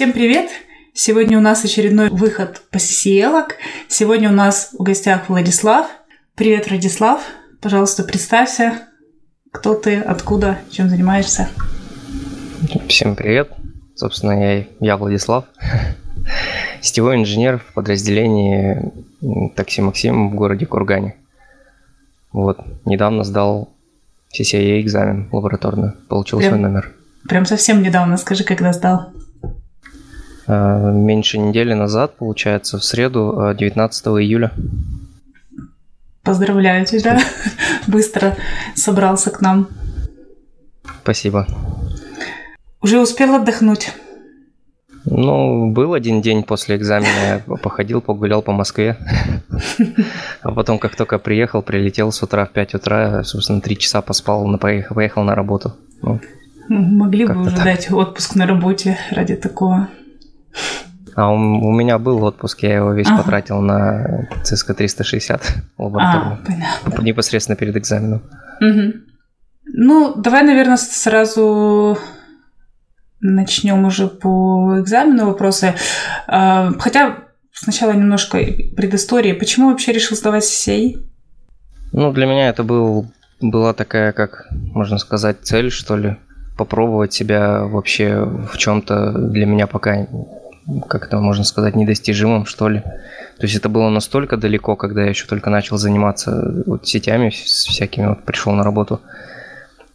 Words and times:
Всем 0.00 0.12
привет! 0.12 0.48
Сегодня 0.94 1.36
у 1.36 1.42
нас 1.42 1.62
очередной 1.62 2.08
выход 2.08 2.62
по 2.70 2.78
CCL. 2.78 3.48
Сегодня 3.86 4.30
у 4.30 4.32
нас 4.32 4.70
в 4.72 4.82
гостях 4.82 5.28
Владислав. 5.28 5.88
Привет, 6.36 6.70
Владислав. 6.70 7.20
Пожалуйста, 7.60 8.02
представься. 8.02 8.88
Кто 9.52 9.74
ты, 9.74 9.98
откуда, 9.98 10.58
чем 10.70 10.88
занимаешься? 10.88 11.50
Всем 12.86 13.16
привет. 13.16 13.50
Собственно, 13.96 14.32
я, 14.32 14.64
я 14.78 14.96
Владислав. 14.96 15.44
Сетевой 16.80 17.16
инженер 17.16 17.58
в 17.58 17.74
подразделении 17.74 18.92
такси 19.56 19.82
Максим 19.82 20.30
в 20.30 20.34
городе 20.36 20.66
Кургане. 20.66 21.16
Вот, 22.32 22.60
недавно 22.84 23.24
сдал 23.24 23.70
CCIA 24.32 24.80
экзамен 24.80 25.28
лабораторный, 25.32 25.92
получил 26.08 26.38
Прям, 26.38 26.50
свой 26.50 26.60
номер. 26.60 26.92
Прям 27.28 27.44
совсем 27.44 27.82
недавно, 27.82 28.16
скажи, 28.16 28.44
когда 28.44 28.72
сдал? 28.72 29.12
Э, 30.46 30.92
меньше 30.92 31.38
недели 31.38 31.74
назад, 31.74 32.16
получается, 32.18 32.78
в 32.78 32.84
среду, 32.84 33.52
19 33.58 34.06
э, 34.06 34.10
июля. 34.10 34.52
Поздравляю 36.22 36.86
тебя. 36.86 37.18
Быстро 37.88 38.36
собрался 38.76 39.30
к 39.30 39.40
нам. 39.40 39.68
Спасибо. 41.02 41.48
Уже 42.82 42.98
успел 42.98 43.34
отдохнуть? 43.34 43.92
Ну, 45.04 45.70
был 45.70 45.94
один 45.94 46.20
день 46.20 46.42
после 46.42 46.76
экзамена, 46.76 47.42
я 47.48 47.56
походил, 47.62 48.00
погулял 48.00 48.42
по 48.42 48.52
Москве. 48.52 48.96
А 50.42 50.52
потом, 50.52 50.78
как 50.78 50.96
только 50.96 51.18
приехал, 51.18 51.60
прилетел 51.60 52.12
с 52.12 52.22
утра 52.22 52.46
в 52.46 52.50
5 52.50 52.74
утра, 52.76 53.22
собственно, 53.24 53.60
3 53.60 53.76
часа 53.76 54.00
поспал, 54.00 54.58
поехал, 54.58 54.94
поехал 54.94 55.22
на 55.22 55.34
работу. 55.34 55.74
Ну, 56.00 56.18
Могли 56.68 57.26
бы 57.26 57.42
уже 57.42 57.56
так. 57.56 57.64
дать 57.64 57.92
отпуск 57.92 58.36
на 58.36 58.46
работе 58.46 58.96
ради 59.10 59.36
такого. 59.36 59.88
А 61.14 61.30
у, 61.30 61.34
у 61.34 61.72
меня 61.72 61.98
был 61.98 62.22
отпуск, 62.24 62.62
я 62.62 62.76
его 62.76 62.92
весь 62.92 63.08
ага. 63.08 63.18
потратил 63.22 63.60
на 63.60 64.28
ЦСК 64.44 64.74
360 64.74 65.42
лабораторную. 65.76 66.38
А, 66.42 66.46
понятно. 66.46 67.02
Непосредственно 67.02 67.56
перед 67.56 67.76
экзаменом. 67.76 68.22
Угу. 68.60 68.92
Ну, 69.74 70.14
давай, 70.16 70.42
наверное, 70.42 70.78
сразу 70.78 71.98
начнем 73.20 73.84
уже 73.84 74.08
по 74.08 74.80
экзамену 74.80 75.26
вопросы. 75.26 75.74
А, 76.26 76.72
хотя 76.78 77.18
сначала 77.52 77.92
немножко 77.92 78.38
предыстории. 78.76 79.32
Почему 79.32 79.70
вообще 79.70 79.92
решил 79.92 80.16
сдавать 80.16 80.44
сей? 80.44 80.98
Ну, 81.92 82.12
для 82.12 82.26
меня 82.26 82.48
это 82.48 82.62
был, 82.62 83.10
была 83.40 83.72
такая, 83.74 84.12
как 84.12 84.48
можно 84.50 84.98
сказать, 84.98 85.38
цель, 85.42 85.70
что 85.70 85.96
ли, 85.96 86.16
попробовать 86.56 87.12
себя 87.12 87.64
вообще 87.64 88.24
в 88.24 88.56
чем-то 88.56 89.12
для 89.12 89.46
меня 89.46 89.66
пока 89.66 90.06
как 90.88 91.06
это 91.06 91.18
можно 91.18 91.44
сказать, 91.44 91.74
недостижимым, 91.74 92.46
что 92.46 92.68
ли. 92.68 92.80
То 92.80 93.46
есть 93.46 93.56
это 93.56 93.68
было 93.68 93.88
настолько 93.88 94.36
далеко, 94.36 94.76
когда 94.76 95.02
я 95.02 95.08
еще 95.08 95.26
только 95.26 95.50
начал 95.50 95.78
заниматься 95.78 96.62
вот 96.66 96.86
сетями 96.86 97.30
всякими, 97.30 98.08
вот 98.08 98.24
пришел 98.24 98.52
на 98.52 98.62
работу. 98.62 99.00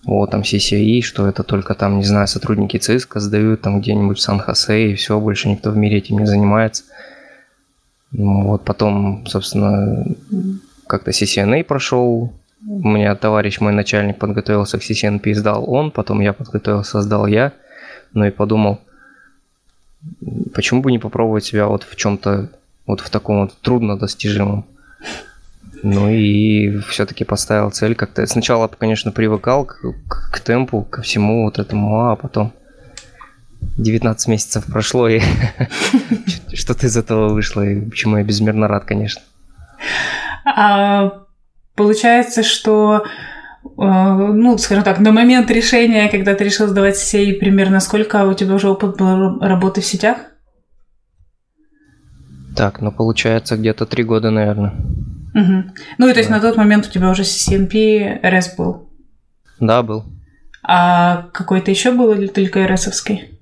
Вот 0.05 0.31
там 0.31 0.41
CCI, 0.41 1.01
что 1.01 1.27
это 1.27 1.43
только 1.43 1.73
там, 1.73 1.97
не 1.97 2.03
знаю, 2.03 2.27
сотрудники 2.27 2.77
ЦИСКа 2.77 3.19
сдают 3.19 3.61
там 3.61 3.81
где-нибудь 3.81 4.19
в 4.19 4.21
Сан-Хосе, 4.21 4.91
и 4.91 4.95
все, 4.95 5.19
больше 5.19 5.49
никто 5.49 5.71
в 5.71 5.77
мире 5.77 5.97
этим 5.97 6.19
не 6.19 6.27
занимается. 6.27 6.83
Ну, 8.11 8.47
вот 8.47 8.63
потом, 8.63 9.25
собственно, 9.27 10.05
как-то 10.87 11.11
CCNA 11.11 11.63
прошел, 11.63 12.31
у 12.67 12.87
меня 12.87 13.15
товарищ, 13.15 13.59
мой 13.59 13.73
начальник, 13.73 14.17
подготовился 14.19 14.77
к 14.77 14.83
CCNP, 14.83 15.33
сдал 15.33 15.69
он, 15.69 15.91
потом 15.91 16.21
я 16.21 16.33
подготовился, 16.33 17.01
сдал 17.01 17.25
я, 17.27 17.53
ну 18.13 18.25
и 18.25 18.31
подумал, 18.31 18.79
почему 20.53 20.81
бы 20.81 20.91
не 20.91 20.99
попробовать 20.99 21.45
себя 21.45 21.67
вот 21.67 21.83
в 21.83 21.95
чем-то, 21.95 22.49
вот 22.85 23.01
в 23.01 23.09
таком 23.09 23.41
вот 23.41 23.53
труднодостижимом. 23.61 24.65
Ну 25.87 26.09
и 26.09 26.79
все-таки 26.89 27.23
поставил 27.23 27.71
цель 27.71 27.95
как-то. 27.95 28.25
Сначала, 28.25 28.67
конечно, 28.67 29.11
привыкал 29.11 29.65
к, 29.65 29.81
к, 30.07 30.31
к 30.33 30.39
темпу, 30.39 30.81
ко 30.83 31.01
всему 31.01 31.45
вот 31.45 31.59
этому, 31.59 32.09
а 32.09 32.15
потом 32.15 32.53
19 33.77 34.27
месяцев 34.27 34.65
прошло, 34.65 35.07
и 35.07 35.21
что-то 36.53 36.87
из 36.87 36.97
этого 36.97 37.29
вышло, 37.29 37.61
и 37.61 37.81
почему 37.81 38.17
я 38.17 38.23
безмерно 38.23 38.67
рад, 38.67 38.85
конечно. 38.85 39.21
А, 40.45 41.23
получается, 41.75 42.43
что 42.43 43.03
Э, 43.77 44.31
ну, 44.33 44.57
скажем 44.57 44.83
так, 44.83 44.99
на 44.99 45.11
момент 45.11 45.49
решения, 45.51 46.09
когда 46.09 46.35
ты 46.35 46.43
решил 46.43 46.67
сдавать 46.67 46.97
сетей, 46.97 47.33
примерно 47.33 47.79
сколько 47.79 48.25
у 48.25 48.33
тебя 48.33 48.55
уже 48.55 48.69
опыт 48.69 48.97
был 48.97 49.39
работы 49.39 49.81
в 49.81 49.85
сетях? 49.85 50.17
Так, 52.55 52.79
ну 52.79 52.91
получается 52.91 53.57
где-то 53.57 53.85
три 53.85 54.03
года, 54.03 54.31
наверное. 54.31 54.73
Угу. 55.35 55.63
Ну 55.99 56.09
и 56.09 56.13
то 56.13 56.19
есть 56.19 56.29
да. 56.29 56.37
на 56.37 56.41
тот 56.41 56.57
момент 56.57 56.87
у 56.87 56.89
тебя 56.89 57.11
уже 57.11 57.21
CCNP 57.21 58.21
RS 58.21 58.55
был? 58.57 58.89
Да, 59.59 59.83
был. 59.83 60.05
А 60.63 61.27
какой-то 61.33 61.69
еще 61.69 61.91
был 61.91 62.11
или 62.13 62.27
только 62.27 62.65
RS-овский? 62.65 63.37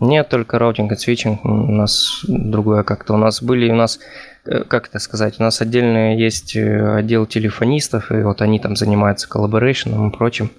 Нет, 0.00 0.28
только 0.30 0.58
routing 0.58 0.92
и 0.92 0.96
switching. 0.96 1.44
У 1.44 1.48
нас 1.48 2.24
другое 2.26 2.82
как-то. 2.82 3.14
У 3.14 3.16
нас 3.18 3.42
были, 3.42 3.70
у 3.70 3.74
нас 3.74 3.98
Э, 4.46 4.64
как 4.64 4.88
это 4.88 4.98
сказать, 4.98 5.36
у 5.38 5.42
нас 5.42 5.60
отдельно 5.60 6.16
есть 6.16 6.56
э, 6.56 6.96
отдел 6.96 7.26
телефонистов, 7.26 8.10
и 8.10 8.22
вот 8.22 8.42
они 8.42 8.58
там 8.58 8.76
занимаются 8.76 9.28
collaboration 9.28 9.99
ом 9.99 10.10
и 10.10 10.12
прочим. 10.12 10.50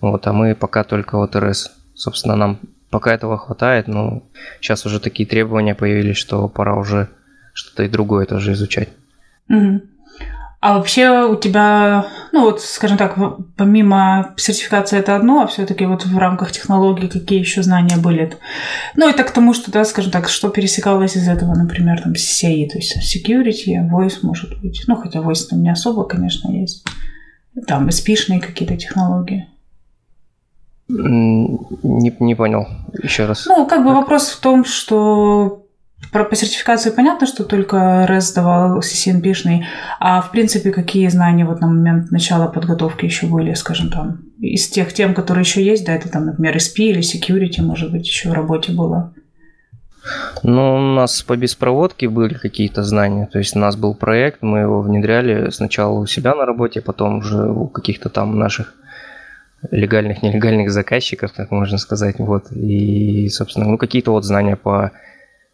Вот, 0.00 0.26
а 0.26 0.32
мы 0.32 0.54
пока 0.54 0.84
только 0.84 1.18
вот 1.18 1.34
RS. 1.34 1.72
Собственно, 1.94 2.36
нам 2.36 2.60
пока 2.90 3.12
этого 3.12 3.36
хватает, 3.36 3.88
но 3.88 4.22
сейчас 4.60 4.86
уже 4.86 5.00
такие 5.00 5.28
требования 5.28 5.74
появились, 5.74 6.16
что 6.16 6.48
пора 6.48 6.76
уже 6.76 7.08
что-то 7.52 7.82
и 7.82 7.88
другое 7.88 8.26
тоже 8.26 8.52
изучать. 8.52 8.88
Угу. 9.48 9.80
А 10.60 10.76
вообще 10.76 11.24
у 11.24 11.36
тебя, 11.36 12.08
ну 12.32 12.42
вот, 12.42 12.60
скажем 12.60 12.98
так, 12.98 13.16
помимо 13.56 14.34
сертификации 14.36 14.98
это 14.98 15.14
одно, 15.14 15.42
а 15.42 15.46
все-таки 15.46 15.86
вот 15.86 16.04
в 16.04 16.18
рамках 16.18 16.50
технологий 16.50 17.06
какие 17.06 17.38
еще 17.38 17.62
знания 17.62 17.96
были? 17.96 18.36
Ну, 18.96 19.08
это 19.08 19.22
к 19.22 19.30
тому, 19.30 19.54
что, 19.54 19.70
да, 19.70 19.84
скажем 19.84 20.10
так, 20.10 20.28
что 20.28 20.48
пересекалось 20.48 21.16
из 21.16 21.28
этого, 21.28 21.54
например, 21.54 22.02
там, 22.02 22.12
CCI, 22.12 22.70
то 22.70 22.78
есть 22.78 22.96
security, 22.96 23.88
voice, 23.88 24.18
может 24.22 24.60
быть. 24.60 24.82
Ну, 24.88 24.96
хотя 24.96 25.20
voice 25.20 25.46
там 25.48 25.62
не 25.62 25.70
особо, 25.70 26.02
конечно, 26.02 26.50
есть. 26.50 26.84
Там 27.68 27.88
SP-шные 27.88 28.40
какие-то 28.40 28.76
технологии. 28.76 29.46
Не, 30.88 32.16
не 32.18 32.34
понял. 32.34 32.66
Еще 33.00 33.26
раз. 33.26 33.46
Ну, 33.46 33.64
как 33.66 33.84
бы 33.84 33.94
вопрос 33.94 34.30
в 34.30 34.40
том, 34.40 34.64
что 34.64 35.67
про, 36.12 36.24
по 36.24 36.36
сертификации 36.36 36.90
понятно, 36.90 37.26
что 37.26 37.44
только 37.44 38.06
РЭС 38.06 38.32
давал 38.32 38.80
CCNP-шный, 38.80 39.64
а 40.00 40.22
в 40.22 40.30
принципе 40.30 40.70
какие 40.70 41.08
знания 41.08 41.44
вот 41.44 41.60
на 41.60 41.66
момент 41.66 42.10
начала 42.10 42.46
подготовки 42.46 43.04
еще 43.04 43.26
были, 43.26 43.54
скажем 43.54 43.90
там, 43.90 44.20
из 44.40 44.68
тех 44.68 44.92
тем, 44.92 45.14
которые 45.14 45.42
еще 45.42 45.62
есть, 45.62 45.84
да, 45.84 45.94
это 45.94 46.08
там, 46.08 46.26
например, 46.26 46.56
SP 46.56 46.90
или 46.90 47.00
Security, 47.00 47.62
может 47.62 47.90
быть, 47.90 48.06
еще 48.06 48.30
в 48.30 48.32
работе 48.32 48.72
было? 48.72 49.12
Ну, 50.42 50.76
у 50.76 50.94
нас 50.94 51.22
по 51.22 51.36
беспроводке 51.36 52.08
были 52.08 52.34
какие-то 52.34 52.82
знания. 52.82 53.28
То 53.30 53.38
есть 53.38 53.56
у 53.56 53.58
нас 53.58 53.76
был 53.76 53.94
проект, 53.94 54.42
мы 54.42 54.60
его 54.60 54.80
внедряли 54.80 55.50
сначала 55.50 55.98
у 55.98 56.06
себя 56.06 56.34
на 56.34 56.46
работе, 56.46 56.80
потом 56.80 57.18
уже 57.18 57.50
у 57.50 57.66
каких-то 57.66 58.08
там 58.08 58.38
наших 58.38 58.74
легальных, 59.70 60.22
нелегальных 60.22 60.70
заказчиков, 60.70 61.32
как 61.32 61.50
можно 61.50 61.78
сказать. 61.78 62.16
Вот. 62.18 62.50
И, 62.52 63.28
собственно, 63.28 63.66
ну, 63.66 63.76
какие-то 63.76 64.12
вот 64.12 64.24
знания 64.24 64.56
по 64.56 64.92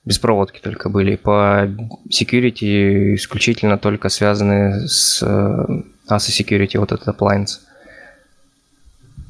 беспроводки 0.04 0.60
только 0.60 0.88
были. 0.88 1.16
По 1.16 1.68
security 2.08 3.14
исключительно 3.14 3.78
только 3.78 4.08
связаны 4.08 4.86
с 4.86 5.22
ASA 5.22 5.80
э, 6.08 6.42
Security, 6.42 6.78
вот 6.78 6.92
этот 6.92 7.08
appliance. 7.08 7.60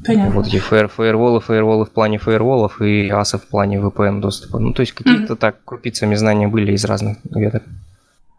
Понятно. 0.06 0.34
Вот 0.34 0.46
эти 0.46 0.58
фаер, 0.58 0.88
фаерволы, 0.88 1.40
фаерволы 1.40 1.86
в 1.86 1.90
плане 1.90 2.18
фаерволов 2.18 2.82
и 2.82 3.08
ASA 3.08 3.38
в 3.38 3.46
плане 3.46 3.78
VPN 3.78 4.20
доступа. 4.20 4.58
Ну, 4.58 4.72
то 4.72 4.82
есть 4.82 4.92
какие-то 4.92 5.32
mm-hmm. 5.32 5.38
так 5.38 5.56
крупицами 5.64 6.14
знания 6.14 6.46
были 6.46 6.72
из 6.72 6.84
разных 6.84 7.18
веток. 7.24 7.62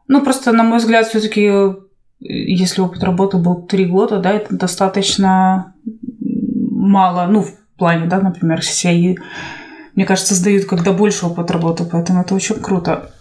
Ну, 0.08 0.22
просто, 0.22 0.52
на 0.52 0.64
мой 0.64 0.78
взгляд, 0.78 1.08
все-таки, 1.08 1.52
если 2.20 2.82
опыт 2.82 3.04
работы 3.04 3.38
был 3.38 3.56
три 3.64 3.86
года, 3.86 4.20
да, 4.20 4.34
это 4.34 4.56
достаточно 4.56 5.74
мало, 6.70 7.26
ну, 7.28 7.42
в 7.42 7.52
плане, 7.78 8.06
да, 8.06 8.20
например, 8.20 8.60
CCI 8.60 9.16
мне 9.96 10.06
кажется, 10.06 10.36
сдают, 10.36 10.66
когда 10.66 10.92
больше 10.92 11.26
опыт 11.26 11.50
работы, 11.52 11.86
поэтому 11.90 12.22
это 12.22 12.36
очень 12.36 12.56
круто. 12.56 13.12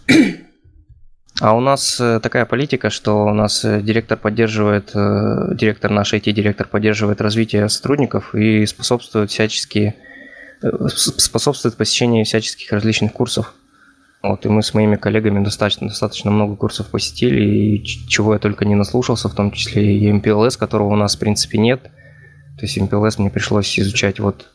А 1.41 1.53
у 1.53 1.59
нас 1.59 1.99
э, 1.99 2.21
такая 2.21 2.45
политика, 2.45 2.89
что 2.89 3.25
у 3.25 3.33
нас 3.33 3.65
э, 3.65 3.81
директор 3.81 4.17
поддерживает, 4.17 4.91
э, 4.95 5.53
директор 5.53 5.91
наш 5.91 6.13
IT-директор 6.13 6.65
поддерживает 6.65 7.19
развитие 7.19 7.67
сотрудников 7.67 8.33
и 8.33 8.65
способствует 8.65 9.29
всячески 9.29 9.95
способствует 10.87 11.75
посещению 11.75 12.23
всяческих 12.25 12.71
различных 12.71 13.11
курсов. 13.11 13.53
Вот, 14.23 14.45
и 14.45 14.49
мы 14.49 14.63
с 14.63 14.73
моими 14.73 14.95
коллегами 14.95 15.43
достаточно, 15.43 15.89
достаточно 15.89 16.31
много 16.31 16.55
курсов 16.55 16.87
посетили, 16.87 17.43
и 17.43 17.83
чего 17.83 18.33
я 18.33 18.39
только 18.39 18.65
не 18.65 18.73
наслушался, 18.73 19.29
в 19.29 19.35
том 19.35 19.51
числе 19.51 19.97
и 19.97 20.11
МПЛС, 20.11 20.57
которого 20.57 20.93
у 20.93 20.95
нас, 20.95 21.15
в 21.15 21.19
принципе, 21.19 21.59
нет. 21.59 21.83
То 22.57 22.65
есть 22.65 22.79
МПЛС 22.79 23.19
мне 23.19 23.29
пришлось 23.29 23.77
изучать 23.77 24.19
вот, 24.19 24.49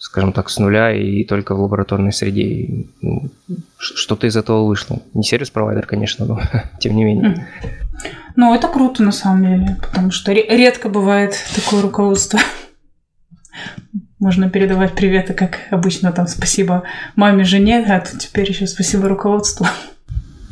скажем 0.00 0.32
так, 0.32 0.48
с 0.48 0.58
нуля 0.58 0.92
и 0.92 1.24
только 1.24 1.54
в 1.54 1.60
лабораторной 1.60 2.12
среде. 2.12 2.42
И, 2.42 2.90
ну, 3.02 3.30
что-то 3.78 4.26
из 4.26 4.34
этого 4.34 4.66
вышло. 4.66 5.02
Не 5.12 5.22
сервис-провайдер, 5.22 5.86
конечно, 5.86 6.24
но 6.24 6.40
тем 6.80 6.96
не 6.96 7.04
менее. 7.04 7.46
Ну, 8.34 8.54
это 8.54 8.66
круто 8.68 9.02
на 9.02 9.12
самом 9.12 9.44
деле, 9.44 9.76
потому 9.82 10.10
что 10.10 10.32
редко 10.32 10.88
бывает 10.88 11.34
такое 11.54 11.82
руководство. 11.82 12.40
Можно 14.18 14.48
передавать 14.48 14.94
приветы, 14.94 15.34
как 15.34 15.58
обычно, 15.70 16.12
там, 16.12 16.26
спасибо 16.26 16.84
маме, 17.14 17.44
жене, 17.44 17.84
а 17.86 18.00
тут 18.00 18.20
теперь 18.20 18.48
еще 18.48 18.66
спасибо 18.66 19.06
руководству. 19.06 19.66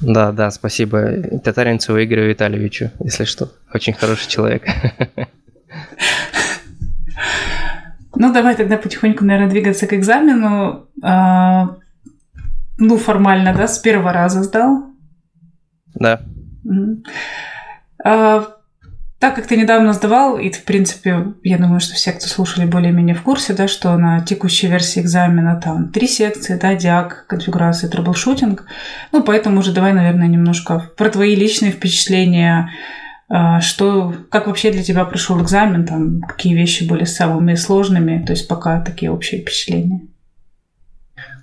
Да, 0.02 0.30
да, 0.30 0.50
спасибо 0.50 1.10
Татаринцеву 1.42 1.98
Игорю 1.98 2.28
Витальевичу, 2.28 2.90
если 3.00 3.24
что. 3.24 3.50
Очень 3.72 3.94
хороший 3.94 4.28
человек. 4.28 4.66
Ну, 8.18 8.32
давай 8.32 8.56
тогда 8.56 8.76
потихоньку, 8.76 9.24
наверное, 9.24 9.48
двигаться 9.48 9.86
к 9.86 9.92
экзамену. 9.94 10.88
А, 11.02 11.76
ну, 12.76 12.98
формально, 12.98 13.54
да, 13.54 13.68
с 13.68 13.78
первого 13.78 14.12
раза 14.12 14.42
сдал? 14.42 14.86
Да. 15.94 16.20
А, 18.04 18.44
так 19.20 19.36
как 19.36 19.46
ты 19.46 19.56
недавно 19.56 19.92
сдавал, 19.92 20.36
и, 20.36 20.50
в 20.50 20.64
принципе, 20.64 21.32
я 21.44 21.58
думаю, 21.58 21.78
что 21.78 21.94
все, 21.94 22.10
кто 22.10 22.26
слушали, 22.26 22.66
более-менее 22.66 23.14
в 23.14 23.22
курсе, 23.22 23.52
да, 23.52 23.68
что 23.68 23.96
на 23.96 24.20
текущей 24.20 24.66
версии 24.66 25.00
экзамена 25.00 25.60
там 25.60 25.90
три 25.90 26.08
секции, 26.08 26.58
да, 26.60 26.74
diag, 26.74 27.24
конфигурация, 27.28 27.88
troubleshooting. 27.88 28.64
Ну, 29.12 29.22
поэтому 29.22 29.60
уже 29.60 29.72
давай, 29.72 29.92
наверное, 29.92 30.26
немножко 30.26 30.90
про 30.96 31.08
твои 31.08 31.36
личные 31.36 31.70
впечатления, 31.70 32.70
что, 33.60 34.14
как 34.30 34.46
вообще 34.46 34.70
для 34.70 34.82
тебя 34.82 35.04
прошел 35.04 35.40
экзамен, 35.42 35.86
там, 35.86 36.20
какие 36.22 36.54
вещи 36.54 36.88
были 36.88 37.04
самыми 37.04 37.54
сложными, 37.54 38.24
то 38.24 38.32
есть 38.32 38.48
пока 38.48 38.80
такие 38.80 39.10
общие 39.10 39.42
впечатления. 39.42 40.00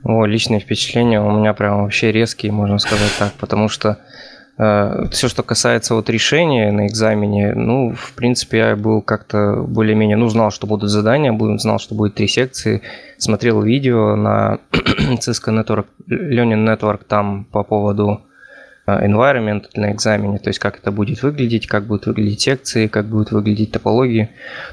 О, 0.04 0.26
личные 0.26 0.60
впечатления 0.60 1.22
у 1.22 1.32
меня 1.32 1.54
прям 1.54 1.84
вообще 1.84 2.12
резкие, 2.12 2.52
можно 2.52 2.80
сказать 2.80 3.12
так, 3.20 3.34
потому 3.34 3.70
что 3.70 4.00
Э, 4.58 5.08
Все, 5.12 5.28
что 5.28 5.44
касается 5.44 5.96
вот 5.96 6.10
решения 6.10 6.72
на 6.72 6.88
экзамене, 6.88 7.54
ну, 7.56 7.94
в 7.94 8.14
принципе, 8.14 8.58
я 8.58 8.76
был 8.76 9.02
как-то 9.02 9.64
более-менее, 9.68 10.18
ну, 10.18 10.30
знал, 10.30 10.52
что 10.52 10.68
будут 10.68 10.90
задания, 10.90 11.38
знал, 11.58 11.80
что 11.80 11.96
будет 11.96 12.16
три 12.16 12.28
секции, 12.28 12.82
смотрел 13.18 13.62
видео 13.62 14.16
на 14.16 14.60
Cisco 14.72 15.52
Network, 15.52 15.86
Learning 16.10 16.66
Network 16.66 17.02
там 17.08 17.46
по 17.46 17.64
поводу 17.64 18.22
environment 18.88 19.66
на 19.76 19.92
экзамене, 19.92 20.38
то 20.38 20.50
есть 20.50 20.60
как 20.60 20.78
это 20.78 20.92
будет 20.92 21.24
выглядеть, 21.24 21.68
как 21.68 21.86
будут 21.86 22.06
выглядеть 22.06 22.42
секции, 22.42 22.88
как 22.88 23.08
будут 23.08 23.32
выглядеть 23.32 23.72
топологии. 23.72 24.30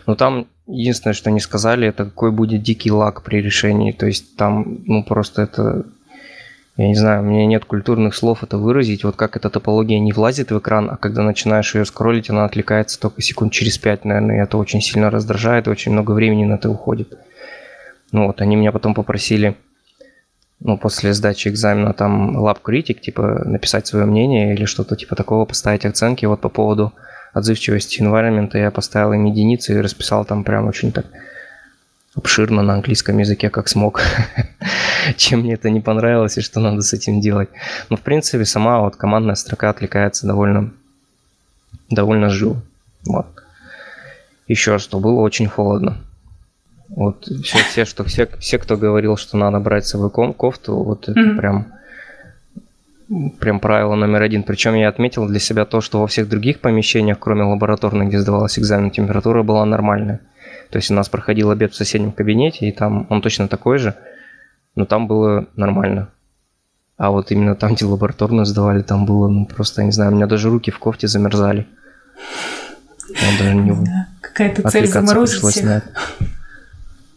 Но 0.07 0.15
там 0.15 0.47
единственное, 0.67 1.15
что 1.15 1.31
они 1.31 1.41
сказали, 1.41 1.89
это 1.89 2.05
какой 2.05 2.31
будет 2.31 2.63
дикий 2.63 2.91
лаг 2.91 3.23
при 3.23 3.41
решении. 3.41 3.93
То 3.93 4.07
есть 4.07 4.37
там, 4.37 4.81
ну, 4.87 5.03
просто 5.03 5.43
это 5.43 5.85
я 6.79 6.89
не 6.89 6.95
знаю, 6.95 7.21
у 7.23 7.27
меня 7.27 7.45
нет 7.45 7.67
культурных 7.67 8.15
слов 8.15 8.43
это 8.43 8.57
выразить, 8.57 9.05
вот 9.05 9.15
как 9.15 9.37
эта 9.37 9.51
топология 9.51 9.99
не 9.99 10.13
влазит 10.13 10.51
в 10.51 10.59
экран, 10.59 10.89
а 10.91 10.97
когда 10.97 11.23
начинаешь 11.23 11.75
ее 11.75 11.85
скроллить, 11.85 12.31
она 12.31 12.47
отвлекается 12.47 12.99
только 12.99 13.21
секунд 13.21 13.53
через 13.53 13.77
пять, 13.77 14.07
наверное, 14.07 14.39
и 14.39 14.43
это 14.43 14.57
очень 14.57 14.81
сильно 14.81 15.11
раздражает, 15.11 15.67
и 15.67 15.71
очень 15.71 15.93
много 15.93 16.13
времени 16.13 16.45
на 16.45 16.55
это 16.55 16.71
уходит. 16.71 17.19
Ну 18.11 18.27
вот, 18.27 18.41
они 18.41 18.57
меня 18.57 18.73
потом 18.73 18.95
попросили, 18.95 19.55
ну, 20.65 20.79
после 20.79 21.13
сдачи 21.13 21.49
экзамена 21.49 21.93
там 21.93 22.37
Critic, 22.47 23.01
типа, 23.01 23.43
написать 23.45 23.87
свое 23.87 24.07
мнение 24.07 24.55
или 24.55 24.65
что-то 24.65 24.97
типа 24.97 25.17
такого, 25.17 25.45
поставить 25.45 25.85
оценки. 25.85 26.25
Вот 26.27 26.41
по 26.41 26.49
поводу 26.49 26.93
отзывчивости 27.33 28.01
environment 28.01 28.51
я 28.55 28.71
поставил 28.71 29.13
им 29.13 29.25
единицы 29.25 29.75
и 29.75 29.81
расписал 29.81 30.25
там 30.25 30.45
прям 30.45 30.69
очень 30.69 30.93
так 30.93 31.07
обширно 32.15 32.63
на 32.63 32.75
английском 32.75 33.19
языке, 33.19 33.51
как 33.51 33.69
смог, 33.69 34.03
чем 35.17 35.41
мне 35.41 35.55
это 35.55 35.71
не 35.71 35.81
понравилось 35.81 36.39
и 36.39 36.43
что 36.43 36.61
надо 36.61 36.83
с 36.83 36.93
этим 36.93 37.21
делать. 37.21 37.49
Но, 37.89 37.97
в 37.97 38.03
принципе, 38.03 38.45
сама 38.45 38.81
вот 38.81 38.97
командная 38.97 39.35
строка 39.35 39.71
отвлекается 39.71 40.27
довольно, 40.27 40.73
довольно 41.89 42.29
живо. 42.29 42.61
Вот. 43.07 43.27
Еще 44.47 44.79
что, 44.79 45.01
было 45.01 45.21
очень 45.21 45.49
холодно. 45.49 45.99
Вот 46.95 47.25
все, 47.25 47.59
все, 47.59 47.85
что, 47.85 48.05
все, 48.05 48.29
все, 48.39 48.59
кто 48.59 48.77
говорил, 48.77 49.17
что 49.17 49.39
надо 49.39 49.61
брать 49.61 49.87
с 49.87 49.91
собой 49.91 50.11
кофту, 50.11 50.77
вот 50.77 51.09
это 51.09 51.19
mm-hmm. 51.19 51.37
прям 51.37 51.67
прям 53.39 53.61
правило 53.61 53.95
номер 53.95 54.23
один. 54.23 54.43
Причем 54.43 54.75
я 54.75 54.89
отметил 54.89 55.27
для 55.27 55.39
себя 55.39 55.65
то, 55.65 55.81
что 55.81 56.01
во 56.01 56.07
всех 56.07 56.29
других 56.29 56.61
помещениях, 56.61 57.19
кроме 57.19 57.43
лабораторных, 57.43 58.09
где 58.09 58.19
сдавалась 58.19 58.59
экзамен, 58.59 58.91
температура 58.91 59.43
была 59.43 59.65
нормальная. 59.65 60.21
То 60.71 60.79
есть 60.79 60.91
у 60.91 60.95
нас 60.95 61.09
проходил 61.09 61.51
обед 61.51 61.73
в 61.73 61.77
соседнем 61.77 62.13
кабинете, 62.13 62.69
и 62.69 62.73
там 62.73 63.07
он 63.11 63.21
точно 63.21 63.49
такой 63.49 63.79
же, 63.79 63.95
но 64.75 64.87
там 64.87 65.07
было 65.07 65.47
нормально. 65.57 66.09
А 66.97 67.11
вот 67.11 67.31
именно 67.31 67.55
там, 67.55 67.75
где 67.75 67.85
лабораторно 67.85 68.45
сдавали, 68.45 68.83
там 68.83 69.05
было, 69.05 69.29
ну, 69.29 69.47
просто, 69.47 69.83
я 69.83 69.87
не 69.87 69.93
знаю, 69.93 70.13
у 70.13 70.15
меня 70.15 70.27
даже 70.27 70.51
руки 70.51 70.71
в 70.71 70.79
кофте 70.79 71.09
замерзали. 71.09 71.67
Я 73.09 73.39
даже 73.39 73.55
не... 73.55 73.73
Да, 73.73 74.09
какая-то 74.21 74.71
цель 74.71 74.87
заморозить 74.87 75.43
всех. 75.43 75.83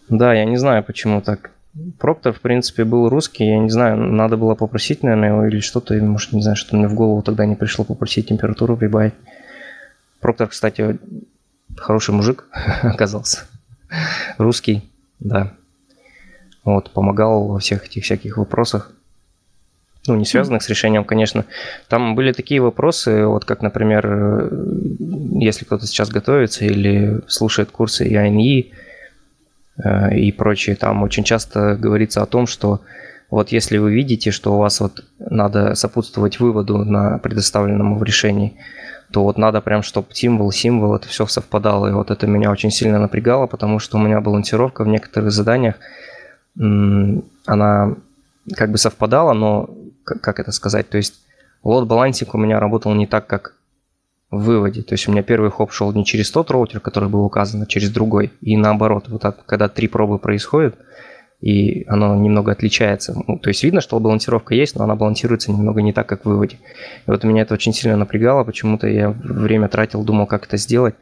Да, 0.10 0.34
я 0.34 0.46
не 0.46 0.58
знаю, 0.58 0.84
почему 0.84 1.22
так. 1.22 1.52
Проктор, 2.00 2.32
в 2.32 2.40
принципе, 2.40 2.86
был 2.86 3.10
русский, 3.10 3.46
я 3.46 3.60
не 3.60 3.70
знаю, 3.70 3.98
надо 3.98 4.38
было 4.38 4.56
попросить, 4.56 5.04
наверное, 5.04 5.30
его 5.30 5.46
или 5.46 5.60
что-то, 5.60 5.94
может, 5.96 6.32
не 6.32 6.42
знаю, 6.42 6.56
что 6.56 6.76
мне 6.76 6.88
в 6.88 6.94
голову 6.94 7.22
тогда 7.22 7.46
не 7.46 7.56
пришло 7.56 7.84
попросить 7.84 8.30
температуру 8.30 8.78
прибавить. 8.78 9.14
Проктор, 10.22 10.48
кстати, 10.48 10.98
хороший 11.76 12.14
мужик 12.14 12.46
оказался. 12.82 13.46
Русский, 14.38 14.90
да. 15.20 15.52
Вот, 16.64 16.92
помогал 16.92 17.48
во 17.48 17.60
всех 17.60 17.86
этих 17.86 18.04
всяких 18.04 18.38
вопросах. 18.38 18.92
Ну, 20.08 20.16
не 20.16 20.26
связанных 20.26 20.64
с 20.64 20.70
решением, 20.70 21.04
конечно. 21.04 21.46
Там 21.90 22.16
были 22.16 22.32
такие 22.32 22.62
вопросы, 22.62 23.26
вот 23.26 23.44
как, 23.44 23.62
например, 23.62 24.06
э, 24.08 24.50
если 25.40 25.66
кто-то 25.66 25.88
сейчас 25.88 26.10
готовится 26.10 26.64
или 26.64 27.22
слушает 27.28 27.72
курсы 27.72 28.06
э, 28.08 28.72
и 30.12 30.32
прочее, 30.32 30.76
там 30.76 31.04
очень 31.04 31.24
часто 31.24 31.76
говорится 31.76 32.22
о 32.22 32.26
том, 32.26 32.48
что 32.48 32.82
вот 33.30 33.52
если 33.52 33.78
вы 33.78 33.94
видите, 33.94 34.32
что 34.32 34.54
у 34.56 34.60
вас 34.60 34.80
вот 34.80 35.04
надо 35.20 35.76
сопутствовать 35.76 36.40
выводу 36.40 36.78
на 36.86 37.18
предоставленном 37.18 37.98
в 37.98 38.04
решении, 38.04 38.56
то 39.12 39.24
вот 39.24 39.38
надо 39.38 39.62
прям, 39.62 39.84
чтобы 39.84 40.08
символ, 40.12 40.52
символ, 40.52 40.96
это 40.96 41.08
все 41.08 41.26
совпадало. 41.28 41.88
И 41.88 41.94
вот 41.94 42.12
это 42.12 42.28
меня 42.28 42.52
очень 42.52 42.72
сильно 42.72 43.00
напрягало, 43.00 43.48
потому 43.48 43.80
что 43.80 43.98
у 43.98 44.02
меня 44.02 44.22
балансировка 44.22 44.84
в 44.84 44.88
некоторых 44.88 45.32
заданиях, 45.32 45.76
она 46.58 47.96
как 48.56 48.72
бы 48.72 48.78
совпадала, 48.78 49.34
но 49.34 49.70
как 50.04 50.40
это 50.40 50.52
сказать, 50.52 50.88
то 50.90 50.98
есть 50.98 51.16
лот-балансик 51.64 52.34
у 52.34 52.38
меня 52.38 52.60
работал 52.60 52.94
не 52.94 53.08
так, 53.08 53.28
как 53.28 53.55
в 54.32 54.44
выводе. 54.44 54.82
То 54.82 54.94
есть 54.94 55.08
у 55.08 55.12
меня 55.12 55.24
первый 55.24 55.52
хоп 55.52 55.72
шел 55.72 55.92
не 55.94 56.06
через 56.06 56.32
тот 56.32 56.52
роутер, 56.52 56.80
который 56.80 57.10
был 57.10 57.24
указан, 57.24 57.62
а 57.62 57.66
через 57.66 57.90
другой. 57.90 58.34
И 58.42 58.58
наоборот, 58.58 59.06
вот 59.08 59.22
так, 59.22 59.46
когда 59.46 59.70
три 59.70 59.88
пробы 59.88 60.20
происходят, 60.20 60.76
и 61.42 61.86
оно 61.88 62.16
немного 62.16 62.52
отличается. 62.52 63.16
Ну, 63.28 63.38
то 63.38 63.50
есть 63.50 63.64
видно, 63.64 63.82
что 63.82 64.00
балансировка 64.00 64.56
есть, 64.56 64.76
но 64.76 64.84
она 64.84 64.96
балансируется 64.96 65.52
немного 65.52 65.82
не 65.82 65.94
так, 65.94 66.08
как 66.08 66.24
в 66.24 66.30
выводе. 66.30 66.58
И 67.06 67.12
вот 67.12 67.24
меня 67.24 67.44
это 67.44 67.54
очень 67.54 67.74
сильно 67.74 67.98
напрягало, 67.98 68.44
почему-то 68.44 68.88
я 68.88 69.10
время 69.10 69.68
тратил, 69.68 70.04
думал, 70.04 70.26
как 70.26 70.48
это 70.48 70.58
сделать, 70.58 70.96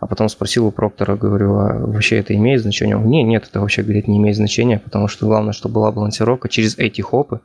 а 0.00 0.06
потом 0.06 0.28
спросил 0.28 0.66
у 0.66 0.70
проктора, 0.70 1.16
говорю, 1.16 1.54
а 1.56 1.78
вообще 1.78 2.18
это 2.18 2.34
имеет 2.34 2.62
значение? 2.62 2.96
Он, 2.96 3.06
не, 3.06 3.22
нет, 3.22 3.46
это 3.48 3.60
вообще, 3.60 3.82
говорит, 3.82 4.08
не 4.08 4.18
имеет 4.18 4.36
значения, 4.36 4.78
потому 4.78 5.08
что 5.08 5.26
главное, 5.26 5.52
чтобы 5.52 5.74
была 5.74 5.92
балансировка 5.92 6.48
через 6.48 6.78
эти 6.78 7.00
хопы, 7.02 7.40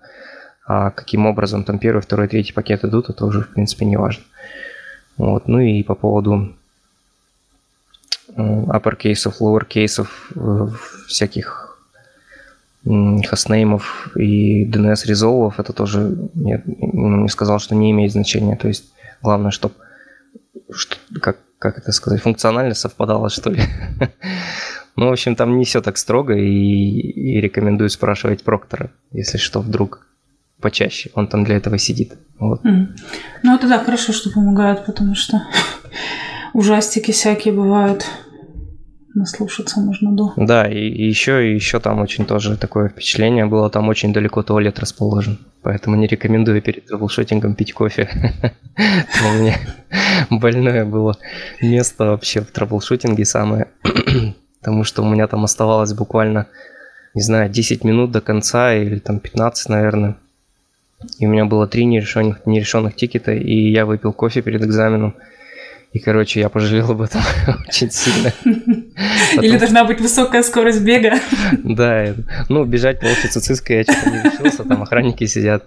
а 0.66 0.92
каким 0.92 1.26
образом 1.26 1.64
там 1.64 1.80
первый, 1.80 2.02
второй, 2.02 2.28
третий 2.28 2.54
пакет 2.54 2.84
идут, 2.84 3.10
это 3.10 3.26
уже, 3.26 3.42
в 3.42 3.50
принципе, 3.50 3.86
не 3.86 3.98
важно. 3.98 4.24
Вот. 5.18 5.48
Ну 5.48 5.60
и 5.60 5.84
по 5.84 5.96
поводу 5.96 6.54
uppercase, 8.36 9.32
lowercase, 9.40 10.08
э, 10.36 10.68
всяких 11.08 11.64
хостнеймов 13.28 14.16
и 14.16 14.66
DNS 14.66 15.08
резолвов, 15.08 15.60
это 15.60 15.74
тоже 15.74 16.30
я, 16.36 16.62
он 16.80 17.22
мне 17.22 17.30
сказал, 17.30 17.60
что 17.60 17.76
не 17.76 17.92
имеет 17.92 18.14
значения. 18.14 18.56
То 18.56 18.70
есть 18.70 18.86
главное, 19.22 19.52
чтобы 19.52 19.76
что, 20.72 20.96
как, 21.22 21.38
как 21.60 21.78
это 21.78 21.92
сказать, 21.92 22.22
функционально 22.22 22.76
совпадало, 22.76 23.30
что 23.30 23.50
ли. 23.50 23.62
ну, 24.96 25.10
в 25.10 25.12
общем, 25.12 25.36
там 25.36 25.58
не 25.58 25.66
все 25.66 25.82
так 25.82 25.98
строго, 25.98 26.34
и, 26.34 26.48
и 26.50 27.42
рекомендую 27.42 27.90
спрашивать 27.90 28.44
проктора, 28.44 28.92
если 29.12 29.38
что, 29.38 29.60
вдруг 29.62 30.08
почаще. 30.62 31.10
Он 31.14 31.28
там 31.28 31.44
для 31.44 31.56
этого 31.58 31.78
сидит. 31.78 32.14
Вот. 32.40 32.64
Mm. 32.66 32.88
Ну, 33.44 33.56
это 33.56 33.68
да, 33.68 33.80
хорошо, 33.80 34.14
что 34.14 34.30
помогают, 34.30 34.86
потому 34.86 35.16
что 35.16 35.44
ужастики 36.54 37.12
всякие 37.12 37.54
бывают. 37.54 38.06
наслушаться 39.14 39.80
можно, 39.80 40.12
да. 40.16 40.34
Да, 40.38 40.68
и, 40.68 40.78
и 40.78 41.08
еще, 41.08 41.50
и 41.50 41.56
еще 41.56 41.80
там 41.80 42.00
очень 42.00 42.26
тоже 42.26 42.58
такое 42.58 42.90
впечатление 42.90 43.46
было, 43.46 43.70
там 43.70 43.90
очень 43.90 44.14
далеко 44.14 44.44
туалет 44.44 44.80
расположен. 44.80 45.40
Поэтому 45.64 45.96
не 45.96 46.08
рекомендую 46.08 46.62
перед 46.62 46.86
траблшутингом 46.86 47.56
пить 47.56 47.74
кофе. 47.74 48.08
У 48.78 49.34
меня 49.34 49.58
больное 50.30 50.86
было 50.86 51.18
место 51.62 52.06
вообще 52.06 52.42
в 52.42 52.52
траблшутинге 52.52 53.26
самое. 53.26 53.68
Потому 54.60 54.84
что 54.84 55.02
у 55.02 55.10
меня 55.10 55.28
там 55.28 55.44
оставалось 55.44 55.94
буквально, 55.94 56.48
не 57.14 57.22
знаю, 57.22 57.50
10 57.50 57.84
минут 57.84 58.12
до 58.12 58.22
конца 58.22 58.74
или 58.74 59.00
там 59.00 59.20
15, 59.20 59.70
наверное. 59.70 60.18
И 61.20 61.28
у 61.28 61.30
меня 61.30 61.46
было 61.46 61.68
три 61.68 61.86
нерешенных, 61.86 62.46
нерешенных 62.46 62.96
тикета, 62.96 63.34
и 63.34 63.72
я 63.72 63.86
выпил 63.86 64.14
кофе 64.14 64.42
перед 64.42 64.64
экзаменом. 64.64 65.16
И, 65.94 66.00
короче, 66.00 66.40
я 66.40 66.50
пожалел 66.50 66.92
об 66.92 67.02
этом 67.02 67.22
очень 67.68 67.92
сильно. 67.92 68.32
Потом... 68.44 69.44
Или 69.44 69.58
должна 69.58 69.84
быть 69.84 70.02
высокая 70.02 70.44
скорость 70.44 70.82
бега. 70.82 71.20
Да, 71.64 72.14
ну, 72.50 72.66
бежать 72.66 73.00
по 73.00 73.06
офису 73.06 73.40
ЦИСКа 73.40 73.74
я 73.74 73.84
что-то 73.84 74.10
не 74.10 74.24
решился, 74.24 74.64
там 74.64 74.82
охранники 74.84 75.26
сидят. 75.26 75.64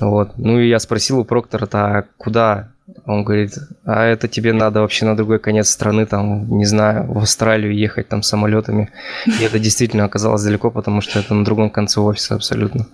Вот. 0.00 0.36
Ну, 0.36 0.60
и 0.60 0.68
я 0.68 0.78
спросил 0.78 1.20
у 1.20 1.24
проктора, 1.24 1.68
а 1.72 2.04
куда? 2.18 2.68
Он 3.06 3.24
говорит, 3.24 3.58
а 3.84 4.04
это 4.04 4.28
тебе 4.28 4.52
надо 4.52 4.80
вообще 4.80 5.06
на 5.06 5.16
другой 5.16 5.38
конец 5.38 5.70
страны, 5.70 6.06
там, 6.06 6.58
не 6.58 6.66
знаю, 6.66 7.10
в 7.10 7.18
Австралию 7.18 7.74
ехать 7.74 8.08
там 8.08 8.22
самолетами. 8.22 8.90
И 9.26 9.44
это 9.44 9.58
действительно 9.58 10.04
оказалось 10.04 10.42
далеко, 10.42 10.70
потому 10.70 11.00
что 11.00 11.18
это 11.18 11.34
на 11.34 11.44
другом 11.44 11.70
конце 11.70 12.00
офиса 12.00 12.34
абсолютно. 12.34 12.86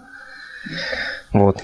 Вот. 1.33 1.63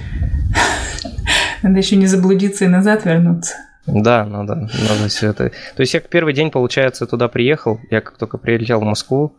Надо 1.63 1.79
еще 1.79 1.97
не 1.97 2.07
заблудиться 2.07 2.65
и 2.65 2.69
назад 2.69 3.05
вернуться. 3.05 3.55
Да, 3.87 4.25
надо, 4.25 4.55
надо 4.55 5.09
все 5.09 5.31
это. 5.31 5.51
То 5.77 5.81
есть 5.81 5.95
я 5.95 6.01
первый 6.01 6.35
день, 6.35 6.51
получается, 6.51 7.07
туда 7.07 7.29
приехал. 7.29 7.81
Я 7.91 8.01
как 8.01 8.19
только 8.19 8.37
прилетел 8.37 8.81
в 8.81 8.85
Москву 8.85 9.37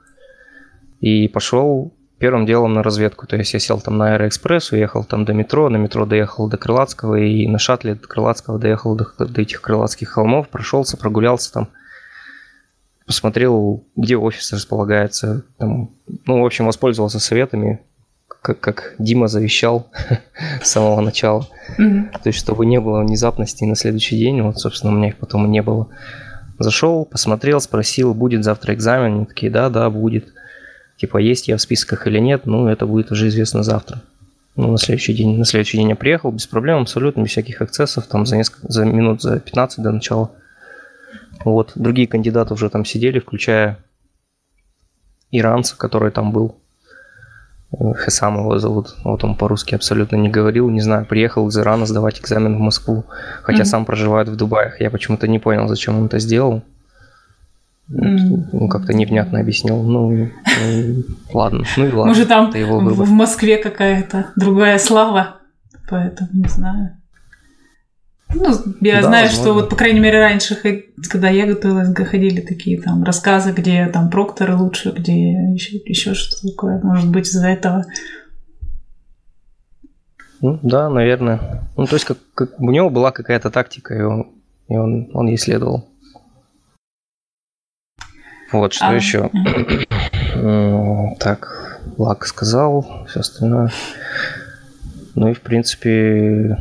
и 1.02 1.28
пошел 1.28 1.94
первым 2.18 2.46
делом 2.46 2.74
на 2.74 2.82
разведку. 2.82 3.28
То 3.28 3.36
есть 3.36 3.54
я 3.54 3.60
сел 3.60 3.80
там 3.80 3.98
на 3.98 4.14
Аэроэкспресс, 4.14 4.72
уехал 4.72 5.04
там 5.04 5.26
до 5.26 5.34
метро, 5.34 5.70
на 5.70 5.78
метро 5.78 6.06
доехал 6.06 6.50
до 6.50 6.58
Крылатского 6.58 7.16
и 7.16 7.48
на 7.48 7.60
шаттле 7.60 7.96
до 7.96 8.08
Крылатского 8.08 8.58
доехал 8.58 8.96
до, 8.96 9.06
до 9.20 9.42
этих 9.42 9.62
Крылатских 9.62 10.10
холмов, 10.10 10.50
прошелся, 10.50 10.98
прогулялся 10.98 11.54
там, 11.54 11.70
посмотрел, 13.06 13.86
где 13.96 14.18
офис 14.18 14.52
располагается. 14.54 15.44
Там, 15.58 15.92
ну, 16.26 16.42
в 16.42 16.46
общем, 16.46 16.66
воспользовался 16.66 17.20
советами 17.20 17.82
как, 18.48 18.60
как 18.62 18.96
Дима 18.98 19.28
завещал 19.28 19.88
с 20.62 20.70
самого 20.70 21.02
начала. 21.02 21.48
Mm-hmm. 21.78 22.22
То 22.24 22.28
есть, 22.30 22.40
чтобы 22.40 22.66
не 22.66 22.80
было 22.80 23.02
внезапности 23.02 23.66
на 23.66 23.76
следующий 23.76 24.18
день. 24.18 24.42
Вот, 24.42 24.60
собственно, 24.60 24.94
у 24.94 24.96
меня 24.96 25.10
их 25.10 25.18
потом 25.18 25.46
и 25.46 25.50
не 25.50 25.62
было. 25.62 25.90
Зашел, 26.60 27.06
посмотрел, 27.06 27.60
спросил, 27.60 28.14
будет 28.14 28.44
завтра 28.44 28.74
экзамен. 28.74 29.16
Они 29.16 29.26
такие, 29.26 29.52
да, 29.52 29.70
да, 29.70 29.90
будет. 29.90 30.34
Типа, 30.96 31.18
есть 31.18 31.48
я 31.48 31.58
в 31.58 31.62
списках 31.62 32.08
или 32.08 32.20
нет, 32.20 32.46
ну, 32.46 32.68
это 32.68 32.88
будет 32.88 33.12
уже 33.12 33.28
известно 33.28 33.64
завтра. 33.64 34.02
Ну, 34.56 34.72
на 34.72 34.78
следующий 34.78 35.14
день. 35.14 35.38
На 35.38 35.46
следующий 35.46 35.78
день 35.78 35.90
я 35.90 35.96
приехал 35.96 36.32
без 36.32 36.48
проблем, 36.48 36.82
абсолютно, 36.82 37.22
без 37.22 37.32
всяких 37.32 37.62
эксцессов, 37.62 38.08
там 38.08 38.26
за 38.26 38.38
несколько, 38.38 38.72
за 38.72 38.86
минут, 38.86 39.22
за 39.22 39.40
15 39.40 39.84
до 39.84 39.92
начала. 39.92 40.32
Вот, 41.46 41.74
другие 41.76 42.08
кандидаты 42.08 42.54
уже 42.54 42.70
там 42.70 42.86
сидели, 42.86 43.20
включая 43.20 43.78
иранца, 45.32 45.78
который 45.78 46.12
там 46.12 46.32
был. 46.32 46.56
Хесам 47.72 48.40
его 48.40 48.60
зовут. 48.60 48.96
Вот 49.04 49.24
он 49.24 49.36
по-русски 49.36 49.76
абсолютно 49.76 50.16
не 50.16 50.30
говорил. 50.30 50.70
Не 50.70 50.82
знаю, 50.82 51.06
приехал 51.06 51.48
из 51.48 51.58
Ирана 51.58 51.86
сдавать 51.86 52.20
экзамен 52.20 52.56
в 52.56 52.60
Москву. 52.60 53.04
Хотя 53.44 53.64
mm-hmm. 53.64 53.66
сам 53.66 53.86
проживает 53.86 54.30
в 54.30 54.36
Дубае. 54.38 54.74
Я 54.80 54.90
почему-то 54.90 55.28
не 55.28 55.40
понял, 55.40 55.68
зачем 55.68 55.98
он 55.98 56.06
это 56.06 56.20
сделал. 56.20 56.64
Mm-hmm. 57.92 58.50
Ну, 58.54 58.68
как-то 58.70 58.94
невнятно 58.94 59.40
объяснил. 59.40 59.84
Ну, 59.84 60.12
ну 60.12 61.04
ладно. 61.34 61.66
Ну 61.76 61.86
и 61.86 61.92
ладно. 61.92 62.06
Может, 62.06 62.28
там 62.30 62.54
его 62.54 62.80
в 62.80 63.12
Москве 63.12 63.58
какая-то 63.58 64.28
другая 64.36 64.78
слава. 64.80 65.36
Поэтому 65.90 66.30
не 66.34 66.48
знаю. 66.48 66.97
Ну, 68.34 68.54
я 68.82 68.96
да, 68.96 69.08
знаю, 69.08 69.26
возможно. 69.28 69.30
что 69.32 69.54
вот, 69.54 69.70
по 69.70 69.76
крайней 69.76 70.00
мере, 70.00 70.20
раньше, 70.20 70.56
когда 71.10 71.30
я 71.30 71.46
готовилась, 71.46 71.96
ходили 72.08 72.42
такие 72.42 72.82
там 72.82 73.04
рассказы, 73.04 73.52
где 73.52 73.88
там 73.88 74.10
прокторы 74.10 74.56
лучше, 74.56 74.92
где 74.92 75.32
еще, 75.54 75.78
еще 75.78 76.14
что-то 76.14 76.50
такое. 76.50 76.82
Может 76.82 77.10
быть, 77.10 77.28
из-за 77.28 77.48
этого. 77.48 77.86
Ну, 80.42 80.60
да, 80.62 80.90
наверное. 80.90 81.70
Ну, 81.78 81.86
то 81.86 81.96
есть, 81.96 82.06
как, 82.06 82.18
как 82.36 82.60
у 82.60 82.70
него 82.70 82.90
была 82.90 83.12
какая-то 83.12 83.50
тактика, 83.50 83.96
и 83.96 84.02
он, 84.02 84.32
и 84.68 84.76
он, 84.76 85.10
он 85.14 85.28
ей 85.28 85.38
следовал. 85.38 85.88
Вот, 88.52 88.74
что 88.74 88.90
а, 88.90 88.94
еще? 88.94 89.30
так, 91.20 91.82
Лак 91.98 92.26
сказал, 92.26 93.06
все 93.08 93.22
остальное. 93.22 93.72
Ну 95.16 95.30
и, 95.30 95.34
в 95.34 95.42
принципе, 95.42 96.58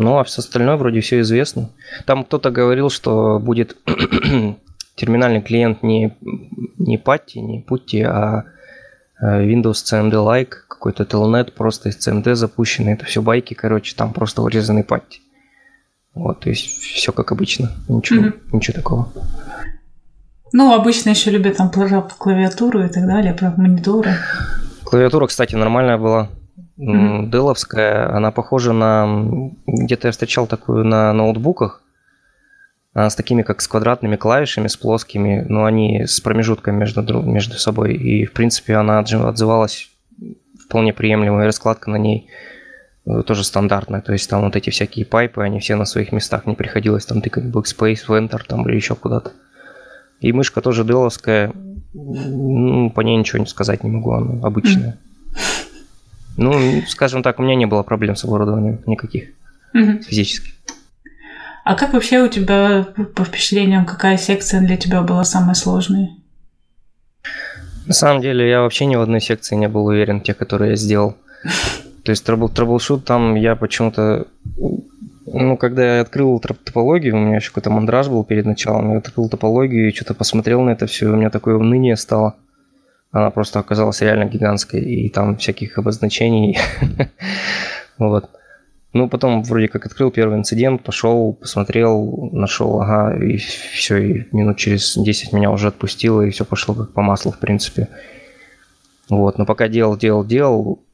ну, 0.00 0.18
а 0.18 0.24
все 0.24 0.42
остальное 0.42 0.76
вроде 0.76 1.00
все 1.00 1.20
известно. 1.20 1.70
Там 2.06 2.24
кто-то 2.24 2.52
говорил, 2.52 2.88
что 2.88 3.40
будет 3.40 3.76
терминальный 4.94 5.42
клиент 5.42 5.82
не, 5.82 6.16
не 6.78 6.98
Putty, 6.98 7.40
не 7.40 7.66
Putty, 7.68 8.04
а 8.04 8.44
э, 9.20 9.44
Windows 9.44 9.82
CMD-like, 9.84 10.52
какой-то 10.68 11.02
Telnet 11.02 11.50
просто 11.50 11.88
из 11.88 11.96
CMD 11.98 12.36
запущенный. 12.36 12.92
Это 12.92 13.06
все 13.06 13.22
байки, 13.22 13.54
короче, 13.54 13.96
там 13.96 14.12
просто 14.12 14.42
урезанный 14.42 14.82
Putty. 14.82 15.18
Вот, 16.14 16.40
то 16.40 16.48
есть 16.48 16.64
все 16.64 17.10
как 17.10 17.32
обычно. 17.32 17.72
Ничего, 17.88 18.26
mm-hmm. 18.26 18.40
ничего 18.52 18.74
такого. 18.74 19.12
Ну, 20.52 20.74
обычно 20.74 21.10
еще 21.10 21.32
любят 21.32 21.56
там 21.56 21.70
клавиатуру 21.72 22.84
и 22.84 22.88
так 22.88 23.04
далее, 23.04 23.34
про 23.34 23.50
мониторы. 23.56 24.14
Клавиатура, 24.84 25.26
кстати, 25.26 25.56
нормальная 25.56 25.98
была 25.98 26.30
mm-hmm. 26.78 27.30
Деловская, 27.30 28.14
она 28.14 28.30
похожа 28.30 28.72
на... 28.72 29.50
Где-то 29.66 30.08
я 30.08 30.12
встречал 30.12 30.46
такую 30.46 30.84
на 30.84 31.12
ноутбуках, 31.12 31.82
с 32.94 33.14
такими 33.14 33.42
как 33.42 33.60
с 33.60 33.68
квадратными 33.68 34.16
клавишами, 34.16 34.66
с 34.66 34.76
плоскими, 34.76 35.44
но 35.48 35.64
они 35.64 36.04
с 36.06 36.20
промежутками 36.20 36.78
между, 36.78 37.02
между 37.22 37.58
собой. 37.58 37.94
И, 37.94 38.24
в 38.24 38.32
принципе, 38.32 38.74
она 38.74 38.98
отзывалась 38.98 39.90
вполне 40.68 40.92
приемлемо, 40.92 41.42
и 41.42 41.46
раскладка 41.46 41.90
на 41.90 41.96
ней 41.96 42.28
э, 43.06 43.22
тоже 43.26 43.44
стандартная. 43.44 44.02
То 44.02 44.12
есть 44.12 44.28
там 44.28 44.42
вот 44.42 44.54
эти 44.56 44.70
всякие 44.70 45.06
пайпы, 45.06 45.42
они 45.42 45.60
все 45.60 45.76
на 45.76 45.84
своих 45.84 46.12
местах, 46.12 46.46
не 46.46 46.54
приходилось 46.54 47.06
там 47.06 47.22
тыкать 47.22 47.44
Backspace, 47.44 48.04
в 48.06 48.10
Enter 48.10 48.40
там 48.46 48.68
или 48.68 48.76
еще 48.76 48.94
куда-то. 48.94 49.32
И 50.20 50.32
мышка 50.32 50.60
тоже 50.60 50.84
деловская, 50.84 51.52
ну, 51.94 52.90
по 52.90 53.00
ней 53.00 53.16
ничего 53.16 53.38
не 53.38 53.46
сказать 53.46 53.82
не 53.84 53.90
могу, 53.90 54.12
она 54.12 54.46
обычная. 54.46 54.98
Ну, 56.38 56.82
скажем 56.86 57.24
так, 57.24 57.40
у 57.40 57.42
меня 57.42 57.56
не 57.56 57.66
было 57.66 57.82
проблем 57.82 58.14
с 58.14 58.24
оборудованием 58.24 58.78
никаких 58.86 59.30
угу. 59.74 60.00
физических. 60.02 60.52
А 61.64 61.74
как 61.74 61.92
вообще 61.92 62.22
у 62.22 62.28
тебя, 62.28 62.86
по 63.16 63.24
впечатлениям, 63.24 63.84
какая 63.84 64.16
секция 64.16 64.60
для 64.60 64.76
тебя 64.76 65.02
была 65.02 65.24
самая 65.24 65.54
сложная? 65.54 66.10
На 67.86 67.92
самом 67.92 68.22
деле, 68.22 68.48
я 68.48 68.60
вообще 68.60 68.86
ни 68.86 68.94
в 68.94 69.00
одной 69.00 69.20
секции 69.20 69.56
не 69.56 69.68
был 69.68 69.84
уверен, 69.86 70.20
те, 70.20 70.32
которые 70.32 70.70
я 70.70 70.76
сделал. 70.76 71.16
То 72.04 72.12
есть 72.12 72.24
трабл, 72.24 72.48
траблшут 72.48 73.04
там 73.04 73.34
я 73.34 73.56
почему-то... 73.56 74.28
Ну, 75.26 75.56
когда 75.56 75.96
я 75.96 76.02
открыл 76.02 76.38
топологию, 76.38 77.16
у 77.16 77.18
меня 77.18 77.36
еще 77.36 77.48
какой-то 77.48 77.70
мандраж 77.70 78.06
был 78.08 78.22
перед 78.22 78.46
началом, 78.46 78.92
я 78.92 78.98
открыл 78.98 79.28
топологию 79.28 79.88
и 79.88 79.94
что-то 79.94 80.14
посмотрел 80.14 80.62
на 80.62 80.70
это 80.70 80.86
все, 80.86 81.08
и 81.08 81.10
у 81.10 81.16
меня 81.16 81.30
такое 81.30 81.56
уныние 81.56 81.96
стало– 81.96 82.36
она 83.10 83.30
просто 83.30 83.58
оказалась 83.58 84.00
реально 84.00 84.24
гигантской, 84.24 84.80
и 84.80 85.08
там 85.08 85.36
всяких 85.36 85.78
обозначений. 85.78 86.58
Вот. 87.98 88.30
Ну, 88.92 89.08
потом 89.08 89.42
вроде 89.42 89.66
как 89.66 89.86
открыл 89.86 90.12
первый 90.12 90.38
инцидент, 90.38 90.84
пошел, 90.84 91.32
посмотрел, 91.32 92.30
нашел, 92.30 92.80
ага, 92.80 93.18
и 93.20 93.36
все, 93.38 93.96
и 93.96 94.28
минут 94.30 94.56
через 94.56 94.96
10 94.96 95.32
меня 95.32 95.50
уже 95.50 95.66
отпустило, 95.66 96.22
и 96.22 96.30
все 96.30 96.44
пошло 96.44 96.76
как 96.76 96.92
по 96.92 97.02
маслу, 97.02 97.32
в 97.32 97.40
принципе. 97.40 97.88
Вот, 99.08 99.36
но 99.36 99.46
пока 99.46 99.66
делал, 99.66 99.96
делал, 99.96 100.24
делал, 100.24 100.84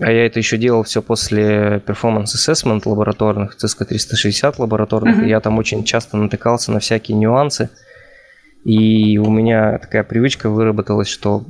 а 0.00 0.10
я 0.10 0.26
это 0.26 0.40
еще 0.40 0.58
делал 0.58 0.82
все 0.82 1.00
после 1.02 1.80
performance 1.86 2.34
assessment 2.34 2.82
лабораторных, 2.84 3.56
CSK 3.56 3.84
360 3.84 4.58
лабораторных, 4.58 5.20
mm-hmm. 5.20 5.26
и 5.26 5.28
я 5.28 5.38
там 5.38 5.56
очень 5.56 5.84
часто 5.84 6.16
натыкался 6.16 6.72
на 6.72 6.80
всякие 6.80 7.16
нюансы– 7.16 7.70
и 8.66 9.16
у 9.18 9.30
меня 9.30 9.78
такая 9.78 10.02
привычка 10.02 10.50
выработалась, 10.50 11.06
что 11.06 11.44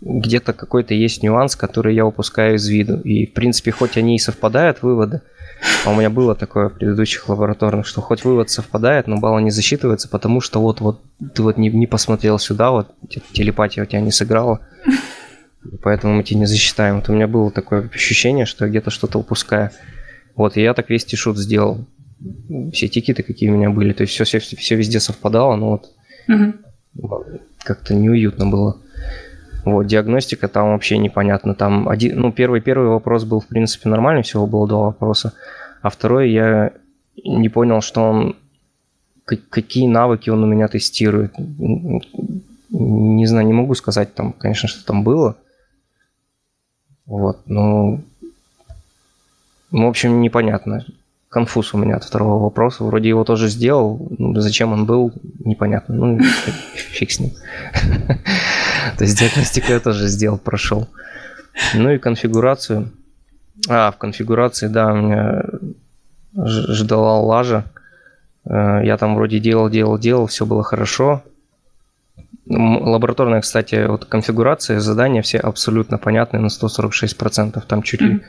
где-то 0.00 0.52
какой-то 0.52 0.94
есть 0.94 1.20
нюанс, 1.24 1.56
который 1.56 1.96
я 1.96 2.06
упускаю 2.06 2.54
из 2.54 2.68
виду. 2.68 3.00
И, 3.00 3.26
в 3.26 3.32
принципе, 3.32 3.72
хоть 3.72 3.96
они 3.96 4.14
и 4.14 4.20
совпадают, 4.20 4.82
выводы, 4.82 5.22
а 5.84 5.90
у 5.90 5.96
меня 5.96 6.10
было 6.10 6.36
такое 6.36 6.68
в 6.68 6.74
предыдущих 6.74 7.28
лабораторных, 7.28 7.88
что 7.88 8.00
хоть 8.00 8.24
вывод 8.24 8.50
совпадает, 8.50 9.08
но 9.08 9.18
балла 9.18 9.40
не 9.40 9.50
засчитывается, 9.50 10.08
потому 10.08 10.40
что 10.40 10.60
вот, 10.60 10.80
вот 10.80 11.00
ты 11.34 11.42
вот 11.42 11.58
не, 11.58 11.70
не 11.70 11.88
посмотрел 11.88 12.38
сюда, 12.38 12.70
вот 12.70 12.94
телепатия 13.32 13.82
у 13.82 13.86
тебя 13.86 14.00
не 14.00 14.12
сыграла, 14.12 14.60
поэтому 15.82 16.14
мы 16.14 16.22
тебе 16.22 16.38
не 16.38 16.46
засчитаем. 16.46 17.00
Вот 17.00 17.08
у 17.08 17.14
меня 17.14 17.26
было 17.26 17.50
такое 17.50 17.90
ощущение, 17.92 18.46
что 18.46 18.64
я 18.64 18.70
где-то 18.70 18.90
что-то 18.90 19.18
упускаю. 19.18 19.70
Вот, 20.36 20.56
и 20.56 20.62
я 20.62 20.72
так 20.72 20.88
весь 20.88 21.04
тишут 21.04 21.36
сделал. 21.36 21.84
все 22.72 22.86
тикеты, 22.86 23.24
какие 23.24 23.50
у 23.50 23.56
меня 23.56 23.70
были, 23.70 23.92
то 23.92 24.02
есть 24.02 24.12
все, 24.12 24.24
все, 24.24 24.38
все 24.38 24.76
везде 24.76 25.00
совпадало, 25.00 25.56
но 25.56 25.70
вот 25.70 25.90
угу. 26.28 27.24
как-то 27.62 27.94
неуютно 27.94 28.46
было. 28.46 28.76
Вот, 29.64 29.86
диагностика 29.86 30.48
там 30.48 30.72
вообще 30.72 30.98
непонятно. 30.98 31.54
Там 31.54 31.88
один, 31.88 32.20
ну, 32.20 32.32
первый, 32.32 32.60
первый 32.60 32.88
вопрос 32.88 33.24
был, 33.24 33.40
в 33.40 33.46
принципе, 33.46 33.88
нормальный, 33.88 34.22
всего 34.22 34.46
было 34.46 34.66
два 34.66 34.86
вопроса. 34.86 35.34
А 35.82 35.90
второй 35.90 36.30
я 36.32 36.72
не 37.24 37.48
понял, 37.48 37.80
что 37.80 38.02
он 38.02 38.36
какие 39.24 39.86
навыки 39.86 40.30
он 40.30 40.42
у 40.42 40.46
меня 40.46 40.68
тестирует. 40.68 41.34
Не 41.38 43.26
знаю, 43.26 43.46
не 43.46 43.52
могу 43.52 43.74
сказать 43.74 44.14
там, 44.14 44.32
конечно, 44.32 44.68
что 44.68 44.84
там 44.84 45.04
было. 45.04 45.36
Вот, 47.06 47.40
но... 47.46 48.00
В 49.70 49.86
общем, 49.86 50.20
непонятно. 50.20 50.84
Конфуз 51.32 51.72
у 51.72 51.78
меня 51.78 51.96
от 51.96 52.04
второго 52.04 52.42
вопроса. 52.42 52.84
Вроде 52.84 53.08
его 53.08 53.24
тоже 53.24 53.48
сделал. 53.48 54.06
Ну, 54.18 54.38
зачем 54.38 54.74
он 54.74 54.84
был, 54.84 55.14
непонятно. 55.38 55.94
Ну, 55.94 56.20
фиг 56.74 57.10
с 57.10 57.20
ним. 57.20 57.30
То 58.98 59.04
есть 59.04 59.18
диагностику 59.18 59.72
я 59.72 59.80
тоже 59.80 60.08
сделал, 60.08 60.36
прошел. 60.36 60.88
Ну 61.72 61.90
и 61.90 61.96
конфигурацию. 61.96 62.90
А, 63.66 63.92
в 63.92 63.96
конфигурации, 63.96 64.66
да, 64.66 64.92
у 64.92 64.96
меня 64.96 65.42
ждала 66.36 67.18
лажа. 67.20 67.64
Э, 68.44 68.82
я 68.84 68.98
там 68.98 69.14
вроде 69.14 69.38
делал, 69.38 69.70
делал, 69.70 69.98
делал, 69.98 70.26
все 70.26 70.44
было 70.44 70.62
хорошо. 70.62 71.22
Лабораторная, 72.46 73.40
кстати, 73.40 73.86
вот 73.86 74.04
конфигурация, 74.04 74.80
задания 74.80 75.22
все 75.22 75.38
абсолютно 75.38 75.96
понятные 75.96 76.42
на 76.42 76.48
146%. 76.48 77.62
Там 77.66 77.82
чуть, 77.82 78.02
ли, 78.02 78.20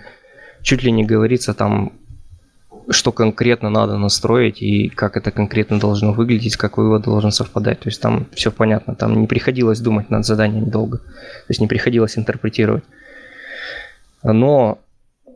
чуть 0.62 0.83
ли 0.83 0.91
не 0.93 1.03
говорится 1.03 1.53
там, 1.53 1.91
что 2.89 3.11
конкретно 3.11 3.69
надо 3.69 3.97
настроить 3.97 4.61
и 4.61 4.89
как 4.89 5.17
это 5.17 5.31
конкретно 5.31 5.79
должно 5.79 6.13
выглядеть, 6.13 6.57
как 6.57 6.77
вывод 6.77 7.03
должен 7.03 7.31
совпадать. 7.31 7.79
То 7.79 7.89
есть 7.89 8.01
там 8.01 8.27
все 8.33 8.51
понятно. 8.51 8.95
Там 8.95 9.19
не 9.19 9.27
приходилось 9.27 9.79
думать 9.79 10.09
над 10.09 10.25
заданием 10.25 10.69
долго. 10.69 10.97
То 10.97 11.49
есть 11.49 11.61
не 11.61 11.67
приходилось 11.67 12.17
интерпретировать. 12.17 12.83
Но 14.23 14.79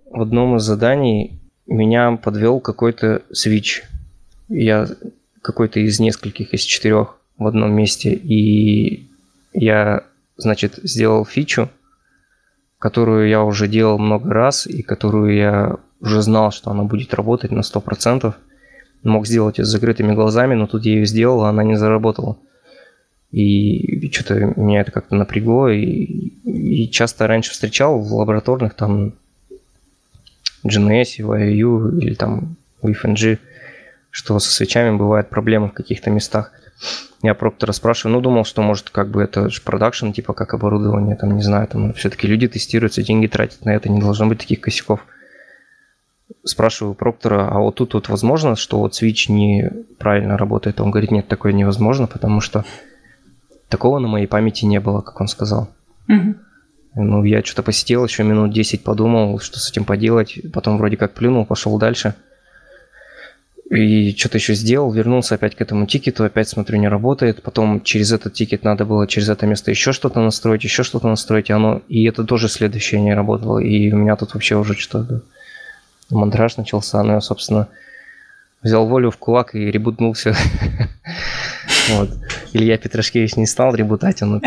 в 0.10 0.22
одном 0.22 0.58
из 0.58 0.64
заданий 0.64 1.40
меня 1.66 2.12
подвел 2.14 2.60
какой-то 2.60 3.22
свич. 3.32 3.84
Я 4.50 4.88
какой-то 5.42 5.80
из 5.80 6.00
нескольких, 6.00 6.54
из 6.54 6.62
четырех 6.62 7.18
в 7.38 7.48
одном 7.48 7.74
месте. 7.74 8.14
И 8.14 9.08
я, 9.54 10.04
значит, 10.38 10.80
сделал 10.84 11.26
фичу, 11.26 11.70
которую 12.80 13.30
я 13.30 13.44
уже 13.44 13.68
делал 13.68 13.98
много 13.98 14.34
раз 14.34 14.68
и 14.68 14.82
которую 14.82 15.36
я 15.36 15.78
уже 16.00 16.22
знал, 16.22 16.52
что 16.52 16.72
она 16.72 16.84
будет 16.84 17.14
работать 17.14 17.52
на 17.52 17.62
100%. 17.62 18.34
Мог 19.04 19.28
сделать 19.28 19.58
ее 19.58 19.66
с 19.66 19.70
закрытыми 19.70 20.14
глазами, 20.14 20.56
но 20.56 20.68
тут 20.68 20.86
я 20.86 20.94
ее 20.94 21.06
сделал, 21.06 21.44
а 21.44 21.50
она 21.50 21.64
не 21.64 21.76
заработала. 21.76 22.38
И 23.32 24.10
что-то 24.12 24.54
меня 24.56 24.82
это 24.82 24.92
как-то 24.92 25.16
напрягло. 25.16 25.70
И, 25.70 25.84
и 25.84 26.90
часто 26.90 27.28
раньше 27.28 27.52
встречал 27.52 28.00
в 28.00 28.14
лабораторных 28.14 28.74
там 28.74 29.14
GNS, 30.64 31.20
IOU 31.20 32.00
или 32.00 32.14
там 32.14 32.56
в 32.82 32.88
FNG, 32.88 33.40
что 34.10 34.40
со 34.40 34.52
свечами 34.52 34.96
бывают 34.96 35.30
проблемы 35.30 35.70
в 35.70 35.74
каких-то 35.74 36.10
местах. 36.10 36.52
Я 37.24 37.34
проктора 37.34 37.72
спрашиваю, 37.72 38.16
ну, 38.16 38.22
думал, 38.22 38.46
что, 38.46 38.62
может, 38.62 38.92
как 38.92 39.10
бы 39.10 39.24
это 39.24 39.50
же 39.50 39.62
продакшн, 39.62 40.12
типа, 40.12 40.34
как 40.34 40.54
оборудование, 40.54 41.16
там, 41.16 41.36
не 41.36 41.42
знаю, 41.42 41.68
там, 41.68 41.94
все-таки 41.94 42.28
люди 42.28 42.48
тестируются, 42.48 43.02
деньги 43.02 43.26
тратят 43.26 43.66
на 43.66 43.72
это, 43.72 43.90
не 43.90 44.00
должно 44.00 44.28
быть 44.28 44.40
таких 44.40 44.62
косяков. 44.62 45.04
Спрашиваю 46.44 46.94
проктора, 46.94 47.50
а 47.50 47.60
вот 47.60 47.76
тут 47.76 47.94
вот 47.94 48.10
возможно, 48.10 48.56
что 48.56 48.80
вот 48.80 48.96
свич 48.96 49.30
неправильно 49.30 50.38
работает? 50.38 50.82
Он 50.82 50.92
говорит, 50.92 51.12
нет, 51.12 51.28
такое 51.28 51.54
невозможно, 51.54 52.08
потому 52.08 52.42
что 52.42 52.66
такого 53.70 54.00
на 54.00 54.08
моей 54.08 54.28
памяти 54.28 54.66
не 54.66 54.80
было, 54.80 55.02
как 55.02 55.20
он 55.22 55.28
сказал. 55.28 55.70
Угу. 56.10 56.36
Ну, 56.96 57.24
я 57.24 57.44
что-то 57.44 57.64
посидел, 57.64 58.06
еще 58.06 58.24
минут 58.24 58.52
10 58.52 58.84
подумал, 58.84 59.40
что 59.40 59.60
с 59.60 59.70
этим 59.70 59.86
поделать. 59.86 60.40
Потом 60.52 60.78
вроде 60.78 60.98
как 60.98 61.14
плюнул, 61.14 61.46
пошел 61.46 61.78
дальше. 61.78 62.16
И 63.70 64.16
что-то 64.16 64.38
еще 64.38 64.54
сделал, 64.54 64.92
вернулся 64.92 65.36
опять 65.36 65.56
к 65.56 65.62
этому 65.62 65.86
тикету, 65.86 66.24
опять 66.24 66.48
смотрю, 66.48 66.80
не 66.80 66.88
работает. 66.88 67.44
Потом 67.44 67.82
через 67.82 68.12
этот 68.14 68.34
тикет 68.34 68.64
надо 68.64 68.86
было 68.86 69.08
через 69.08 69.30
это 69.30 69.46
место 69.46 69.72
еще 69.72 69.92
что-то 69.92 70.22
настроить, 70.22 70.64
еще 70.64 70.84
что-то 70.84 71.08
настроить, 71.08 71.50
и 71.50 71.54
оно, 71.54 71.82
и 71.88 72.06
это 72.06 72.24
тоже 72.24 72.48
следующее 72.48 73.02
не 73.02 73.14
работало. 73.14 73.60
И 73.60 73.92
у 73.92 73.98
меня 73.98 74.16
тут 74.16 74.34
вообще 74.34 74.56
уже 74.56 74.74
что-то 74.74 75.22
мандраж 76.10 76.58
начался, 76.58 77.04
но 77.04 77.14
я, 77.14 77.22
собственно, 77.22 77.68
взял 78.62 78.88
волю 78.88 79.12
в 79.12 79.18
кулак 79.18 79.56
и 79.56 79.72
ребутнулся. 79.72 80.36
Вот. 81.90 82.10
Илья 82.52 82.78
Петрашкевич 82.78 83.38
не 83.38 83.46
стал 83.46 83.74
ребутать, 83.74 84.22
он 84.22 84.42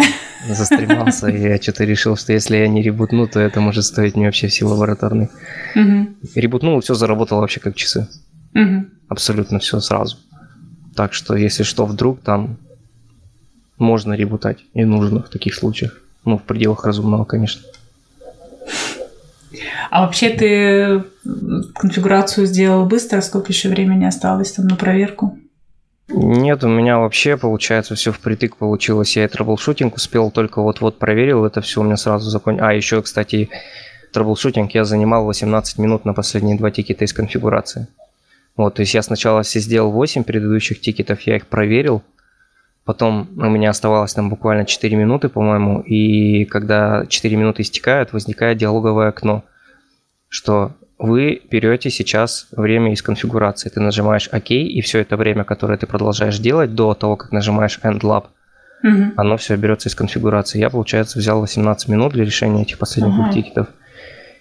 застремался, 0.47 1.29
и 1.29 1.41
я 1.41 1.57
что-то 1.57 1.85
решил, 1.85 2.15
что 2.17 2.35
если 2.35 2.59
я 2.59 2.69
не 2.69 2.83
ребутну, 2.83 3.27
то 3.27 3.41
это 3.41 3.61
может 3.63 3.85
стоить 3.85 4.15
мне 4.15 4.27
вообще 4.27 4.49
все 4.49 4.67
лабораторной. 4.67 5.31
Угу. 5.75 6.09
Ребутнул, 6.35 6.79
и 6.79 6.83
все 6.83 6.93
заработало 6.93 7.41
вообще 7.41 7.61
как 7.61 7.77
часы. 7.77 8.09
Абсолютно 9.09 9.59
все 9.59 9.81
сразу. 9.81 10.19
Так 10.95 11.15
что, 11.15 11.35
если 11.35 11.63
что, 11.63 11.87
вдруг 11.87 12.21
там 12.21 12.59
можно 13.79 14.13
ребутать 14.13 14.59
и 14.75 14.85
нужно 14.85 15.23
в 15.23 15.31
таких 15.31 15.55
случаях. 15.55 15.99
Ну, 16.25 16.37
в 16.37 16.43
пределах 16.43 16.85
разумного, 16.85 17.25
конечно. 17.25 17.63
А 19.91 20.03
вообще 20.03 20.31
ты 20.31 21.05
конфигурацию 21.75 22.47
сделал 22.47 22.87
быстро? 22.87 23.21
Сколько 23.21 23.53
еще 23.53 23.69
времени 23.69 24.05
осталось 24.05 24.53
там 24.53 24.67
на 24.69 24.77
проверку? 24.77 25.37
Нет, 26.13 26.65
у 26.65 26.69
меня 26.69 26.99
вообще, 26.99 27.37
получается, 27.37 27.95
все 27.95 28.13
впритык 28.13 28.57
получилось. 28.57 29.17
Я 29.17 29.25
и 29.25 29.29
troubleshooting 29.29 29.97
успел 29.97 30.31
только 30.31 30.63
вот-вот 30.63 30.99
проверил, 30.99 31.45
это 31.45 31.61
все 31.61 31.81
у 31.81 31.85
меня 31.85 31.97
сразу 31.97 32.31
закончилось. 32.31 32.69
А, 32.69 32.75
еще, 32.75 33.03
кстати, 33.03 33.49
troubleshooting 34.13 34.73
я 34.75 34.85
занимал 34.85 35.25
18 35.25 35.79
минут 35.79 36.05
на 36.05 36.15
последние 36.15 36.57
два 36.57 36.71
тикета 36.71 37.05
из 37.05 37.13
конфигурации. 37.13 37.87
Вот, 38.57 38.75
то 38.75 38.81
есть 38.81 38.95
я 38.95 39.03
сначала 39.03 39.43
все 39.43 39.61
сделал 39.61 39.93
8 39.93 40.25
предыдущих 40.25 40.81
тикетов, 40.81 41.21
я 41.23 41.37
их 41.37 41.47
проверил, 41.47 42.03
потом 42.85 43.29
у 43.37 43.49
меня 43.49 43.71
оставалось 43.71 44.13
там 44.13 44.29
буквально 44.29 44.67
4 44.67 44.97
минуты, 44.97 45.29
по-моему, 45.29 45.81
и 45.81 46.45
когда 46.45 47.07
4 47.07 47.37
минуты 47.37 47.63
истекают, 47.63 48.13
возникает 48.13 48.59
диалоговое 48.59 49.09
окно, 49.09 49.45
что 50.31 50.73
вы 50.99 51.43
берете 51.51 51.91
сейчас 51.91 52.47
время 52.53 52.93
из 52.93 53.03
конфигурации. 53.03 53.69
Ты 53.69 53.81
нажимаешь 53.81 54.29
ОК, 54.33 54.51
и 54.53 54.81
все 54.81 55.01
это 55.01 55.17
время, 55.17 55.45
которое 55.45 55.77
ты 55.77 55.87
продолжаешь 55.87 56.39
делать 56.39 56.75
до 56.75 56.95
того, 56.95 57.17
как 57.17 57.33
нажимаешь 57.33 57.79
End 57.83 58.01
Lab, 58.01 58.27
угу. 58.83 59.13
оно 59.17 59.37
все 59.37 59.57
берется 59.57 59.89
из 59.89 59.95
конфигурации. 59.95 60.59
Я, 60.59 60.71
получается, 60.71 61.19
взял 61.19 61.41
18 61.41 61.89
минут 61.89 62.13
для 62.13 62.25
решения 62.25 62.63
этих 62.63 62.79
последних 62.79 63.15
ага. 63.15 63.23
двух 63.25 63.35
тикетов. 63.35 63.69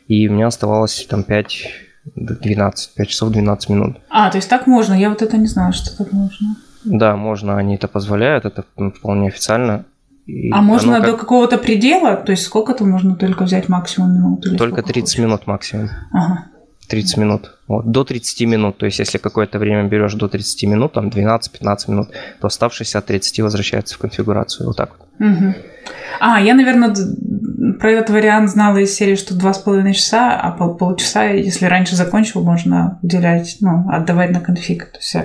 И 0.08 0.28
у 0.28 0.34
меня 0.34 0.47
оставалось 0.47 1.06
там 1.10 1.23
5 1.23 1.67
12, 2.15 2.95
5 2.95 3.08
часов 3.08 3.32
12 3.32 3.69
минут. 3.69 3.97
А, 4.10 4.30
то 4.30 4.38
есть 4.38 4.49
так 4.49 4.67
можно? 4.67 4.93
Я 4.93 5.10
вот 5.10 5.21
это 5.21 5.38
не 5.38 5.47
знаю, 5.47 5.73
что 5.73 5.95
так 5.97 6.12
можно. 6.12 6.56
Да, 6.86 7.15
можно, 7.15 7.58
они 7.58 7.75
это 7.75 7.88
позволяют, 7.88 8.45
это 8.45 8.63
вполне 8.95 9.28
официально. 9.28 9.86
И 10.30 10.52
а 10.52 10.62
можно 10.62 10.98
как... 10.98 11.06
до 11.06 11.18
какого-то 11.18 11.58
предела? 11.58 12.15
То 12.15 12.32
есть 12.32 12.44
сколько-то 12.44 12.86
можно 12.86 13.15
только 13.15 13.44
взять 13.44 13.70
максимум 13.70 14.13
минут? 14.13 14.46
Или 14.46 14.58
только 14.58 14.84
30 14.84 15.02
хочешь? 15.02 15.18
минут 15.18 15.48
максимум. 15.48 15.89
Ага. 16.12 16.46
30 16.89 17.18
минут. 17.18 17.52
Вот, 17.68 17.92
до 17.92 18.04
30 18.04 18.48
минут. 18.48 18.78
То 18.78 18.86
есть, 18.86 19.00
если 19.00 19.20
какое-то 19.20 19.60
время 19.60 19.84
берешь 19.84 20.13
до 20.15 20.28
30 20.28 20.63
минут, 20.63 20.94
там 20.94 21.10
12-15 21.10 21.78
минут, 21.88 22.10
то 22.42 22.48
оставшиеся 22.48 22.98
от 22.98 23.06
30 23.06 23.39
возвращается 23.42 23.96
в 23.96 24.00
конфигурацию. 24.00 24.68
Вот 24.68 24.78
так 24.78 24.92
вот. 24.98 25.08
Угу. 25.28 25.54
А, 26.20 26.42
я, 26.42 26.54
наверное, 26.56 26.96
про 27.80 27.92
этот 27.92 28.10
вариант 28.10 28.50
знала 28.50 28.78
из 28.78 28.96
серии, 28.96 29.15
что 29.15 29.36
2,5 29.36 29.94
часа, 29.94 30.39
а 30.39 30.52
пол 30.52 30.76
полчаса, 30.76 31.26
если 31.26 31.65
раньше 31.65 31.96
закончил, 31.96 32.44
можно 32.44 33.00
уделять, 33.04 33.58
ну, 33.62 33.88
отдавать 33.89 34.32
на 34.32 34.39
конфиг. 34.39 34.86
То 34.92 34.98
есть, 34.98 35.15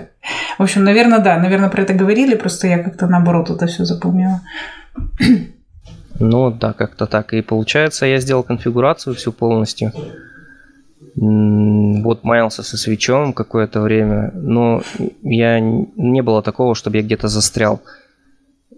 в 0.58 0.62
общем, 0.62 0.84
наверное, 0.84 1.18
да, 1.18 1.38
наверное, 1.38 1.70
про 1.70 1.82
это 1.82 1.94
говорили, 1.94 2.34
просто 2.34 2.66
я 2.66 2.78
как-то 2.78 3.06
наоборот 3.06 3.50
это 3.50 3.66
все 3.66 3.84
запомнила. 3.84 4.42
Ну 6.20 6.50
да, 6.50 6.72
как-то 6.72 7.06
так. 7.06 7.34
И 7.34 7.42
получается, 7.42 8.06
я 8.06 8.20
сделал 8.20 8.44
конфигурацию 8.44 9.14
всю 9.14 9.32
полностью. 9.32 9.92
Вот 11.16 12.24
маялся 12.24 12.62
со 12.62 12.76
свечом 12.76 13.32
какое-то 13.32 13.80
время, 13.80 14.30
но 14.34 14.82
я 15.22 15.60
не 15.60 16.22
было 16.22 16.42
такого, 16.42 16.74
чтобы 16.74 16.98
я 16.98 17.02
где-то 17.02 17.28
застрял. 17.28 17.82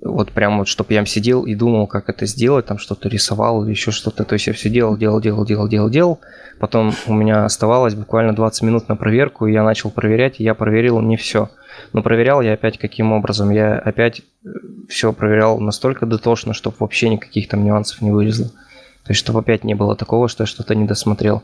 Вот 0.02 0.30
прям 0.32 0.58
вот, 0.58 0.68
чтобы 0.68 0.92
я 0.92 1.04
сидел 1.06 1.44
и 1.46 1.54
думал, 1.54 1.86
как 1.86 2.08
это 2.08 2.26
сделать, 2.26 2.66
там 2.66 2.78
что-то 2.78 3.08
рисовал 3.08 3.64
или 3.64 3.70
еще 3.70 3.90
что-то. 3.90 4.24
То 4.24 4.34
есть 4.34 4.46
я 4.46 4.52
все 4.52 4.68
делал, 4.68 4.96
делал, 4.96 5.20
делал, 5.20 5.44
делал, 5.44 5.68
делал, 5.68 5.90
делал. 5.90 6.20
Потом 6.58 6.92
у 7.06 7.14
меня 7.14 7.44
оставалось 7.44 7.94
буквально 7.94 8.34
20 8.34 8.62
минут 8.62 8.88
на 8.88 8.96
проверку, 8.96 9.46
и 9.46 9.52
я 9.52 9.62
начал 9.62 9.90
проверять, 9.90 10.40
и 10.40 10.44
я 10.44 10.54
проверил 10.54 11.00
не 11.00 11.16
все. 11.16 11.50
Но 11.92 12.02
проверял 12.02 12.40
я 12.40 12.54
опять 12.54 12.78
каким 12.78 13.12
образом? 13.12 13.50
Я 13.50 13.78
опять 13.78 14.20
э, 14.44 14.48
все 14.88 15.12
проверял 15.12 15.58
настолько 15.58 16.06
дотошно, 16.06 16.54
чтобы 16.54 16.76
вообще 16.80 17.08
никаких 17.08 17.48
там 17.48 17.64
нюансов 17.64 18.02
не 18.02 18.10
вылезло. 18.10 18.48
То 18.48 19.12
есть, 19.12 19.20
чтобы 19.20 19.40
опять 19.40 19.64
не 19.64 19.74
было 19.74 19.94
такого, 19.96 20.28
что 20.28 20.42
я 20.42 20.46
что-то 20.46 20.74
не 20.74 20.84
досмотрел. 20.84 21.42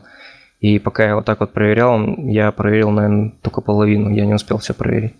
И 0.59 0.79
пока 0.79 1.05
я 1.05 1.15
вот 1.15 1.25
так 1.25 1.39
вот 1.39 1.51
проверял, 1.51 1.99
я 2.17 2.51
проверил, 2.51 2.91
наверное, 2.91 3.33
только 3.41 3.61
половину, 3.61 4.09
я 4.09 4.25
не 4.25 4.33
успел 4.33 4.57
все 4.57 4.73
проверить. 4.73 5.13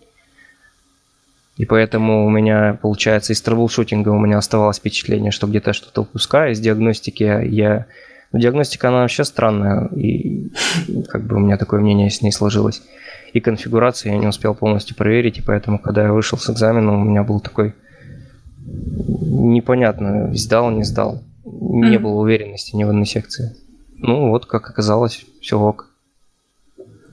И 1.58 1.65
поэтому 1.65 2.26
у 2.26 2.30
меня, 2.30 2.78
получается, 2.82 3.34
из 3.34 3.41
troubleshooting 3.41 4.05
а 4.05 4.10
у 4.10 4.19
меня 4.19 4.38
оставалось 4.38 4.78
впечатление, 4.78 5.32
что 5.32 5.47
где-то 5.47 5.73
что-то 5.73 6.02
упускаю. 6.02 6.52
Из 6.52 6.60
диагностики 6.60 7.23
я... 7.23 7.86
Ну, 8.34 8.39
диагностика, 8.39 8.88
она 8.88 9.02
вообще 9.02 9.24
странная, 9.24 9.88
и 9.89 10.52
как 11.08 11.24
бы 11.26 11.36
у 11.36 11.39
меня 11.39 11.56
такое 11.58 11.80
мнение 11.80 12.10
с 12.10 12.24
ней 12.24 12.32
сложилось. 12.32 12.82
И 13.32 13.39
конфигурацию 13.39 14.12
я 14.12 14.17
не 14.17 14.28
успел 14.28 14.56
полностью 14.56 14.96
проверить, 14.96 15.38
и 15.38 15.41
поэтому, 15.41 15.78
когда 15.78 16.04
я 16.04 16.13
вышел 16.13 16.39
с 16.39 16.50
экзамена, 16.50 16.93
у 16.93 17.04
меня 17.04 17.24
был 17.24 17.39
такой 17.39 17.76
непонятно, 18.65 20.34
сдал, 20.34 20.72
не 20.72 20.84
сдал. 20.84 21.22
Не 21.46 21.96
mm-hmm. 21.96 22.00
было 22.00 22.22
уверенности 22.22 22.76
ни 22.76 22.84
в 22.84 22.89
одной 22.89 23.06
секции. 23.06 23.56
Ну, 23.98 24.30
вот, 24.30 24.48
как 24.48 24.67
оказалось, 24.67 25.26
все 25.39 25.60
ок. 25.60 25.89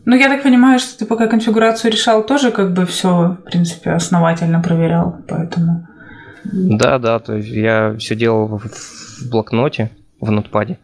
Ну, 0.06 0.16
я 0.16 0.28
так 0.28 0.42
понимаю, 0.42 0.78
что 0.78 0.98
ты 0.98 1.04
пока 1.04 1.26
конфигурацию 1.26 1.92
решал, 1.92 2.24
тоже 2.24 2.50
как 2.50 2.72
бы 2.72 2.86
все, 2.86 3.36
в 3.40 3.44
принципе, 3.44 3.90
основательно 3.90 4.60
проверял, 4.60 5.16
поэтому... 5.28 5.86
Да, 6.44 6.98
да, 6.98 7.18
то 7.18 7.36
есть 7.36 7.50
я 7.50 7.94
все 7.98 8.16
делал 8.16 8.58
в 8.58 9.30
блокноте, 9.30 9.90
в 10.20 10.30
нотпаде. 10.30 10.78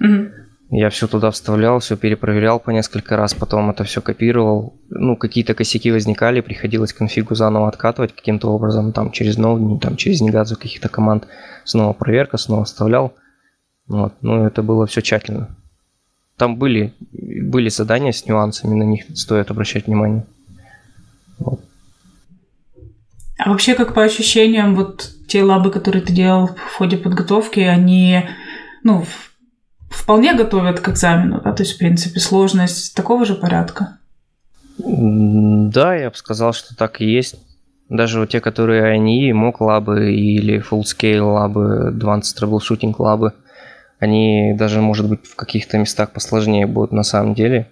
Угу. 0.00 0.44
Я 0.70 0.90
все 0.90 1.06
туда 1.06 1.30
вставлял, 1.30 1.78
все 1.78 1.96
перепроверял 1.96 2.58
по 2.58 2.70
несколько 2.70 3.16
раз, 3.16 3.32
потом 3.34 3.70
это 3.70 3.84
все 3.84 4.00
копировал. 4.00 4.74
Ну, 4.88 5.16
какие-то 5.16 5.54
косяки 5.54 5.92
возникали, 5.92 6.40
приходилось 6.40 6.92
конфигу 6.92 7.34
заново 7.34 7.68
откатывать 7.68 8.14
каким-то 8.14 8.48
образом, 8.48 8.92
там, 8.92 9.12
через 9.12 9.36
ноут, 9.36 9.82
там, 9.82 9.96
через 9.96 10.20
негадзу 10.20 10.56
каких-то 10.56 10.88
команд. 10.88 11.28
Снова 11.64 11.92
проверка, 11.92 12.38
снова 12.38 12.64
вставлял. 12.64 13.14
Вот. 13.86 14.14
Ну, 14.20 14.44
это 14.44 14.62
было 14.62 14.86
все 14.86 15.00
тщательно. 15.00 15.54
Там 16.36 16.56
были, 16.56 16.92
были 17.12 17.68
задания 17.68 18.10
с 18.10 18.26
нюансами, 18.26 18.74
на 18.74 18.82
них 18.82 19.04
стоит 19.14 19.50
обращать 19.50 19.86
внимание. 19.86 20.26
Вот. 21.38 21.60
А 23.38 23.50
вообще, 23.50 23.74
как 23.74 23.94
по 23.94 24.02
ощущениям, 24.02 24.74
вот 24.74 25.08
те 25.28 25.42
лабы, 25.42 25.70
которые 25.70 26.02
ты 26.02 26.12
делал 26.12 26.48
в 26.48 26.74
ходе 26.74 26.96
подготовки, 26.96 27.60
они, 27.60 28.24
ну, 28.82 29.04
вполне 29.88 30.34
готовят 30.34 30.80
к 30.80 30.88
экзамену, 30.88 31.40
да? 31.42 31.52
То 31.52 31.62
есть, 31.62 31.74
в 31.74 31.78
принципе, 31.78 32.20
сложность 32.20 32.94
такого 32.94 33.24
же 33.24 33.34
порядка? 33.34 33.98
Да, 34.78 35.94
я 35.94 36.10
бы 36.10 36.16
сказал, 36.16 36.52
что 36.52 36.76
так 36.76 37.00
и 37.00 37.06
есть. 37.06 37.36
Даже 37.88 38.18
вот 38.18 38.30
те, 38.30 38.40
которые 38.40 38.84
они, 38.84 39.30
MOOC 39.30 39.56
лабы 39.60 40.12
или 40.14 40.60
Full 40.60 40.82
Scale 40.82 41.20
лабы, 41.20 41.92
Advanced 41.92 42.34
Troubleshooting 42.38 42.94
лабы– 42.98 43.32
они 44.04 44.54
даже, 44.54 44.82
может 44.82 45.08
быть, 45.08 45.26
в 45.26 45.34
каких-то 45.34 45.78
местах 45.78 46.10
посложнее 46.10 46.66
будут 46.66 46.92
на 46.92 47.04
самом 47.04 47.32
деле. 47.34 47.70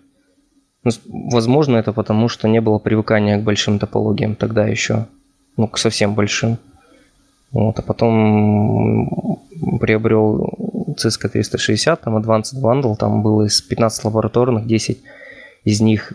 Ну, 0.82 0.90
возможно, 1.30 1.76
это 1.76 1.92
потому, 1.92 2.28
что 2.28 2.48
не 2.48 2.60
было 2.60 2.78
привыкания 2.78 3.38
к 3.38 3.42
большим 3.42 3.78
топологиям 3.78 4.34
тогда 4.34 4.66
еще. 4.66 5.06
Ну, 5.58 5.68
к 5.68 5.76
совсем 5.76 6.14
большим. 6.14 6.56
Вот, 7.52 7.78
а 7.78 7.82
потом 7.82 9.42
приобрел 9.78 10.94
Cisco 10.96 11.28
360, 11.28 12.00
там 12.00 12.16
Advanced 12.16 12.54
Bundle, 12.60 12.96
там 12.96 13.22
было 13.22 13.46
из 13.46 13.60
15 13.60 14.04
лабораторных, 14.04 14.66
10 14.66 14.98
из 15.64 15.80
них 15.80 16.14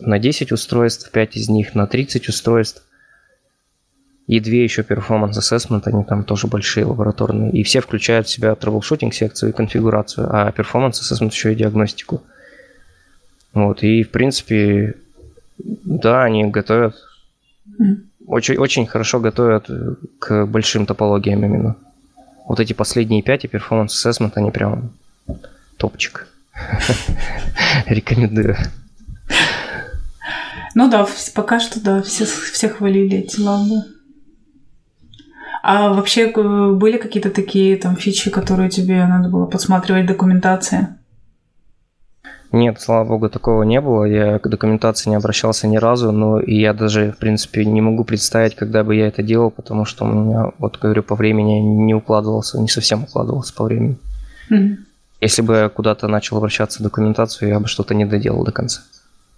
на 0.00 0.18
10 0.18 0.52
устройств, 0.52 1.10
5 1.10 1.36
из 1.36 1.48
них 1.48 1.74
на 1.74 1.86
30 1.86 2.28
устройств. 2.28 2.82
И 4.26 4.40
две 4.40 4.64
еще 4.64 4.82
performance 4.82 5.38
assessment, 5.38 5.82
они 5.84 6.02
там 6.02 6.24
тоже 6.24 6.48
большие 6.48 6.84
лабораторные. 6.84 7.52
И 7.52 7.62
все 7.62 7.80
включают 7.80 8.26
в 8.26 8.30
себя 8.30 8.52
troubleshooting 8.54 9.12
секцию 9.12 9.50
и 9.50 9.52
конфигурацию, 9.52 10.26
а 10.28 10.50
performance 10.50 11.00
assessment 11.00 11.30
еще 11.30 11.52
и 11.52 11.56
диагностику. 11.56 12.22
Вот, 13.54 13.84
и 13.84 14.02
в 14.02 14.10
принципе, 14.10 14.96
да, 15.58 16.24
они 16.24 16.44
готовят. 16.44 16.96
Очень, 18.26 18.56
очень 18.56 18.86
хорошо 18.86 19.20
готовят 19.20 19.70
к 20.18 20.46
большим 20.46 20.86
топологиям 20.86 21.44
именно. 21.44 21.76
Вот 22.48 22.60
эти 22.60 22.72
последние 22.72 23.22
пять 23.22 23.44
и 23.44 23.48
performance 23.48 23.88
assessment, 23.88 24.32
они 24.34 24.50
прям 24.50 24.90
топчик. 25.76 26.26
Рекомендую. 27.86 28.56
Ну 30.74 30.90
да, 30.90 31.06
пока 31.34 31.58
что, 31.58 31.82
да, 31.82 32.02
все, 32.02 32.24
все 32.26 32.68
хвалили 32.68 33.18
эти 33.18 33.40
ламбы. 33.40 33.76
А 35.62 35.92
вообще 35.92 36.30
э, 36.30 36.72
были 36.72 36.96
какие-то 36.96 37.30
такие 37.30 37.76
там 37.76 37.96
фичи, 37.96 38.30
которые 38.30 38.70
тебе 38.70 39.04
надо 39.06 39.28
было 39.28 39.46
подсматривать 39.46 40.04
в 40.04 40.08
документации? 40.08 40.88
Нет, 42.52 42.80
слава 42.80 43.04
богу, 43.04 43.28
такого 43.28 43.64
не 43.64 43.80
было. 43.80 44.04
Я 44.04 44.38
к 44.38 44.48
документации 44.48 45.10
не 45.10 45.16
обращался 45.16 45.66
ни 45.66 45.76
разу, 45.76 46.12
но 46.12 46.40
и 46.40 46.54
я 46.60 46.72
даже, 46.72 47.12
в 47.12 47.18
принципе, 47.18 47.64
не 47.64 47.80
могу 47.80 48.04
представить, 48.04 48.54
когда 48.54 48.84
бы 48.84 48.94
я 48.94 49.08
это 49.08 49.22
делал, 49.22 49.50
потому 49.50 49.84
что 49.84 50.04
у 50.04 50.08
меня, 50.08 50.52
вот 50.58 50.78
говорю, 50.78 51.02
по 51.02 51.16
времени 51.16 51.58
не 51.58 51.94
укладывался, 51.94 52.60
не 52.60 52.68
совсем 52.68 53.04
укладывался 53.04 53.54
по 53.54 53.64
времени. 53.64 53.98
Mm-hmm. 54.50 54.76
Если 55.20 55.42
бы 55.42 55.54
я 55.54 55.68
куда-то 55.68 56.08
начал 56.08 56.36
обращаться 56.36 56.80
в 56.80 56.82
документацию, 56.82 57.48
я 57.48 57.58
бы 57.58 57.66
что-то 57.66 57.94
не 57.94 58.04
доделал 58.04 58.44
до 58.44 58.52
конца. 58.52 58.82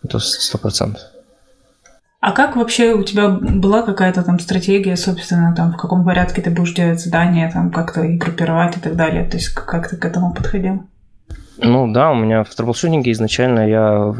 Это 0.02 0.18
сто 0.18 0.58
процентов. 0.58 1.02
А 2.20 2.32
как 2.32 2.56
вообще 2.56 2.94
у 2.94 3.04
тебя 3.04 3.28
была 3.28 3.82
какая-то 3.82 4.24
там 4.24 4.40
стратегия, 4.40 4.96
собственно, 4.96 5.54
там 5.54 5.72
в 5.72 5.76
каком 5.76 6.04
порядке 6.04 6.42
ты 6.42 6.50
будешь 6.50 6.74
делать 6.74 7.00
задания, 7.00 7.50
там 7.50 7.70
как-то 7.70 8.02
и 8.02 8.16
группировать 8.16 8.76
и 8.76 8.80
так 8.80 8.96
далее? 8.96 9.24
То 9.24 9.36
есть 9.36 9.50
как 9.50 9.88
ты 9.88 9.96
к 9.96 10.04
этому 10.04 10.34
подходил? 10.34 10.82
Ну 11.58 11.92
да, 11.92 12.10
у 12.10 12.14
меня 12.14 12.44
в 12.44 12.54
трэблшутинге 12.54 13.12
изначально 13.12 13.68
я 13.68 14.14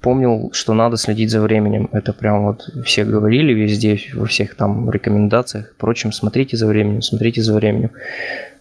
помнил, 0.00 0.50
что 0.52 0.74
надо 0.74 0.96
следить 0.96 1.30
за 1.30 1.40
временем. 1.40 1.88
Это 1.92 2.12
прям 2.12 2.44
вот 2.44 2.68
все 2.84 3.04
говорили 3.04 3.52
везде, 3.52 3.98
во 4.14 4.26
всех 4.26 4.54
там 4.54 4.90
рекомендациях 4.90 5.70
и 5.70 5.74
прочем, 5.78 6.12
смотрите 6.12 6.56
за 6.56 6.66
временем, 6.66 7.00
смотрите 7.00 7.42
за 7.42 7.54
временем. 7.54 7.90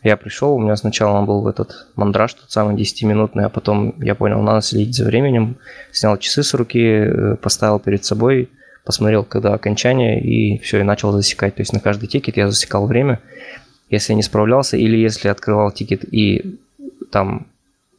Я 0.04 0.18
пришел, 0.18 0.54
у 0.56 0.60
меня 0.60 0.76
сначала 0.76 1.26
был 1.26 1.48
этот 1.48 1.88
мандраж, 1.96 2.34
тот 2.34 2.52
самый 2.52 2.76
10-минутный, 2.76 3.46
а 3.46 3.50
потом 3.50 3.96
я 4.02 4.16
понял, 4.16 4.42
надо 4.42 4.62
следить 4.62 4.96
за 4.96 5.06
временем, 5.06 5.58
снял 5.92 6.18
часы 6.18 6.44
с 6.44 6.54
руки, 6.54 6.80
э, 6.80 7.36
поставил 7.36 7.80
перед 7.80 8.04
собой– 8.06 8.50
посмотрел, 8.84 9.24
когда 9.24 9.54
окончание, 9.54 10.22
и 10.22 10.58
все, 10.60 10.80
и 10.80 10.84
начал 10.84 11.12
засекать. 11.12 11.56
То 11.56 11.62
есть 11.62 11.74
на 11.74 11.80
каждый 11.80 12.08
тикет 12.08 12.38
я 12.38 12.50
засекал 12.50 12.86
время. 12.86 13.20
Если 13.90 14.14
не 14.14 14.24
справлялся, 14.24 14.78
или 14.78 14.98
если 14.98 15.28
открывал 15.28 15.72
тикет 15.72 16.04
и 16.14 16.60
там, 17.12 17.48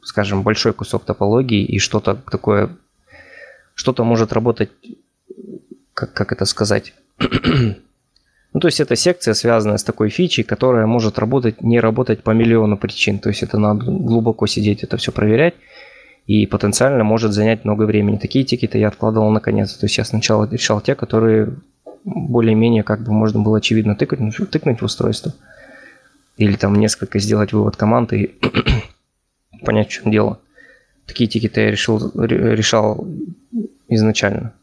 скажем, 0.05 0.43
большой 0.43 0.73
кусок 0.73 1.03
топологии 1.03 1.65
и 1.65 1.79
что-то 1.79 2.15
такое, 2.15 2.69
что-то 3.73 4.03
может 4.03 4.31
работать, 4.31 4.69
как, 5.93 6.13
как 6.13 6.31
это 6.31 6.45
сказать, 6.45 6.93
ну, 7.19 8.59
то 8.59 8.67
есть 8.67 8.79
это 8.79 8.95
секция, 8.95 9.33
связанная 9.33 9.77
с 9.77 9.83
такой 9.83 10.09
фичей, 10.09 10.43
которая 10.43 10.85
может 10.85 11.19
работать, 11.19 11.61
не 11.61 11.79
работать 11.79 12.23
по 12.23 12.31
миллиону 12.31 12.77
причин. 12.77 13.19
То 13.19 13.29
есть 13.29 13.43
это 13.43 13.57
надо 13.57 13.85
глубоко 13.85 14.47
сидеть, 14.47 14.83
это 14.83 14.97
все 14.97 15.11
проверять 15.11 15.55
и 16.27 16.47
потенциально 16.47 17.03
может 17.03 17.33
занять 17.33 17.65
много 17.65 17.83
времени. 17.83 18.17
Такие 18.17 18.45
тикеты 18.45 18.77
я 18.79 18.87
откладывал 18.87 19.29
наконец. 19.31 19.73
То 19.73 19.85
есть 19.85 19.97
я 19.97 20.05
сначала 20.05 20.49
решал 20.49 20.81
те, 20.81 20.95
которые 20.95 21.55
более-менее 22.03 22.83
как 22.83 23.03
бы 23.03 23.11
можно 23.11 23.41
было 23.41 23.57
очевидно 23.57 23.95
тыкнуть, 23.95 24.35
тыкнуть 24.51 24.81
в 24.81 24.85
устройство. 24.85 25.33
Или 26.37 26.55
там 26.55 26.75
несколько 26.75 27.19
сделать 27.19 27.53
вывод 27.53 27.75
команды 27.77 28.35
понять, 29.63 29.89
в 29.89 29.91
чем 29.91 30.11
дело. 30.11 30.39
Такие 31.05 31.29
тикеты 31.29 31.61
я 31.61 31.71
решил, 31.71 32.11
решал 32.15 33.07
изначально. 33.87 34.53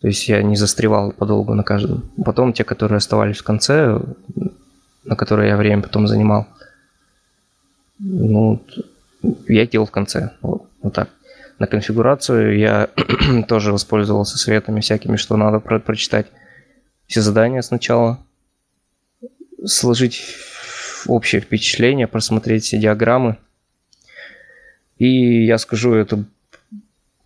То 0.00 0.08
есть 0.08 0.28
я 0.28 0.42
не 0.42 0.56
застревал 0.56 1.12
подолгу 1.12 1.54
на 1.54 1.62
каждом. 1.62 2.10
Потом 2.24 2.52
те, 2.52 2.64
которые 2.64 2.96
оставались 2.96 3.38
в 3.38 3.44
конце, 3.44 4.00
на 5.04 5.16
которые 5.16 5.50
я 5.50 5.56
время 5.56 5.82
потом 5.82 6.06
занимал, 6.06 6.46
ну, 7.98 8.60
я 9.48 9.66
делал 9.66 9.86
в 9.86 9.90
конце. 9.90 10.32
Вот. 10.40 10.66
Вот 10.82 10.92
так. 10.92 11.08
На 11.58 11.68
конфигурацию 11.68 12.58
я 12.58 12.88
тоже 13.48 13.72
воспользовался 13.72 14.36
советами 14.38 14.80
всякими, 14.80 15.16
что 15.16 15.36
надо 15.36 15.60
про- 15.60 15.78
прочитать 15.78 16.26
все 17.06 17.20
задания 17.20 17.62
сначала, 17.62 18.18
сложить 19.64 20.24
общее 21.06 21.40
впечатление, 21.40 22.08
просмотреть 22.08 22.64
все 22.64 22.78
диаграммы. 22.78 23.36
И 24.98 25.44
я 25.44 25.58
скажу, 25.58 25.94
это 25.94 26.24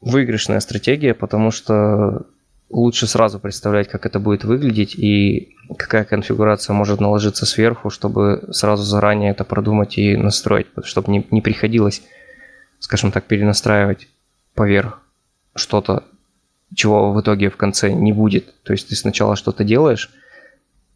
выигрышная 0.01 0.61
стратегия, 0.61 1.15
потому 1.15 1.51
что 1.51 2.27
лучше 2.71 3.07
сразу 3.07 3.39
представлять, 3.39 3.89
как 3.89 4.07
это 4.07 4.19
будет 4.19 4.45
выглядеть 4.45 4.95
и 4.95 5.57
какая 5.79 6.05
конфигурация 6.05 6.75
может 6.75 7.01
наложиться 7.01 7.47
сверху, 7.47 7.91
чтобы 7.91 8.49
сразу 8.51 8.83
заранее 8.83 9.31
это 9.31 9.45
продумать 9.45 9.99
и 9.99 10.17
настроить, 10.17 10.67
чтобы 10.85 11.13
не, 11.13 11.27
не 11.31 11.41
приходилось 11.41 12.03
скажем 12.79 13.13
так, 13.13 13.25
перенастраивать 13.25 14.09
поверх 14.55 15.03
что-то, 15.55 16.05
чего 16.75 17.13
в 17.13 17.21
итоге 17.21 17.51
в 17.51 17.57
конце 17.57 17.93
не 17.93 18.13
будет. 18.13 18.63
То 18.63 18.73
есть 18.73 18.89
ты 18.89 18.97
сначала 18.97 19.37
что-то 19.37 19.65
делаешь, 19.65 20.11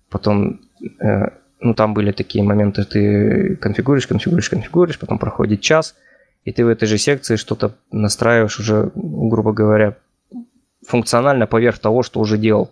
потом, 0.08 0.60
э, 1.00 1.28
ну 1.60 1.74
там 1.74 1.94
были 1.94 2.12
такие 2.12 2.44
моменты, 2.44 2.84
ты 2.84 3.56
конфигурируешь, 3.56 4.06
конфигурируешь, 4.06 4.50
конфигурируешь, 4.50 4.98
потом 4.98 5.18
проходит 5.18 5.60
час, 5.60 5.94
и 6.44 6.52
ты 6.52 6.64
в 6.64 6.68
этой 6.68 6.86
же 6.86 6.98
секции 6.98 7.36
что-то 7.36 7.74
настраиваешь 7.92 8.58
уже, 8.58 8.90
грубо 8.94 9.52
говоря, 9.52 9.96
функционально 10.86 11.46
поверх 11.46 11.78
того, 11.78 12.02
что 12.02 12.20
уже 12.20 12.38
делал. 12.38 12.70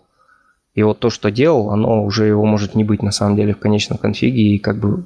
И 0.74 0.82
вот 0.82 1.00
то, 1.00 1.10
что 1.10 1.30
делал, 1.30 1.70
оно 1.70 2.04
уже 2.04 2.26
его 2.26 2.44
может 2.44 2.74
не 2.74 2.84
быть 2.84 3.02
на 3.02 3.10
самом 3.10 3.36
деле 3.36 3.52
в 3.52 3.58
конечном 3.58 3.98
конфиге, 3.98 4.42
и 4.42 4.58
как 4.58 4.78
бы 4.78 5.04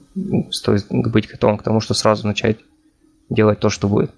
стоит 0.50 0.86
быть 0.90 1.28
готовым 1.28 1.56
к 1.58 1.62
тому, 1.62 1.80
что 1.80 1.94
сразу 1.94 2.26
начать 2.26 2.58
делать 3.30 3.58
то, 3.58 3.70
что 3.70 3.88
будет. 3.88 4.10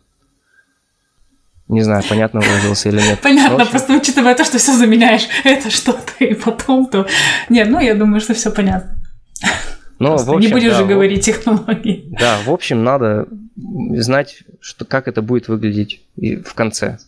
Не 1.69 1.81
знаю, 1.81 2.03
понятно 2.09 2.41
выразился 2.41 2.91
или 2.91 3.01
нет. 3.01 3.21
Понятно, 3.23 3.57
общем... 3.57 3.71
просто 3.71 3.95
учитывая 3.95 4.35
то, 4.35 4.45
что 4.45 4.59
все 4.59 4.77
заменяешь 4.77 5.29
это 5.45 5.71
что-то 5.71 6.25
и 6.25 6.35
потом, 6.35 6.87
то... 6.87 7.07
Нет, 7.49 7.71
ну 7.71 7.81
я 7.81 7.95
думаю, 7.95 8.21
что 8.21 8.35
все 8.35 8.51
понятно. 8.51 8.97
Ну, 9.99 10.17
в 10.17 10.31
общем, 10.31 10.41
не 10.41 10.49
будешь 10.49 10.73
да, 10.73 10.79
же 10.79 10.87
говорить 10.87 11.23
в... 11.23 11.25
технологии. 11.25 12.05
Да, 12.19 12.39
в 12.45 12.51
общем, 12.51 12.83
надо 12.85 13.29
знать, 13.57 14.43
что, 14.61 14.85
как 14.85 15.09
это 15.09 15.23
будет 15.23 15.49
выглядеть 15.49 16.03
в 16.17 16.55
конце. 16.55 16.99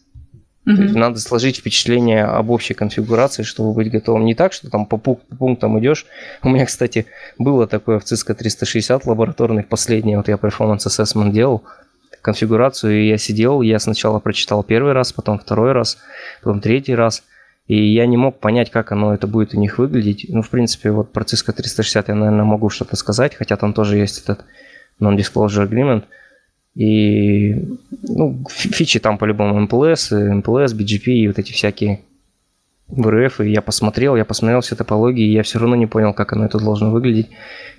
То 0.65 0.83
есть 0.83 0.97
надо 0.97 1.21
сложить 1.21 1.59
впечатление 1.59 2.25
об 2.25 2.51
общей 2.51 2.75
конфигурации, 2.75 3.45
чтобы 3.45 3.73
быть 3.73 3.89
готовым. 3.89 4.25
Не 4.25 4.35
так, 4.35 4.53
что 4.53 4.69
там 4.69 4.85
по, 4.85 4.97
по 4.97 5.15
пунктам 5.15 5.79
идешь. 5.79 6.07
У 6.43 6.49
меня, 6.49 6.67
кстати, 6.67 7.07
было 7.39 7.69
такое 7.69 8.01
в 8.01 8.05
Cisco 8.05 8.35
360 8.35 9.07
лабораторный, 9.07 9.63
последний, 9.63 10.17
вот 10.17 10.27
я 10.27 10.35
performance 10.35 10.87
assessment 10.89 11.31
делал, 11.31 11.63
конфигурацию, 12.21 13.01
и 13.01 13.09
я 13.09 13.17
сидел, 13.17 13.63
я 13.63 13.79
сначала 13.79 14.19
прочитал 14.19 14.65
первый 14.65 14.93
раз, 14.93 15.13
потом 15.13 15.39
второй 15.39 15.71
раз, 15.71 15.99
потом 16.43 16.61
третий 16.61 16.97
раз, 16.97 17.23
и 17.67 17.77
я 17.77 18.07
не 18.07 18.17
мог 18.17 18.39
понять, 18.39 18.71
как 18.71 18.93
оно 18.93 19.13
это 19.13 19.27
будет 19.27 19.55
у 19.55 19.59
них 19.59 19.79
выглядеть. 19.79 20.27
Ну, 20.29 20.43
в 20.43 20.51
принципе, 20.51 20.91
вот 20.91 21.13
про 21.13 21.25
Cisco 21.25 21.53
360 21.53 22.09
я, 22.09 22.15
наверное, 22.15 22.45
могу 22.45 22.71
что-то 22.71 22.97
сказать, 22.97 23.35
хотя 23.35 23.57
там 23.57 23.73
тоже 23.73 23.97
есть 23.97 24.23
этот 24.23 24.45
non-disclosure 25.01 25.69
agreement. 25.69 26.05
И 26.77 27.55
ну, 28.03 28.45
фичи 28.51 29.01
там 29.01 29.19
по-любому 29.19 29.67
MPLS, 29.67 30.43
MPLS, 30.43 30.77
BGP 30.77 31.05
и 31.07 31.29
вот 31.29 31.39
эти 31.39 31.53
всякие 31.53 32.03
в 32.89 33.11
РФ, 33.11 33.41
и 33.41 33.51
я 33.51 33.63
посмотрел, 33.63 34.15
я 34.15 34.25
посмотрел 34.25 34.61
все 34.61 34.77
топологии, 34.77 35.27
и 35.27 35.33
я 35.33 35.43
все 35.43 35.59
равно 35.59 35.75
не 35.75 35.87
понял, 35.87 36.13
как 36.15 36.33
оно 36.33 36.45
это 36.45 36.59
должно 36.59 36.91
выглядеть. 36.91 37.29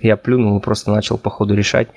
Я 0.00 0.16
плюнул 0.16 0.58
и 0.58 0.62
просто 0.62 0.90
начал 0.90 1.16
по 1.16 1.30
ходу 1.30 1.54
решать, 1.54 1.88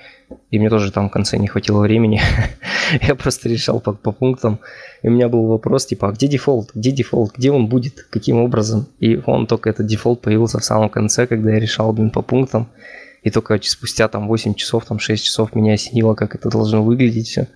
и 0.49 0.57
мне 0.57 0.69
тоже 0.69 0.91
там 0.91 1.09
в 1.09 1.11
конце 1.11 1.37
не 1.37 1.47
хватило 1.47 1.81
времени. 1.81 2.21
я 3.01 3.15
просто 3.15 3.49
решал 3.49 3.81
по, 3.81 3.91
по 3.91 4.13
пунктам, 4.13 4.59
и 5.01 5.09
у 5.09 5.11
меня 5.11 5.27
был 5.27 5.47
вопрос, 5.47 5.85
типа, 5.85 6.09
а 6.09 6.11
где 6.13 6.27
дефолт, 6.27 6.71
где 6.73 6.91
дефолт, 6.91 7.33
где 7.35 7.51
он 7.51 7.67
будет, 7.67 8.05
каким 8.09 8.37
образом? 8.37 8.87
И 8.99 9.21
он 9.25 9.45
только 9.45 9.69
этот 9.69 9.87
дефолт 9.87 10.21
появился 10.21 10.59
в 10.59 10.63
самом 10.63 10.89
конце, 10.89 11.27
когда 11.27 11.51
я 11.51 11.59
решал, 11.59 11.91
блин, 11.91 12.11
по 12.11 12.21
пунктам, 12.21 12.69
и 13.23 13.29
только 13.29 13.59
спустя 13.61 14.07
там 14.07 14.27
8 14.27 14.53
часов, 14.53 14.85
там 14.85 14.99
6 14.99 15.23
часов 15.23 15.53
меня 15.53 15.73
осенило, 15.73 16.15
как 16.15 16.33
это 16.33 16.49
должно 16.49 16.81
выглядеть 16.81 17.27
все. 17.27 17.47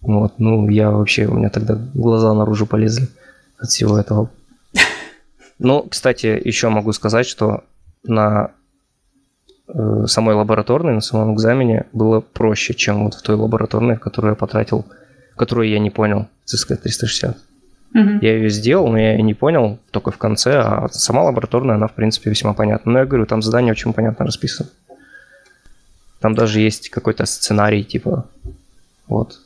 Вот, 0.00 0.34
ну, 0.38 0.68
я 0.68 0.90
вообще, 0.90 1.26
у 1.26 1.34
меня 1.34 1.50
тогда 1.50 1.78
глаза 1.94 2.34
наружу 2.34 2.66
полезли 2.66 3.06
от 3.58 3.68
всего 3.68 3.96
этого 3.96 4.28
ну, 5.62 5.86
кстати, 5.88 6.26
еще 6.44 6.68
могу 6.70 6.92
сказать, 6.92 7.24
что 7.24 7.62
на 8.02 8.50
э, 9.68 10.04
самой 10.06 10.34
лабораторной, 10.34 10.94
на 10.94 11.00
самом 11.00 11.34
экзамене 11.34 11.86
было 11.92 12.20
проще, 12.20 12.74
чем 12.74 13.04
вот 13.04 13.14
в 13.14 13.22
той 13.22 13.36
лабораторной, 13.36 13.94
в 13.94 14.00
которую 14.00 14.32
я 14.32 14.34
потратил, 14.34 14.84
которую 15.36 15.68
я 15.68 15.78
не 15.78 15.90
понял, 15.90 16.26
CSK 16.52 16.76
360. 16.76 17.38
Угу. 17.94 18.00
Я 18.22 18.36
ее 18.38 18.50
сделал, 18.50 18.88
но 18.88 18.98
я 18.98 19.12
ее 19.12 19.22
не 19.22 19.34
понял 19.34 19.78
только 19.92 20.10
в 20.10 20.18
конце, 20.18 20.58
а 20.58 20.88
сама 20.90 21.22
лабораторная, 21.22 21.76
она, 21.76 21.86
в 21.86 21.92
принципе, 21.92 22.30
весьма 22.30 22.54
понятна. 22.54 22.90
Но 22.90 22.98
я 22.98 23.04
говорю, 23.04 23.26
там 23.26 23.40
задание 23.40 23.70
очень 23.70 23.92
понятно 23.92 24.24
расписано. 24.24 24.68
Там 26.18 26.34
даже 26.34 26.58
есть 26.58 26.90
какой-то 26.90 27.24
сценарий, 27.24 27.84
типа, 27.84 28.26
вот, 29.06 29.38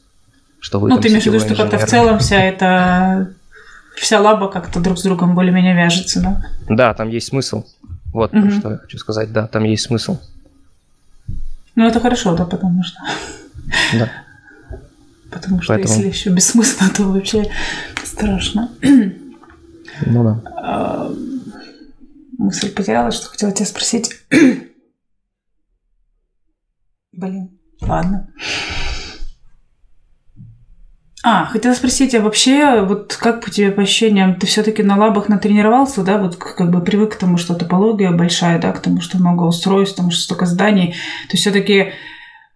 что 0.60 0.80
вы 0.80 0.88
Ну, 0.88 0.98
ты 0.98 1.08
имеешь 1.08 1.24
в 1.24 1.26
виду, 1.26 1.40
что 1.40 1.54
как-то 1.54 1.78
в 1.78 1.84
целом 1.84 2.20
вся 2.20 2.42
эта 2.42 3.34
вся 3.96 4.20
лаба 4.20 4.48
как-то 4.48 4.80
друг 4.80 4.98
с 4.98 5.02
другом 5.02 5.34
более-менее 5.34 5.74
вяжется, 5.74 6.20
да? 6.20 6.46
Да, 6.68 6.94
там 6.94 7.08
есть 7.08 7.28
смысл. 7.28 7.64
Вот 8.12 8.32
угу. 8.32 8.50
что 8.50 8.70
я 8.72 8.78
хочу 8.78 8.98
сказать, 8.98 9.32
да, 9.32 9.46
там 9.46 9.64
есть 9.64 9.84
смысл. 9.84 10.18
Ну, 11.74 11.86
это 11.86 12.00
хорошо, 12.00 12.34
да, 12.36 12.44
потому 12.44 12.82
что... 12.82 12.98
Да. 13.98 14.10
Потому 15.30 15.60
что 15.60 15.74
Поэтому... 15.74 15.94
если 15.94 16.08
еще 16.08 16.30
бессмысленно, 16.30 16.90
то 16.90 17.02
вообще 17.04 17.50
страшно. 18.04 18.70
Ну 20.06 20.24
да. 20.24 20.42
А, 20.56 21.12
мысль 22.38 22.72
потеряла, 22.72 23.10
что 23.10 23.28
хотела 23.28 23.52
тебя 23.52 23.66
спросить. 23.66 24.10
Блин, 27.12 27.58
ладно. 27.80 28.28
А, 31.28 31.46
хотела 31.46 31.74
спросить, 31.74 32.14
а 32.14 32.20
вообще, 32.20 32.82
вот 32.82 33.18
как 33.20 33.44
по 33.44 33.50
тебе 33.50 33.72
по 33.72 33.82
ощущениям, 33.82 34.36
ты 34.36 34.46
все-таки 34.46 34.84
на 34.84 34.96
лабах 34.96 35.28
натренировался, 35.28 36.04
да, 36.04 36.18
вот 36.18 36.36
как 36.36 36.70
бы 36.70 36.80
привык 36.80 37.14
к 37.14 37.18
тому, 37.18 37.36
что 37.36 37.56
топология 37.56 38.12
большая, 38.12 38.60
да, 38.60 38.70
к 38.70 38.78
тому, 38.78 39.00
что 39.00 39.18
много 39.18 39.42
устройств, 39.42 39.96
тому, 39.96 40.12
что 40.12 40.22
столько 40.22 40.46
зданий, 40.46 40.94
то 41.28 41.36
все-таки 41.36 41.94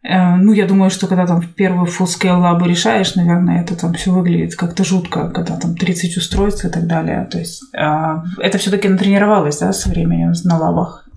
э, 0.05 0.37
ну, 0.37 0.53
я 0.53 0.67
думаю, 0.67 0.91
что 0.91 1.09
когда 1.09 1.27
там 1.27 1.41
в 1.41 1.53
первую 1.53 1.89
full-scale 1.89 2.39
лабу 2.39 2.65
решаешь, 2.65 3.17
наверное, 3.17 3.61
это 3.61 3.75
там 3.77 3.95
все 3.95 4.13
выглядит 4.13 4.55
как-то 4.55 4.85
жутко, 4.85 5.31
когда 5.31 5.57
там 5.57 5.75
30 5.75 6.17
устройств 6.19 6.65
и 6.65 6.69
так 6.69 6.87
далее. 6.87 7.27
То 7.29 7.41
есть 7.41 7.65
э, 7.75 8.23
это 8.39 8.59
все-таки 8.59 8.89
натренировалось, 8.89 9.59
да, 9.59 9.73
со 9.73 9.89
временем 9.89 10.33
на 10.45 10.59
лабах? 10.59 11.09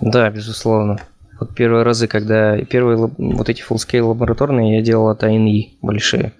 Да, 0.00 0.30
безусловно. 0.30 1.00
Вот 1.40 1.52
первые 1.52 1.82
разы, 1.82 2.06
когда 2.06 2.58
первые 2.58 3.10
вот 3.18 3.48
эти 3.48 3.60
full-scale 3.60 4.02
лабораторные 4.02 4.76
я 4.76 4.82
делал 4.82 5.08
от 5.08 5.24
ANI 5.24 5.70
большие. 5.82 6.32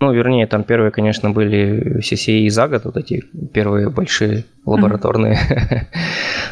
Ну, 0.00 0.12
вернее, 0.12 0.46
там 0.46 0.64
первые, 0.64 0.90
конечно, 0.90 1.30
были 1.30 1.98
CCI 1.98 2.48
за 2.48 2.68
год, 2.68 2.84
вот 2.86 2.96
эти 2.96 3.22
первые 3.52 3.90
большие 3.90 4.44
лабораторные. 4.64 5.34
Mm-hmm. 5.34 5.86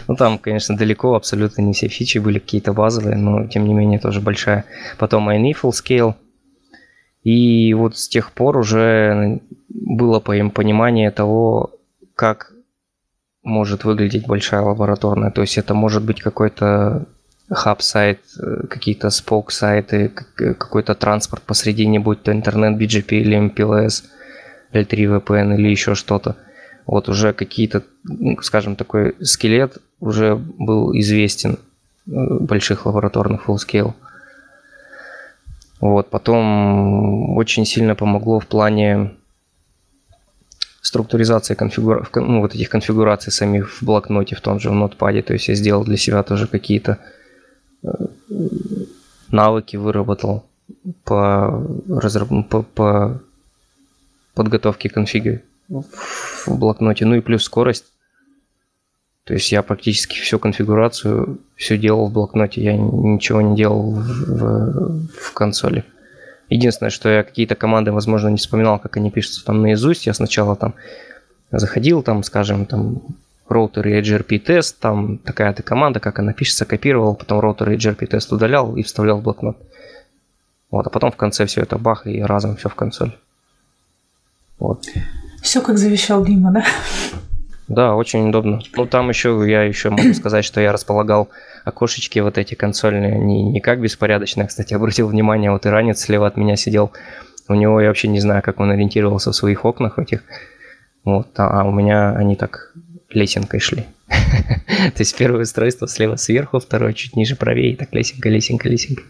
ну, 0.09 0.17
там, 0.17 0.39
конечно, 0.39 0.77
далеко 0.77 1.15
абсолютно 1.15 1.63
не 1.63 1.73
все 1.73 1.89
фичи 1.89 2.19
были 2.19 2.41
какие-то 2.41 2.75
базовые, 2.75 3.17
но, 3.17 3.47
тем 3.47 3.67
не 3.67 3.73
менее, 3.73 3.99
тоже 3.99 4.21
большая. 4.21 4.67
Потом 4.99 5.31
INE 5.31 5.55
Full 5.55 5.71
Scale. 5.71 6.15
И 7.25 7.73
вот 7.73 7.97
с 7.97 8.09
тех 8.09 8.33
пор 8.33 8.59
уже 8.59 9.41
было 9.71 10.21
понимание 10.21 11.11
того, 11.11 11.71
как 12.15 12.53
может 13.43 13.85
выглядеть 13.85 14.27
большая 14.27 14.61
лабораторная. 14.61 15.31
То 15.31 15.41
есть 15.41 15.57
это 15.57 15.73
может 15.73 16.05
быть 16.05 16.21
какой-то 16.21 17.07
хаб-сайт, 17.51 18.21
э, 18.39 18.67
какие-то 18.69 19.11
спок-сайты, 19.11 20.09
какой-то 20.09 20.95
транспорт 20.95 21.43
посредине, 21.43 22.01
будь 22.01 22.23
то 22.23 22.33
интернет, 22.33 22.81
BGP 22.81 23.21
или 23.21 23.39
MPLS, 23.39 24.05
L3 24.73 25.21
VPN 25.21 25.55
или 25.55 25.69
еще 25.69 25.95
что-то. 25.95 26.37
Вот 26.87 27.09
уже 27.09 27.33
какие-то, 27.33 27.83
ну, 28.05 28.41
скажем, 28.43 28.77
такой 28.77 29.15
скелет 29.23 29.79
уже 30.01 30.37
был 30.37 30.93
известен 30.99 31.53
э, 32.07 32.11
больших 32.41 32.87
лабораторных 32.87 33.49
full-scale. 33.49 33.95
Вот, 35.81 36.11
потом 36.11 37.37
очень 37.37 37.65
сильно 37.65 37.95
помогло 37.95 38.41
в 38.41 38.47
плане 38.47 39.13
структуризации 40.83 41.55
конфигура... 41.55 42.07
ну, 42.15 42.41
вот 42.41 42.55
этих 42.55 42.69
конфигураций 42.69 43.33
самих 43.33 43.71
в 43.71 43.83
блокноте, 43.83 44.35
в 44.35 44.41
том 44.41 44.59
же 44.59 44.71
в 44.71 44.75
нотпаде. 44.75 45.23
То 45.23 45.35
есть 45.35 45.49
я 45.49 45.55
сделал 45.55 45.85
для 45.85 45.97
себя 45.97 46.23
тоже 46.23 46.47
какие-то 46.47 46.99
навыки 49.31 49.77
выработал 49.77 50.45
по, 51.05 51.67
разраб... 51.89 52.29
по, 52.49 52.63
по 52.63 53.23
подготовке 54.35 54.89
конфига 54.89 55.41
в 55.69 56.59
блокноте. 56.59 57.05
Ну 57.05 57.17
и 57.17 57.21
плюс 57.21 57.45
скорость. 57.45 57.87
То 59.25 59.35
есть 59.35 59.53
я 59.53 59.63
практически 59.63 60.19
всю 60.19 60.39
конфигурацию 60.39 61.39
все 61.57 61.77
делал 61.77 62.09
в 62.09 62.13
блокноте. 62.13 62.63
Я 62.63 62.77
ничего 62.77 63.43
не 63.43 63.57
делал 63.57 63.91
в, 63.93 65.09
в, 65.09 65.33
консоли. 65.35 65.85
Единственное, 66.49 66.89
что 66.89 67.11
я 67.11 67.23
какие-то 67.23 67.55
команды, 67.55 67.93
возможно, 67.93 68.29
не 68.29 68.39
вспоминал, 68.39 68.79
как 68.79 68.97
они 68.97 69.11
пишутся 69.11 69.45
там 69.45 69.61
наизусть. 69.61 70.07
Я 70.07 70.15
сначала 70.15 70.57
там 70.57 70.75
заходил, 71.51 72.03
там, 72.03 72.23
скажем, 72.23 72.65
там 72.65 73.03
роутер 73.49 73.89
и 73.89 74.01
HRP 74.01 74.39
тест, 74.39 74.79
там 74.81 75.19
такая-то 75.19 75.63
команда, 75.63 76.01
как 76.01 76.19
она 76.19 76.33
пишется, 76.33 76.65
копировал, 76.65 77.15
потом 77.15 77.41
роутер 77.41 77.71
и 77.71 77.77
HRP 77.77 78.07
тест 78.07 78.33
удалял 78.33 78.77
и 78.77 78.83
вставлял 78.83 79.19
в 79.19 79.23
блокнот. 79.23 79.57
Вот, 80.71 80.87
а 80.87 80.91
потом 80.91 81.11
в 81.11 81.17
конце 81.17 81.47
все 81.47 81.63
это 81.63 81.79
бах 81.79 82.07
и 82.07 82.21
разом 82.23 82.57
все 82.57 82.69
в 82.69 82.75
консоль. 82.75 83.17
Вот. 84.59 84.85
Все 85.43 85.61
как 85.63 85.79
завещал 85.79 86.25
Дима, 86.25 86.53
да? 86.53 86.65
Да, 87.69 87.95
очень 87.95 88.29
удобно. 88.29 88.61
Ну, 88.77 88.87
там 88.87 89.11
еще, 89.11 89.45
я 89.47 89.63
еще 89.63 89.91
могу 89.91 90.15
сказать, 90.15 90.45
что 90.45 90.61
я 90.61 90.73
располагал 90.73 91.29
окошечки 91.65 92.19
вот 92.19 92.39
эти 92.39 92.55
консольные, 92.55 93.19
не, 93.19 93.43
не 93.43 93.61
как 93.61 93.81
беспорядочно. 93.81 94.47
Кстати, 94.47 94.75
обратил 94.75 95.09
внимание, 95.09 95.51
вот 95.51 95.67
иранец 95.67 96.01
слева 96.01 96.27
от 96.27 96.37
меня 96.37 96.57
сидел. 96.57 96.93
У 97.47 97.55
него 97.55 97.81
я 97.81 97.89
вообще 97.89 98.09
не 98.09 98.21
знаю, 98.21 98.43
как 98.43 98.61
он 98.61 98.71
ориентировался 98.71 99.33
в 99.33 99.37
своих 99.37 99.65
окнах 99.65 99.99
этих. 99.99 100.23
Вот, 101.05 101.29
а 101.37 101.65
у 101.65 101.71
меня 101.71 102.13
они 102.13 102.37
так 102.37 102.73
лесенкой 103.11 103.61
шли. 103.61 103.87
То 104.09 104.99
есть 104.99 105.17
первое 105.17 105.43
устройство 105.43 105.89
слева 105.89 106.17
сверху, 106.17 106.59
второе 106.59 106.93
чуть 106.93 107.17
ниже 107.17 107.37
правее, 107.37 107.73
и 107.73 107.77
так 107.77 107.93
лесенка, 107.93 108.29
лесенка, 108.29 108.69
лесенка. 108.69 109.03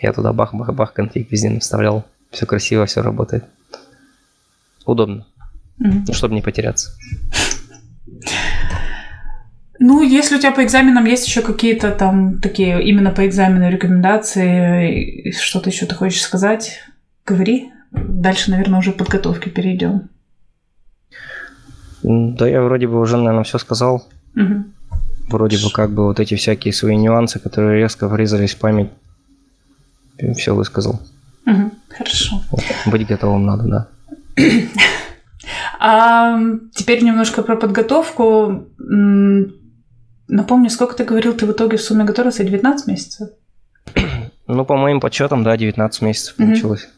Я 0.00 0.12
туда 0.12 0.32
бах-бах-бах 0.32 0.92
конфиг 0.92 1.30
везде 1.30 1.58
вставлял. 1.58 2.06
Все 2.30 2.46
красиво, 2.46 2.86
все 2.86 3.02
работает. 3.02 3.44
Удобно. 4.86 5.26
Mm-hmm. 5.80 6.04
Ну, 6.08 6.12
чтобы 6.14 6.34
не 6.34 6.42
потеряться. 6.42 6.92
Ну, 9.78 10.02
если 10.02 10.36
у 10.36 10.38
тебя 10.38 10.52
по 10.52 10.62
экзаменам 10.62 11.06
есть 11.06 11.26
еще 11.26 11.40
какие-то 11.40 11.90
там 11.90 12.38
такие 12.40 12.82
именно 12.82 13.10
по 13.10 13.26
экзамену 13.26 13.70
рекомендации, 13.70 15.32
что-то 15.32 15.70
еще 15.70 15.86
ты 15.86 15.94
хочешь 15.94 16.22
сказать, 16.22 16.80
говори. 17.24 17.70
Дальше, 17.90 18.50
наверное, 18.50 18.78
уже 18.78 18.92
подготовки 18.92 19.48
перейдем. 19.48 20.10
Да, 22.02 22.48
я 22.48 22.62
вроде 22.62 22.86
бы 22.86 22.98
уже, 22.98 23.16
наверное, 23.16 23.44
все 23.44 23.58
сказал. 23.58 24.06
Угу. 24.36 24.64
Вроде 25.28 25.58
бы 25.58 25.70
как 25.70 25.90
бы 25.90 26.04
вот 26.04 26.20
эти 26.20 26.34
всякие 26.34 26.72
свои 26.72 26.96
нюансы, 26.96 27.38
которые 27.38 27.80
резко 27.80 28.08
врезались 28.08 28.54
в 28.54 28.58
память, 28.58 28.90
все 30.36 30.54
высказал. 30.54 31.00
Угу. 31.46 31.70
Хорошо. 31.88 32.42
Быть 32.86 33.06
готовым 33.06 33.46
надо, 33.46 33.64
да. 33.64 33.88
А 35.78 36.38
теперь 36.74 37.02
немножко 37.02 37.42
про 37.42 37.56
подготовку. 37.56 38.66
Напомню, 40.28 40.70
сколько 40.70 40.94
ты 40.94 41.04
говорил, 41.04 41.34
ты 41.34 41.46
в 41.46 41.52
итоге 41.52 41.76
в 41.76 41.82
сумме 41.82 42.04
готовился? 42.04 42.44
19 42.44 42.86
месяцев? 42.86 43.28
Ну, 44.46 44.64
по 44.64 44.76
моим 44.76 45.00
подсчетам, 45.00 45.42
да, 45.42 45.56
19 45.56 46.02
месяцев 46.02 46.36
получилось. 46.36 46.88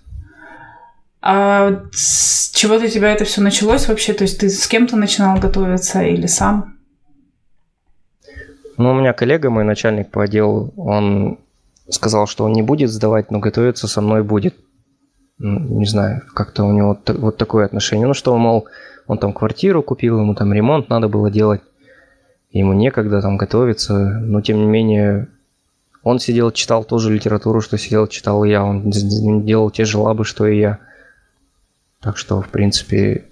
А 1.23 1.83
с 1.93 2.51
чего 2.51 2.79
для 2.79 2.89
тебя 2.89 3.13
это 3.13 3.25
все 3.25 3.41
началось 3.41 3.89
вообще? 3.89 4.13
То 4.13 4.23
есть 4.23 4.41
ты 4.41 4.51
с 4.51 4.67
кем-то 4.67 4.97
начинал 4.97 5.39
готовиться 5.39 6.03
или 6.03 6.27
сам? 6.27 6.75
Ну, 8.77 8.91
у 8.91 8.95
меня 8.95 9.13
коллега, 9.13 9.51
мой 9.51 9.65
начальник 9.65 10.11
по 10.11 10.25
отделу, 10.25 10.73
он 10.77 11.39
сказал, 11.89 12.27
что 12.27 12.45
он 12.45 12.53
не 12.53 12.63
будет 12.63 12.91
сдавать, 12.91 13.31
но 13.31 13.39
готовиться 13.39 13.87
со 13.87 14.01
мной 14.01 14.23
будет. 14.25 14.57
Не 15.39 15.87
знаю, 15.87 16.23
как-то 16.35 16.65
у 16.65 16.73
него 16.73 16.99
вот 17.07 17.37
такое 17.37 17.65
отношение. 17.65 18.07
Ну, 18.07 18.15
что, 18.15 18.37
мол, 18.37 18.67
он 19.07 19.19
там 19.19 19.33
квартиру 19.33 19.83
купил, 19.83 20.19
ему 20.19 20.35
там 20.35 20.53
ремонт 20.53 20.89
надо 20.89 21.09
было 21.09 21.31
делать 21.31 21.63
ему 22.53 22.75
некогда 22.75 23.21
там 23.21 23.37
готовиться, 23.37 23.95
но 23.95 24.41
тем 24.41 24.59
не 24.59 24.67
менее 24.67 25.29
он 26.03 26.19
сидел, 26.19 26.51
читал 26.51 26.85
ту 26.85 26.99
же 26.99 27.13
литературу, 27.13 27.61
что 27.61 27.79
сидел, 27.79 28.07
читал 28.07 28.45
я, 28.45 28.65
он 28.65 28.91
делал 28.91 29.71
те 29.71 29.85
же 29.85 29.99
лабы, 29.99 30.25
что 30.25 30.47
и 30.47 30.59
я. 30.59 30.79
Так 32.03 32.19
что, 32.19 32.43
в 32.43 32.49
принципе, 32.49 33.25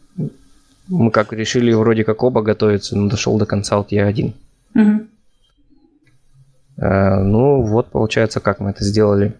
мы 0.89 1.11
как 1.11 1.33
решили 1.33 1.73
вроде 1.73 2.05
как 2.05 2.23
оба 2.23 2.43
готовиться, 2.43 2.97
но 2.97 3.09
дошел 3.09 3.37
до 3.39 3.47
конца 3.47 3.77
вот 3.77 3.93
я 3.93 4.07
один. 4.07 4.35
Угу. 4.75 5.07
Э, 6.79 7.21
ну 7.21 7.63
вот, 7.63 7.91
получается, 7.91 8.41
как 8.41 8.61
мы 8.61 8.71
это 8.71 8.85
сделали. 8.85 9.35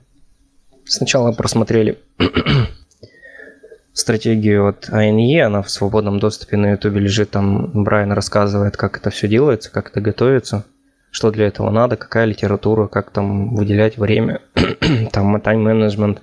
Сначала 0.85 1.33
просмотрели 1.33 1.99
стратегию 3.93 4.69
от 4.69 4.89
АНЕ, 4.91 5.47
она 5.47 5.63
в 5.63 5.71
свободном 5.71 6.19
доступе 6.19 6.57
на 6.57 6.73
ютубе 6.73 7.01
лежит, 7.01 7.31
там 7.31 7.85
Брайан 7.85 8.13
рассказывает, 8.13 8.77
как 8.77 8.97
это 8.97 9.11
все 9.11 9.29
делается, 9.29 9.71
как 9.71 9.91
это 9.91 10.01
готовится, 10.01 10.65
что 11.11 11.31
для 11.31 11.47
этого 11.47 11.71
надо, 11.71 11.97
какая 11.97 12.25
литература, 12.25 12.89
как 12.89 13.11
там 13.11 13.55
выделять 13.55 13.99
время, 13.99 14.41
там 15.13 15.41
тайм-менеджмент. 15.41 16.21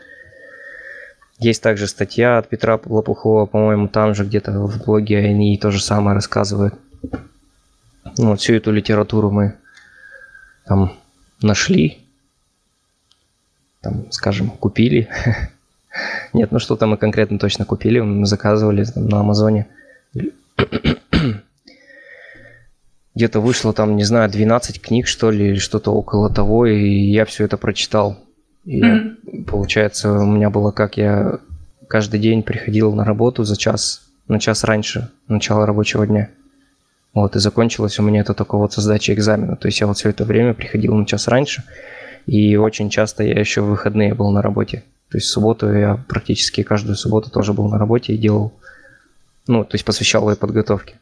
Есть 1.40 1.62
также 1.62 1.88
статья 1.88 2.38
от 2.38 2.50
Петра 2.50 2.80
Лопухова, 2.84 3.46
по-моему, 3.46 3.88
там 3.88 4.16
же 4.16 4.26
где-то 4.26 4.52
в 4.52 4.84
блоге 4.86 5.20
АНИ 5.20 5.58
то 5.58 5.72
же 5.72 5.82
самое 5.82 6.16
рассказывает. 6.16 6.74
Ну, 8.18 8.30
вот 8.30 8.40
всю 8.40 8.54
эту 8.56 8.72
литературу 8.72 9.30
мы 9.30 9.56
там 10.66 10.94
нашли, 11.42 12.00
там, 13.82 14.12
скажем, 14.12 14.50
купили, 14.50 15.08
Нет, 16.34 16.52
ну 16.52 16.60
что-то 16.60 16.86
мы 16.88 16.98
конкретно 16.98 17.40
точно 17.40 17.66
купили, 17.66 18.00
мы 18.00 18.26
заказывали 18.26 18.84
там, 18.84 19.08
на 19.08 19.20
Амазоне. 19.22 19.68
Где-то 23.16 23.40
вышло 23.40 23.74
там, 23.74 23.96
не 23.96 24.04
знаю, 24.04 24.30
12 24.30 24.80
книг, 24.82 25.08
что 25.08 25.32
ли, 25.32 25.50
или 25.50 25.58
что-то 25.58 25.92
около 25.92 26.30
того, 26.32 26.68
и 26.68 26.88
я 26.88 27.26
все 27.26 27.46
это 27.46 27.58
прочитал. 27.58 28.18
И 28.68 28.82
mm-hmm. 28.82 29.46
получается, 29.46 30.12
у 30.12 30.26
меня 30.26 30.50
было 30.50 30.72
как 30.72 30.98
я 30.98 31.40
каждый 31.88 32.20
день 32.20 32.44
приходил 32.44 32.94
на 32.94 33.06
работу 33.06 33.46
за 33.46 33.56
час, 33.56 34.10
на 34.28 34.42
час 34.42 34.66
раньше 34.66 35.10
начала 35.30 35.66
рабочего 35.66 36.06
дня. 36.06 36.30
Вот, 37.14 37.38
и 37.38 37.40
закончилось 37.40 37.98
у 37.98 38.04
меня 38.04 38.20
это 38.20 38.34
только 38.34 38.58
вот 38.58 38.74
со 38.74 38.82
сдачей 38.82 39.16
экзамена. 39.16 39.56
То 39.56 39.70
есть 39.70 39.80
я 39.80 39.88
вот 39.88 39.98
все 39.98 40.10
это 40.10 40.26
время 40.26 40.54
приходил 40.54 40.96
на 40.96 41.06
час 41.06 41.30
раньше, 41.30 41.64
и 42.26 42.58
очень 42.58 42.90
часто 42.90 43.24
я 43.24 43.40
еще 43.40 43.62
в 43.62 43.70
выходные 43.70 44.14
был 44.14 44.32
на 44.32 44.42
работе. 44.42 44.84
То 45.10 45.18
есть 45.18 45.28
в 45.28 45.32
субботу 45.32 45.72
я 45.72 45.96
практически 46.10 46.62
каждую 46.62 46.98
субботу 46.98 47.32
тоже 47.32 47.54
был 47.54 47.70
на 47.70 47.78
работе 47.78 48.14
и 48.14 48.18
делал, 48.18 48.52
ну, 49.48 49.64
то 49.64 49.76
есть 49.76 49.86
посвящал 49.86 50.30
ее 50.30 50.36
подготовке. 50.36 50.96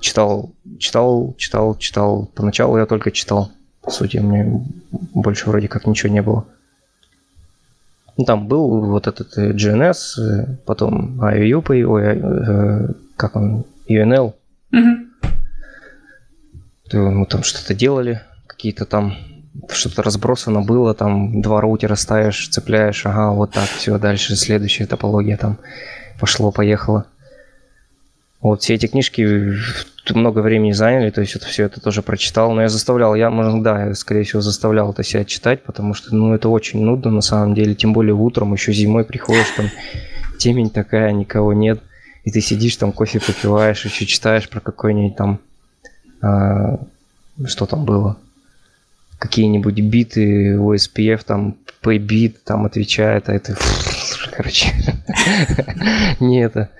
Читал, 0.00 0.52
читал, 0.80 1.36
читал, 1.38 1.78
читал. 1.78 2.28
Поначалу 2.34 2.76
я 2.78 2.86
только 2.86 3.12
читал. 3.12 3.52
По 3.82 3.90
сути, 3.90 4.18
мне 4.18 4.64
больше 4.90 5.50
вроде 5.50 5.68
как 5.68 5.86
ничего 5.86 6.12
не 6.12 6.22
было. 6.22 6.46
Ну, 8.16 8.24
там 8.24 8.46
был 8.46 8.86
вот 8.86 9.06
этот 9.06 9.36
э, 9.38 9.52
GNS, 9.52 9.96
э, 10.18 10.56
потом 10.66 11.20
IUP, 11.20 11.82
ой, 11.82 12.02
э, 12.04 12.88
как 13.16 13.36
он, 13.36 13.64
UNL. 13.88 14.34
Mm-hmm. 14.72 15.08
Мы 16.92 17.26
там 17.26 17.42
что-то 17.42 17.74
делали, 17.74 18.20
какие-то 18.46 18.84
там 18.84 19.16
что-то 19.70 20.02
разбросано 20.02 20.60
было, 20.60 20.94
там 20.94 21.40
два 21.40 21.60
роутера 21.60 21.94
ставишь, 21.94 22.48
цепляешь, 22.48 23.06
ага, 23.06 23.32
вот 23.32 23.52
так, 23.52 23.68
все, 23.68 23.98
дальше 23.98 24.36
следующая 24.36 24.86
топология 24.86 25.36
там 25.36 25.58
пошло-поехало. 26.20 27.06
Вот 28.42 28.62
все 28.62 28.74
эти 28.74 28.86
книжки 28.86 29.54
много 30.10 30.40
времени 30.40 30.72
заняли, 30.72 31.10
то 31.10 31.20
есть 31.20 31.36
это 31.36 31.46
все 31.46 31.64
это 31.64 31.80
тоже 31.80 32.02
прочитал, 32.02 32.52
но 32.52 32.62
я 32.62 32.68
заставлял, 32.68 33.14
я, 33.14 33.30
может, 33.30 33.62
да, 33.62 33.86
я, 33.86 33.94
скорее 33.94 34.24
всего, 34.24 34.42
заставлял 34.42 34.90
это 34.90 35.04
себя 35.04 35.24
читать, 35.24 35.62
потому 35.62 35.94
что, 35.94 36.14
ну, 36.14 36.34
это 36.34 36.48
очень 36.48 36.82
нудно 36.82 37.12
на 37.12 37.20
самом 37.20 37.54
деле, 37.54 37.76
тем 37.76 37.92
более 37.92 38.14
утром, 38.14 38.52
еще 38.52 38.72
зимой 38.72 39.04
приходишь, 39.04 39.46
там 39.56 39.66
темень 40.38 40.70
такая, 40.70 41.12
никого 41.12 41.52
нет, 41.52 41.80
и 42.24 42.32
ты 42.32 42.40
сидишь 42.40 42.76
там, 42.76 42.90
кофе 42.90 43.20
попиваешь, 43.20 43.84
еще 43.84 44.06
читаешь 44.06 44.48
про 44.48 44.58
какой-нибудь 44.58 45.16
там, 45.16 45.38
а, 46.20 46.80
что 47.46 47.66
там 47.66 47.84
было, 47.84 48.16
какие-нибудь 49.18 49.80
биты 49.80 50.56
OSPF, 50.56 51.22
там 51.24 51.56
PBit 51.80 52.38
там 52.44 52.66
отвечает, 52.66 53.28
а 53.28 53.34
это, 53.34 53.56
короче, 54.32 54.72
не 56.20 56.40
это, 56.40 56.70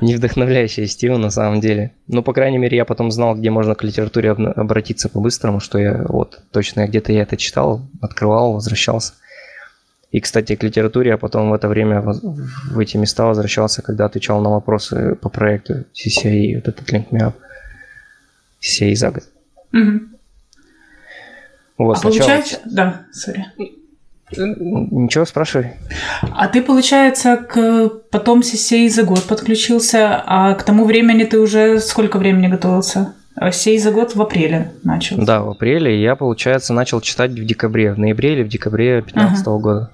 не 0.00 0.14
вдохновляющая 0.14 0.86
стила 0.86 1.18
на 1.18 1.30
самом 1.30 1.60
деле. 1.60 1.92
Но, 2.08 2.22
по 2.22 2.32
крайней 2.32 2.58
мере, 2.58 2.76
я 2.76 2.84
потом 2.84 3.10
знал, 3.10 3.36
где 3.36 3.50
можно 3.50 3.74
к 3.74 3.84
литературе 3.84 4.32
обратиться 4.32 5.08
по-быстрому, 5.08 5.60
что 5.60 5.78
я 5.78 6.04
вот 6.08 6.40
точно 6.50 6.86
где-то 6.86 7.12
я 7.12 7.22
это 7.22 7.36
читал, 7.36 7.82
открывал, 8.00 8.54
возвращался. 8.54 9.12
И, 10.10 10.20
кстати, 10.20 10.54
к 10.54 10.62
литературе 10.62 11.10
я 11.10 11.18
потом 11.18 11.50
в 11.50 11.54
это 11.54 11.68
время 11.68 12.00
в 12.00 12.78
эти 12.78 12.96
места 12.96 13.26
возвращался, 13.26 13.82
когда 13.82 14.04
отвечал 14.04 14.40
на 14.40 14.50
вопросы 14.50 15.16
по 15.16 15.28
проекту 15.28 15.84
CCI, 15.92 16.54
вот 16.56 16.68
этот 16.68 16.88
Link 16.90 17.10
Me 17.10 17.20
Up, 17.20 17.34
CCI 18.62 18.94
за 18.94 19.10
год. 19.10 19.24
Mm-hmm. 19.72 19.98
Вот, 21.78 21.96
а 21.96 22.00
сначала... 22.00 22.28
получается... 22.28 22.60
Да, 22.64 23.06
сори. 23.10 23.46
Ничего, 24.36 25.24
спрашивай. 25.24 25.72
А 26.22 26.48
ты, 26.48 26.62
получается, 26.62 27.36
к 27.36 27.90
потом 28.10 28.42
сей 28.42 28.88
за 28.88 29.02
год 29.02 29.24
подключился, 29.24 30.22
а 30.26 30.54
к 30.54 30.62
тому 30.62 30.84
времени 30.84 31.24
ты 31.24 31.38
уже 31.38 31.80
сколько 31.80 32.18
времени 32.18 32.48
готовился? 32.48 33.14
А 33.36 33.50
сей 33.50 33.78
за 33.78 33.90
год 33.90 34.14
в 34.14 34.22
апреле 34.22 34.72
начал. 34.84 35.16
Да, 35.24 35.42
в 35.42 35.50
апреле. 35.50 36.00
Я, 36.00 36.14
получается, 36.14 36.72
начал 36.72 37.00
читать 37.00 37.32
в 37.32 37.44
декабре, 37.44 37.92
в 37.92 37.98
ноябре 37.98 38.34
или 38.34 38.42
в 38.44 38.48
декабре 38.48 39.00
2015 39.02 39.46
ага. 39.46 39.58
года. 39.58 39.90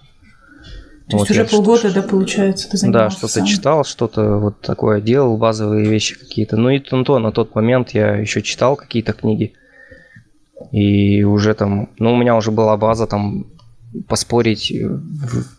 То 1.09 1.16
вот 1.16 1.29
есть 1.29 1.40
уже 1.40 1.48
полгода, 1.48 1.92
да, 1.92 2.03
получается, 2.03 2.70
ты 2.70 2.76
занимался? 2.76 3.20
Да, 3.20 3.29
что-то 3.29 3.46
читал, 3.46 3.85
что-то 3.85 4.37
вот 4.37 4.61
такое 4.61 5.00
делал, 5.00 5.37
базовые 5.37 5.88
вещи 5.88 6.17
какие-то. 6.17 6.56
Ну 6.56 6.71
и 6.71 6.79
то, 6.79 7.02
то 7.02 7.19
на 7.19 7.33
тот 7.33 7.54
момент 7.54 7.90
я 7.90 8.15
еще 8.17 8.42
читал 8.42 8.77
какие-то 8.77 9.12
книги. 9.12 9.54
И 10.71 11.25
уже 11.25 11.54
там, 11.54 11.88
ну, 11.98 12.12
у 12.12 12.17
меня 12.17 12.37
уже 12.37 12.50
была 12.50 12.77
база 12.77 13.06
там 13.06 13.46
поспорить 14.09 14.73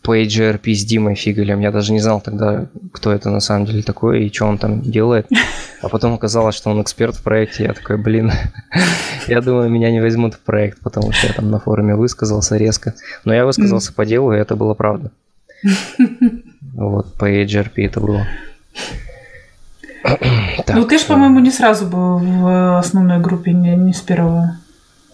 по 0.02 0.18
HRP 0.18 0.74
с 0.74 0.86
Димой 0.86 1.16
Фигалем. 1.16 1.60
Я 1.60 1.72
даже 1.72 1.92
не 1.92 2.00
знал 2.00 2.22
тогда, 2.22 2.68
кто 2.94 3.12
это 3.12 3.30
на 3.30 3.42
самом 3.42 3.66
деле 3.66 3.84
такой 3.84 4.26
и 4.26 4.34
что 4.34 4.46
он 4.46 4.58
там 4.58 4.82
делает. 4.82 5.28
А 5.82 5.90
потом 5.90 6.14
оказалось, 6.14 6.56
что 6.56 6.70
он 6.70 6.82
эксперт 6.82 7.16
в 7.16 7.24
проекте. 7.24 7.64
Я 7.64 7.74
такой, 7.74 7.98
блин, 7.98 8.32
я 9.28 9.42
думаю, 9.42 9.70
меня 9.70 9.92
не 9.92 10.02
возьмут 10.02 10.36
в 10.36 10.40
проект, 10.40 10.80
потому 10.80 11.12
что 11.12 11.28
я 11.28 11.34
там 11.34 11.52
на 11.52 11.60
форуме 11.60 11.96
высказался 11.96 12.58
резко. 12.58 12.94
Но 13.26 13.34
я 13.34 13.46
высказался 13.46 13.94
по 13.94 14.06
делу, 14.06 14.34
и 14.34 14.38
это 14.38 14.56
было 14.56 14.74
правда. 14.74 15.12
Вот, 16.74 17.14
по 17.16 17.30
HRP 17.30 17.86
это 17.86 18.00
было. 18.00 18.26
Ну, 20.74 20.86
ты 20.86 20.98
же, 20.98 21.06
по-моему, 21.06 21.40
не 21.40 21.52
сразу 21.52 21.86
был 21.86 22.18
в 22.18 22.80
основной 22.80 23.20
группе, 23.20 23.52
не, 23.52 23.76
не 23.76 23.94
с 23.94 24.02
первого. 24.02 24.58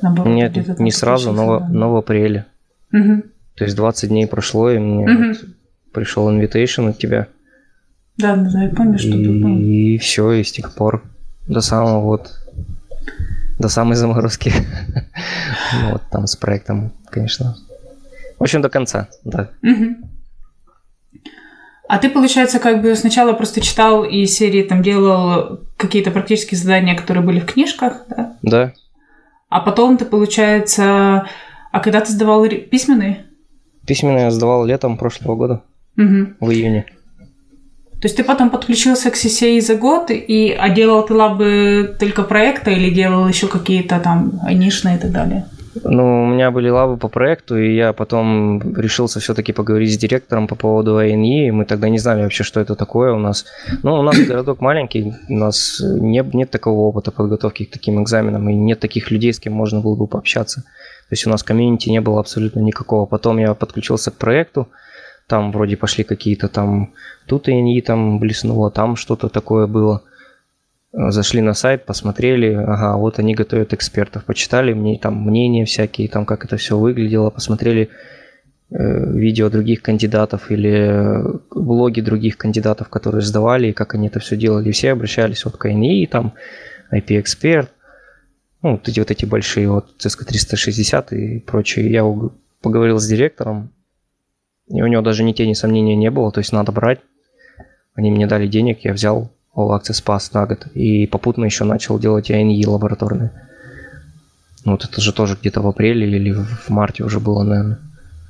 Наоборот, 0.01 0.33
Нет, 0.33 0.79
не 0.79 0.91
сразу, 0.91 1.31
но, 1.31 1.59
но 1.69 1.91
в 1.91 1.97
апреле. 1.97 2.45
Угу. 2.93 3.23
То 3.55 3.63
есть 3.63 3.75
20 3.75 4.09
дней 4.09 4.27
прошло, 4.27 4.69
и 4.71 4.77
мне 4.79 5.07
Мгм. 5.07 5.27
вот 5.29 5.37
пришел 5.93 6.29
invitation 6.29 6.89
от 6.89 6.97
тебя. 6.97 7.27
Да, 8.17 8.35
да, 8.35 8.49
да, 8.51 8.63
я 8.63 8.69
помню, 8.69 8.97
что 8.97 9.11
ты 9.11 9.29
был. 9.41 9.57
И 9.59 9.97
все, 9.97 10.31
и 10.31 10.43
с 10.43 10.51
тех 10.51 10.73
пор 10.75 11.03
до 11.47 11.61
самого 11.61 12.01
вот 12.01 12.31
до 13.59 13.69
самой 13.69 13.95
заморозки. 13.95 14.51
Ну, 15.81 15.91
вот 15.91 16.01
там 16.09 16.27
с 16.27 16.35
проектом, 16.37 16.93
конечно. 17.09 17.57
В 18.39 18.43
общем, 18.43 18.61
до 18.61 18.69
конца, 18.69 19.09
да. 19.25 19.49
А 21.89 21.99
ты, 21.99 22.09
получается, 22.09 22.59
как 22.59 22.81
бы 22.81 22.95
сначала 22.95 23.33
просто 23.33 23.61
читал 23.61 24.03
и 24.03 24.25
серии 24.25 24.63
там 24.63 24.81
делал 24.81 25.61
какие-то 25.77 26.11
практические 26.11 26.57
задания, 26.57 26.95
которые 26.95 27.23
были 27.23 27.39
в 27.39 27.45
книжках, 27.45 28.03
да? 28.09 28.35
Да, 28.41 28.73
А 29.49 29.59
потом 29.61 29.97
ты, 29.97 30.05
получается... 30.05 31.27
А 31.77 31.79
когда 31.79 32.01
ты 32.01 32.11
сдавал 32.11 32.43
письменные? 32.71 33.25
письменно 33.85 34.17
я 34.17 34.31
сдавал 34.31 34.65
летом 34.65 34.97
прошлого 34.97 35.35
года, 35.35 35.61
Мгм. 35.95 36.35
в 36.39 36.49
июне. 36.49 36.85
То 38.01 38.07
есть 38.07 38.17
ты 38.17 38.23
потом 38.23 38.49
подключился 38.49 39.11
к 39.11 39.13
CCA 39.15 39.61
за 39.61 39.75
год, 39.75 40.09
и, 40.09 40.57
а 40.59 40.69
делал 40.69 41.05
ты 41.05 41.13
лабы 41.13 41.95
только 41.99 42.23
проекта 42.23 42.71
или 42.71 42.89
делал 42.89 43.27
еще 43.27 43.47
какие-то 43.47 43.99
там 43.99 44.39
анишные 44.43 44.97
и 44.97 44.99
так 44.99 45.11
далее? 45.11 45.45
Ну, 45.83 46.23
у 46.23 46.25
меня 46.25 46.49
были 46.49 46.69
лавы 46.69 46.97
по 46.97 47.09
проекту, 47.09 47.55
и 47.57 47.75
я 47.75 47.93
потом 47.93 48.75
решился 48.75 49.19
все-таки 49.19 49.53
поговорить 49.53 49.93
с 49.93 49.97
директором 49.97 50.47
по 50.47 50.55
поводу 50.55 50.97
АНИ, 50.97 51.47
и 51.47 51.51
мы 51.51 51.65
тогда 51.65 51.89
не 51.89 51.99
знали 51.99 52.23
вообще, 52.23 52.43
что 52.43 52.59
это 52.59 52.75
такое 52.75 53.13
у 53.13 53.19
нас. 53.19 53.45
Ну, 53.83 53.99
у 53.99 54.01
нас 54.01 54.17
городок 54.17 54.61
маленький, 54.61 55.13
у 55.29 55.33
нас 55.37 55.79
не, 55.79 56.23
нет 56.33 56.49
такого 56.49 56.87
опыта 56.87 57.11
подготовки 57.11 57.65
к 57.65 57.71
таким 57.71 58.01
экзаменам, 58.01 58.49
и 58.49 58.55
нет 58.55 58.79
таких 58.79 59.11
людей, 59.11 59.31
с 59.31 59.39
кем 59.39 59.53
можно 59.53 59.79
было 59.79 59.95
бы 59.95 60.07
пообщаться. 60.07 60.63
То 61.09 61.13
есть 61.13 61.25
у 61.25 61.29
нас 61.29 61.41
комьюнити 61.41 61.89
не 61.89 62.01
было 62.01 62.19
абсолютно 62.19 62.59
никакого. 62.59 63.05
Потом 63.05 63.37
я 63.37 63.53
подключился 63.53 64.11
к 64.11 64.15
проекту, 64.15 64.67
там 65.27 65.51
вроде 65.51 65.77
пошли 65.77 66.03
какие-то 66.03 66.49
там, 66.49 66.93
тут 67.27 67.47
АНИ 67.47 67.81
там 67.81 68.19
блеснуло, 68.19 68.71
там 68.71 68.95
что-то 68.95 69.29
такое 69.29 69.67
было. 69.67 70.03
Э, 70.93 71.11
Зашли 71.11 71.41
на 71.41 71.53
сайт, 71.53 71.85
посмотрели, 71.85 72.53
ага, 72.53 72.97
вот 72.97 73.19
они 73.19 73.35
готовят 73.35 73.73
экспертов, 73.73 74.25
почитали 74.25 74.73
мне 74.73 74.97
там 74.97 75.21
мнения 75.21 75.63
всякие, 75.65 76.09
там 76.09 76.25
как 76.25 76.45
это 76.45 76.57
все 76.57 76.77
выглядело, 76.77 77.29
посмотрели 77.29 77.89
э, 78.69 79.11
видео 79.13 79.49
других 79.49 79.81
кандидатов 79.81 80.51
или 80.51 80.71
э, 80.71 81.23
блоги 81.51 82.01
других 82.01 82.37
кандидатов, 82.37 82.89
которые 82.89 83.21
сдавали, 83.21 83.67
и 83.67 83.73
как 83.73 83.93
они 83.95 84.07
это 84.07 84.19
все 84.19 84.35
делали. 84.35 84.69
И 84.69 84.73
все 84.73 84.91
обращались 84.91 85.45
вот 85.45 85.55
к 85.55 85.65
АНИ, 85.65 86.07
там, 86.07 86.33
IP-эксперт, 86.91 87.69
ну, 88.67 88.71
вот 88.73 88.87
эти 88.89 88.99
вот 88.99 89.11
эти 89.11 89.25
большие, 89.25 89.69
вот 89.69 89.95
CSK 89.97 90.25
360 90.25 91.13
и 91.13 91.39
прочие. 91.39 91.89
Я 91.89 92.03
поговорил 92.61 92.99
с 92.99 93.07
директором, 93.07 93.69
и 94.67 94.81
у 94.81 94.87
него 94.87 95.01
даже 95.01 95.23
ни 95.23 95.31
тени 95.31 95.53
сомнения 95.53 95.95
не 95.95 96.11
было, 96.11 96.31
то 96.31 96.39
есть 96.39 96.51
надо 96.51 96.71
брать. 96.71 96.99
Они 97.95 98.11
мне 98.11 98.27
дали 98.27 98.47
денег, 98.47 98.79
я 98.83 98.93
взял 98.93 99.31
All 99.55 99.69
Access 99.69 100.03
Pass 100.05 100.29
на 100.33 100.45
год. 100.45 100.67
И 100.73 101.07
попутно 101.07 101.45
еще 101.45 101.63
начал 101.63 101.97
делать 101.97 102.29
ANI 102.29 102.67
лабораторные. 102.67 103.31
Ну, 104.65 104.73
Вот 104.73 104.83
это 104.83 104.99
же 104.99 105.13
тоже 105.13 105.37
где-то 105.39 105.61
в 105.61 105.67
апреле 105.67 106.05
или 106.07 106.33
в 106.33 106.69
марте 106.69 107.03
уже 107.03 107.19
было, 107.19 107.43
наверное. 107.43 107.79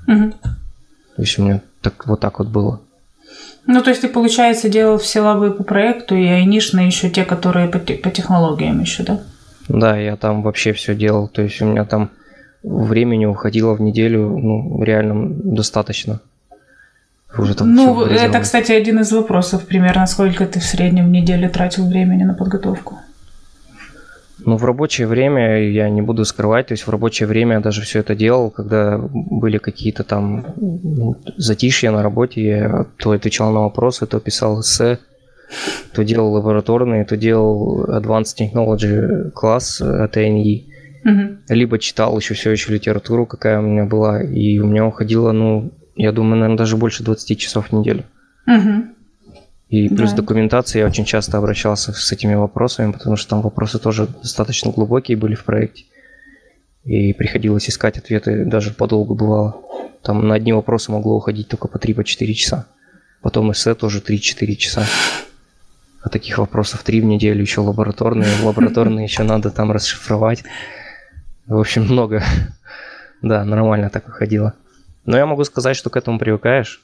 Мгм. 0.06 0.32
То 0.32 1.22
есть 1.22 1.40
у 1.40 1.44
меня 1.44 1.62
так, 1.82 2.06
вот 2.06 2.20
так 2.20 2.38
вот 2.40 2.48
было. 2.50 2.80
Ну, 3.66 3.82
то 3.82 3.90
есть 3.90 4.02
ты, 4.02 4.08
получается, 4.08 4.70
делал 4.70 5.00
все 5.00 5.20
лабы 5.22 5.52
по 5.52 5.64
проекту 5.64 6.16
и 6.16 6.26
айнишные 6.28 6.88
еще 6.88 7.10
те, 7.10 7.26
которые 7.26 7.68
по, 7.68 7.80
те- 7.80 7.96
по 7.96 8.10
технологиям 8.12 8.80
еще, 8.80 9.04
да? 9.04 9.24
Да, 9.68 9.98
я 9.98 10.16
там 10.16 10.44
вообще 10.44 10.74
все 10.74 10.96
делал. 10.96 11.28
То 11.28 11.42
есть 11.42 11.62
у 11.62 11.66
меня 11.66 11.86
там 11.86 12.10
времени 12.64 13.26
уходило 13.26 13.74
в 13.74 13.82
неделю, 13.82 14.30
ну, 14.30 14.84
реально 14.84 15.30
достаточно. 15.30 16.20
Уже 17.38 17.56
там 17.56 17.74
ну, 17.74 18.04
это, 18.04 18.40
кстати, 18.40 18.72
один 18.72 19.00
из 19.00 19.12
вопросов 19.12 19.66
примерно, 19.66 20.08
сколько 20.08 20.46
ты 20.46 20.60
в 20.60 20.64
среднем 20.64 21.08
в 21.08 21.10
неделю 21.10 21.50
тратил 21.50 21.88
времени 21.88 22.24
на 22.24 22.34
подготовку. 22.34 23.00
Ну, 24.46 24.56
в 24.56 24.64
рабочее 24.64 25.08
время, 25.08 25.70
я 25.70 25.90
не 25.90 26.02
буду 26.02 26.24
скрывать, 26.24 26.68
то 26.68 26.74
есть 26.74 26.88
в 26.88 26.90
рабочее 26.90 27.28
время 27.28 27.56
я 27.56 27.60
даже 27.60 27.82
все 27.82 28.00
это 28.00 28.16
делал, 28.16 28.50
когда 28.50 28.98
были 28.98 29.58
какие-то 29.58 30.04
там 30.04 30.46
ну, 30.56 31.18
затишья 31.36 31.92
на 31.92 32.02
работе, 32.02 32.42
я 32.42 32.86
то 32.98 33.12
отвечал 33.12 33.52
на 33.52 33.62
вопросы, 33.62 34.06
то 34.06 34.20
писал 34.20 34.62
эссе, 34.62 35.00
то 35.94 36.04
делал 36.04 36.34
лабораторные, 36.34 37.06
то 37.06 37.18
делал 37.18 37.86
Advanced 37.86 38.36
Technology 38.40 39.32
класс 39.32 39.82
от 39.82 40.18
ANI, 40.18 40.66
Мгм. 41.04 41.40
либо 41.50 41.80
читал 41.80 42.18
еще 42.18 42.34
все 42.34 42.52
еще 42.52 42.74
литературу, 42.74 43.26
какая 43.26 43.60
у 43.60 43.62
меня 43.62 43.86
была, 43.86 44.22
и 44.22 44.60
у 44.60 44.66
меня 44.68 44.86
уходило, 44.86 45.32
ну, 45.32 45.72
я 45.96 46.12
думаю, 46.12 46.36
наверное, 46.36 46.58
даже 46.58 46.76
больше 46.78 47.04
20 47.04 47.40
часов 47.40 47.70
в 47.70 47.72
неделю. 47.74 48.04
Мгм. 48.46 48.94
И 49.70 49.90
плюс 49.90 50.12
Да. 50.12 50.18
документация, 50.18 50.82
я 50.82 50.86
очень 50.88 51.06
часто 51.06 51.38
обращался 51.38 51.92
с 51.92 52.12
этими 52.12 52.36
вопросами, 52.36 52.92
потому 52.92 53.16
что 53.18 53.30
там 53.32 53.42
вопросы 53.42 53.80
тоже 53.80 54.08
достаточно 54.22 54.72
глубокие 54.72 55.18
были 55.18 55.36
в 55.36 55.44
проекте. 55.44 55.84
И 56.86 57.12
приходилось 57.14 57.70
искать 57.70 57.98
ответы, 57.98 58.46
даже 58.46 58.72
подолгу 58.72 59.14
бывало. 59.14 59.62
Там 60.04 60.26
на 60.26 60.36
одни 60.36 60.54
вопросы 60.54 60.92
могло 60.92 61.18
уходить 61.18 61.50
только 61.50 61.68
по 61.68 61.78
3-4 61.78 62.34
часа. 62.34 62.68
Потом 63.22 63.52
эссе 63.52 63.76
тоже 63.76 64.00
3-4 64.00 64.56
часа. 64.56 64.86
А 66.08 66.10
таких 66.10 66.38
вопросов 66.38 66.84
3 66.84 67.02
в 67.02 67.04
неделю, 67.04 67.42
еще 67.42 67.60
лабораторные. 67.60 68.30
Лабораторные 68.42 69.04
еще 69.04 69.24
надо 69.24 69.52
там 69.52 69.74
расшифровать. 69.74 70.46
В 71.48 71.60
общем, 71.60 71.84
много. 71.84 72.24
Да, 73.22 73.44
нормально 73.44 73.90
так 73.90 74.08
выходило. 74.08 74.54
Но 75.06 75.18
я 75.18 75.26
могу 75.26 75.44
сказать, 75.44 75.76
что 75.76 75.90
к 75.90 75.98
этому 75.98 76.18
привыкаешь. 76.18 76.82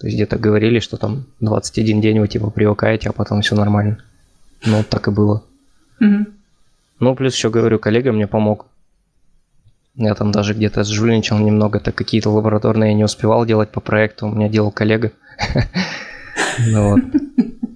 То 0.00 0.06
есть 0.06 0.16
где-то 0.16 0.38
говорили, 0.38 0.78
что 0.78 0.96
там 0.96 1.26
21 1.40 2.00
день 2.00 2.18
вы 2.18 2.28
типа 2.28 2.48
привыкаете, 2.48 3.10
а 3.10 3.12
потом 3.12 3.42
все 3.42 3.56
нормально. 3.56 3.98
Ну, 4.64 4.82
так 4.84 5.08
и 5.08 5.10
было. 5.10 5.44
Ну, 6.00 7.14
плюс 7.14 7.34
еще 7.34 7.50
говорю, 7.50 7.78
коллега 7.78 8.10
мне 8.10 8.26
помог. 8.26 8.68
Я 9.96 10.14
там 10.14 10.32
даже 10.32 10.54
где-то 10.54 10.82
сжульничал 10.82 11.36
немного, 11.40 11.78
так 11.78 11.94
какие-то 11.94 12.30
лабораторные 12.30 12.92
я 12.92 12.96
не 12.96 13.04
успевал 13.04 13.44
делать 13.44 13.70
по 13.70 13.80
проекту, 13.80 14.28
у 14.28 14.34
меня 14.34 14.48
делал 14.48 14.70
коллега. 14.70 15.12
Ну 16.66 16.90
вот. 16.90 17.00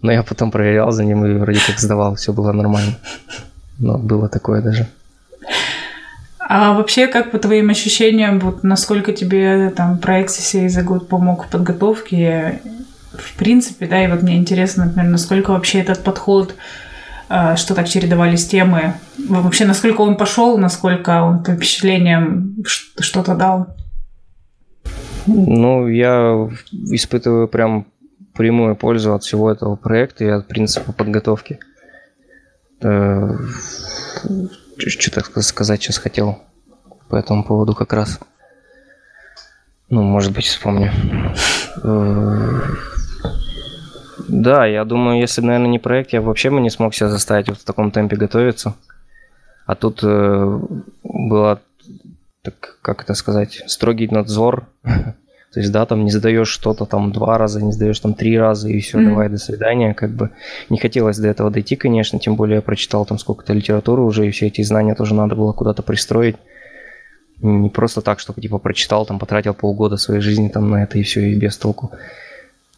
Но 0.03 0.12
я 0.12 0.22
потом 0.22 0.51
проверял 0.51 0.90
за 0.92 1.05
ним 1.05 1.24
и 1.24 1.34
вроде 1.34 1.61
как 1.66 1.78
сдавал, 1.78 2.14
все 2.14 2.32
было 2.32 2.53
нормально. 2.53 2.99
Но 3.78 3.99
было 3.99 4.28
такое 4.28 4.62
даже. 4.62 4.88
А 6.40 6.72
вообще, 6.72 7.09
как 7.09 7.30
по 7.30 7.38
твоим 7.38 7.68
ощущениям, 7.68 8.38
вот 8.38 8.64
насколько 8.64 9.12
тебе 9.12 9.70
там 9.70 9.99
проект 9.99 10.30
CCA 10.30 10.68
за 10.68 10.82
год 10.82 11.07
помог 11.09 11.46
в 11.46 11.51
подготовке, 11.51 12.62
в 13.12 13.36
принципе, 13.36 13.86
да, 13.86 14.03
и 14.03 14.09
вот 14.09 14.22
мне 14.22 14.36
интересно, 14.36 14.86
например, 14.86 15.11
насколько 15.11 15.51
вообще 15.51 15.80
этот 15.80 16.03
подход, 16.03 16.55
э, 17.28 17.57
что 17.57 17.74
так 17.74 17.86
чередовались 17.86 18.46
темы, 18.46 18.94
вообще 19.28 19.66
насколько 19.66 20.01
он 20.01 20.16
пошел, 20.16 20.57
насколько 20.57 21.22
он 21.22 21.42
по 21.42 21.53
впечатлениям 21.53 22.57
что-то 22.64 23.34
дал. 23.34 23.66
Ну, 25.26 25.86
я 25.88 26.49
испытываю 26.72 27.49
прям 27.49 27.84
прямую 28.39 28.76
пользу 28.76 29.14
от 29.14 29.24
всего 29.24 29.51
этого 29.51 29.74
проекта 29.74 30.24
и 30.24 30.28
от 30.28 30.47
принципа 30.47 30.93
подготовки. 30.93 31.59
Э, 32.80 33.36
Что-то 34.78 35.43
сказать 35.43 35.82
сейчас 35.82 35.99
хотел 35.99 36.39
по 37.09 37.16
этому 37.16 37.43
поводу 37.43 37.74
как 37.74 37.93
раз. 37.93 38.20
Ну, 39.91 40.03
может 40.03 40.32
быть, 40.32 40.47
вспомню. 40.47 40.93
Э, 41.82 42.61
Да, 44.28 44.66
я 44.66 44.84
думаю, 44.84 45.18
если 45.20 45.41
наверное, 45.41 45.70
не 45.70 45.80
проект, 45.80 46.12
я 46.12 46.20
вообще 46.20 46.51
бы 46.51 46.61
не 46.61 46.70
смог 46.70 46.95
себя 46.95 47.09
заставить 47.09 47.49
вот 47.49 47.59
в 47.59 47.64
таком 47.64 47.91
темпе 47.91 48.16
готовиться. 48.16 48.74
А 49.66 49.74
тут 49.74 50.01
э, 50.05 50.61
было 51.03 51.61
так, 52.43 52.78
как 52.82 53.03
это 53.03 53.14
сказать, 53.14 53.64
строгий 53.66 54.07
надзор. 54.09 54.68
То 55.53 55.61
есть, 55.61 55.72
да, 55.72 55.86
там 55.86 56.05
не 56.05 56.11
задаешь 56.11 56.49
что-то 56.49 56.84
там 56.84 57.11
два 57.11 57.38
раза, 57.38 57.62
не 57.62 57.72
задаешь 57.72 57.99
там 58.01 58.12
три 58.14 58.38
раза, 58.38 58.68
и 58.68 58.80
все, 58.80 58.99
Мгм. 58.99 59.09
давай, 59.11 59.28
до 59.30 59.38
свидания. 59.38 59.94
Как 59.94 60.11
бы 60.11 60.30
не 60.68 60.78
хотелось 60.78 61.16
до 61.18 61.28
этого 61.28 61.51
дойти, 61.51 61.74
конечно, 61.74 62.18
тем 62.18 62.36
более 62.36 62.57
я 62.57 62.62
прочитал 62.62 63.07
там 63.07 63.18
сколько-то 63.18 63.55
литературы 63.55 64.03
уже, 64.03 64.26
и 64.26 64.30
все 64.30 64.49
эти 64.49 64.61
знания 64.62 64.94
тоже 64.94 65.14
надо 65.14 65.34
было 65.36 65.53
куда-то 65.53 65.82
пристроить. 65.82 66.36
Не 67.40 67.70
просто 67.70 68.03
так, 68.03 68.18
чтобы 68.20 68.40
типа 68.42 68.59
прочитал, 68.59 69.07
там 69.07 69.18
потратил 69.18 69.55
полгода 69.55 69.96
своей 69.96 70.20
жизни 70.20 70.49
там 70.49 70.68
на 70.70 70.82
это 70.82 70.99
и 70.99 71.03
все, 71.03 71.30
и 71.30 71.34
без 71.34 71.57
толку. 71.57 71.92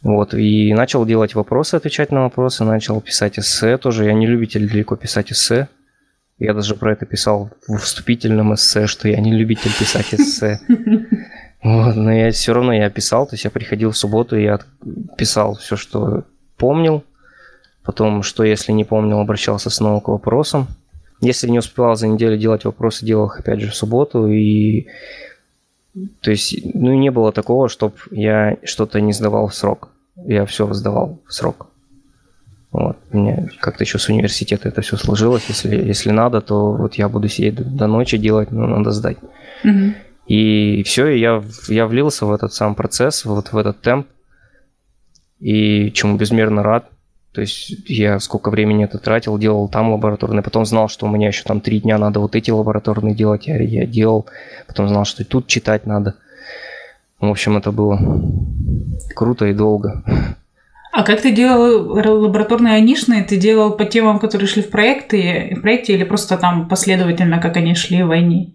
Вот, 0.02 0.32
и 0.34 0.72
начал 0.72 1.04
делать 1.04 1.34
вопросы, 1.34 1.74
отвечать 1.74 2.12
на 2.12 2.22
вопросы, 2.22 2.64
начал 2.64 3.00
писать 3.00 3.38
эссе 3.38 3.78
тоже. 3.78 4.04
Я 4.04 4.12
не 4.12 4.26
любитель 4.26 4.68
далеко 4.68 4.96
писать 4.96 5.32
эссе. 5.32 5.68
Я 6.38 6.54
даже 6.54 6.74
про 6.74 6.92
это 6.92 7.04
писал 7.04 7.50
в 7.66 7.76
вступительном 7.78 8.54
эссе, 8.54 8.86
что 8.86 9.08
я 9.08 9.20
не 9.20 9.32
любитель 9.32 9.72
писать 9.78 10.14
эссе. 10.14 10.60
Вот, 11.62 11.94
но 11.94 12.12
я 12.12 12.30
все 12.30 12.54
равно 12.54 12.72
я 12.72 12.88
писал, 12.88 13.26
то 13.26 13.34
есть 13.34 13.44
я 13.44 13.50
приходил 13.50 13.90
в 13.90 13.96
субботу, 13.96 14.36
и 14.36 14.44
я 14.44 14.60
писал 15.18 15.56
все, 15.56 15.76
что 15.76 16.24
помнил. 16.56 17.04
Потом, 17.82 18.22
что 18.22 18.44
если 18.44 18.72
не 18.72 18.84
помнил, 18.84 19.20
обращался 19.20 19.70
снова 19.70 20.00
к 20.00 20.08
вопросам. 20.08 20.68
Если 21.20 21.48
не 21.50 21.58
успевал 21.58 21.96
за 21.96 22.08
неделю 22.08 22.38
делать 22.38 22.64
вопросы, 22.64 23.04
делал 23.04 23.26
их 23.26 23.40
опять 23.40 23.60
же 23.60 23.70
в 23.70 23.74
субботу. 23.74 24.26
И 24.26 24.86
То 26.22 26.30
есть, 26.30 26.56
ну, 26.74 26.94
не 26.94 27.10
было 27.10 27.32
такого, 27.32 27.68
чтобы 27.68 27.94
я 28.10 28.56
что-то 28.64 29.00
не 29.00 29.12
сдавал 29.12 29.48
в 29.48 29.54
срок. 29.54 29.90
Я 30.16 30.46
все 30.46 30.72
сдавал 30.72 31.18
в 31.26 31.32
срок. 31.32 31.66
Вот. 32.72 32.96
У 33.10 33.18
меня 33.18 33.48
как-то 33.60 33.84
еще 33.84 33.98
с 33.98 34.08
университета 34.08 34.68
это 34.68 34.80
все 34.80 34.96
сложилось. 34.96 35.44
Если, 35.48 35.76
если 35.76 36.10
надо, 36.10 36.40
то 36.40 36.72
вот 36.72 36.94
я 36.94 37.08
буду 37.08 37.28
сидеть 37.28 37.56
до 37.56 37.86
ночи 37.86 38.16
делать, 38.16 38.50
но 38.50 38.66
надо 38.66 38.92
сдать. 38.92 39.18
Мгм. 39.64 39.94
И 40.26 40.82
все, 40.84 41.08
я, 41.08 41.42
я 41.68 41.86
влился 41.86 42.26
в 42.26 42.32
этот 42.32 42.52
сам 42.54 42.74
процесс, 42.74 43.24
вот 43.24 43.52
в 43.52 43.56
этот 43.56 43.80
темп. 43.80 44.06
И 45.40 45.90
чему 45.92 46.16
безмерно 46.16 46.62
рад. 46.62 46.90
То 47.32 47.40
есть 47.40 47.88
я 47.88 48.18
сколько 48.18 48.50
времени 48.50 48.84
это 48.84 48.98
тратил, 48.98 49.38
делал 49.38 49.68
там 49.68 49.92
лабораторные, 49.92 50.42
потом 50.42 50.66
знал, 50.66 50.88
что 50.88 51.06
у 51.06 51.08
меня 51.08 51.28
еще 51.28 51.44
там 51.44 51.60
три 51.60 51.80
дня 51.80 51.96
надо 51.96 52.18
вот 52.18 52.34
эти 52.34 52.50
лабораторные 52.50 53.14
делать, 53.14 53.46
я, 53.46 53.56
я 53.62 53.86
делал, 53.86 54.26
потом 54.66 54.88
знал, 54.88 55.04
что 55.04 55.22
и 55.22 55.24
тут 55.24 55.46
читать 55.46 55.86
надо. 55.86 56.16
В 57.20 57.26
общем, 57.26 57.56
это 57.56 57.70
было 57.70 58.00
круто 59.14 59.46
и 59.46 59.54
долго. 59.54 60.02
А 60.92 61.04
как 61.04 61.20
ты 61.20 61.30
делал 61.30 61.92
лабораторные 61.94 62.74
анишные? 62.74 63.22
Ты 63.22 63.36
делал 63.36 63.72
по 63.72 63.84
темам, 63.84 64.18
которые 64.18 64.48
шли 64.48 64.62
в 64.62 64.70
проекты, 64.70 65.54
в 65.56 65.60
проекте, 65.60 65.94
или 65.94 66.02
просто 66.02 66.36
там 66.36 66.68
последовательно, 66.68 67.38
как 67.38 67.56
они 67.56 67.76
шли 67.76 68.02
в 68.02 68.08
войне? 68.08 68.54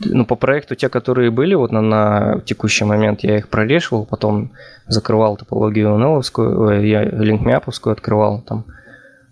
Ну, 0.00 0.24
по 0.24 0.36
проекту 0.36 0.76
те, 0.76 0.88
которые 0.88 1.32
были 1.32 1.54
вот 1.54 1.72
на, 1.72 1.80
на 1.80 2.40
текущий 2.44 2.84
момент, 2.84 3.24
я 3.24 3.38
их 3.38 3.48
прорешивал, 3.48 4.06
потом 4.06 4.50
закрывал 4.86 5.36
топологию 5.36 5.96
НЛовскую, 5.98 6.60
ой, 6.60 6.88
я 6.88 7.02
линкмяповскую 7.02 7.92
открывал, 7.94 8.40
там 8.40 8.64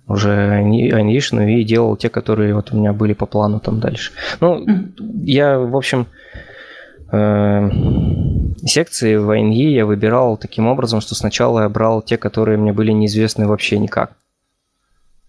уже 0.08 0.32
ани- 0.50 0.90
анишную 0.90 1.48
и 1.58 1.64
делал 1.64 1.96
те, 1.96 2.08
которые 2.08 2.54
вот 2.54 2.72
у 2.72 2.76
меня 2.76 2.92
были 2.92 3.12
по 3.12 3.26
плану 3.26 3.60
там 3.60 3.78
дальше. 3.78 4.12
Ну, 4.40 4.64
я, 5.22 5.58
в 5.58 5.76
общем, 5.76 6.06
э, 7.12 7.70
секции 8.64 9.16
в 9.16 9.30
INE 9.30 9.72
я 9.72 9.86
выбирал 9.86 10.36
таким 10.36 10.66
образом, 10.66 11.00
что 11.00 11.14
сначала 11.14 11.62
я 11.62 11.68
брал 11.68 12.02
те, 12.02 12.16
которые 12.16 12.58
мне 12.58 12.72
были 12.72 12.90
неизвестны 12.92 13.46
вообще 13.46 13.78
никак. 13.78 14.12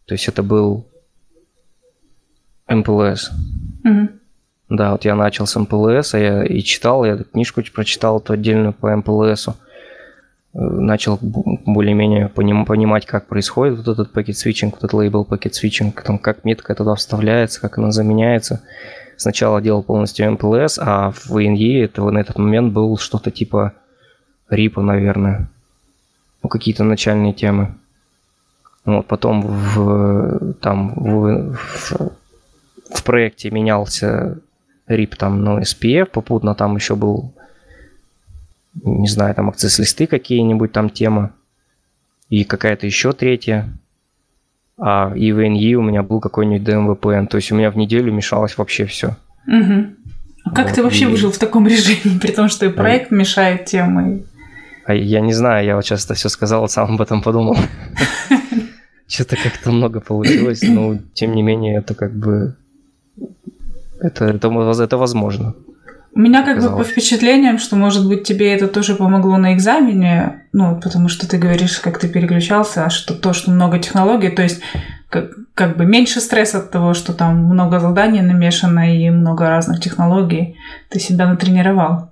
То 0.06 0.14
есть 0.14 0.28
это 0.28 0.42
был 0.42 0.88
MPLS. 2.68 3.32
Мгм. 3.84 4.17
Да, 4.70 4.92
вот 4.92 5.06
я 5.06 5.16
начал 5.16 5.48
с 5.48 5.56
MPLS, 5.58 6.14
а 6.14 6.20
я 6.20 6.44
и 6.44 6.60
читал, 6.62 7.06
я 7.06 7.18
книжку 7.18 7.62
прочитал 7.74 8.20
эту 8.20 8.34
отдельную 8.34 8.74
по 8.74 8.94
MPLS 8.96 9.36
у. 9.36 9.56
Э, 10.54 10.60
Начал 10.60 11.18
более-менее 11.22 12.28
поним- 12.28 12.66
понимать, 12.66 13.06
как 13.06 13.28
происходит 13.28 13.78
вот 13.78 13.88
этот 13.88 14.12
packet 14.12 14.38
switching, 14.38 14.74
вот 14.76 14.84
этот 14.84 14.94
label 14.94 15.24
packet 15.24 15.56
switching, 15.56 16.02
там, 16.04 16.20
как 16.20 16.44
метка 16.44 16.76
туда 16.76 16.96
вставляется, 16.96 17.62
как 17.62 17.78
она 17.78 17.92
заменяется. 17.92 18.62
Сначала 19.16 19.62
делал 19.62 19.84
полностью 19.84 20.30
МПЛС, 20.34 20.78
а 20.80 21.12
в 21.12 21.32
ИНЕ 21.42 21.84
это 21.86 22.04
на 22.04 22.20
этот 22.20 22.38
момент 22.38 22.74
был 22.74 22.98
что-то 22.98 23.32
типа 23.32 23.74
РИПа, 24.50 24.82
наверное. 24.82 25.48
Ну, 26.44 26.50
какие-то 26.50 26.84
начальные 26.84 27.34
темы. 27.34 27.74
Вот, 28.86 29.06
потом 29.08 29.42
в, 29.42 30.54
там, 30.62 30.94
в, 30.96 31.54
в- 31.56 32.12
в 32.94 33.04
проекте 33.04 33.50
менялся 33.52 34.38
рип 34.88 35.16
там, 35.16 35.44
ну, 35.44 35.60
SPF, 35.60 36.06
попутно 36.06 36.56
там 36.56 36.76
еще 36.76 36.96
был, 36.96 37.34
не 38.84 39.08
знаю, 39.08 39.36
там 39.36 39.50
акцесс-листы 39.50 40.08
какие-нибудь 40.08 40.72
там 40.72 40.90
тема, 40.90 41.32
и 42.30 42.44
какая-то 42.44 42.86
еще 42.86 43.14
третья. 43.14 43.70
А 44.80 45.12
и 45.16 45.32
в 45.32 45.40
NE 45.40 45.74
у 45.74 45.82
меня 45.82 46.04
был 46.04 46.20
какой-нибудь 46.20 46.68
DMVPN, 46.68 47.28
то 47.28 47.38
есть 47.38 47.52
у 47.52 47.56
меня 47.56 47.72
в 47.72 47.78
неделю 47.78 48.12
мешалось 48.14 48.58
вообще 48.58 48.86
все. 48.86 49.16
Мгм. 49.48 49.96
А 50.44 50.52
как 50.52 50.68
Вот, 50.68 50.76
ты 50.76 50.84
вообще 50.84 51.04
и- 51.06 51.08
выжил 51.08 51.32
в 51.32 51.38
таком 51.40 51.68
режиме, 51.68 52.20
при 52.20 52.32
том, 52.32 52.48
что 52.48 52.66
и 52.66 52.70
проект 52.70 53.12
мешает 53.12 53.66
темы? 53.66 54.24
А 54.86 54.94
я 54.94 55.20
не 55.20 55.34
знаю, 55.34 55.66
я 55.66 55.76
вот 55.76 55.84
сейчас 55.86 56.06
это 56.06 56.14
все 56.14 56.30
сказал, 56.30 56.70
сам 56.70 56.94
об 56.94 57.02
этом 57.02 57.22
подумал. 57.22 57.58
Что-то 59.08 59.36
как-то 59.42 59.72
много 59.72 60.00
получилось, 60.00 60.62
но 60.64 60.98
тем 61.14 61.34
не 61.34 61.42
менее 61.42 61.78
это 61.78 61.96
как 61.96 62.14
бы... 62.14 62.56
Это, 64.02 64.26
это, 64.26 64.48
это 64.84 64.98
возможно. 64.98 65.54
У 66.14 66.20
меня 66.20 66.44
как 66.44 66.56
бы 66.56 66.62
по 66.62 66.68
Оказалось. 66.68 66.88
впечатлениям, 66.88 67.60
что, 67.60 67.76
может 67.76 68.08
быть, 68.08 68.24
тебе 68.24 68.52
это 68.54 68.68
тоже 68.68 68.96
помогло 68.96 69.38
на 69.38 69.54
экзамене, 69.54 70.42
ну, 70.52 70.80
потому 70.82 71.10
что 71.10 71.28
ты 71.30 71.38
говоришь, 71.38 71.80
как 71.80 72.00
ты 72.00 72.08
переключался, 72.10 72.86
а 72.86 72.90
что 72.90 73.14
то, 73.14 73.34
что 73.34 73.52
много 73.52 73.78
технологий, 73.78 74.30
то 74.30 74.42
есть 74.42 74.62
как, 75.10 75.30
как 75.54 75.78
бы 75.78 75.86
меньше 75.86 76.20
стресса 76.20 76.58
от 76.58 76.72
того, 76.72 76.94
что 76.96 77.14
там 77.14 77.38
много 77.46 77.80
заданий 77.80 78.22
намешано 78.22 78.96
и 78.98 79.10
много 79.12 79.48
разных 79.48 79.80
технологий, 79.80 80.56
ты 80.90 81.00
себя 81.00 81.28
натренировал. 81.28 82.10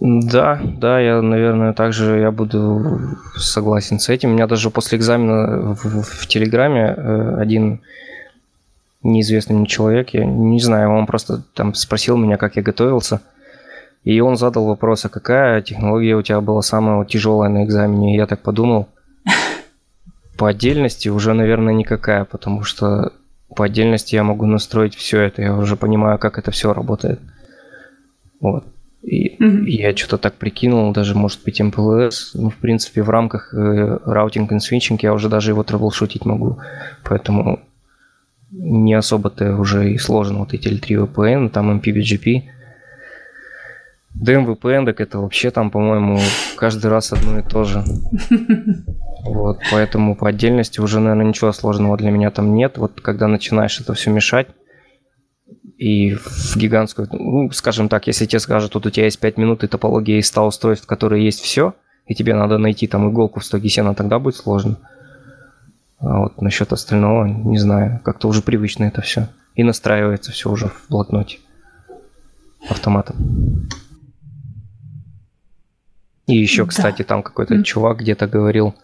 Да, 0.00 0.60
да, 0.62 1.00
я, 1.00 1.20
наверное, 1.20 1.72
также 1.72 2.20
я 2.20 2.30
буду 2.30 3.00
согласен 3.36 3.98
с 3.98 4.08
этим. 4.08 4.30
У 4.30 4.32
меня 4.34 4.46
даже 4.46 4.70
после 4.70 4.98
экзамена 4.98 5.74
в, 5.74 5.84
в- 5.84 6.06
в 6.06 6.26
Телеграме 6.28 6.94
э, 6.96 7.36
один 7.40 7.80
неизвестный 9.02 9.56
мне 9.56 9.66
человек, 9.66 10.10
я 10.10 10.24
не 10.24 10.60
знаю, 10.60 10.90
он 10.90 11.06
просто 11.06 11.42
там 11.54 11.74
спросил 11.74 12.16
меня, 12.16 12.36
как 12.36 12.56
я 12.56 12.62
готовился. 12.62 13.20
И 14.04 14.20
он 14.20 14.36
задал 14.36 14.66
вопрос, 14.66 15.04
а 15.04 15.08
какая 15.08 15.60
технология 15.60 16.16
у 16.16 16.22
тебя 16.22 16.40
была 16.40 16.62
самая 16.62 16.96
вот 16.96 17.08
тяжелая 17.08 17.50
на 17.50 17.64
экзамене? 17.64 18.14
И 18.14 18.16
я 18.16 18.26
так 18.26 18.40
подумал, 18.40 18.88
по 20.36 20.48
отдельности 20.48 21.08
уже, 21.08 21.34
наверное, 21.34 21.74
никакая, 21.74 22.24
потому 22.24 22.62
что 22.62 23.12
по 23.54 23.64
отдельности 23.64 24.14
я 24.14 24.24
могу 24.24 24.46
настроить 24.46 24.94
все 24.94 25.20
это, 25.22 25.42
я 25.42 25.56
уже 25.56 25.76
понимаю, 25.76 26.18
как 26.18 26.38
это 26.38 26.50
все 26.50 26.72
работает. 26.72 27.20
Вот. 28.40 28.64
И 29.02 29.36
Мгм. 29.38 29.64
я 29.64 29.96
что-то 29.96 30.18
так 30.18 30.34
прикинул, 30.34 30.92
даже, 30.92 31.14
может 31.14 31.42
быть, 31.42 31.60
MPLS. 31.60 32.32
Ну, 32.34 32.50
в 32.50 32.56
принципе, 32.56 33.02
в 33.02 33.08
рамках 33.10 33.54
э, 33.54 33.98
routing 34.04 34.52
и 34.52 34.58
switching 34.60 35.02
я 35.02 35.14
уже 35.14 35.28
даже 35.28 35.52
его 35.52 35.62
troubleshoot 35.62 36.13
ить 36.13 36.26
могу. 36.26 36.58
Поэтому 37.02 37.60
не 38.50 38.94
особо-то 38.94 39.56
уже 39.56 39.92
и 39.92 39.98
сложно 39.98 40.40
вот 40.40 40.54
эти 40.54 40.68
L3 40.68 41.06
VPN, 41.06 41.50
там 41.50 41.80
MPBGP. 41.80 42.42
DMVPN, 44.20 44.86
так 44.86 45.00
это 45.00 45.20
вообще 45.20 45.50
там, 45.50 45.70
по-моему, 45.70 46.18
каждый 46.56 46.90
раз 46.90 47.12
одно 47.12 47.38
и 47.38 47.42
то 47.42 47.64
же. 47.64 47.84
Вот, 49.22 49.58
поэтому 49.70 50.16
по 50.16 50.30
отдельности 50.30 50.80
уже, 50.80 50.98
наверное, 50.98 51.26
ничего 51.26 51.52
сложного 51.52 51.98
для 51.98 52.10
меня 52.10 52.30
там 52.30 52.54
нет. 52.54 52.78
Вот 52.78 53.02
когда 53.02 53.28
начинаешь 53.28 53.78
это 53.78 53.92
все 53.92 54.10
мешать, 54.10 54.46
и 55.76 56.14
в 56.14 56.56
гигантскую, 56.56 57.08
ну, 57.12 57.50
скажем 57.52 57.88
так, 57.88 58.06
если 58.06 58.26
тебе 58.26 58.40
скажут, 58.40 58.74
вот 58.74 58.86
у 58.86 58.90
тебя 58.90 59.04
есть 59.04 59.18
5 59.18 59.36
минут 59.36 59.64
и 59.64 59.66
топология 59.66 60.18
из 60.18 60.28
100 60.28 60.46
устройств, 60.46 60.84
в 60.84 60.88
которые 60.88 61.24
есть 61.24 61.40
все, 61.40 61.74
и 62.06 62.14
тебе 62.14 62.34
надо 62.34 62.58
найти 62.58 62.86
там 62.86 63.10
иголку 63.10 63.40
в 63.40 63.44
стоге 63.44 63.68
сена, 63.68 63.94
тогда 63.94 64.18
будет 64.18 64.36
сложно. 64.36 64.78
А 66.00 66.20
вот 66.20 66.40
насчет 66.40 66.72
остального, 66.72 67.24
не 67.26 67.58
знаю, 67.58 68.00
как-то 68.04 68.28
уже 68.28 68.42
привычно 68.42 68.84
это 68.84 69.02
все. 69.02 69.28
И 69.54 69.62
настраивается 69.62 70.32
все 70.32 70.50
уже 70.50 70.68
в 70.68 70.86
блокноте 70.88 71.38
автоматом. 72.68 73.68
И 76.26 76.36
еще, 76.36 76.62
Да. 76.64 76.68
кстати, 76.68 77.02
там 77.02 77.22
какой-то 77.22 77.54
Мгм. 77.54 77.64
чувак 77.64 77.98
где-то 77.98 78.26
говорил, 78.28 78.74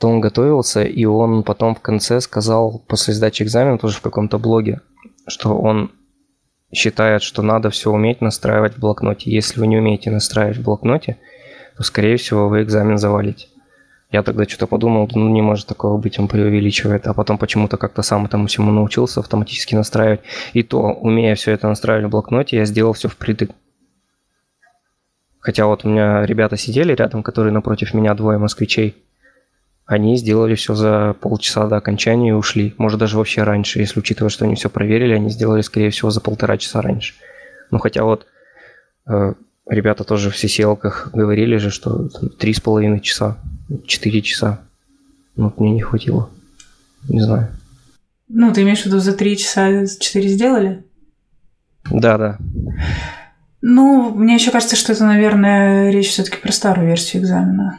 то 0.00 0.08
он 0.08 0.20
готовился, 0.20 0.82
и 0.82 1.04
он 1.04 1.42
потом 1.42 1.74
в 1.74 1.80
конце 1.80 2.20
сказал, 2.20 2.80
после 2.86 3.14
сдачи 3.14 3.42
экзамена, 3.42 3.78
тоже 3.78 3.96
в 3.98 4.00
каком-то 4.02 4.38
блоге, 4.38 4.80
что 5.28 5.56
он 5.56 5.90
считает, 6.74 7.22
что 7.22 7.42
надо 7.42 7.70
все 7.70 7.90
уметь 7.92 8.20
настраивать 8.20 8.74
в 8.74 8.80
блокноте. 8.80 9.30
Если 9.30 9.60
вы 9.60 9.68
не 9.68 9.78
умеете 9.78 10.10
настраивать 10.10 10.58
в 10.58 10.64
блокноте, 10.64 11.16
то, 11.76 11.82
скорее 11.84 12.16
всего, 12.16 12.48
вы 12.48 12.62
экзамен 12.62 12.98
завалите. 12.98 13.46
Я 14.16 14.22
тогда 14.22 14.44
что-то 14.44 14.66
подумал, 14.66 15.10
ну 15.14 15.28
не 15.28 15.42
может 15.42 15.66
такого 15.66 15.98
быть, 15.98 16.18
он 16.18 16.26
преувеличивает, 16.26 17.06
а 17.06 17.12
потом 17.12 17.36
почему-то 17.36 17.76
как-то 17.76 18.00
сам 18.00 18.24
этому 18.24 18.46
всему 18.46 18.72
научился 18.72 19.20
автоматически 19.20 19.74
настраивать. 19.74 20.20
И 20.54 20.62
то, 20.62 20.80
умея 20.80 21.34
все 21.34 21.52
это 21.52 21.68
настраивать 21.68 22.06
в 22.06 22.08
блокноте, 22.08 22.56
я 22.56 22.64
сделал 22.64 22.94
все 22.94 23.10
впритык. 23.10 23.50
Хотя 25.38 25.66
вот 25.66 25.84
у 25.84 25.90
меня 25.90 26.24
ребята 26.24 26.56
сидели 26.56 26.94
рядом, 26.94 27.22
которые 27.22 27.52
напротив 27.52 27.92
меня, 27.92 28.14
двое 28.14 28.38
москвичей. 28.38 28.96
Они 29.84 30.16
сделали 30.16 30.54
все 30.54 30.74
за 30.74 31.14
полчаса 31.20 31.66
до 31.66 31.76
окончания 31.76 32.30
и 32.30 32.32
ушли. 32.32 32.74
Может, 32.78 32.98
даже 32.98 33.18
вообще 33.18 33.42
раньше, 33.42 33.80
если 33.80 34.00
учитывая, 34.00 34.30
что 34.30 34.46
они 34.46 34.54
все 34.54 34.70
проверили, 34.70 35.12
они 35.12 35.28
сделали, 35.28 35.60
скорее 35.60 35.90
всего, 35.90 36.08
за 36.08 36.22
полтора 36.22 36.56
часа 36.56 36.80
раньше. 36.80 37.12
Ну, 37.70 37.78
хотя 37.80 38.04
вот 38.04 38.26
э, 39.10 39.34
ребята 39.68 40.04
тоже 40.04 40.30
в 40.30 40.34
CCL-ках 40.34 41.10
говорили 41.12 41.56
же, 41.56 41.70
что 41.70 42.08
три 42.38 42.54
с 42.54 42.60
половиной 42.60 43.00
часа, 43.00 43.38
четыре 43.86 44.22
часа. 44.22 44.60
Ну, 45.36 45.44
вот 45.44 45.60
мне 45.60 45.72
не 45.72 45.82
хватило. 45.82 46.30
Не 47.08 47.20
знаю. 47.20 47.48
Ну, 48.28 48.52
ты 48.52 48.62
имеешь 48.62 48.82
в 48.82 48.86
виду, 48.86 48.98
за 48.98 49.12
три 49.12 49.36
часа 49.36 49.86
четыре 49.86 50.28
сделали? 50.28 50.84
Да, 51.90 52.18
да. 52.18 52.38
Ну, 53.62 54.14
мне 54.14 54.34
еще 54.34 54.50
кажется, 54.50 54.76
что 54.76 54.92
это, 54.92 55.04
наверное, 55.04 55.90
речь 55.90 56.10
все-таки 56.10 56.38
про 56.38 56.52
старую 56.52 56.88
версию 56.88 57.22
экзамена. 57.22 57.78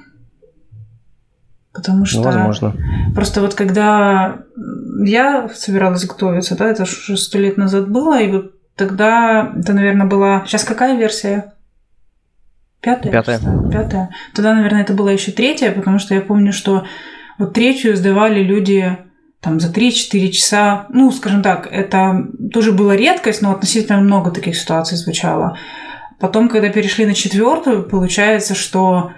Потому 1.74 2.06
что... 2.06 2.18
Ну, 2.20 2.24
возможно. 2.24 2.76
Просто 3.14 3.42
вот 3.42 3.54
когда 3.54 4.40
я 5.04 5.50
собиралась 5.54 6.06
готовиться, 6.06 6.56
да, 6.56 6.70
это 6.70 6.86
же 6.86 6.98
уже 6.98 7.18
сто 7.18 7.38
лет 7.38 7.58
назад 7.58 7.90
было, 7.90 8.20
и 8.20 8.32
вот 8.32 8.54
тогда 8.76 9.54
это, 9.56 9.74
наверное, 9.74 10.08
была... 10.08 10.44
Сейчас 10.46 10.64
какая 10.64 10.98
версия? 10.98 11.54
Пятая? 12.82 13.12
Пятая. 13.12 13.40
Пятая. 13.72 14.10
Тогда, 14.34 14.54
наверное, 14.54 14.82
это 14.82 14.94
была 14.94 15.12
еще 15.12 15.32
третья, 15.32 15.72
потому 15.72 16.00
что 16.00 16.14
я 16.14 16.22
помню, 16.22 16.54
что 16.54 16.86
вот 17.38 17.54
третью 17.54 17.96
сдавали 17.96 18.42
люди 18.42 18.98
там 19.42 19.60
за 19.60 19.72
3-4 19.72 20.30
часа. 20.30 20.86
Ну, 20.90 21.12
скажем 21.12 21.42
так, 21.42 21.68
это 21.72 22.28
тоже 22.52 22.72
была 22.72 22.96
редкость, 22.96 23.42
но 23.42 23.52
относительно 23.52 24.00
много 24.00 24.32
таких 24.32 24.56
ситуаций 24.58 24.98
звучало. 24.98 25.58
Потом, 26.20 26.50
когда 26.50 26.70
перешли 26.70 27.06
на 27.06 27.14
четвертую, 27.14 27.84
получается, 27.84 28.56
что 28.56 29.12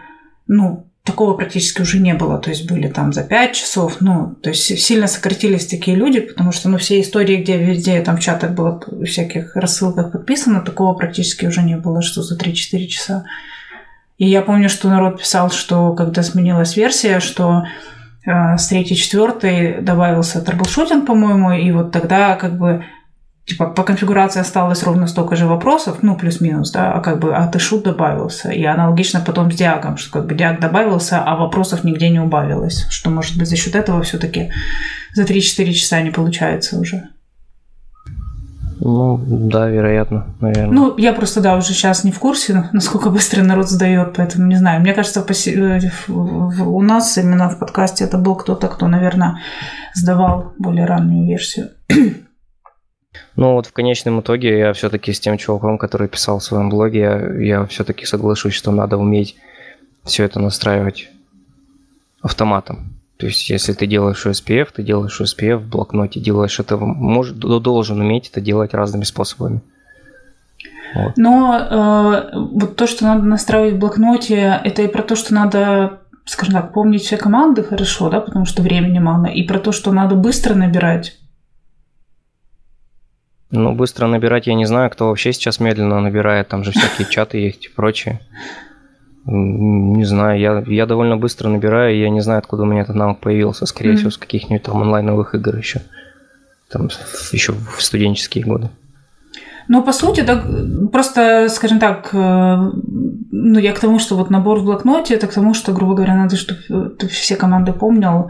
ну, 0.47 0.88
такого 1.03 1.33
практически 1.33 1.81
уже 1.81 1.99
не 1.99 2.13
было. 2.13 2.37
То 2.37 2.49
есть 2.49 2.69
были 2.69 2.87
там 2.87 3.13
за 3.13 3.23
5 3.23 3.53
часов. 3.53 3.97
Ну, 3.99 4.35
то 4.41 4.49
есть 4.49 4.79
сильно 4.79 5.07
сократились 5.07 5.65
такие 5.65 5.97
люди, 5.97 6.19
потому 6.19 6.51
что 6.51 6.69
ну, 6.69 6.77
все 6.77 7.01
истории, 7.01 7.37
где 7.37 7.57
везде 7.57 8.01
там 8.01 8.17
в 8.17 8.19
чатах 8.19 8.51
было 8.51 8.81
всяких 9.05 9.55
рассылках 9.55 10.11
подписано, 10.11 10.61
такого 10.61 10.93
практически 10.93 11.45
уже 11.45 11.61
не 11.63 11.77
было, 11.77 12.01
что 12.01 12.21
за 12.21 12.37
3-4 12.37 12.85
часа. 12.87 13.25
И 14.17 14.27
я 14.27 14.41
помню, 14.41 14.69
что 14.69 14.89
народ 14.89 15.19
писал, 15.19 15.49
что 15.49 15.93
когда 15.93 16.23
сменилась 16.23 16.75
версия, 16.75 17.21
что 17.21 17.63
э, 18.25 18.57
с 18.57 18.67
третьей, 18.67 18.97
четвертой 18.97 19.81
добавился 19.81 20.41
troubleshooting, 20.41 21.05
по-моему, 21.05 21.53
и 21.53 21.71
вот 21.71 21.91
тогда 21.91 22.35
как 22.35 22.57
бы 22.57 22.83
типа 23.49 23.65
по 23.65 23.83
конфигурации 23.83 24.39
осталось 24.39 24.83
ровно 24.83 25.07
столько 25.07 25.35
же 25.35 25.47
вопросов, 25.47 25.97
ну, 26.01 26.15
плюс-минус, 26.15 26.71
да, 26.71 26.93
а 26.93 27.01
как 27.01 27.19
бы, 27.19 27.35
а 27.35 27.47
TSHOOT 27.47 27.83
добавился. 27.83 28.51
И 28.51 28.63
аналогично 28.63 29.21
потом 29.25 29.51
с 29.51 29.55
diag 29.55 29.79
ом, 29.79 29.97
что 29.97 30.11
как 30.11 30.27
бы 30.27 30.35
diag 30.35 30.59
добавился, 30.59 31.23
а 31.25 31.35
вопросов 31.35 31.83
нигде 31.83 32.09
не 32.09 32.19
убавилось. 32.19 32.85
Что, 32.89 33.09
может 33.09 33.37
быть, 33.37 33.49
за 33.49 33.55
счет 33.55 33.75
этого 33.75 34.03
все 34.03 34.17
таки 34.17 34.51
за 35.13 35.23
3-4 35.23 35.73
часа 35.73 36.01
не 36.01 36.11
получается 36.11 36.79
уже. 36.79 37.09
Ну, 38.81 39.19
да, 39.27 39.67
вероятно, 39.67 40.27
наверное. 40.39 40.71
Ну, 40.71 40.97
я 40.97 41.11
просто, 41.11 41.41
да, 41.41 41.57
уже 41.57 41.73
сейчас 41.73 42.05
не 42.05 42.11
в 42.11 42.19
курсе, 42.19 42.69
насколько 42.73 43.09
быстро 43.09 43.43
народ 43.43 43.69
сдает, 43.69 44.13
поэтому 44.15 44.47
не 44.47 44.55
знаю. 44.55 44.79
Мне 44.81 44.93
кажется, 44.93 45.25
э, 45.27 45.79
у 46.07 46.81
нас 46.81 47.17
именно 47.17 47.49
в 47.49 47.59
подкасте 47.59 48.05
это 48.05 48.17
был 48.17 48.35
кто-то, 48.35 48.67
кто, 48.67 48.87
наверное, 48.87 49.39
сдавал 49.95 50.53
более 50.57 50.85
раннюю 50.85 51.27
версию. 51.27 51.69
Ну 53.39 53.53
вот 53.53 53.67
в 53.67 53.71
конечном 53.71 54.19
итоге 54.19 54.59
я 54.59 54.73
все-таки 54.73 55.13
с 55.13 55.19
тем 55.21 55.37
чуваком, 55.37 55.77
который 55.77 56.09
писал 56.09 56.39
в 56.39 56.43
своем 56.43 56.69
блоге, 56.69 56.99
я, 56.99 57.59
я 57.59 57.65
все-таки 57.67 58.05
соглашусь, 58.05 58.53
что 58.53 58.69
надо 58.71 58.97
уметь 58.97 59.37
все 60.03 60.25
это 60.25 60.41
настраивать 60.41 61.09
автоматом. 62.21 62.99
То 63.15 63.27
есть, 63.27 63.49
если 63.49 63.71
ты 63.71 63.87
делаешь 63.87 64.25
SPF, 64.25 64.67
ты 64.75 64.83
делаешь 64.83 65.21
SPF 65.21 65.55
в 65.55 65.69
блокноте, 65.69 66.19
делаешь 66.19 66.59
это, 66.59 66.75
может, 66.75 67.37
должен 67.37 68.01
уметь 68.01 68.27
это 68.27 68.41
делать 68.41 68.73
разными 68.73 69.05
способами. 69.05 69.61
Вот. 70.93 71.13
Но 71.15 71.57
э, 71.57 72.37
вот 72.37 72.75
то, 72.75 72.87
что 72.87 73.05
надо 73.05 73.23
настраивать 73.23 73.75
в 73.75 73.79
блокноте, 73.79 74.59
это 74.65 74.81
и 74.81 74.89
про 74.89 75.01
то, 75.01 75.15
что 75.15 75.33
надо, 75.33 75.99
скажем 76.25 76.55
так, 76.55 76.73
помнить 76.73 77.03
все 77.03 77.15
команды 77.15 77.63
хорошо, 77.63 78.09
да, 78.09 78.19
потому 78.19 78.43
что 78.43 78.61
времени 78.61 78.99
мало, 78.99 79.27
и 79.27 79.43
про 79.43 79.59
то, 79.59 79.71
что 79.71 79.93
надо 79.93 80.15
быстро 80.15 80.55
набирать. 80.55 81.15
Ну, 83.51 83.73
быстро 83.73 84.07
набирать 84.07 84.47
я 84.47 84.53
не 84.53 84.65
знаю, 84.65 84.89
кто 84.91 85.07
вообще 85.07 85.33
сейчас 85.33 85.59
медленно 85.59 85.99
набирает, 85.99 86.47
там 86.47 86.63
же 86.63 86.71
всякие 86.71 87.07
чаты 87.09 87.39
есть 87.39 87.65
и 87.65 87.69
прочее. 87.69 88.21
Не 89.25 90.05
знаю, 90.05 90.39
я, 90.39 90.63
я 90.65 90.85
довольно 90.85 91.17
быстро 91.17 91.49
набираю, 91.49 91.95
и 91.95 91.99
я 91.99 92.09
не 92.09 92.21
знаю, 92.21 92.39
откуда 92.39 92.63
у 92.63 92.65
меня 92.65 92.81
этот 92.81 92.95
навык 92.95 93.19
появился. 93.19 93.65
Скорее 93.65 93.93
mm-hmm. 93.93 93.97
всего, 93.97 94.09
с 94.11 94.17
каких-нибудь 94.17 94.63
там 94.63 94.81
онлайновых 94.81 95.35
игр 95.35 95.55
еще. 95.55 95.81
Там 96.69 96.89
еще 97.31 97.53
в 97.53 97.81
студенческие 97.81 98.43
годы. 98.43 98.69
Ну, 99.67 99.83
по 99.83 99.91
сути, 99.91 100.21
так, 100.21 100.45
просто, 100.91 101.47
скажем 101.49 101.79
так, 101.79 102.09
э, 102.11 102.17
ну, 103.31 103.59
я 103.59 103.71
к 103.71 103.79
тому, 103.79 103.99
что 103.99 104.15
вот 104.15 104.31
набор 104.31 104.59
в 104.59 104.65
блокноте, 104.65 105.13
это 105.13 105.27
к 105.27 105.33
тому, 105.33 105.53
что, 105.53 105.73
грубо 105.73 105.93
говоря, 105.93 106.15
надо, 106.15 106.37
чтобы 106.37 106.89
ты 106.97 107.07
все 107.07 107.35
команды 107.35 107.71
помнил, 107.71 108.29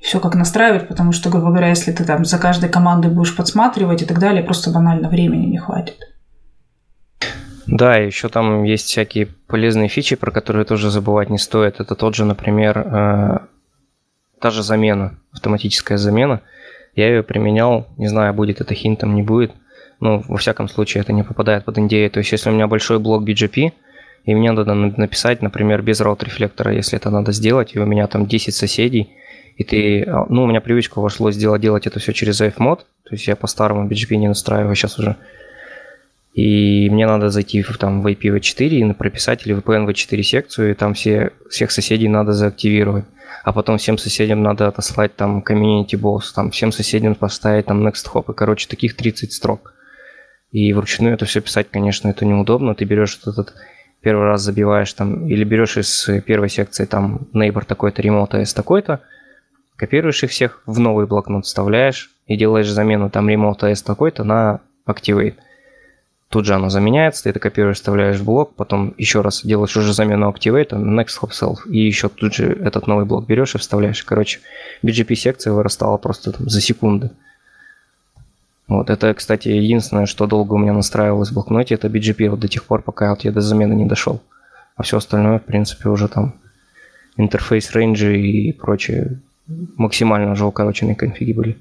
все 0.00 0.18
как 0.18 0.34
настраивать, 0.34 0.88
потому 0.88 1.12
что, 1.12 1.28
грубо 1.30 1.48
говоря, 1.48 1.68
если 1.68 1.92
ты 1.92 2.04
там 2.04 2.24
за 2.24 2.38
каждой 2.38 2.70
командой 2.70 3.10
будешь 3.10 3.36
подсматривать 3.36 4.02
и 4.02 4.06
так 4.06 4.18
далее, 4.18 4.42
просто 4.42 4.70
банально 4.70 5.08
времени 5.08 5.46
не 5.46 5.58
хватит. 5.58 5.96
Да, 7.66 7.96
еще 7.96 8.28
там 8.28 8.64
есть 8.64 8.86
всякие 8.86 9.28
полезные 9.46 9.88
фичи, 9.88 10.16
про 10.16 10.32
которые 10.32 10.64
тоже 10.64 10.90
забывать 10.90 11.30
не 11.30 11.38
стоит. 11.38 11.80
Это 11.80 11.94
тот 11.94 12.16
же, 12.16 12.24
например, 12.24 12.78
э, 12.78 13.38
та 14.40 14.50
же 14.50 14.62
замена, 14.62 15.18
автоматическая 15.32 15.96
замена. 15.96 16.40
Я 16.96 17.08
ее 17.08 17.22
применял, 17.22 17.86
не 17.96 18.08
знаю, 18.08 18.34
будет 18.34 18.60
это 18.60 18.74
хинтом, 18.74 19.14
не 19.14 19.22
будет. 19.22 19.52
Но 20.00 20.24
во 20.26 20.38
всяком 20.38 20.68
случае 20.68 21.02
это 21.02 21.12
не 21.12 21.22
попадает 21.22 21.64
под 21.64 21.78
NDA. 21.78 22.08
То 22.08 22.18
есть 22.18 22.32
если 22.32 22.50
у 22.50 22.52
меня 22.52 22.66
большой 22.66 22.98
блок 22.98 23.22
BGP, 23.22 23.72
и 24.24 24.34
мне 24.34 24.50
надо 24.50 24.74
написать, 24.74 25.40
например, 25.40 25.82
без 25.82 26.00
раут-рефлектора, 26.00 26.74
если 26.74 26.98
это 26.98 27.10
надо 27.10 27.32
сделать, 27.32 27.74
и 27.74 27.78
у 27.78 27.86
меня 27.86 28.06
там 28.06 28.26
10 28.26 28.54
соседей, 28.54 29.10
и 29.60 29.64
ты, 29.64 30.04
а, 30.04 30.24
ну, 30.30 30.44
у 30.44 30.46
меня 30.46 30.62
привычка 30.62 31.00
вошло 31.00 31.30
сделать, 31.30 31.60
делать 31.60 31.86
это 31.86 32.00
все 32.00 32.14
через 32.14 32.40
AFMod, 32.40 32.78
то 32.78 33.10
есть 33.10 33.26
я 33.26 33.36
по-старому 33.36 33.86
BGP 33.86 34.16
не 34.16 34.28
настраиваю 34.28 34.74
сейчас 34.74 34.98
уже 34.98 35.16
и 36.32 36.88
мне 36.88 37.06
надо 37.06 37.28
зайти 37.28 37.60
в, 37.60 37.76
там, 37.76 38.00
в 38.00 38.06
IPv4 38.06 38.68
и 38.68 38.92
прописать 38.94 39.46
или 39.46 39.54
VPN 39.54 39.86
v4 39.86 40.22
секцию, 40.22 40.70
и 40.70 40.74
там 40.74 40.94
все, 40.94 41.32
всех 41.50 41.70
соседей 41.72 42.08
надо 42.08 42.32
заактивировать. 42.32 43.04
А 43.44 43.52
потом 43.52 43.76
всем 43.76 43.98
соседям 43.98 44.42
надо 44.42 44.66
отослать 44.68 45.14
там 45.16 45.42
community 45.46 46.00
boss, 46.00 46.32
там 46.34 46.50
всем 46.50 46.72
соседям 46.72 47.14
поставить 47.14 47.66
там 47.66 47.86
next 47.86 48.06
hop, 48.14 48.32
и, 48.32 48.34
короче, 48.34 48.66
таких 48.66 48.96
30 48.96 49.32
строк. 49.32 49.74
И 50.52 50.72
вручную 50.72 51.14
это 51.14 51.26
все 51.26 51.40
писать, 51.40 51.66
конечно, 51.70 52.08
это 52.08 52.24
неудобно. 52.24 52.74
Ты 52.74 52.84
берешь 52.84 53.18
этот 53.26 53.52
первый 54.00 54.24
раз 54.24 54.40
забиваешь 54.40 54.92
там, 54.94 55.26
или 55.26 55.44
берешь 55.44 55.76
из 55.76 56.08
первой 56.24 56.48
секции 56.48 56.86
там 56.86 57.28
neighbor 57.34 57.64
такой-то, 57.66 58.00
remote 58.00 58.40
AS 58.40 58.54
такой-то, 58.54 59.00
копируешь 59.80 60.22
их 60.22 60.30
всех 60.30 60.62
в 60.66 60.78
новый 60.78 61.06
блокнот, 61.06 61.46
вставляешь 61.46 62.10
и 62.26 62.36
делаешь 62.36 62.68
замену 62.68 63.08
там 63.08 63.30
remote 63.30 63.60
AS 63.60 63.82
такой-то 63.82 64.24
на 64.24 64.60
activate. 64.86 65.36
Тут 66.28 66.44
же 66.44 66.54
оно 66.54 66.68
заменяется, 66.68 67.22
ты 67.24 67.30
это 67.30 67.40
копируешь, 67.40 67.78
вставляешь 67.78 68.18
в 68.18 68.24
блок, 68.24 68.54
потом 68.54 68.94
еще 68.98 69.22
раз 69.22 69.42
делаешь 69.42 69.74
уже 69.78 69.94
замену 69.94 70.30
Activate, 70.30 70.72
Next 70.72 71.18
Hop 71.22 71.30
Self, 71.30 71.66
и 71.66 71.78
еще 71.78 72.10
тут 72.10 72.34
же 72.34 72.52
этот 72.52 72.86
новый 72.86 73.06
блок 73.06 73.26
берешь 73.26 73.54
и 73.54 73.58
вставляешь. 73.58 74.04
Короче, 74.04 74.40
BGP-секция 74.84 75.54
вырастала 75.54 75.96
просто 75.96 76.32
там 76.32 76.48
за 76.48 76.60
секунды. 76.60 77.10
Вот 78.68 78.90
это, 78.90 79.14
кстати, 79.14 79.48
единственное, 79.48 80.06
что 80.06 80.26
долго 80.26 80.52
у 80.52 80.58
меня 80.58 80.74
настраивалось 80.74 81.30
в 81.30 81.34
блокноте, 81.34 81.74
это 81.74 81.88
BGP 81.88 82.28
вот 82.28 82.38
до 82.38 82.48
тех 82.48 82.64
пор, 82.64 82.82
пока 82.82 83.10
вот 83.10 83.24
я 83.24 83.32
до 83.32 83.40
замены 83.40 83.72
не 83.72 83.86
дошел. 83.86 84.20
А 84.76 84.82
все 84.82 84.98
остальное, 84.98 85.38
в 85.38 85.44
принципе, 85.44 85.88
уже 85.88 86.06
там 86.06 86.34
интерфейс 87.16 87.72
рейнджи 87.72 88.20
и 88.20 88.52
прочее 88.52 89.18
максимально 89.76 90.34
же 90.34 90.46
укороченные 90.46 90.96
конфиги 90.96 91.32
были. 91.32 91.58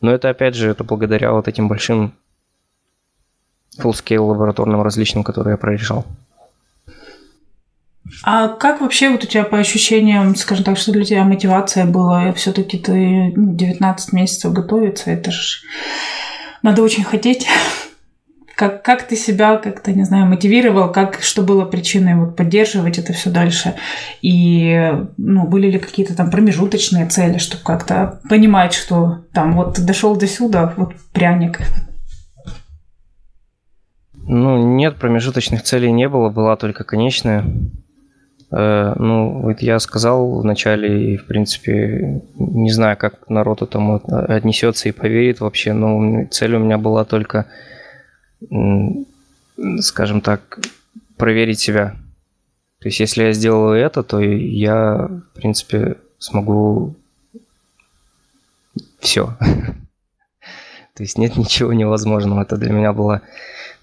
Но 0.00 0.10
это, 0.10 0.28
опять 0.28 0.54
же, 0.54 0.68
это 0.68 0.84
благодаря 0.84 1.32
вот 1.32 1.48
этим 1.48 1.68
большим 1.68 2.12
full-scale 3.78 4.18
лабораторным 4.18 4.82
различным, 4.82 5.24
которые 5.24 5.52
я 5.52 5.58
прорешал. 5.58 6.04
А 8.22 8.48
как 8.48 8.80
вообще 8.80 9.08
вот 9.08 9.24
у 9.24 9.26
тебя 9.26 9.44
по 9.44 9.58
ощущениям, 9.58 10.36
скажем 10.36 10.64
так, 10.64 10.76
что 10.76 10.92
для 10.92 11.04
тебя 11.04 11.24
мотивация 11.24 11.86
была? 11.86 12.32
Все-таки 12.32 12.78
ты 12.78 13.32
19 13.34 14.12
ну, 14.12 14.18
месяцев 14.18 14.52
готовиться, 14.52 15.10
это 15.10 15.30
же 15.30 15.60
надо 16.62 16.82
очень 16.82 17.04
хотеть. 17.04 17.46
Как, 18.56 18.82
как 18.82 19.02
ты 19.02 19.16
себя 19.16 19.56
как-то, 19.56 19.92
не 19.92 20.04
знаю, 20.04 20.26
мотивировал, 20.26 20.92
как, 20.92 21.20
что 21.22 21.42
было 21.42 21.64
причиной 21.64 22.14
вот 22.14 22.36
поддерживать 22.36 22.98
это 22.98 23.12
все 23.12 23.30
дальше? 23.30 23.74
И 24.22 24.92
ну, 25.16 25.46
были 25.46 25.70
ли 25.70 25.78
какие-то 25.78 26.14
там 26.16 26.30
промежуточные 26.30 27.06
цели, 27.06 27.38
чтобы 27.38 27.64
как-то 27.64 28.20
понимать, 28.28 28.72
что 28.72 29.24
там 29.32 29.54
вот 29.54 29.84
дошел 29.84 30.16
до 30.16 30.26
сюда, 30.26 30.72
вот 30.76 30.94
пряник, 31.12 31.60
ну, 34.26 34.56
нет, 34.76 34.96
промежуточных 34.96 35.62
целей 35.62 35.92
не 35.92 36.08
было, 36.08 36.30
была 36.30 36.56
только 36.56 36.84
конечная. 36.84 37.44
Э, 38.50 38.94
ну, 38.96 39.42
вот 39.42 39.60
я 39.60 39.78
сказал 39.78 40.40
вначале, 40.40 41.12
и, 41.14 41.16
в 41.16 41.26
принципе, 41.26 42.22
не 42.38 42.70
знаю, 42.70 42.96
как 42.96 43.28
народ 43.28 43.62
этому 43.62 44.00
отнесется 44.06 44.88
и 44.88 44.92
поверит 44.92 45.40
вообще, 45.40 45.72
но 45.72 46.26
цель 46.30 46.54
у 46.54 46.58
меня 46.58 46.78
была 46.78 47.04
только, 47.04 47.46
скажем 49.80 50.20
так, 50.20 50.58
проверить 51.16 51.60
себя. 51.60 51.96
То 52.80 52.88
есть, 52.88 53.00
если 53.00 53.24
я 53.24 53.32
сделаю 53.32 53.78
это, 53.78 54.02
то 54.02 54.20
я, 54.20 55.08
в 55.08 55.34
принципе, 55.34 55.96
смогу 56.18 56.94
все. 59.00 59.36
То 60.94 61.02
есть 61.02 61.18
нет 61.18 61.36
ничего 61.36 61.72
невозможного. 61.72 62.42
Это 62.42 62.56
для 62.56 62.72
меня 62.72 62.92
была 62.92 63.22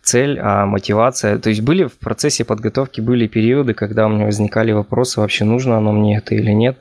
цель, 0.02 0.40
а 0.40 0.66
мотивация. 0.66 1.38
То 1.40 1.50
есть 1.50 1.62
были 1.62 1.86
в 1.86 1.98
процессе 1.98 2.46
подготовки 2.46 3.02
были 3.02 3.28
периоды, 3.28 3.74
когда 3.74 4.08
у 4.08 4.10
меня 4.10 4.26
возникали 4.26 4.72
вопросы, 4.72 5.20
вообще 5.20 5.44
нужно 5.44 5.78
оно 5.78 5.92
мне 5.92 6.18
это 6.18 6.36
или 6.36 6.52
нет. 6.52 6.78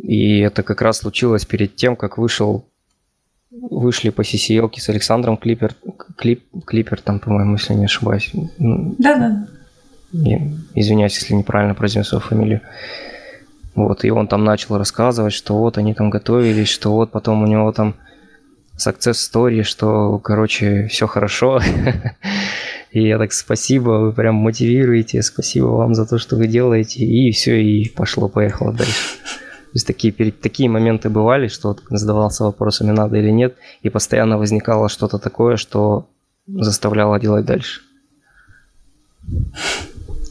И 0.00 0.38
это 0.40 0.62
как 0.62 0.80
раз 0.82 0.98
случилось 0.98 1.44
перед 1.44 1.76
тем, 1.76 1.96
как 1.96 2.18
вышел 2.18 2.69
вышли 3.50 4.10
по 4.10 4.22
CCL 4.22 4.70
с 4.76 4.88
Александром 4.88 5.36
Клипер, 5.36 5.74
Клип, 6.16 6.44
Клипер 6.66 7.00
там, 7.00 7.18
по-моему, 7.18 7.54
если 7.54 7.74
не 7.74 7.86
ошибаюсь. 7.86 8.30
Да-да. 8.58 9.46
Извиняюсь, 10.74 11.18
если 11.18 11.34
неправильно 11.34 11.74
произнес 11.74 12.08
свою 12.08 12.22
фамилию. 12.22 12.60
Вот, 13.74 14.04
и 14.04 14.10
он 14.10 14.26
там 14.26 14.44
начал 14.44 14.78
рассказывать, 14.78 15.32
что 15.32 15.56
вот 15.56 15.78
они 15.78 15.94
там 15.94 16.10
готовились, 16.10 16.68
что 16.68 16.92
вот 16.92 17.12
потом 17.12 17.42
у 17.42 17.46
него 17.46 17.70
там 17.72 17.94
success 18.76 19.12
story, 19.12 19.62
что, 19.62 20.18
короче, 20.18 20.88
все 20.88 21.06
хорошо. 21.06 21.60
И 22.90 23.06
я 23.06 23.18
так, 23.18 23.32
спасибо, 23.32 23.90
вы 24.00 24.12
прям 24.12 24.34
мотивируете, 24.34 25.22
спасибо 25.22 25.66
вам 25.66 25.94
за 25.94 26.06
то, 26.06 26.18
что 26.18 26.34
вы 26.34 26.48
делаете. 26.48 27.04
И 27.04 27.30
все, 27.30 27.62
и 27.62 27.88
пошло-поехало 27.88 28.72
дальше. 28.72 29.18
То 29.70 29.76
есть 29.76 29.86
такие, 29.86 30.12
такие 30.32 30.68
моменты 30.68 31.08
бывали, 31.10 31.46
что 31.48 31.68
вот 31.68 31.82
задавался 31.90 32.44
вопросами, 32.44 32.90
надо 32.90 33.18
или 33.18 33.30
нет, 33.30 33.54
и 33.82 33.88
постоянно 33.88 34.36
возникало 34.36 34.88
что-то 34.88 35.18
такое, 35.18 35.56
что 35.56 36.08
заставляло 36.48 37.20
делать 37.20 37.44
дальше. 37.44 37.82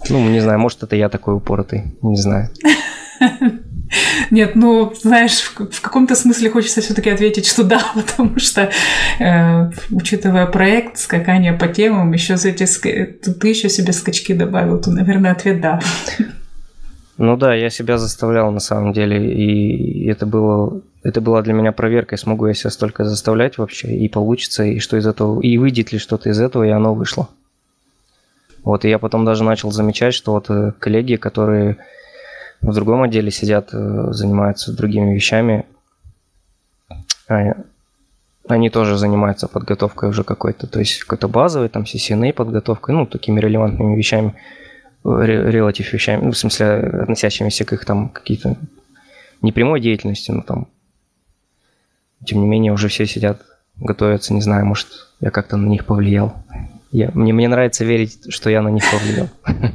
Ну, 0.10 0.30
не 0.30 0.42
знаю, 0.42 0.60
может, 0.60 0.84
это 0.84 0.96
я 0.96 1.08
такой 1.08 1.36
упоротый, 1.36 1.96
не 2.02 2.18
знаю. 2.18 2.50
Нет, 4.32 4.56
ну, 4.56 4.94
знаешь, 5.02 5.42
в, 5.42 5.82
каком-то 5.82 6.16
смысле 6.16 6.50
хочется 6.50 6.82
все-таки 6.82 7.10
ответить, 7.10 7.48
что 7.48 7.64
да, 7.64 7.82
потому 7.96 8.40
что, 8.40 8.70
э, 9.20 9.72
учитывая 9.90 10.46
проект, 10.46 10.98
скакание 10.98 11.54
по 11.54 11.68
темам, 11.68 12.12
еще 12.14 12.38
за 12.38 12.50
эти 12.50 12.66
ты 12.66 13.48
еще 13.48 13.70
себе 13.70 13.94
скачки 13.94 14.34
добавил, 14.34 14.80
то, 14.80 14.92
наверное, 14.92 15.32
ответ 15.32 15.62
да. 15.62 15.80
Ну 17.22 17.36
да, 17.36 17.54
я 17.54 17.70
себя 17.70 17.98
заставлял 17.98 18.50
на 18.50 18.62
самом 18.62 18.94
деле, 18.94 19.34
и 19.34 20.08
это 20.08 20.26
было, 20.26 20.82
это 21.04 21.20
была 21.20 21.42
для 21.42 21.52
меня 21.52 21.74
проверкой, 21.74 22.18
смогу 22.18 22.48
я 22.48 22.54
себя 22.54 22.70
столько 22.70 23.04
заставлять 23.04 23.58
вообще, 23.58 23.90
и 23.90 24.08
получится, 24.08 24.64
и 24.64 24.80
что 24.80 24.96
из 24.96 25.06
этого, 25.06 25.42
и 25.42 25.58
выйдет 25.58 25.92
ли 25.92 26.00
что-то 26.00 26.30
из 26.30 26.40
этого, 26.40 26.64
и 26.64 26.70
оно 26.70 26.94
вышло. 26.94 27.28
Вот, 28.64 28.86
и 28.86 28.90
я 28.90 29.00
потом 29.00 29.26
даже 29.26 29.44
начал 29.44 29.70
замечать, 29.70 30.14
что 30.14 30.32
вот 30.32 30.50
э, 30.50 30.72
коллеги, 30.80 31.18
которые 31.18 31.76
в 32.62 32.74
другом 32.74 33.02
отделе 33.02 33.32
сидят, 33.32 33.72
э, 33.74 34.08
занимаются 34.12 34.72
другими 34.72 35.14
вещами, 35.14 35.66
они 38.48 38.70
тоже 38.70 38.98
занимаются 38.98 39.50
подготовкой 39.50 40.08
уже 40.08 40.24
какой-то, 40.24 40.68
то 40.68 40.80
есть 40.80 41.04
какой-то 41.04 41.28
базовой, 41.28 41.68
там, 41.68 41.84
CCNA 41.84 42.32
подготовкой, 42.32 42.96
ну, 42.96 43.06
такими 43.06 43.42
релевантными 43.42 43.98
вещами, 43.98 44.36
релатив 45.04 45.94
вещами, 45.94 46.26
ну, 46.26 46.32
в 46.32 46.38
смысле, 46.38 46.66
относящимися 47.02 47.66
к 47.66 47.74
их 47.74 47.86
там 47.86 48.10
какие-то 48.10 48.58
не 49.42 49.52
прямой 49.52 49.82
деятельности, 49.82 50.32
но 50.32 50.42
там, 50.42 50.68
тем 52.26 52.42
не 52.42 52.48
менее, 52.48 52.74
уже 52.74 52.88
все 52.88 53.06
сидят, 53.06 53.42
готовятся, 53.78 54.34
не 54.34 54.42
знаю, 54.42 54.66
может, 54.66 54.88
я 55.22 55.32
как-то 55.32 55.58
на 55.58 55.68
них 55.68 55.86
повлиял. 55.86 56.44
Я, 56.92 57.12
мне, 57.14 57.34
мне 57.34 57.48
нравится 57.48 57.86
верить, 57.86 58.34
что 58.34 58.50
я 58.50 58.62
на 58.62 58.70
них 58.70 58.84
повлиял. 58.92 59.30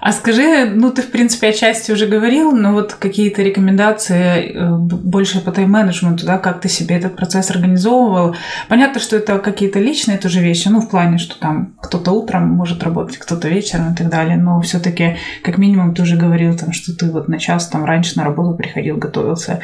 А 0.00 0.12
скажи, 0.12 0.66
ну 0.66 0.90
ты, 0.90 1.02
в 1.02 1.10
принципе, 1.10 1.48
отчасти 1.48 1.92
уже 1.92 2.06
говорил, 2.06 2.52
но 2.52 2.72
вот 2.72 2.94
какие-то 2.94 3.42
рекомендации 3.42 4.52
э, 4.54 4.70
больше 4.76 5.40
по 5.40 5.50
тайм-менеджменту, 5.50 6.24
да, 6.26 6.38
как 6.38 6.60
ты 6.60 6.68
себе 6.68 6.96
этот 6.96 7.16
процесс 7.16 7.50
организовывал. 7.50 8.36
Понятно, 8.68 9.00
что 9.00 9.16
это 9.16 9.38
какие-то 9.38 9.80
личные 9.80 10.18
тоже 10.18 10.40
вещи, 10.40 10.68
ну, 10.68 10.80
в 10.80 10.88
плане, 10.88 11.18
что 11.18 11.38
там 11.38 11.74
кто-то 11.80 12.12
утром 12.12 12.48
может 12.48 12.82
работать, 12.82 13.18
кто-то 13.18 13.48
вечером 13.48 13.92
и 13.92 13.96
так 13.96 14.08
далее, 14.08 14.36
но 14.36 14.60
все 14.60 14.78
таки 14.78 15.16
как 15.42 15.58
минимум, 15.58 15.94
ты 15.94 16.02
уже 16.02 16.16
говорил, 16.16 16.56
там, 16.56 16.72
что 16.72 16.94
ты 16.94 17.10
вот 17.10 17.28
на 17.28 17.38
час 17.38 17.68
там 17.68 17.84
раньше 17.84 18.16
на 18.16 18.24
работу 18.24 18.56
приходил, 18.56 18.96
готовился. 18.96 19.60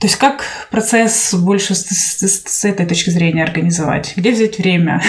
То 0.00 0.06
есть 0.06 0.16
как 0.16 0.44
процесс 0.70 1.32
больше 1.34 1.74
с, 1.74 1.86
с, 1.86 2.42
с 2.44 2.64
этой 2.64 2.84
точки 2.84 3.10
зрения 3.10 3.42
организовать? 3.42 4.14
Где 4.16 4.32
взять 4.32 4.58
время? 4.58 5.00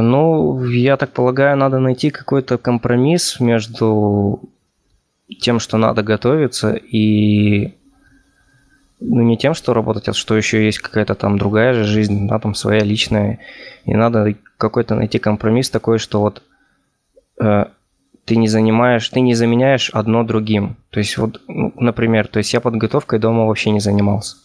Ну, 0.00 0.64
я 0.64 0.96
так 0.96 1.10
полагаю, 1.10 1.56
надо 1.56 1.78
найти 1.78 2.10
какой-то 2.10 2.58
компромисс 2.58 3.40
между 3.40 4.40
тем, 5.40 5.60
что 5.60 5.78
надо 5.78 6.02
готовиться, 6.02 6.74
и 6.74 7.74
ну, 9.00 9.22
не 9.22 9.36
тем, 9.36 9.54
что 9.54 9.72
работать, 9.74 10.08
а 10.08 10.12
что 10.12 10.36
еще 10.36 10.64
есть 10.64 10.78
какая-то 10.78 11.14
там 11.14 11.38
другая 11.38 11.72
же 11.72 11.84
жизнь, 11.84 12.28
да, 12.28 12.38
там 12.38 12.54
своя 12.54 12.80
личная. 12.80 13.38
И 13.84 13.94
надо 13.94 14.34
какой-то 14.58 14.94
найти 14.94 15.18
компромисс 15.18 15.70
такой, 15.70 15.98
что 15.98 16.20
вот 16.20 16.42
э, 17.40 17.64
ты 18.26 18.36
не 18.36 18.48
занимаешь, 18.48 19.08
ты 19.08 19.20
не 19.20 19.34
заменяешь 19.34 19.90
одно 19.90 20.22
другим. 20.22 20.76
То 20.90 21.00
есть 21.00 21.16
вот, 21.16 21.40
ну, 21.48 21.72
например, 21.76 22.28
то 22.28 22.38
есть 22.38 22.52
я 22.52 22.60
подготовкой 22.60 23.18
дома 23.18 23.46
вообще 23.46 23.70
не 23.70 23.80
занимался. 23.80 24.36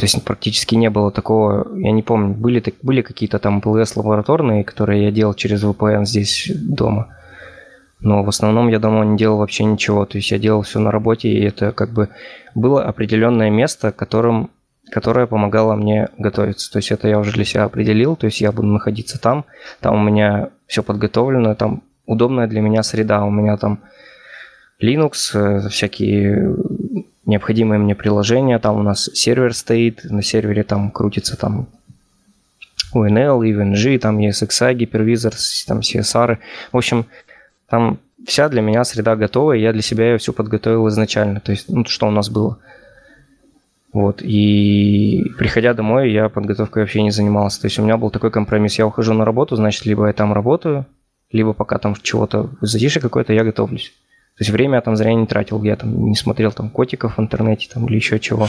То 0.00 0.06
есть 0.06 0.24
практически 0.24 0.76
не 0.76 0.88
было 0.88 1.12
такого, 1.12 1.76
я 1.76 1.92
не 1.92 2.02
помню, 2.02 2.32
были, 2.32 2.64
были 2.80 3.02
какие-то 3.02 3.38
там 3.38 3.60
ПЛС 3.60 3.96
лабораторные, 3.96 4.64
которые 4.64 5.04
я 5.04 5.10
делал 5.10 5.34
через 5.34 5.62
VPN 5.62 6.06
здесь 6.06 6.50
дома. 6.54 7.14
Но 8.00 8.24
в 8.24 8.28
основном 8.30 8.68
я 8.68 8.78
дома 8.78 9.04
не 9.04 9.18
делал 9.18 9.36
вообще 9.36 9.64
ничего. 9.64 10.06
То 10.06 10.16
есть 10.16 10.30
я 10.30 10.38
делал 10.38 10.62
все 10.62 10.78
на 10.78 10.90
работе, 10.90 11.28
и 11.28 11.44
это 11.44 11.72
как 11.72 11.90
бы 11.92 12.08
было 12.54 12.82
определенное 12.82 13.50
место, 13.50 13.92
которым, 13.92 14.48
которое 14.90 15.26
помогало 15.26 15.74
мне 15.74 16.08
готовиться. 16.16 16.72
То 16.72 16.78
есть 16.78 16.92
это 16.92 17.06
я 17.06 17.18
уже 17.18 17.32
для 17.32 17.44
себя 17.44 17.64
определил, 17.64 18.16
то 18.16 18.24
есть 18.24 18.40
я 18.40 18.52
буду 18.52 18.68
находиться 18.68 19.20
там, 19.20 19.44
там 19.80 19.96
у 19.96 20.02
меня 20.02 20.48
все 20.66 20.82
подготовлено, 20.82 21.54
там 21.54 21.82
удобная 22.06 22.46
для 22.46 22.62
меня 22.62 22.82
среда, 22.82 23.22
у 23.22 23.30
меня 23.30 23.58
там 23.58 23.80
Linux, 24.80 25.34
э, 25.34 25.68
всякие 25.68 26.56
необходимые 27.30 27.78
мне 27.78 27.94
приложения. 27.94 28.58
Там 28.58 28.76
у 28.76 28.82
нас 28.82 29.10
сервер 29.14 29.54
стоит, 29.54 30.04
на 30.04 30.22
сервере 30.22 30.62
там 30.62 30.90
крутится 30.90 31.36
там 31.36 31.68
UNL, 32.94 33.40
EVNG, 33.40 33.98
там 33.98 34.18
ESXi, 34.18 34.74
гипервизор, 34.74 35.32
там 35.66 35.80
CSR. 35.80 36.38
В 36.72 36.76
общем, 36.76 37.06
там 37.68 37.98
вся 38.26 38.48
для 38.48 38.60
меня 38.60 38.84
среда 38.84 39.16
готова, 39.16 39.52
и 39.52 39.60
я 39.60 39.72
для 39.72 39.82
себя 39.82 40.12
ее 40.12 40.18
все 40.18 40.32
подготовил 40.32 40.88
изначально. 40.88 41.40
То 41.40 41.52
есть, 41.52 41.68
ну, 41.68 41.84
что 41.84 42.08
у 42.08 42.10
нас 42.10 42.28
было. 42.28 42.58
Вот, 43.92 44.22
и 44.22 45.24
приходя 45.36 45.74
домой, 45.74 46.12
я 46.12 46.28
подготовкой 46.28 46.82
вообще 46.82 47.02
не 47.02 47.10
занимался. 47.10 47.60
То 47.60 47.66
есть 47.66 47.78
у 47.78 47.82
меня 47.82 47.96
был 47.96 48.10
такой 48.10 48.30
компромисс. 48.30 48.78
Я 48.78 48.86
ухожу 48.86 49.14
на 49.14 49.24
работу, 49.24 49.56
значит, 49.56 49.84
либо 49.84 50.06
я 50.06 50.12
там 50.12 50.32
работаю, 50.32 50.86
либо 51.32 51.52
пока 51.54 51.78
там 51.78 51.96
чего-то 52.00 52.50
затишье 52.60 53.02
какое-то, 53.02 53.32
я 53.32 53.42
готовлюсь. 53.42 53.92
То 54.40 54.44
есть 54.44 54.52
время 54.52 54.76
я 54.76 54.80
там 54.80 54.96
зря 54.96 55.12
не 55.12 55.26
тратил, 55.26 55.62
я 55.64 55.76
там 55.76 56.06
не 56.06 56.16
смотрел 56.16 56.50
там 56.50 56.70
котиков 56.70 57.18
в 57.18 57.20
интернете 57.20 57.68
там 57.70 57.86
или 57.86 57.96
еще 57.96 58.18
чего. 58.18 58.48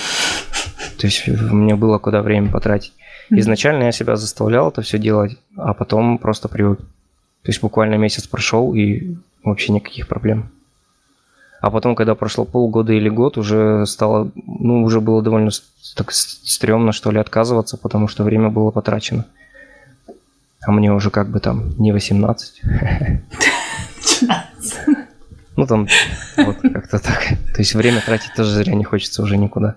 То 0.98 1.06
есть 1.06 1.28
мне 1.28 1.76
было 1.76 1.98
куда 1.98 2.22
время 2.22 2.50
потратить. 2.50 2.94
Изначально 3.30 3.84
я 3.84 3.92
себя 3.92 4.16
заставлял 4.16 4.70
это 4.70 4.84
все 4.84 4.98
делать, 4.98 5.38
а 5.58 5.74
потом 5.74 6.18
просто 6.18 6.48
привык. 6.48 6.80
То 6.80 7.50
есть 7.50 7.62
буквально 7.62 7.96
месяц 7.96 8.26
прошел 8.26 8.74
и 8.74 9.18
вообще 9.44 9.74
никаких 9.74 10.08
проблем. 10.08 10.50
А 11.60 11.70
потом, 11.70 11.94
когда 11.94 12.16
прошло 12.16 12.46
полгода 12.46 12.94
или 12.94 13.10
год, 13.10 13.38
уже 13.38 13.86
стало, 13.86 14.32
ну, 14.36 14.84
уже 14.84 15.02
было 15.02 15.22
довольно 15.22 15.52
так 15.98 16.14
стрёмно, 16.14 16.94
что 16.94 17.12
ли, 17.12 17.20
отказываться, 17.20 17.76
потому 17.76 18.08
что 18.08 18.24
время 18.24 18.48
было 18.48 18.72
потрачено. 18.72 19.26
А 20.66 20.72
мне 20.72 20.94
уже 20.94 21.10
как 21.10 21.28
бы 21.28 21.42
там 21.42 21.72
не 21.78 21.92
18. 21.92 22.62
Ну, 25.56 25.66
там, 25.68 25.88
вот 26.38 26.58
как-то 26.74 27.00
так. 27.00 27.30
То 27.54 27.60
есть 27.60 27.74
время 27.76 28.02
тратить 28.02 28.34
тоже 28.34 28.52
зря 28.52 28.74
не 28.74 28.84
хочется 28.84 29.22
уже 29.22 29.38
никуда. 29.38 29.76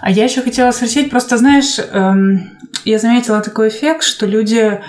А 0.00 0.10
я 0.10 0.24
еще 0.24 0.42
хотела 0.42 0.70
спросить, 0.72 1.10
просто 1.10 1.38
знаешь, 1.38 1.78
эм, 1.78 2.50
я 2.84 2.98
заметила 2.98 3.40
такой 3.40 3.68
эффект, 3.68 4.02
что 4.02 4.26
люди, 4.26 4.80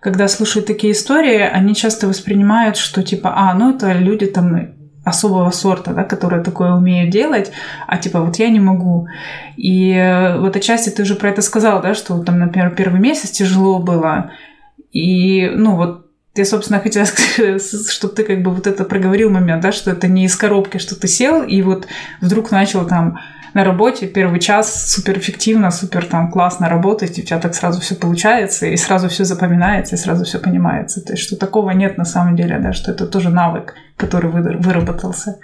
когда 0.00 0.28
слушают 0.28 0.66
такие 0.66 0.92
истории, 0.92 1.38
они 1.40 1.74
часто 1.74 2.06
воспринимают, 2.06 2.76
что 2.76 3.02
типа, 3.02 3.32
а, 3.34 3.54
ну 3.54 3.74
это 3.74 3.92
люди 3.92 4.26
там 4.26 4.68
особого 5.04 5.50
сорта, 5.50 5.92
да, 5.92 6.04
которые 6.04 6.44
такое 6.44 6.72
умеют 6.72 7.10
делать, 7.10 7.50
а 7.86 7.96
типа 7.96 8.20
вот 8.20 8.36
я 8.36 8.48
не 8.48 8.60
могу. 8.60 9.08
И 9.56 9.92
э, 9.92 10.38
вот 10.38 10.56
отчасти 10.56 10.90
ты 10.90 11.02
уже 11.02 11.14
про 11.14 11.30
это 11.30 11.42
сказал, 11.42 11.80
да, 11.80 11.94
что 11.94 12.22
там, 12.22 12.38
например, 12.38 12.74
первый 12.74 13.00
месяц 13.00 13.30
тяжело 13.30 13.78
было, 13.78 14.30
и, 14.92 15.50
ну, 15.54 15.76
вот 15.76 16.09
я, 16.34 16.44
собственно, 16.44 16.80
хотела 16.80 17.04
сказать, 17.06 17.62
чтобы 17.90 18.14
ты 18.14 18.24
как 18.24 18.42
бы 18.42 18.50
вот 18.52 18.66
это 18.66 18.84
проговорил 18.84 19.30
момент, 19.30 19.62
да, 19.62 19.72
что 19.72 19.90
это 19.90 20.08
не 20.08 20.24
из 20.24 20.36
коробки, 20.36 20.78
что 20.78 20.98
ты 20.98 21.08
сел 21.08 21.42
и 21.42 21.62
вот 21.62 21.86
вдруг 22.20 22.50
начал 22.50 22.86
там 22.86 23.18
на 23.54 23.64
работе 23.64 24.06
первый 24.06 24.38
час 24.38 24.92
супер 24.92 25.18
эффективно, 25.18 25.70
супер 25.70 26.04
там 26.04 26.30
классно 26.30 26.68
работать, 26.68 27.18
и 27.18 27.22
у 27.22 27.24
тебя 27.24 27.40
так 27.40 27.54
сразу 27.54 27.80
все 27.80 27.96
получается, 27.96 28.66
и 28.66 28.76
сразу 28.76 29.08
все 29.08 29.24
запоминается, 29.24 29.96
и 29.96 29.98
сразу 29.98 30.24
все 30.24 30.38
понимается. 30.38 31.04
То 31.04 31.14
есть, 31.14 31.24
что 31.24 31.36
такого 31.36 31.70
нет 31.70 31.98
на 31.98 32.04
самом 32.04 32.36
деле, 32.36 32.58
да, 32.58 32.72
что 32.72 32.92
это 32.92 33.06
тоже 33.06 33.30
навык, 33.30 33.74
который 33.96 34.30
выработался. 34.30 35.38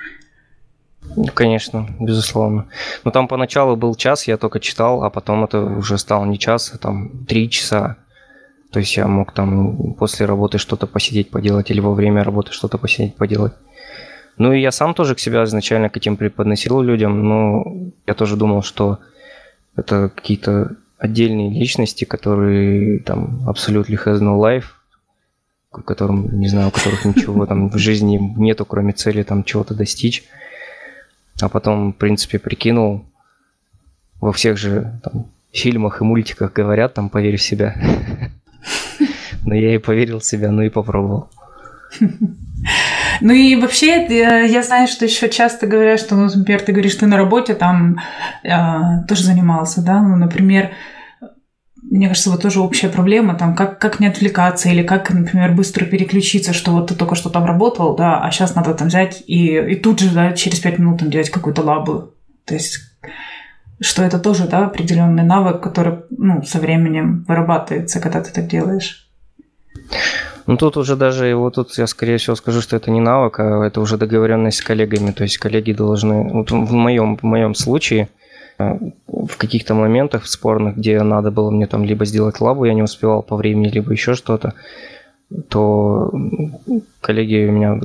Ну, 1.16 1.26
конечно, 1.34 1.88
безусловно. 1.98 2.66
Но 3.04 3.10
там 3.10 3.28
поначалу 3.28 3.76
был 3.76 3.94
час, 3.94 4.28
я 4.28 4.36
только 4.36 4.60
читал, 4.60 5.02
а 5.02 5.10
потом 5.10 5.44
это 5.44 5.62
уже 5.62 5.98
стало 5.98 6.24
не 6.26 6.38
час, 6.38 6.72
а 6.74 6.78
там 6.78 7.24
три 7.26 7.48
часа. 7.50 7.96
То 8.76 8.80
есть 8.80 8.94
я 8.98 9.06
мог 9.06 9.32
там 9.32 9.94
после 9.94 10.26
работы 10.26 10.58
что-то 10.58 10.86
посидеть, 10.86 11.30
поделать, 11.30 11.70
или 11.70 11.80
во 11.80 11.94
время 11.94 12.22
работы 12.22 12.52
что-то 12.52 12.76
посидеть, 12.76 13.16
поделать. 13.16 13.54
Ну 14.36 14.52
и 14.52 14.60
я 14.60 14.70
сам 14.70 14.92
тоже 14.92 15.14
к 15.14 15.18
себя 15.18 15.44
изначально 15.44 15.88
к 15.88 15.96
этим 15.96 16.18
преподносил 16.18 16.82
людям, 16.82 17.26
но 17.26 17.64
я 18.06 18.12
тоже 18.12 18.36
думал, 18.36 18.62
что 18.62 18.98
это 19.76 20.10
какие-то 20.14 20.76
отдельные 20.98 21.58
личности, 21.58 22.04
которые 22.04 22.98
там 22.98 23.48
абсолютно 23.48 23.94
has 23.94 24.20
no 24.20 24.38
life, 24.38 24.66
которым, 25.70 26.38
не 26.38 26.48
знаю, 26.48 26.68
у 26.68 26.70
которых 26.70 27.06
ничего 27.06 27.46
там 27.46 27.70
в 27.70 27.78
жизни 27.78 28.18
нету, 28.36 28.66
кроме 28.66 28.92
цели 28.92 29.22
там 29.22 29.42
чего-то 29.42 29.72
достичь. 29.72 30.22
А 31.40 31.48
потом, 31.48 31.94
в 31.94 31.96
принципе, 31.96 32.38
прикинул, 32.38 33.06
во 34.20 34.34
всех 34.34 34.58
же 34.58 35.00
там, 35.02 35.28
фильмах 35.50 36.02
и 36.02 36.04
мультиках 36.04 36.52
говорят, 36.52 36.92
там, 36.92 37.08
поверь 37.08 37.38
в 37.38 37.42
себя. 37.42 37.74
Но 39.46 39.54
я 39.54 39.74
и 39.74 39.78
поверил 39.78 40.18
в 40.18 40.24
себя, 40.24 40.50
ну 40.50 40.62
и 40.62 40.68
попробовал. 40.68 41.30
Ну 43.20 43.32
и 43.32 43.56
вообще, 43.56 44.06
э, 44.08 44.46
я 44.48 44.62
знаю, 44.62 44.88
что 44.88 45.04
еще 45.04 45.28
часто 45.30 45.66
говорят, 45.66 46.00
что, 46.00 46.16
например, 46.16 46.60
ты 46.60 46.72
говоришь, 46.72 46.96
ты 46.96 47.06
на 47.06 47.16
работе 47.16 47.54
там 47.54 47.98
э, 48.42 49.06
тоже 49.08 49.22
занимался, 49.22 49.82
да, 49.82 50.02
ну, 50.02 50.16
например, 50.16 50.72
мне 51.82 52.08
кажется, 52.08 52.30
вот 52.30 52.42
тоже 52.42 52.60
общая 52.60 52.88
проблема, 52.88 53.34
там, 53.34 53.54
как, 53.54 53.78
как 53.78 54.00
не 54.00 54.08
отвлекаться 54.08 54.68
или 54.68 54.82
как, 54.82 55.10
например, 55.10 55.52
быстро 55.52 55.84
переключиться, 55.84 56.52
что 56.52 56.72
вот 56.72 56.88
ты 56.88 56.94
только 56.94 57.14
что 57.14 57.30
там 57.30 57.44
работал, 57.44 57.96
да, 57.96 58.20
а 58.20 58.30
сейчас 58.30 58.54
надо 58.54 58.74
там 58.74 58.88
взять 58.88 59.22
и, 59.26 59.56
и 59.56 59.76
тут 59.76 60.00
же, 60.00 60.10
да, 60.10 60.32
через 60.32 60.58
пять 60.58 60.78
минут 60.78 60.98
там 60.98 61.10
делать 61.10 61.30
какую-то 61.30 61.62
лабу. 61.62 62.14
То 62.44 62.54
есть, 62.54 62.80
что 63.80 64.02
это 64.02 64.18
тоже, 64.18 64.48
да, 64.48 64.66
определенный 64.66 65.22
навык, 65.22 65.62
который, 65.62 66.00
ну, 66.10 66.42
со 66.42 66.58
временем 66.58 67.24
вырабатывается, 67.28 68.00
когда 68.00 68.20
ты 68.20 68.32
так 68.32 68.48
делаешь. 68.48 69.05
Ну, 70.46 70.56
тут 70.56 70.76
уже 70.76 70.94
даже, 70.94 71.34
вот 71.34 71.54
тут 71.54 71.76
я, 71.78 71.86
скорее 71.86 72.18
всего, 72.18 72.36
скажу, 72.36 72.60
что 72.60 72.76
это 72.76 72.90
не 72.90 73.00
навык, 73.00 73.40
а 73.40 73.66
это 73.66 73.80
уже 73.80 73.96
договоренность 73.96 74.58
с 74.58 74.62
коллегами. 74.62 75.10
То 75.10 75.24
есть 75.24 75.38
коллеги 75.38 75.72
должны, 75.72 76.32
вот 76.32 76.50
в 76.50 76.72
моем, 76.72 77.16
в 77.16 77.24
моем 77.24 77.54
случае, 77.54 78.08
Э, 78.58 78.78
в 79.06 79.36
каких-то 79.36 79.74
моментах 79.74 80.26
спорных, 80.26 80.76
где 80.76 81.02
надо 81.02 81.30
было 81.30 81.50
мне 81.50 81.66
там 81.66 81.84
либо 81.84 82.04
сделать 82.04 82.40
лабу, 82.40 82.64
я 82.64 82.74
не 82.74 82.82
успевал 82.82 83.22
по 83.22 83.36
времени, 83.36 83.68
либо 83.68 83.92
еще 83.92 84.14
что-то, 84.14 84.54
то 85.48 86.10
коллеги 87.00 87.50
меня 87.50 87.80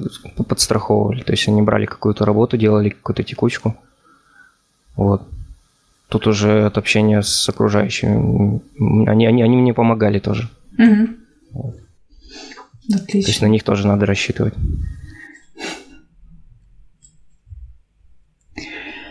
подстраховывали. 0.48 1.24
То 1.24 1.34
есть 1.34 1.48
они 1.48 1.62
брали 1.62 1.86
какую-то 1.86 2.26
работу, 2.26 2.58
делали 2.58 2.89
какую-то 2.89 3.24
текучку. 3.24 3.76
Вот. 4.96 5.24
Тут 6.08 6.28
уже 6.28 6.66
от 6.66 6.78
общения 6.78 7.22
с 7.22 7.50
окружающими. 7.50 8.62
Они, 9.10 9.26
они, 9.26 9.42
они 9.42 9.58
мне 9.58 9.74
помогали 9.74 10.20
тоже. 10.20 10.50
Угу. 10.78 11.08
Вот. 11.54 11.76
Отлично. 12.94 13.22
То 13.22 13.30
есть 13.30 13.42
на 13.42 13.48
них 13.48 13.64
тоже 13.64 13.88
надо 13.88 14.06
рассчитывать. 14.06 14.54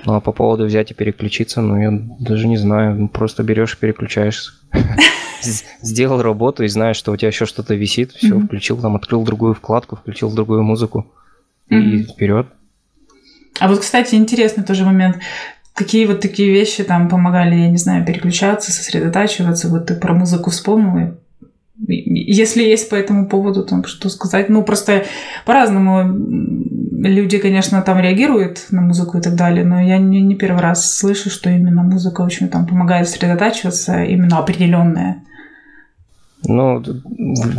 Ну 0.07 0.15
а 0.15 0.21
по 0.21 0.33
поводу 0.33 0.65
взять 0.65 0.91
и 0.91 0.95
переключиться, 0.95 1.61
ну 1.61 1.77
я 1.79 1.91
даже 2.19 2.49
не 2.49 2.57
знаю, 2.57 2.95
ну, 2.97 3.09
просто 3.09 3.43
берешь 3.43 3.75
и 3.75 3.77
переключаешься. 3.77 4.53
Сделал 5.83 6.23
работу 6.23 6.65
и 6.65 6.69
знаешь, 6.69 6.97
что 6.97 7.13
у 7.13 7.17
тебя 7.17 7.29
еще 7.29 7.47
что-то 7.47 7.75
висит, 7.75 8.13
все, 8.13 8.39
включил 8.41 8.79
там, 8.79 8.97
открыл 8.97 9.23
другую 9.25 9.55
вкладку, 9.55 9.97
включил 9.97 10.33
другую 10.33 10.63
музыку 10.63 11.07
и 11.69 12.03
вперед. 12.03 12.47
А 13.59 13.69
вот, 13.69 13.81
кстати, 13.81 14.15
интересный 14.15 14.65
тоже 14.65 14.85
момент. 14.85 15.19
Какие 15.75 16.07
вот 16.07 16.21
такие 16.21 16.51
вещи 16.51 16.83
там 16.83 17.09
помогали, 17.09 17.55
я 17.55 17.71
не 17.71 17.77
знаю, 17.77 18.05
переключаться, 18.05 18.73
сосредотачиваться? 18.73 19.69
Вот 19.69 19.87
ты 19.87 19.95
про 19.95 20.13
музыку 20.13 20.51
вспомнил, 20.51 21.17
если 21.87 22.63
есть 22.63 22.91
по 22.91 22.95
этому 22.95 23.29
поводу 23.29 23.65
там 23.65 23.85
что 23.85 24.09
сказать. 24.09 24.49
Ну, 24.49 24.63
просто 24.63 25.05
по-разному 25.47 26.15
люди, 27.03 27.39
конечно, 27.39 27.81
там 27.83 27.99
реагируют 27.99 28.67
на 28.71 28.83
музыку 28.83 29.19
и 29.19 29.21
так 29.21 29.35
далее, 29.35 29.65
но 29.65 29.81
я 29.81 29.99
не, 29.99 30.21
не 30.21 30.35
первый 30.35 30.61
раз 30.61 30.95
слышу, 30.95 31.31
что 31.31 31.51
именно 31.51 31.83
музыка 31.83 32.21
очень 32.21 32.49
там 32.49 32.67
помогает 32.67 33.09
сосредотачиваться, 33.09 34.03
именно 34.05 34.39
определенная. 34.39 35.23
Ну, 36.47 36.83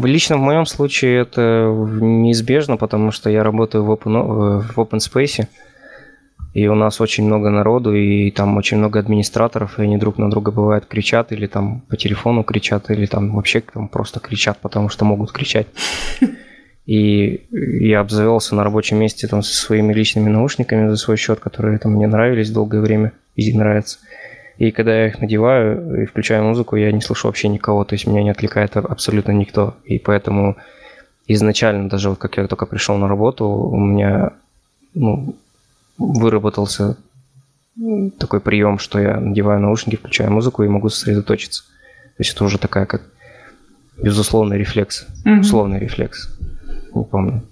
лично 0.04 0.38
в 0.38 0.42
моем 0.42 0.66
случае 0.66 1.22
это 1.22 1.68
неизбежно, 2.02 2.78
потому 2.78 3.12
что 3.12 3.30
я 3.30 3.44
работаю 3.44 3.84
в 3.84 3.92
open, 3.92 4.62
в 4.62 4.78
open 4.78 5.00
space, 5.00 5.48
и 6.54 6.68
у 6.68 6.76
нас 6.76 6.99
очень 6.99 7.26
много 7.26 7.49
народу, 7.49 7.95
и 7.95 8.30
там 8.32 8.58
очень 8.58 8.78
много 8.78 8.99
администраторов, 8.99 9.80
и 9.80 9.84
они 9.84 9.97
друг 9.97 10.18
на 10.18 10.30
друга 10.30 10.52
бывают 10.52 10.86
кричат, 10.86 11.32
или 11.32 11.47
там 11.47 11.82
по 11.88 11.95
телефону 11.95 12.43
кричат, 12.43 12.89
или 12.91 13.06
там 13.06 13.36
вообще 13.36 13.62
там 13.62 13.88
просто 13.88 14.20
кричат, 14.20 14.58
потому 14.62 14.89
что 14.89 15.06
могут 15.06 15.32
кричать. 15.32 15.68
И 16.86 17.45
я 17.52 18.02
обзавелся 18.02 18.56
на 18.56 18.64
рабочем 18.64 18.97
месте 18.97 19.28
там 19.28 19.43
со 19.43 19.54
своими 19.54 19.93
личными 19.93 20.30
наушниками 20.30 20.89
за 20.89 20.97
свой 20.97 21.16
счет, 21.16 21.39
которые 21.39 21.78
там 21.78 21.93
мне 21.93 22.08
нравились 22.08 22.52
долгое 22.52 22.82
время 22.82 23.14
и 23.36 23.54
нравятся. 23.54 23.99
И 24.58 24.72
когда 24.72 24.93
я 24.93 25.08
их 25.08 25.22
надеваю 25.22 26.04
и 26.04 26.06
включаю 26.06 26.43
музыку, 26.43 26.76
я 26.76 26.91
не 26.91 27.02
слышу 27.02 27.28
вообще 27.28 27.47
никого, 27.47 27.86
то 27.86 27.93
есть 27.95 28.08
меня 28.08 28.24
не 28.24 28.30
отвлекает 28.32 28.76
абсолютно 28.76 29.32
никто. 29.32 29.76
И 29.86 29.99
поэтому 29.99 30.58
изначально, 31.28 31.88
даже 31.88 32.10
вот 32.10 32.20
как 32.20 32.38
я 32.38 32.47
только 32.47 32.66
пришел 32.66 32.97
на 32.97 33.08
работу, 33.08 33.45
у 33.45 33.78
меня 33.78 34.34
ну, 34.93 35.36
выработался 36.08 36.97
такой 38.20 38.41
прием, 38.41 38.80
что 38.80 38.99
я 38.99 39.20
надеваю 39.20 39.60
наушники, 39.60 39.95
включаю 39.95 40.32
музыку 40.32 40.64
и 40.64 40.68
могу 40.68 40.89
сосредоточиться. 40.89 41.64
То 41.64 42.20
есть 42.20 42.34
это 42.34 42.43
уже 42.43 42.58
такая 42.58 42.86
как 42.86 43.02
безусловный 43.97 44.58
рефлекс, 44.58 45.08
mm-hmm. 45.26 45.39
условный 45.39 45.80
рефлекс 45.80 46.30
не 46.93 47.04
помню. 47.04 47.43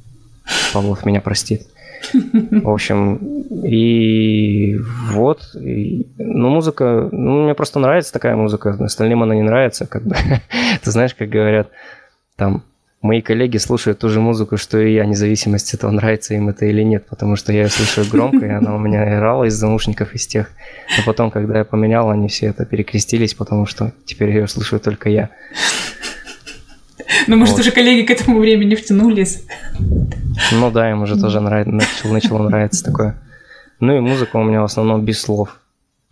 Павлов 0.74 1.06
меня 1.06 1.22
простит. 1.22 1.68
В 2.14 2.70
общем, 2.70 3.18
и 3.66 4.78
вот. 5.12 5.54
И, 5.56 6.08
ну, 6.18 6.50
музыка, 6.50 7.10
ну, 7.12 7.44
мне 7.44 7.54
просто 7.54 7.80
нравится 7.80 8.14
такая 8.14 8.36
музыка, 8.36 8.78
остальным 8.80 9.22
она 9.24 9.36
не 9.36 9.44
нравится, 9.44 9.86
как 9.86 10.04
бы. 10.04 10.16
Ты 10.84 10.92
знаешь, 10.92 11.14
как 11.14 11.30
говорят, 11.30 11.70
там, 12.36 12.64
мои 13.02 13.22
коллеги 13.22 13.58
слушают 13.58 14.00
ту 14.00 14.10
же 14.10 14.20
музыку, 14.20 14.58
что 14.58 14.80
и 14.80 14.94
я, 14.94 15.06
независимости 15.06 15.76
от 15.76 15.82
того, 15.82 15.94
нравится 15.94 16.34
им 16.34 16.50
это 16.50 16.66
или 16.66 16.84
нет, 16.84 17.06
потому 17.08 17.36
что 17.36 17.54
я 17.54 17.64
ее 17.64 17.70
слушаю 17.70 18.08
громко, 18.08 18.46
и 18.46 18.50
она 18.50 18.76
у 18.76 18.80
меня 18.80 19.04
играла 19.16 19.46
из 19.46 19.62
наушников 19.62 20.14
из 20.14 20.28
тех. 20.28 20.52
Но 20.98 21.04
потом, 21.06 21.32
когда 21.32 21.60
я 21.60 21.66
поменял, 21.66 22.10
они 22.10 22.28
все 22.28 22.48
это 22.48 22.66
перекрестились, 22.66 23.34
потому 23.34 23.66
что 23.66 23.94
теперь 24.06 24.30
ее 24.30 24.48
слушаю 24.48 24.80
только 24.80 25.10
я. 25.10 25.30
Ну, 27.28 27.38
может, 27.38 27.56
вот. 27.56 27.62
уже 27.62 27.72
коллеги 27.72 28.06
к 28.06 28.12
этому 28.12 28.40
времени 28.40 28.76
втянулись. 28.76 29.46
Ну 30.52 30.72
да, 30.72 30.92
им 30.92 31.02
уже 31.02 31.20
тоже 31.20 31.40
нравится, 31.42 31.72
начало, 31.72 32.14
начало 32.14 32.50
нравиться 32.50 32.84
такое. 32.84 33.20
Ну 33.80 33.96
и 33.96 34.00
музыка 34.00 34.38
у 34.38 34.44
меня 34.44 34.62
в 34.62 34.66
основном 34.66 35.06
без 35.06 35.22
слов. 35.22 35.60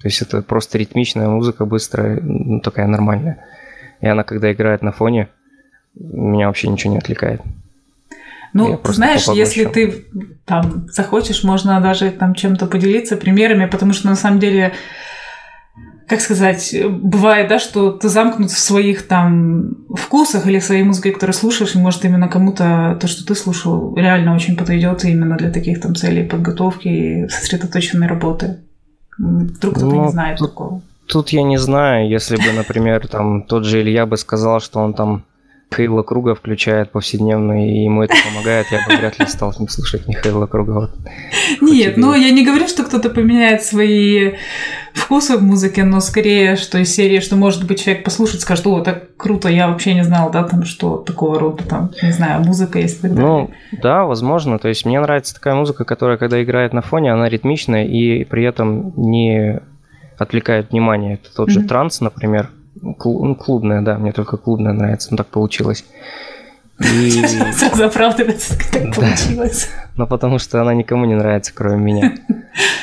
То 0.02 0.08
есть 0.08 0.22
это 0.22 0.42
просто 0.42 0.78
ритмичная 0.78 1.28
музыка, 1.28 1.66
быстрая, 1.66 2.20
ну, 2.22 2.60
такая 2.62 2.88
нормальная. 2.88 3.46
И 4.00 4.08
она, 4.08 4.24
когда 4.24 4.52
играет 4.52 4.84
на 4.84 4.92
фоне, 4.92 5.30
меня 6.00 6.48
вообще 6.48 6.68
ничего 6.68 6.94
не 6.94 7.00
отвлекает. 7.00 7.42
Ну, 8.54 8.80
знаешь, 8.86 9.28
если 9.28 9.66
ты 9.66 10.06
там 10.46 10.88
захочешь, 10.90 11.44
можно 11.44 11.80
даже 11.82 12.12
там 12.12 12.34
чем-то 12.34 12.66
поделиться 12.66 13.18
примерами, 13.18 13.66
потому 13.66 13.94
что 13.94 14.08
на 14.08 14.16
самом 14.16 14.40
деле 14.40 14.74
как 16.08 16.22
сказать, 16.22 16.74
бывает, 16.90 17.50
да, 17.50 17.60
что 17.60 17.92
ты 17.92 18.08
замкнут 18.08 18.50
в 18.50 18.58
своих 18.58 19.06
там 19.08 19.76
вкусах 19.94 20.48
или 20.48 20.60
своей 20.60 20.84
музыке, 20.84 21.12
которую 21.12 21.34
слушаешь, 21.34 21.76
и 21.76 21.80
может 21.80 22.06
именно 22.06 22.30
кому-то 22.30 22.98
то, 23.02 23.08
что 23.08 23.26
ты 23.26 23.36
слушал, 23.36 23.94
реально 23.94 24.34
очень 24.34 24.56
подойдет 24.56 25.04
именно 25.04 25.36
для 25.36 25.52
таких 25.52 25.82
там 25.82 25.96
целей 25.96 26.24
подготовки 26.24 26.88
и 26.88 27.28
сосредоточенной 27.28 28.08
работы. 28.08 28.60
Вдруг 29.18 29.76
кто-то 29.76 29.96
ну, 29.96 30.06
не 30.06 30.12
знает 30.12 30.38
тут, 30.38 30.52
такого. 30.52 30.82
Тут 31.08 31.30
я 31.30 31.44
не 31.44 31.58
знаю, 31.58 32.08
если 32.08 32.38
бы, 32.38 32.54
например, 32.56 33.06
там 33.10 33.44
тот 33.44 33.66
же 33.66 33.82
Илья 33.82 34.06
бы 34.06 34.16
сказал, 34.16 34.62
что 34.62 34.80
он 34.80 34.94
там 34.94 35.26
Михаила 35.70 36.02
Круга 36.02 36.34
включает 36.34 36.92
повседневно, 36.92 37.66
и 37.66 37.84
ему 37.84 38.02
это 38.02 38.16
помогает, 38.26 38.68
я 38.72 38.80
бы 38.88 38.98
вряд 38.98 39.20
ли 39.20 39.28
стал 39.28 39.54
слушать 39.54 40.08
Михаила 40.08 40.48
Круга. 40.48 40.72
Вот. 40.72 40.92
Нет, 41.62 41.98
ну 41.98 42.16
я 42.16 42.32
не 42.32 42.46
говорю, 42.46 42.68
что 42.68 42.84
кто-то 42.84 43.10
поменяет 43.10 43.64
свои 43.64 44.36
вкусы 44.94 45.38
в 45.38 45.44
музыке, 45.44 45.84
но 45.84 46.00
скорее, 46.00 46.56
что 46.56 46.78
из 46.80 46.96
серии, 46.96 47.20
что 47.20 47.36
может 47.36 47.68
быть 47.68 47.84
человек 47.84 48.04
послушает, 48.04 48.42
скажет, 48.42 48.66
о, 48.66 48.82
так 48.82 49.16
круто, 49.18 49.50
я 49.50 49.68
вообще 49.68 49.94
не 49.94 50.04
знал, 50.04 50.32
да, 50.32 50.44
там, 50.44 50.64
что 50.64 50.98
такого 50.98 51.38
рода, 51.40 51.64
там, 51.64 51.92
не 52.02 52.12
знаю, 52.12 52.44
музыка 52.44 52.80
есть 52.80 53.04
и 53.04 53.08
Ну, 53.08 53.52
да, 53.72 54.06
возможно, 54.06 54.60
то 54.60 54.70
есть 54.70 54.86
мне 54.86 55.00
нравится 55.00 55.36
такая 55.36 55.54
музыка, 55.54 55.84
которая, 55.84 56.18
когда 56.18 56.42
играет 56.42 56.74
на 56.74 56.82
фоне, 56.82 57.14
она 57.14 57.30
ритмичная 57.30 57.86
и 57.86 58.24
при 58.24 58.44
этом 58.46 58.94
не 58.96 59.60
отвлекает 60.18 60.72
внимание. 60.72 61.16
Это 61.16 61.36
тот 61.36 61.50
же 61.50 61.60
mm-hmm. 61.60 61.68
транс, 61.68 62.02
например, 62.02 62.50
ну, 62.82 63.36
клубная, 63.36 63.82
да, 63.82 63.98
мне 63.98 64.12
только 64.12 64.38
клубная 64.38 64.74
нравится, 64.74 65.10
ну 65.12 65.18
так 65.18 65.28
получилось. 65.28 65.86
И... 66.80 67.12
Сразу 67.54 67.86
оправдывается, 67.86 68.58
как 68.58 68.68
так 68.68 68.96
получилось. 68.96 69.70
Ну, 69.96 70.08
потому 70.08 70.40
что 70.40 70.62
она 70.62 70.74
никому 70.74 71.06
не 71.06 71.16
нравится, 71.16 71.52
кроме 71.54 71.78
меня. 71.78 72.16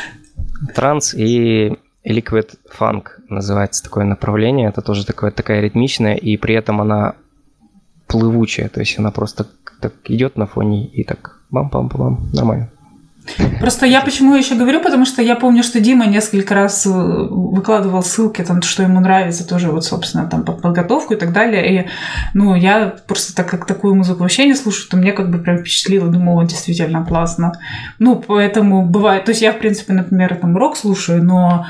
Транс 0.75 1.15
и 1.15 1.79
Liquid 2.05 2.55
Funk 2.79 3.05
называется 3.29 3.83
такое 3.83 4.05
направление. 4.05 4.69
Это 4.69 4.83
тоже 4.83 5.07
такое, 5.07 5.31
такая 5.31 5.61
ритмичная, 5.61 6.15
и 6.15 6.37
при 6.37 6.55
этом 6.55 6.81
она 6.81 7.15
плывучая. 8.07 8.69
То 8.69 8.81
есть 8.81 8.99
она 8.99 9.11
просто 9.11 9.47
так 9.81 9.93
идет 10.05 10.37
на 10.37 10.47
фоне 10.47 10.87
и 10.87 11.05
так 11.05 11.41
бам-бам-бам, 11.51 12.31
нормально. 12.33 12.71
Просто 13.59 13.87
я 13.87 14.01
почему 14.01 14.35
еще 14.35 14.55
говорю, 14.55 14.81
потому 14.81 15.07
что 15.07 15.23
я 15.23 15.35
помню, 15.35 15.63
что 15.63 15.81
Дима 15.81 16.07
несколько 16.07 16.55
раз 16.55 16.87
э, 16.87 16.91
выкладывал 16.91 18.03
ссылки, 18.03 18.43
там, 18.43 18.61
что 18.63 18.83
ему 18.83 19.01
нравится, 19.01 19.49
тоже 19.49 19.71
вот, 19.71 19.85
собственно, 19.85 20.29
там, 20.29 20.45
под 20.45 20.61
подготовку 20.61 21.15
и 21.15 21.17
так 21.17 21.33
далее. 21.33 21.75
И, 21.75 21.89
ну, 22.35 22.55
я 22.55 22.95
просто 23.07 23.35
так 23.35 23.49
как 23.49 23.67
такую 23.67 23.95
музыку 23.95 24.21
вообще 24.21 24.47
не 24.47 24.55
слушаю, 24.55 24.89
то 24.91 24.97
мне 24.97 25.13
как 25.13 25.31
бы 25.31 25.39
прям 25.39 25.59
впечатлило, 25.59 26.09
думаю, 26.11 26.47
действительно 26.47 27.05
классно. 27.05 27.53
Ну, 27.99 28.17
поэтому 28.17 28.85
бывает, 28.87 29.25
то 29.25 29.31
есть 29.31 29.41
я, 29.41 29.53
в 29.53 29.59
принципе, 29.59 29.95
например, 29.95 30.37
там, 30.37 30.57
рок 30.57 30.77
слушаю, 30.77 31.25
но 31.25 31.67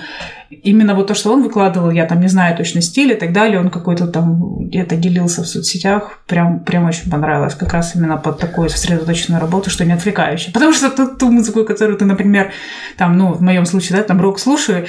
именно 0.62 0.94
вот 0.94 1.06
то, 1.06 1.14
что 1.14 1.32
он 1.32 1.42
выкладывал, 1.42 1.90
я 1.90 2.06
там 2.06 2.20
не 2.20 2.28
знаю 2.28 2.56
точно 2.56 2.80
стиль 2.80 3.12
и 3.12 3.14
так 3.14 3.32
далее, 3.32 3.60
он 3.60 3.70
какой-то 3.70 4.06
там 4.06 4.68
где-то 4.68 4.96
делился 4.96 5.42
в 5.42 5.46
соцсетях, 5.46 6.20
прям, 6.26 6.60
прям 6.60 6.84
очень 6.86 7.10
понравилось, 7.10 7.54
как 7.54 7.72
раз 7.72 7.94
именно 7.94 8.16
под 8.16 8.38
такую 8.38 8.68
сосредоточенную 8.68 9.40
работу, 9.40 9.70
что 9.70 9.84
не 9.84 9.92
отвлекающая. 9.92 10.52
Потому 10.52 10.72
что 10.72 10.90
ту, 10.90 11.08
ту 11.08 11.30
музыку, 11.30 11.64
которую 11.64 11.98
ты, 11.98 12.04
например, 12.04 12.52
там, 12.96 13.16
ну, 13.16 13.32
в 13.32 13.42
моем 13.42 13.66
случае, 13.66 13.98
да, 13.98 14.04
там 14.04 14.20
рок 14.20 14.38
слушаю, 14.38 14.86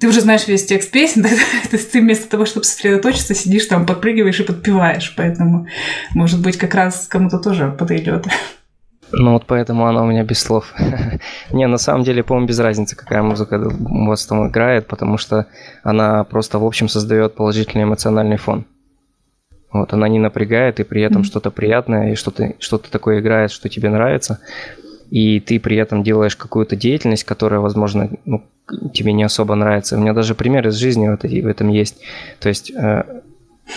ты 0.00 0.08
уже 0.08 0.20
знаешь 0.20 0.46
весь 0.46 0.66
текст 0.66 0.90
песен, 0.90 1.22
то 1.70 1.76
есть 1.76 1.90
ты 1.92 2.00
вместо 2.00 2.28
того, 2.28 2.44
чтобы 2.46 2.64
сосредоточиться, 2.64 3.34
сидишь 3.34 3.66
там, 3.66 3.86
подпрыгиваешь 3.86 4.40
и 4.40 4.44
подпеваешь, 4.44 5.14
поэтому, 5.16 5.66
может 6.14 6.40
быть, 6.40 6.56
как 6.56 6.74
раз 6.74 7.06
кому-то 7.08 7.38
тоже 7.38 7.74
подойдет. 7.78 8.26
Ну 9.12 9.32
вот 9.32 9.44
поэтому 9.46 9.86
она 9.86 10.02
у 10.02 10.06
меня 10.06 10.22
без 10.22 10.40
слов. 10.40 10.72
Не, 11.50 11.66
на 11.66 11.78
самом 11.78 12.04
деле, 12.04 12.22
по-моему, 12.22 12.48
без 12.48 12.58
разницы, 12.58 12.96
какая 12.96 13.22
музыка 13.22 13.60
у 13.60 14.06
вас 14.06 14.26
там 14.26 14.48
играет, 14.48 14.86
потому 14.86 15.18
что 15.18 15.46
она 15.82 16.24
просто 16.24 16.58
в 16.58 16.64
общем 16.64 16.88
создает 16.88 17.34
положительный 17.34 17.84
эмоциональный 17.84 18.36
фон. 18.36 18.66
Вот, 19.72 19.92
она 19.92 20.08
не 20.08 20.18
напрягает, 20.18 20.80
и 20.80 20.84
при 20.84 21.02
этом 21.02 21.22
mm-hmm. 21.22 21.26
что-то 21.26 21.50
приятное, 21.50 22.12
и 22.12 22.16
что-то, 22.16 22.54
что-то 22.58 22.90
такое 22.90 23.20
играет, 23.20 23.52
что 23.52 23.68
тебе 23.68 23.88
нравится. 23.88 24.40
И 25.10 25.40
ты 25.40 25.60
при 25.60 25.76
этом 25.76 26.02
делаешь 26.02 26.36
какую-то 26.36 26.76
деятельность, 26.76 27.24
которая, 27.24 27.60
возможно, 27.60 28.10
ну, 28.24 28.44
тебе 28.92 29.12
не 29.12 29.22
особо 29.24 29.54
нравится. 29.54 29.96
У 29.96 30.00
меня 30.00 30.12
даже 30.12 30.34
пример 30.34 30.66
из 30.68 30.74
жизни 30.74 31.08
вот 31.08 31.22
в 31.22 31.46
этом 31.46 31.68
есть. 31.68 32.00
То 32.40 32.48
есть, 32.48 32.70
э, 32.70 33.04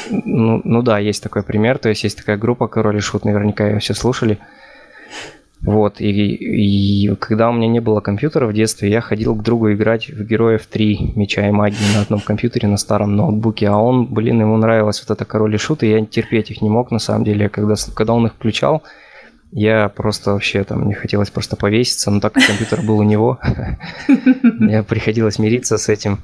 ну, 0.09 0.61
ну 0.63 0.81
да, 0.81 0.99
есть 0.99 1.23
такой 1.23 1.43
пример. 1.43 1.77
То 1.77 1.89
есть, 1.89 2.03
есть 2.03 2.17
такая 2.17 2.37
группа 2.37 2.67
Король 2.67 2.97
и 2.97 2.99
Шут, 2.99 3.25
наверняка 3.25 3.67
ее 3.67 3.79
все 3.79 3.93
слушали. 3.93 4.39
Вот, 5.65 6.01
и, 6.01 6.09
и 6.09 7.15
когда 7.15 7.49
у 7.49 7.53
меня 7.53 7.69
не 7.69 7.79
было 7.79 8.01
компьютера 8.01 8.47
в 8.47 8.53
детстве, 8.53 8.89
я 8.89 8.99
ходил 8.99 9.33
к 9.33 9.43
другу 9.43 9.71
играть 9.71 10.09
в 10.09 10.25
Героев 10.25 10.65
3 10.65 11.13
Меча 11.15 11.47
и 11.47 11.51
Магии 11.51 11.95
на 11.95 12.01
одном 12.01 12.19
компьютере, 12.19 12.67
на 12.67 12.75
старом 12.75 13.15
ноутбуке, 13.15 13.69
а 13.69 13.77
он, 13.77 14.07
блин, 14.07 14.41
ему 14.41 14.57
нравилось 14.57 15.01
вот 15.07 15.15
это 15.15 15.23
Король 15.23 15.55
и 15.55 15.57
Шут, 15.57 15.83
и 15.83 15.89
я 15.89 16.05
терпеть 16.05 16.51
их 16.51 16.61
не 16.61 16.69
мог, 16.69 16.91
на 16.91 16.99
самом 16.99 17.23
деле, 17.23 17.47
когда, 17.47 17.75
когда 17.95 18.13
он 18.13 18.27
их 18.27 18.33
включал, 18.33 18.83
я 19.53 19.87
просто 19.87 20.33
вообще 20.33 20.65
там, 20.65 20.81
мне 20.81 20.95
хотелось 20.95 21.29
просто 21.29 21.55
повеситься, 21.55 22.11
но 22.11 22.19
так 22.19 22.33
как 22.33 22.45
компьютер 22.45 22.81
был 22.81 22.97
у 22.97 23.03
него, 23.03 23.39
мне 24.43 24.83
приходилось 24.83 25.39
мириться 25.39 25.77
с 25.77 25.87
этим. 25.87 26.19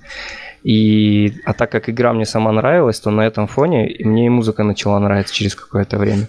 И, 0.64 1.36
а 1.46 1.54
так 1.54 1.72
как 1.72 1.90
игра 1.90 2.12
мне 2.12 2.26
сама 2.26 2.52
нравилась, 2.52 3.00
то 3.00 3.10
на 3.10 3.22
этом 3.22 3.48
фоне 3.48 3.96
мне 4.04 4.26
и 4.26 4.30
музыка 4.30 4.64
начала 4.64 5.00
нравиться 5.00 5.34
через 5.34 5.56
какое-то 5.56 5.98
время. 5.98 6.28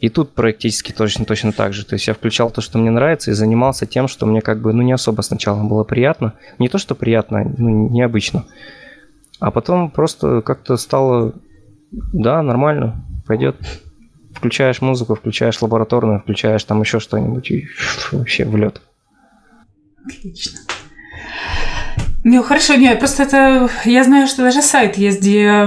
И 0.00 0.08
тут 0.08 0.32
практически 0.32 0.92
точно, 0.92 1.26
точно 1.26 1.52
так 1.52 1.74
же. 1.74 1.84
То 1.84 1.94
есть 1.94 2.08
я 2.08 2.14
включал 2.14 2.50
то, 2.50 2.62
что 2.62 2.78
мне 2.78 2.90
нравится, 2.90 3.30
и 3.30 3.34
занимался 3.34 3.84
тем, 3.86 4.08
что 4.08 4.24
мне 4.24 4.40
как 4.40 4.62
бы, 4.62 4.72
ну, 4.72 4.80
не 4.82 4.92
особо 4.92 5.20
сначала 5.20 5.62
было 5.62 5.84
приятно. 5.84 6.32
Не 6.58 6.70
то, 6.70 6.78
что 6.78 6.94
приятно, 6.94 7.44
ну, 7.58 7.90
необычно. 7.90 8.46
А 9.40 9.50
потом 9.50 9.90
просто 9.90 10.40
как-то 10.40 10.78
стало, 10.78 11.34
да, 11.90 12.42
нормально, 12.42 13.04
пойдет. 13.26 13.56
Включаешь 14.34 14.80
музыку, 14.80 15.14
включаешь 15.14 15.60
лабораторную, 15.60 16.20
включаешь 16.20 16.64
там 16.64 16.80
еще 16.80 16.98
что-нибудь, 16.98 17.50
и 17.50 17.68
вообще 18.10 18.46
в 18.46 18.56
лед. 18.56 18.80
Отлично. 20.06 20.58
Ну, 22.24 22.42
хорошо, 22.42 22.74
нет, 22.74 22.98
просто 22.98 23.24
это... 23.24 23.68
Я 23.84 24.04
знаю, 24.04 24.28
что 24.28 24.42
даже 24.42 24.62
сайт 24.62 24.96
есть, 24.96 25.20
где... 25.20 25.66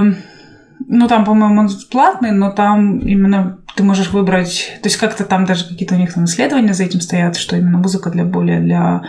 Ну, 0.86 1.08
там, 1.08 1.24
по-моему, 1.24 1.60
он 1.60 1.68
платный, 1.90 2.32
но 2.32 2.50
там 2.50 2.98
именно 2.98 3.63
ты 3.74 3.82
можешь 3.82 4.10
выбрать, 4.10 4.78
то 4.82 4.88
есть 4.88 4.96
как-то 4.98 5.24
там 5.24 5.44
даже 5.44 5.66
какие-то 5.66 5.94
у 5.94 5.98
них 5.98 6.14
там 6.14 6.24
исследования 6.24 6.74
за 6.74 6.84
этим 6.84 7.00
стоят, 7.00 7.36
что 7.36 7.56
именно 7.56 7.78
музыка 7.78 8.10
для 8.10 8.24
более 8.24 8.60
для 8.60 9.02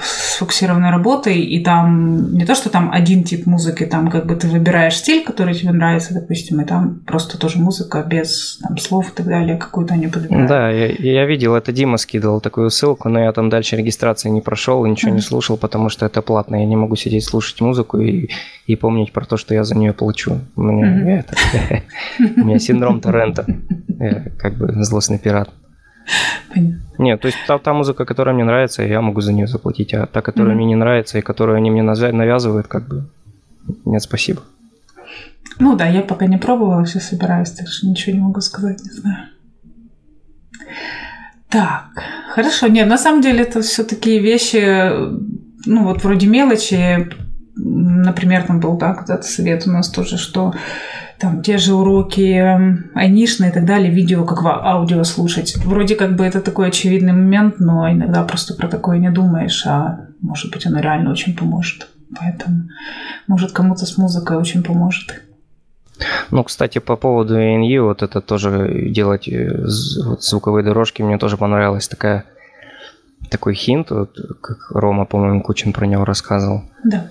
сфокусированной 0.00 0.90
работой, 0.90 1.40
и 1.40 1.62
там 1.62 2.32
не 2.32 2.44
то, 2.44 2.54
что 2.54 2.70
там 2.70 2.92
один 2.92 3.24
тип 3.24 3.46
музыки, 3.46 3.84
там 3.86 4.08
как 4.08 4.26
бы 4.26 4.36
ты 4.36 4.46
выбираешь 4.46 4.96
стиль, 4.96 5.24
который 5.24 5.54
тебе 5.54 5.72
нравится, 5.72 6.14
допустим, 6.14 6.60
и 6.60 6.64
там 6.64 7.00
просто 7.06 7.38
тоже 7.38 7.58
музыка 7.58 8.02
без 8.02 8.58
там, 8.62 8.78
слов 8.78 9.10
и 9.10 9.16
так 9.16 9.26
далее, 9.26 9.56
какую-то 9.56 9.94
они 9.94 10.06
подбирают. 10.06 10.48
Да, 10.48 10.70
я, 10.70 10.86
я 10.86 11.26
видел, 11.26 11.56
это 11.56 11.72
Дима 11.72 11.96
скидывал 11.96 12.40
такую 12.40 12.70
ссылку, 12.70 13.08
но 13.08 13.20
я 13.20 13.32
там 13.32 13.48
дальше 13.48 13.76
регистрации 13.76 14.28
не 14.28 14.40
прошел, 14.40 14.84
ничего 14.86 15.10
mm-hmm. 15.10 15.14
не 15.16 15.20
слушал, 15.20 15.56
потому 15.56 15.88
что 15.88 16.06
это 16.06 16.22
платно, 16.22 16.56
я 16.56 16.66
не 16.66 16.76
могу 16.76 16.94
сидеть 16.94 17.24
слушать 17.24 17.60
музыку 17.60 17.98
и, 17.98 18.28
и 18.66 18.76
помнить 18.76 19.12
про 19.12 19.24
то, 19.24 19.36
что 19.36 19.54
я 19.54 19.64
за 19.64 19.76
нее 19.76 19.92
получу. 19.92 20.38
У 20.54 20.62
меня, 20.62 21.24
mm-hmm. 21.30 22.32
у 22.36 22.44
меня 22.44 22.58
синдром 22.60 23.00
Торрента, 23.00 23.44
как 24.38 24.54
бы 24.54 24.84
злостный 24.84 25.18
пират. 25.18 25.50
Понятно. 26.52 26.80
Нет, 26.98 27.20
то 27.20 27.26
есть 27.26 27.38
та, 27.46 27.58
та 27.58 27.72
музыка, 27.72 28.04
которая 28.04 28.34
мне 28.34 28.44
нравится, 28.44 28.82
я 28.82 29.00
могу 29.00 29.20
за 29.20 29.32
нее 29.32 29.46
заплатить, 29.46 29.94
а 29.94 30.06
та, 30.06 30.20
которая 30.20 30.54
mm-hmm. 30.54 30.56
мне 30.56 30.66
не 30.66 30.74
нравится 30.74 31.18
и 31.18 31.22
которую 31.22 31.56
они 31.56 31.70
мне 31.70 31.82
навязывают, 31.82 32.66
как 32.66 32.88
бы 32.88 33.08
нет, 33.84 34.02
спасибо. 34.02 34.42
Ну 35.58 35.76
да, 35.76 35.86
я 35.86 36.02
пока 36.02 36.26
не 36.26 36.38
пробовала, 36.38 36.84
все 36.84 37.00
собираюсь, 37.00 37.50
так 37.50 37.68
что 37.68 37.86
ничего 37.86 38.16
не 38.16 38.22
могу 38.22 38.40
сказать, 38.40 38.80
не 38.84 38.90
знаю. 38.90 39.28
Так, 41.48 41.86
хорошо. 42.34 42.68
Нет, 42.68 42.86
на 42.86 42.98
самом 42.98 43.22
деле 43.22 43.42
это 43.42 43.62
все 43.62 43.82
такие 43.82 44.20
вещи, 44.20 44.90
ну 45.66 45.84
вот 45.84 46.04
вроде 46.04 46.26
мелочи. 46.26 47.10
Например, 47.56 48.44
там 48.44 48.60
был, 48.60 48.76
да, 48.76 48.94
когда-то 48.94 49.24
совет 49.24 49.66
у 49.66 49.70
нас 49.70 49.90
тоже, 49.90 50.16
что 50.16 50.54
там 51.18 51.42
те 51.42 51.58
же 51.58 51.74
уроки 51.74 52.20
эм, 52.20 52.90
айнишные 52.94 53.50
и 53.50 53.52
так 53.52 53.64
далее, 53.64 53.92
видео 53.92 54.24
как 54.24 54.44
аудио 54.44 55.02
слушать. 55.04 55.56
Вроде 55.64 55.96
как 55.96 56.16
бы 56.16 56.24
это 56.24 56.40
такой 56.40 56.68
очевидный 56.68 57.12
момент, 57.12 57.58
но 57.58 57.90
иногда 57.90 58.22
просто 58.22 58.54
про 58.54 58.68
такое 58.68 58.98
не 58.98 59.10
думаешь, 59.10 59.66
а 59.66 60.06
может 60.20 60.52
быть 60.52 60.66
оно 60.66 60.80
реально 60.80 61.10
очень 61.10 61.36
поможет. 61.36 61.88
Поэтому, 62.18 62.68
может, 63.26 63.52
кому-то 63.52 63.84
с 63.84 63.98
музыкой 63.98 64.36
очень 64.36 64.62
поможет. 64.62 65.22
Ну, 66.30 66.44
кстати, 66.44 66.78
по 66.78 66.96
поводу 66.96 67.38
ANU, 67.38 67.80
вот 67.80 68.02
это 68.02 68.20
тоже 68.20 68.88
делать 68.90 69.28
э, 69.28 69.66
вот 70.04 70.22
звуковые 70.22 70.64
дорожки, 70.64 71.02
мне 71.02 71.18
тоже 71.18 71.36
понравилась 71.36 71.88
такая 71.88 72.24
такой 73.30 73.54
хинт, 73.54 73.90
вот, 73.90 74.16
как 74.40 74.70
Рома, 74.70 75.04
по-моему, 75.04 75.42
Кучин 75.42 75.72
про 75.72 75.86
него 75.86 76.04
рассказывал. 76.04 76.62
Да. 76.84 77.08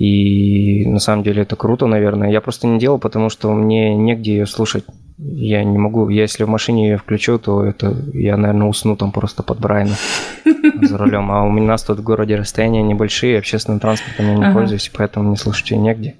И 0.00 0.86
на 0.86 0.98
самом 0.98 1.22
деле 1.22 1.42
это 1.42 1.56
круто, 1.56 1.86
наверное. 1.86 2.30
Я 2.30 2.40
просто 2.40 2.66
не 2.66 2.78
делал, 2.78 2.98
потому 2.98 3.28
что 3.28 3.52
мне 3.52 3.94
негде 3.94 4.32
ее 4.32 4.46
слушать. 4.46 4.84
Я 5.18 5.62
не 5.62 5.76
могу. 5.76 6.08
Я 6.08 6.22
если 6.22 6.44
в 6.44 6.48
машине 6.48 6.88
ее 6.88 6.96
включу, 6.96 7.38
то 7.38 7.62
это 7.62 7.94
я, 8.14 8.38
наверное, 8.38 8.66
усну 8.66 8.96
там 8.96 9.12
просто 9.12 9.42
под 9.42 9.60
Брайна 9.60 9.94
за 10.80 10.96
рулем. 10.96 11.30
А 11.30 11.44
у 11.44 11.52
нас 11.52 11.82
тут 11.82 11.98
в 11.98 12.02
городе 12.02 12.36
расстояния 12.36 12.82
небольшие, 12.82 13.36
общественным 13.36 13.78
транспортом 13.78 14.26
я 14.26 14.34
не 14.36 14.44
ага. 14.44 14.54
пользуюсь, 14.54 14.90
поэтому 14.96 15.28
мне 15.28 15.36
слушать 15.36 15.70
ее 15.70 15.76
негде. 15.76 16.14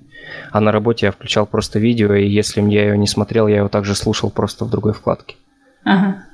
А 0.52 0.60
на 0.60 0.72
работе 0.72 1.06
я 1.06 1.12
включал 1.12 1.46
просто 1.46 1.78
видео, 1.78 2.12
и 2.12 2.28
если 2.28 2.60
я 2.60 2.82
ее 2.84 2.98
не 2.98 3.06
смотрел, 3.06 3.48
я 3.48 3.56
его 3.56 3.68
также 3.68 3.94
слушал 3.94 4.28
просто 4.28 4.66
в 4.66 4.70
другой 4.70 4.92
вкладке. 4.92 5.36
Ага. 5.84 6.24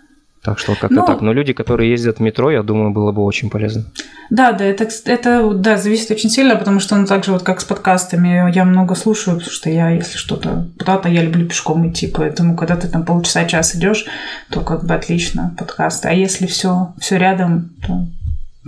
Так 0.47 0.61
что 0.61 0.77
как-то 0.77 0.95
ну, 0.95 1.05
так. 1.05 1.23
Но 1.23 1.33
люди, 1.33 1.53
которые 1.53 1.91
ездят 1.91 2.19
в 2.19 2.21
метро, 2.21 2.53
я 2.53 2.63
думаю, 2.63 2.93
было 2.93 3.11
бы 3.11 3.25
очень 3.25 3.51
полезно. 3.51 3.83
Да, 4.31 4.53
да, 4.53 4.65
это, 4.65 4.89
это 5.07 5.53
да, 5.53 5.77
зависит 5.77 6.13
очень 6.13 6.31
сильно, 6.31 6.55
потому 6.55 6.79
что, 6.79 6.95
ну, 6.95 7.05
так 7.05 7.25
же 7.25 7.33
вот 7.33 7.43
как 7.43 7.61
с 7.61 7.65
подкастами, 7.65 8.49
я 8.55 8.65
много 8.65 8.95
слушаю, 8.95 9.39
потому 9.39 9.53
что 9.53 9.71
я, 9.71 9.91
если 9.91 10.17
что-то 10.17 10.69
куда-то, 10.79 11.09
я 11.09 11.25
люблю 11.25 11.49
пешком 11.49 11.91
идти, 11.91 12.07
поэтому, 12.07 12.55
когда 12.55 12.77
ты 12.77 12.87
там 12.87 13.05
полчаса, 13.05 13.45
час 13.45 13.75
идешь, 13.75 14.05
то 14.49 14.61
как 14.61 14.85
бы 14.85 14.95
отлично 14.95 15.53
подкасты. 15.59 16.07
А 16.07 16.13
если 16.13 16.47
все, 16.47 16.95
все 17.01 17.17
рядом, 17.17 17.71
то 17.85 18.07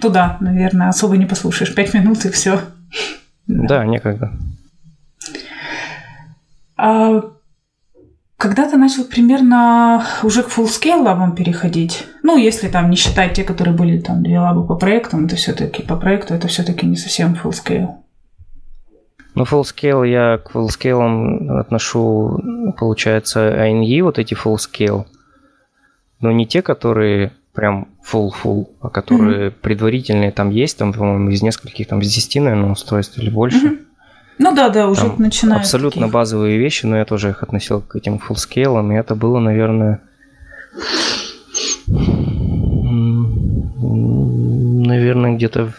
туда, 0.02 0.36
наверное, 0.40 0.88
особо 0.88 1.16
не 1.16 1.26
послушаешь. 1.26 1.72
Пять 1.76 1.94
минут 1.94 2.24
и 2.24 2.30
все. 2.32 2.60
Да, 3.46 3.84
некогда. 3.84 4.32
А 6.76 7.22
когда 8.39 8.70
ты 8.70 8.76
начал 8.76 9.05
примерно 9.05 10.07
уже 10.22 10.45
к 10.45 10.49
full-scale 10.49 11.03
лабам 11.03 11.34
переходить? 11.34 12.07
Ну, 12.22 12.39
если 12.39 12.68
там 12.68 12.89
не 12.89 12.97
считать 12.97 13.34
те, 13.34 13.43
которые 13.43 13.76
были 13.76 13.99
там 13.99 14.22
две 14.22 14.39
лабы 14.39 14.64
по 14.64 14.76
проектам, 14.76 15.26
это 15.26 15.34
все-таки 15.34 15.82
по 15.82 15.97
проекту, 15.97 16.34
это 16.34 16.47
все-таки 16.47 16.86
не 16.86 16.97
совсем 16.97 17.34
full-scale. 17.34 17.89
Ну, 19.34 19.43
full-scale 19.43 20.09
я 20.09 20.39
к 20.39 20.53
full-scale 20.53 21.59
отношу, 21.59 22.72
получается, 22.78 23.41
ANE, 23.41 24.03
вот 24.03 24.20
эти 24.20 24.34
full-scale. 24.34 25.05
Но 26.20 26.30
не 26.30 26.47
те, 26.47 26.62
которые 26.62 27.32
прям 27.53 27.89
full-full, 28.09 28.68
а 28.80 28.89
которые 28.89 29.49
mm-hmm. 29.49 29.55
предварительные 29.62 30.30
там 30.30 30.51
есть, 30.51 30.78
там, 30.78 30.93
по-моему, 30.93 31.30
из 31.30 31.43
нескольких, 31.43 31.89
там, 31.89 32.01
из 32.01 32.14
10, 32.14 32.36
наверное, 32.36 32.70
устройств 32.70 33.18
или 33.18 33.30
больше. 33.30 33.66
Mm-hmm. 33.66 33.88
Ну 34.39 34.55
да, 34.55 34.68
да, 34.68 34.89
уже 34.89 35.03
Там 35.03 35.16
начинают. 35.18 35.62
Абсолютно 35.62 36.03
такие. 36.03 36.12
базовые 36.12 36.59
вещи, 36.59 36.86
но 36.86 36.97
я 36.97 37.05
тоже 37.05 37.30
их 37.30 37.43
относил 37.43 37.80
к 37.80 37.97
этим 37.97 38.18
фуллскейлам, 38.18 38.93
и 38.93 38.97
это 38.97 39.14
было, 39.14 39.39
наверное, 39.41 40.01
Наверное, 44.89 45.36
где-то... 45.36 45.72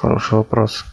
Хороший 0.00 0.34
вопрос. 0.34 0.84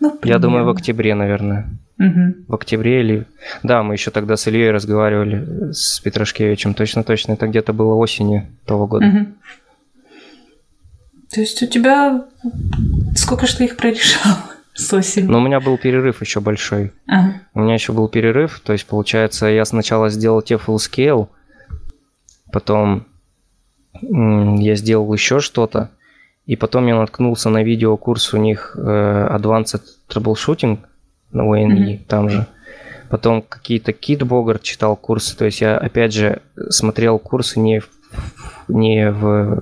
Ну, 0.00 0.18
Я 0.22 0.38
думаю, 0.38 0.64
в 0.64 0.68
октябре, 0.68 1.14
наверное. 1.14 1.68
Угу. 1.98 2.34
В 2.48 2.54
октябре 2.54 3.00
или... 3.00 3.26
Да, 3.62 3.82
мы 3.82 3.94
еще 3.94 4.10
тогда 4.10 4.36
с 4.36 4.46
Ильей 4.46 4.70
разговаривали 4.70 5.72
с 5.72 6.00
Петрошкевичем. 6.00 6.74
Точно-точно, 6.74 7.32
это 7.32 7.46
где-то 7.46 7.72
было 7.72 7.94
осенью 7.94 8.46
того 8.64 8.86
года. 8.86 9.06
Угу. 9.06 9.26
То 11.34 11.40
есть 11.40 11.62
у 11.62 11.66
тебя... 11.66 12.24
Сколько 13.14 13.46
же 13.46 13.56
ты 13.56 13.64
их 13.64 13.76
прорешал 13.76 14.36
с 14.74 14.92
осени? 14.92 15.26
Ну, 15.26 15.38
у 15.38 15.40
меня 15.40 15.60
был 15.60 15.78
перерыв 15.78 16.20
еще 16.20 16.40
большой. 16.40 16.92
Ага. 17.06 17.42
У 17.54 17.60
меня 17.60 17.74
еще 17.74 17.92
был 17.92 18.08
перерыв, 18.08 18.60
то 18.60 18.72
есть, 18.72 18.86
получается, 18.86 19.46
я 19.46 19.64
сначала 19.64 20.08
сделал 20.08 20.42
те 20.42 20.54
full 20.54 20.76
scale, 20.76 21.28
потом 22.52 23.06
я 24.00 24.74
сделал 24.74 25.12
еще 25.12 25.40
что-то, 25.40 25.90
и 26.46 26.56
потом 26.56 26.86
я 26.86 26.96
наткнулся 26.96 27.50
на 27.50 27.62
видеокурс 27.62 28.34
у 28.34 28.38
них 28.38 28.74
э, 28.76 29.28
Advanced 29.30 29.82
Troubleshooting 30.08 30.78
на 31.30 31.42
ONE, 31.42 31.68
mm-hmm. 31.68 32.04
там 32.08 32.28
же. 32.30 32.46
Потом 33.10 33.42
какие-то 33.42 33.92
Кит 33.92 34.22
Богарт 34.22 34.62
читал 34.62 34.96
курсы, 34.96 35.36
то 35.36 35.44
есть 35.44 35.60
я 35.60 35.76
опять 35.76 36.14
же 36.14 36.40
смотрел 36.70 37.18
курсы 37.18 37.60
не 37.60 37.80
в, 37.80 37.88
не 38.68 39.10
в 39.10 39.60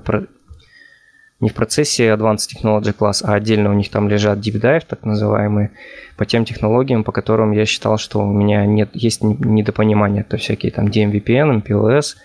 не 1.41 1.49
в 1.49 1.55
процессе 1.55 2.09
Advanced 2.11 2.49
Technology 2.55 2.95
Class, 2.97 3.23
а 3.25 3.35
отдельно 3.35 3.71
у 3.71 3.75
них 3.75 3.91
там 3.91 4.09
лежат 4.09 4.39
Deep 4.39 4.61
Dive, 4.61 4.83
так 4.87 5.05
называемые, 5.05 5.71
по 6.17 6.27
тем 6.27 6.45
технологиям, 6.45 7.03
по 7.03 7.13
которым 7.13 7.53
я 7.53 7.65
считал, 7.65 7.97
что 7.99 8.21
у 8.21 8.33
меня 8.33 8.67
нет, 8.67 8.91
есть 8.93 9.23
недопонимание. 9.23 10.21
Это 10.21 10.37
всякие 10.37 10.71
там 10.71 10.87
DMVPN, 10.87 11.63
MPLS, 11.63 12.17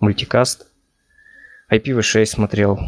мультикаст. 0.00 0.66
IPv6 1.72 2.26
смотрел. 2.26 2.78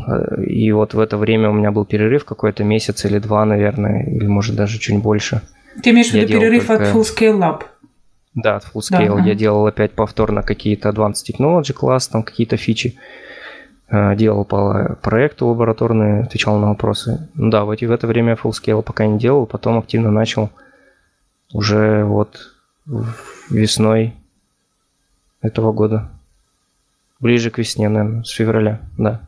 И 0.46 0.70
вот 0.72 0.94
в 0.94 1.00
это 1.00 1.16
время 1.16 1.50
у 1.50 1.52
меня 1.52 1.72
был 1.72 1.84
перерыв 1.84 2.24
какой-то 2.24 2.64
месяц 2.64 3.04
или 3.04 3.18
два, 3.18 3.44
наверное, 3.44 4.04
или 4.04 4.26
может 4.26 4.54
даже 4.54 4.78
чуть 4.78 5.00
больше. 5.00 5.42
Ты 5.82 5.90
имеешь 5.90 6.10
в 6.10 6.14
виду 6.14 6.28
перерыв 6.28 6.66
только... 6.66 6.90
от 6.90 6.94
Full 6.94 7.02
Scale 7.02 7.38
Lab? 7.38 7.62
Да, 8.34 8.56
от 8.56 8.64
Full 8.64 8.80
Scale. 8.80 9.16
Да, 9.16 9.24
я 9.24 9.34
делал 9.34 9.66
опять 9.66 9.92
повторно 9.92 10.42
какие-то 10.42 10.90
Advanced 10.90 11.24
Technology 11.28 11.72
класс, 11.72 12.08
там 12.08 12.22
какие-то 12.22 12.56
фичи. 12.56 12.96
Э, 13.90 14.14
делал 14.16 14.44
по 14.44 14.98
проекту 15.00 15.46
лабораторные, 15.46 16.24
отвечал 16.24 16.58
на 16.58 16.68
вопросы. 16.68 17.26
Ну 17.34 17.50
да, 17.50 17.64
в, 17.64 17.70
эти, 17.70 17.86
в 17.86 17.90
это 17.90 18.06
время 18.06 18.34
Full 18.34 18.50
Scale 18.50 18.82
пока 18.82 19.06
не 19.06 19.18
делал, 19.18 19.46
потом 19.46 19.78
активно 19.78 20.10
начал 20.10 20.50
уже 21.54 22.04
вот 22.04 22.38
весной 23.48 24.14
этого 25.40 25.72
года. 25.72 26.10
Ближе 27.18 27.50
к 27.50 27.56
весне, 27.56 27.88
наверное, 27.88 28.24
с 28.24 28.30
февраля, 28.30 28.80
да. 28.98 29.22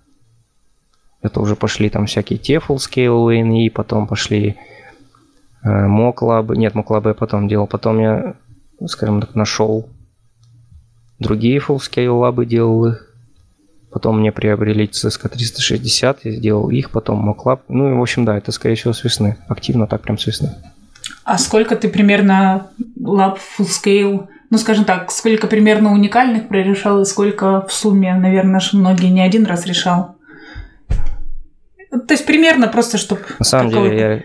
Это 1.23 1.41
уже 1.41 1.57
пошли 1.57 1.89
там 1.89 2.07
всякие 2.07 2.39
те 2.39 2.57
full 2.57 2.77
scale 2.77 3.29
LNE, 3.29 3.71
потом 3.71 4.07
пошли 4.07 4.57
э, 5.63 5.87
моклабы. 5.87 6.57
Нет, 6.57 6.75
моклабы 6.75 7.11
я 7.11 7.15
потом 7.15 7.49
делал. 7.49 7.67
Потом 7.67 7.99
я, 7.99 8.37
скажем 8.87 9.21
так, 9.21 9.35
нашел 9.35 9.89
другие 11.19 11.59
full 11.59 11.77
scale 11.77 12.19
лабы, 12.19 12.47
делал 12.47 12.87
их. 12.87 13.10
Потом 13.91 14.21
мне 14.21 14.31
приобрели 14.31 14.87
CSK 14.87 15.29
360, 15.29 16.25
я 16.25 16.31
сделал 16.31 16.71
их, 16.71 16.91
потом 16.91 17.19
моклаб. 17.19 17.63
Ну 17.69 17.91
и, 17.91 17.95
в 17.95 18.01
общем, 18.01 18.25
да, 18.25 18.39
это, 18.39 18.53
скорее 18.53 18.77
всего, 18.77 18.93
с 18.93 19.03
весны. 19.03 19.37
Активно 19.49 19.87
так 19.87 20.03
прям 20.03 20.17
с 20.17 20.27
весны. 20.27 20.55
А 21.25 21.39
сколько 21.39 21.75
ты 21.77 21.89
примерно 21.89 22.69
лаб 23.01 23.39
full 23.39 23.67
scale 23.67 24.29
ну, 24.51 24.59
скажем 24.59 24.85
так, 24.85 25.13
сколько 25.13 25.47
примерно 25.47 25.93
уникальных 25.93 26.49
прорешал 26.49 27.01
и 27.01 27.05
сколько 27.05 27.65
в 27.67 27.73
сумме, 27.73 28.15
наверное, 28.15 28.61
многие 28.73 29.07
не 29.07 29.23
один 29.23 29.47
раз 29.47 29.65
решал. 29.65 30.17
То 31.91 32.15
есть 32.15 32.27
примерно 32.27 32.67
просто, 32.67 32.99
чтобы... 32.99 33.23
На 33.39 33.45
самом 33.45 33.71
деле 33.71 33.99
я 33.99 34.23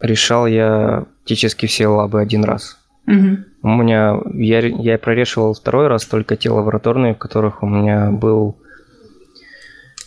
решал 0.00 0.46
я 0.46 1.04
практически 1.18 1.66
все 1.66 1.86
лабы 1.86 2.20
один 2.20 2.44
раз. 2.44 2.78
Угу. 3.06 3.38
У 3.62 3.68
меня 3.68 4.16
я, 4.34 4.60
я 4.60 4.98
прорешивал 4.98 5.54
второй 5.54 5.88
раз 5.88 6.04
только 6.04 6.36
те 6.36 6.50
лабораторные, 6.50 7.14
в 7.14 7.18
которых 7.18 7.62
у 7.62 7.66
меня 7.66 8.10
был 8.10 8.56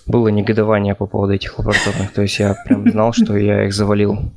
было 0.05 0.27
негодование 0.27 0.93
по 0.93 1.07
поводу 1.07 1.33
этих 1.33 1.57
лабораторных. 1.57 2.11
То 2.11 2.21
есть 2.21 2.39
я 2.39 2.55
прям 2.65 2.89
знал, 2.89 3.13
что 3.13 3.35
я 3.37 3.65
их 3.65 3.73
завалил. 3.73 4.31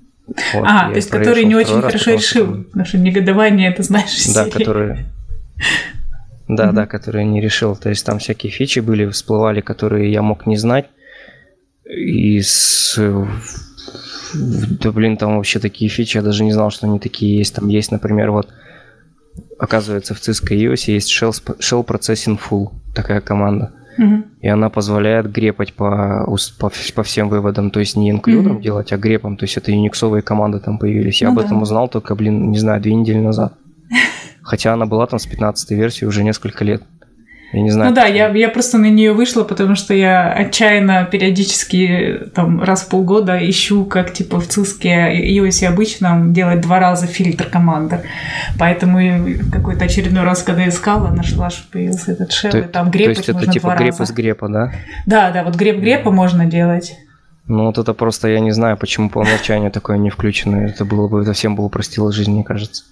Вот, 0.55 0.65
а, 0.67 0.91
то 0.91 0.97
есть 0.97 1.11
который 1.11 1.45
не 1.45 1.55
очень 1.55 1.81
хорошо 1.81 2.13
решил. 2.13 2.67
Наше 2.75 2.99
негодование, 2.99 3.71
это 3.71 3.83
знаешь, 3.83 4.27
Да, 4.35 4.45
которые... 4.49 5.07
Да, 6.49 6.73
да, 6.73 6.87
которые 6.87 7.27
не 7.27 7.41
решил. 7.41 7.77
То 7.77 7.91
есть 7.91 8.07
там 8.07 8.19
всякие 8.19 8.51
фичи 8.51 8.81
были, 8.81 9.07
всплывали, 9.09 9.61
которые 9.61 10.11
я 10.11 10.23
мог 10.23 10.47
не 10.47 10.57
знать. 10.57 10.87
И 11.85 12.41
с... 12.41 12.99
Да, 14.35 14.93
блин, 14.93 15.17
там 15.17 15.37
вообще 15.37 15.59
такие 15.59 15.91
фичи, 15.91 16.17
я 16.17 16.23
даже 16.23 16.45
не 16.45 16.53
знал, 16.53 16.71
что 16.71 16.87
они 16.87 16.99
такие 16.99 17.39
есть. 17.39 17.55
Там 17.55 17.69
есть, 17.69 17.91
например, 17.91 18.31
вот, 18.31 18.49
оказывается, 19.59 20.15
в 20.15 20.19
Cisco 20.19 20.57
EOS 20.57 20.91
есть 20.93 21.11
Shell, 21.11 21.33
Shell 21.59 21.87
Processing 21.87 22.39
Full, 22.39 22.71
такая 22.95 23.21
команда. 23.21 23.73
И 24.41 24.47
она 24.47 24.71
позволяет 24.71 25.31
грепать 25.33 25.75
по, 25.75 26.25
по, 26.59 26.71
по 26.95 27.03
всем 27.03 27.29
выводам, 27.29 27.71
то 27.71 27.81
есть 27.81 27.97
не 27.97 28.11
инклюдом 28.11 28.57
угу. 28.57 28.63
делать, 28.63 28.93
а 28.93 28.97
грепом. 28.97 29.37
То 29.37 29.45
есть 29.45 29.57
это 29.57 29.73
юниксовые 29.73 30.23
команды 30.23 30.61
там 30.61 30.79
появились. 30.79 31.21
Я 31.21 31.31
ну, 31.31 31.35
об 31.35 31.45
этом 31.45 31.63
узнал 31.63 31.89
только, 31.89 32.15
блин, 32.15 32.51
не 32.51 32.59
знаю, 32.59 32.81
две 32.81 32.95
недели 32.95 33.19
назад. 33.19 33.55
Хотя 34.43 34.73
она 34.73 34.87
была 34.87 35.07
там 35.07 35.19
с 35.19 35.27
15 35.27 35.71
версии 35.73 36.05
уже 36.05 36.23
несколько 36.23 36.65
лет. 36.65 36.83
Я 37.53 37.63
не 37.63 37.71
знаю. 37.71 37.91
Ну 37.91 37.97
да, 37.97 38.05
я, 38.05 38.29
я 38.29 38.49
просто 38.51 38.77
на 38.77 38.91
нее 38.91 39.13
вышла, 39.15 39.43
потому 39.43 39.75
что 39.75 39.95
я 39.95 40.31
отчаянно 40.31 41.09
периодически 41.11 42.21
там 42.35 42.63
раз 42.63 42.83
в 42.83 42.89
полгода 42.89 43.39
ищу, 43.39 43.87
как 43.87 44.13
типа 44.13 44.39
в 44.39 44.47
Циске 44.47 44.91
iOS 45.35 45.67
обычном 45.67 46.35
делать 46.35 46.61
два 46.61 46.79
раза 46.79 47.07
фильтр 47.07 47.47
команды. 47.47 48.03
Поэтому 48.59 48.99
какой-то 49.51 49.87
очередной 49.87 50.25
раз, 50.25 50.43
когда 50.43 50.63
я 50.63 50.69
искала, 50.69 51.09
нашла, 51.09 51.49
что 51.49 51.63
появился 51.73 52.13
этот 52.13 52.33
шел, 52.33 52.51
и 52.51 52.63
там 52.63 52.91
грепать 52.91 53.17
То 53.17 53.21
есть 53.21 53.29
это 53.31 53.51
типа 53.51 53.75
греп 53.79 53.99
из 54.01 54.11
грепа, 54.13 54.49
да? 54.49 54.73
Да, 55.07 55.31
да, 55.31 55.43
вот 55.43 55.57
греп 55.57 55.81
грепа 55.81 56.11
можно 56.11 56.45
делать. 56.45 56.99
Ну 57.47 57.65
вот 57.65 57.79
это 57.79 57.95
просто 57.95 58.29
я 58.29 58.41
не 58.41 58.51
знаю, 58.53 58.77
почему 58.77 59.09
по 59.09 59.21
умолчанию 59.21 59.71
такое 59.71 59.97
не 59.97 60.11
включено. 60.11 60.67
Это 60.67 60.85
было 60.85 61.09
бы 61.09 61.25
совсем 61.25 61.57
бы 61.57 61.65
упростило 61.65 62.13
жизнь, 62.13 62.31
мне 62.31 62.45
кажется. 62.45 62.85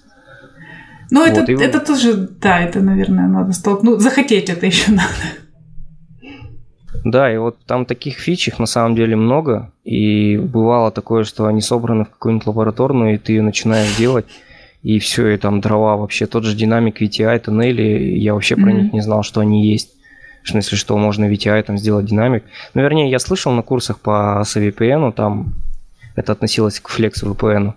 Ну, 1.09 1.25
вот, 1.25 1.37
это, 1.37 1.51
и... 1.51 1.55
это 1.55 1.79
тоже, 1.79 2.15
да, 2.15 2.59
это, 2.59 2.81
наверное, 2.81 3.27
надо 3.27 3.53
столкнуть. 3.53 4.01
Захотеть 4.01 4.49
это 4.49 4.65
еще 4.65 4.91
надо. 4.91 5.13
Да, 7.03 7.33
и 7.33 7.37
вот 7.37 7.57
там 7.65 7.85
таких 7.85 8.17
фич 8.17 8.47
их 8.47 8.59
на 8.59 8.65
самом 8.65 8.95
деле 8.95 9.15
много, 9.15 9.71
и 9.85 10.37
бывало 10.37 10.91
такое, 10.91 11.23
что 11.23 11.45
они 11.45 11.61
собраны 11.61 12.05
в 12.05 12.09
какую-нибудь 12.09 12.47
лабораторную, 12.47 13.15
и 13.15 13.17
ты 13.17 13.33
ее 13.33 13.41
начинаешь 13.41 13.95
делать, 13.95 14.25
и 14.83 14.99
все, 14.99 15.29
и 15.29 15.37
там 15.37 15.61
дрова 15.61 15.95
вообще, 15.95 16.25
тот 16.25 16.43
же 16.43 16.55
динамик 16.55 17.01
VTI, 17.01 17.39
тоннели, 17.39 18.17
я 18.17 18.33
вообще 18.33 18.55
mm-hmm. 18.55 18.61
про 18.61 18.71
них 18.71 18.93
не 18.93 19.01
знал, 19.01 19.23
что 19.23 19.41
они 19.41 19.65
есть. 19.65 19.93
В 20.43 20.49
смысле, 20.49 20.77
что 20.77 20.97
можно 20.97 21.25
VTI 21.25 21.61
там 21.63 21.77
сделать 21.77 22.05
динамик. 22.05 22.43
Ну, 22.73 22.81
вернее, 22.81 23.09
я 23.09 23.19
слышал 23.19 23.51
на 23.51 23.63
курсах 23.63 23.99
по 23.99 24.41
SVPN, 24.45 25.11
там 25.11 25.55
это 26.15 26.31
относилось 26.31 26.79
к 26.79 26.89
Flex 26.89 27.23
VPN. 27.23 27.73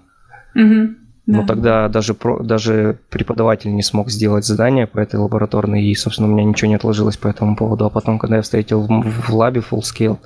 Mm-hmm. 0.56 0.94
Но 1.30 1.46
тогда 1.46 1.88
даже, 1.88 2.16
даже 2.40 2.98
преподаватель 3.08 3.74
не 3.74 3.82
смог 3.82 4.10
сделать 4.10 4.44
задание 4.44 4.86
по 4.86 4.98
этой 4.98 5.16
лабораторной, 5.20 5.84
и, 5.84 5.94
собственно, 5.94 6.28
у 6.28 6.32
меня 6.32 6.44
ничего 6.44 6.68
не 6.68 6.74
отложилось 6.74 7.16
по 7.16 7.28
этому 7.28 7.56
поводу. 7.56 7.84
А 7.84 7.90
потом, 7.90 8.18
когда 8.18 8.36
я 8.36 8.42
встретил 8.42 8.82
в, 8.82 8.88
в 8.88 9.34
лабе 9.34 9.60
Full 9.60 9.80
Scale 9.80 10.18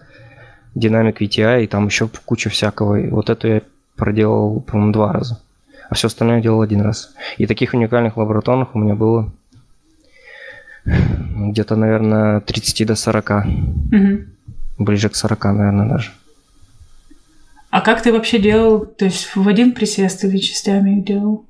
Dynamic 0.74 1.18
VTI, 1.18 1.64
и 1.64 1.66
там 1.66 1.86
еще 1.86 2.08
куча 2.24 2.48
всякого, 2.48 2.96
и 3.00 3.08
вот 3.08 3.28
это 3.28 3.48
я 3.48 3.62
проделал, 3.96 4.60
по-моему, 4.60 4.92
два 4.92 5.12
раза. 5.12 5.40
А 5.90 5.94
все 5.94 6.06
остальное 6.06 6.40
делал 6.40 6.62
один 6.62 6.80
раз. 6.80 7.14
И 7.36 7.46
таких 7.46 7.74
уникальных 7.74 8.16
лабораторных 8.16 8.74
у 8.74 8.78
меня 8.78 8.94
было 8.94 9.30
где-то, 10.84 11.76
наверное, 11.76 12.40
30 12.40 12.86
до 12.86 12.94
40. 12.94 13.30
Угу. 13.30 14.84
Ближе 14.84 15.08
к 15.08 15.14
40, 15.14 15.44
наверное, 15.44 15.88
даже. 15.88 16.10
А 17.74 17.80
как 17.80 18.02
ты 18.02 18.12
вообще 18.12 18.38
делал? 18.38 18.86
То 18.86 19.06
есть 19.06 19.34
в 19.34 19.48
один 19.48 19.72
присест 19.72 20.22
или 20.22 20.38
частями 20.38 21.00
делал? 21.00 21.44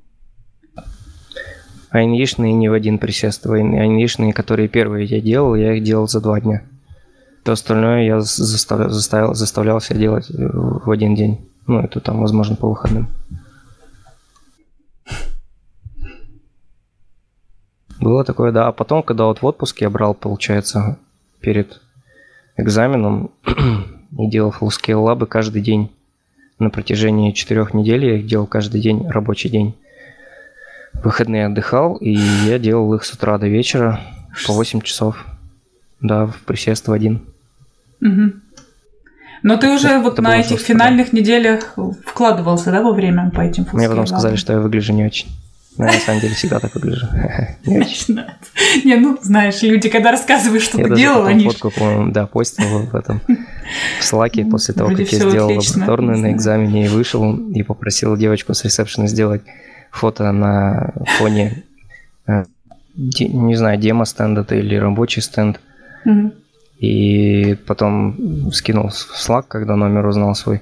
Айнишные 1.91 2.55
не 2.55 2.71
в 2.71 2.73
один 2.73 2.97
присест. 2.97 3.47
Айнишные, 3.47 4.33
которые 4.33 4.69
первые 4.69 5.05
я 5.05 5.21
делал, 5.21 5.55
я 5.55 5.75
их 5.75 5.85
делал 5.85 6.09
за 6.09 6.23
два 6.23 6.41
дня. 6.41 6.63
То 7.43 7.53
остальное 7.53 8.05
я 8.05 8.23
заставлял, 8.23 8.89
заставлял, 8.89 9.35
заставлял 9.35 9.81
себя 9.83 9.99
делать 9.99 10.27
в 10.31 10.91
один 10.91 11.15
день. 11.15 11.47
Ну, 11.67 11.81
это 11.81 12.01
там, 12.01 12.23
возможно, 12.23 12.57
по 12.57 12.71
выходным. 12.71 13.11
Было 18.01 18.25
такое, 18.25 18.51
да. 18.51 18.69
А 18.69 18.73
потом, 18.73 19.03
когда 19.03 19.27
вот 19.27 19.43
в 19.43 19.45
отпуске 19.45 19.85
я 19.85 19.91
брал, 19.91 20.15
получается, 20.15 20.97
перед 21.41 21.83
экзаменом 22.57 23.31
и 24.19 24.27
делал 24.31 24.55
full 24.59 24.71
scale 24.71 25.03
лабы 25.03 25.27
каждый 25.27 25.61
день 25.61 25.91
на 26.59 26.71
протяжении 26.71 27.33
четырех 27.33 27.75
недель 27.75 28.05
я 28.05 28.17
их 28.17 28.27
делал 28.27 28.47
каждый 28.47 28.81
день, 28.81 29.09
рабочий 29.09 29.49
день. 29.49 29.75
выходные 31.03 31.47
отдыхал, 31.47 31.97
и 31.97 32.13
я 32.13 32.59
делал 32.59 32.95
их 32.95 33.05
с 33.05 33.13
утра 33.13 33.37
до 33.39 33.49
вечера 33.49 34.01
по 34.47 34.53
8 34.53 34.81
часов. 34.81 35.25
да, 36.01 36.27
в 36.27 36.37
присест 36.43 36.87
в 36.89 36.93
один. 36.93 37.23
Угу. 38.01 38.33
Но 39.43 39.57
ты 39.59 39.69
уже 39.69 39.89
это, 39.89 40.01
вот 40.01 40.15
это 40.15 40.23
на 40.23 40.39
этих 40.39 40.51
жестко, 40.59 40.73
финальных 40.73 41.11
да. 41.11 41.19
неделях 41.19 41.75
вкладывался, 42.07 42.71
да, 42.71 42.83
во 42.83 42.93
время 42.93 43.31
по 43.31 43.43
этим 43.43 43.67
Мне 43.73 43.89
потом 43.89 44.07
сказали, 44.07 44.37
что 44.37 44.55
я 44.55 44.61
выгляжу 44.61 44.93
не 44.93 45.05
очень. 45.05 45.29
Но 45.77 45.87
я 45.87 45.93
на 45.93 45.99
самом 45.99 46.21
деле 46.21 46.35
всегда 46.35 46.61
так 46.61 46.75
выгляжу. 46.75 47.07
Не, 48.85 48.97
ну, 48.97 49.19
знаешь, 49.23 49.63
люди, 49.63 49.89
когда 49.89 50.13
рассказывают, 50.13 50.63
что 50.63 50.79
ты 50.79 50.95
делал, 50.95 51.27
они... 51.27 51.47
фотку, 51.47 51.71
по-моему, 51.71 52.13
да, 52.13 52.27
постил 52.27 52.87
в 52.87 52.95
этом, 52.95 53.21
в 53.99 54.05
Слаке 54.05 54.45
после 54.45 54.75
того, 54.75 54.91
как 54.91 55.01
я 55.01 55.19
сделал 55.19 55.51
лабораторную 55.51 56.19
на 56.19 56.33
экзамене 56.33 56.87
и 56.87 56.89
вышел, 56.89 57.37
и 57.51 57.63
попросил 57.63 58.17
девочку 58.17 58.55
с 58.55 58.65
ресепшена 58.65 59.09
сделать 59.09 59.43
фото 59.91 60.31
на 60.33 60.93
фоне, 61.19 61.65
э, 62.27 62.45
не 62.97 63.57
знаю, 63.57 63.79
демо-стенда 63.79 64.47
или 64.55 64.77
рабочий 64.77 65.23
стенд. 65.23 65.61
И 66.79 67.57
потом 67.67 68.53
скинул 68.53 68.89
в 68.89 68.93
Slack, 68.93 69.45
когда 69.49 69.75
номер 69.75 70.07
узнал 70.07 70.35
свой. 70.35 70.61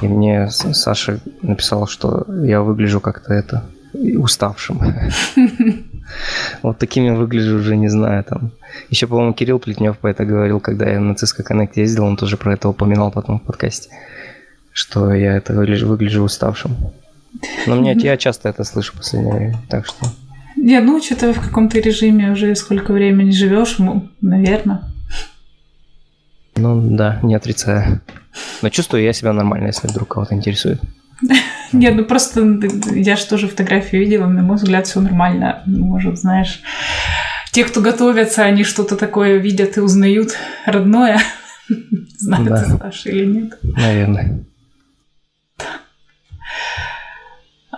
И 0.00 0.08
мне 0.08 0.48
Саша 0.50 1.20
написал, 1.42 1.86
что 1.86 2.24
я 2.44 2.62
выгляжу 2.62 3.00
как-то 3.00 3.34
это 3.34 3.64
уставшим. 3.94 4.80
Вот 6.62 6.78
такими 6.78 7.10
выгляжу 7.10 7.56
уже, 7.56 7.76
не 7.76 7.88
знаю, 7.88 8.24
там. 8.24 8.50
Еще, 8.90 9.06
по-моему, 9.06 9.32
Кирилл 9.32 9.58
Плетнев 9.58 9.96
по 9.98 10.08
это 10.08 10.24
говорил, 10.24 10.60
когда 10.60 10.90
я 10.90 11.00
на 11.00 11.12
Cisco 11.12 11.42
Connect 11.48 11.72
ездил, 11.76 12.04
он 12.04 12.16
тоже 12.16 12.36
про 12.36 12.52
это 12.52 12.68
упоминал 12.68 13.10
потом 13.10 13.38
в 13.38 13.42
подкасте, 13.42 13.88
что 14.72 15.12
я 15.14 15.36
это 15.36 15.54
выгляжу, 15.54 15.88
выгляжу 15.88 16.22
уставшим. 16.22 16.76
Но 17.66 17.76
мне, 17.76 17.94
я 17.94 18.16
часто 18.16 18.48
это 18.48 18.64
слышу 18.64 18.92
в 18.92 18.96
последнее 18.96 19.34
время, 19.34 19.58
так 19.68 19.86
что... 19.86 20.06
Не, 20.56 20.80
ну, 20.80 21.02
что-то 21.02 21.32
в 21.32 21.40
каком-то 21.40 21.78
режиме 21.80 22.32
уже 22.32 22.54
сколько 22.54 22.92
времени 22.92 23.30
живешь, 23.30 23.76
наверное. 24.20 24.82
Ну, 26.56 26.80
да, 26.96 27.18
не 27.22 27.34
отрицаю. 27.34 28.00
Но 28.60 28.68
чувствую 28.68 29.02
я 29.02 29.12
себя 29.12 29.32
нормально, 29.32 29.68
если 29.68 29.88
вдруг 29.88 30.08
кого-то 30.08 30.34
интересует. 30.34 30.80
Нет, 31.72 31.94
ну 31.94 32.04
просто 32.04 32.60
я 32.94 33.16
же 33.16 33.26
тоже 33.26 33.48
фотографию 33.48 34.02
видела, 34.02 34.26
на 34.26 34.42
мой 34.42 34.56
взгляд, 34.56 34.86
все 34.86 35.00
нормально. 35.00 35.62
Может, 35.66 36.18
знаешь, 36.18 36.62
те, 37.52 37.64
кто 37.64 37.80
готовятся, 37.80 38.42
они 38.42 38.64
что-то 38.64 38.96
такое 38.96 39.38
видят 39.38 39.76
и 39.76 39.80
узнают 39.80 40.36
родное. 40.66 41.20
Знают, 42.18 42.48
да. 42.48 42.78
Саша 42.78 43.10
или 43.10 43.26
нет. 43.26 43.58
Наверное. 43.62 44.44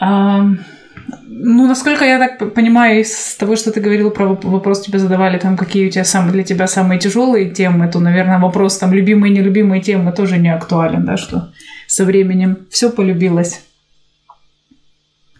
Ну, 0.00 1.66
насколько 1.66 2.04
я 2.04 2.18
так 2.18 2.54
понимаю, 2.54 3.00
из 3.00 3.34
того, 3.34 3.56
что 3.56 3.70
ты 3.70 3.80
говорил 3.80 4.10
про 4.10 4.38
вопрос, 4.42 4.82
тебе 4.82 4.98
задавали, 4.98 5.38
там, 5.38 5.56
какие 5.56 5.88
у 5.88 5.90
тебя 5.90 6.04
самые, 6.04 6.32
для 6.32 6.44
тебя 6.44 6.66
самые 6.66 6.98
тяжелые 6.98 7.50
темы, 7.50 7.88
то, 7.88 8.00
наверное, 8.00 8.38
вопрос, 8.38 8.78
там, 8.78 8.94
любимые 8.94 9.32
и 9.32 9.36
нелюбимые 9.36 9.82
темы 9.82 10.12
тоже 10.12 10.38
не 10.38 10.48
актуален, 10.48 11.04
да, 11.04 11.16
что 11.16 11.52
со 11.86 12.04
временем 12.04 12.66
все 12.70 12.90
полюбилось? 12.90 13.62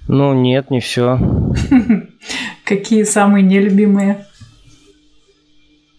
Ну, 0.07 0.35
нет, 0.35 0.71
не 0.71 0.81
все. 0.81 1.19
Какие 2.65 3.05
самые 3.05 3.43
нелюбимые? 3.43 4.27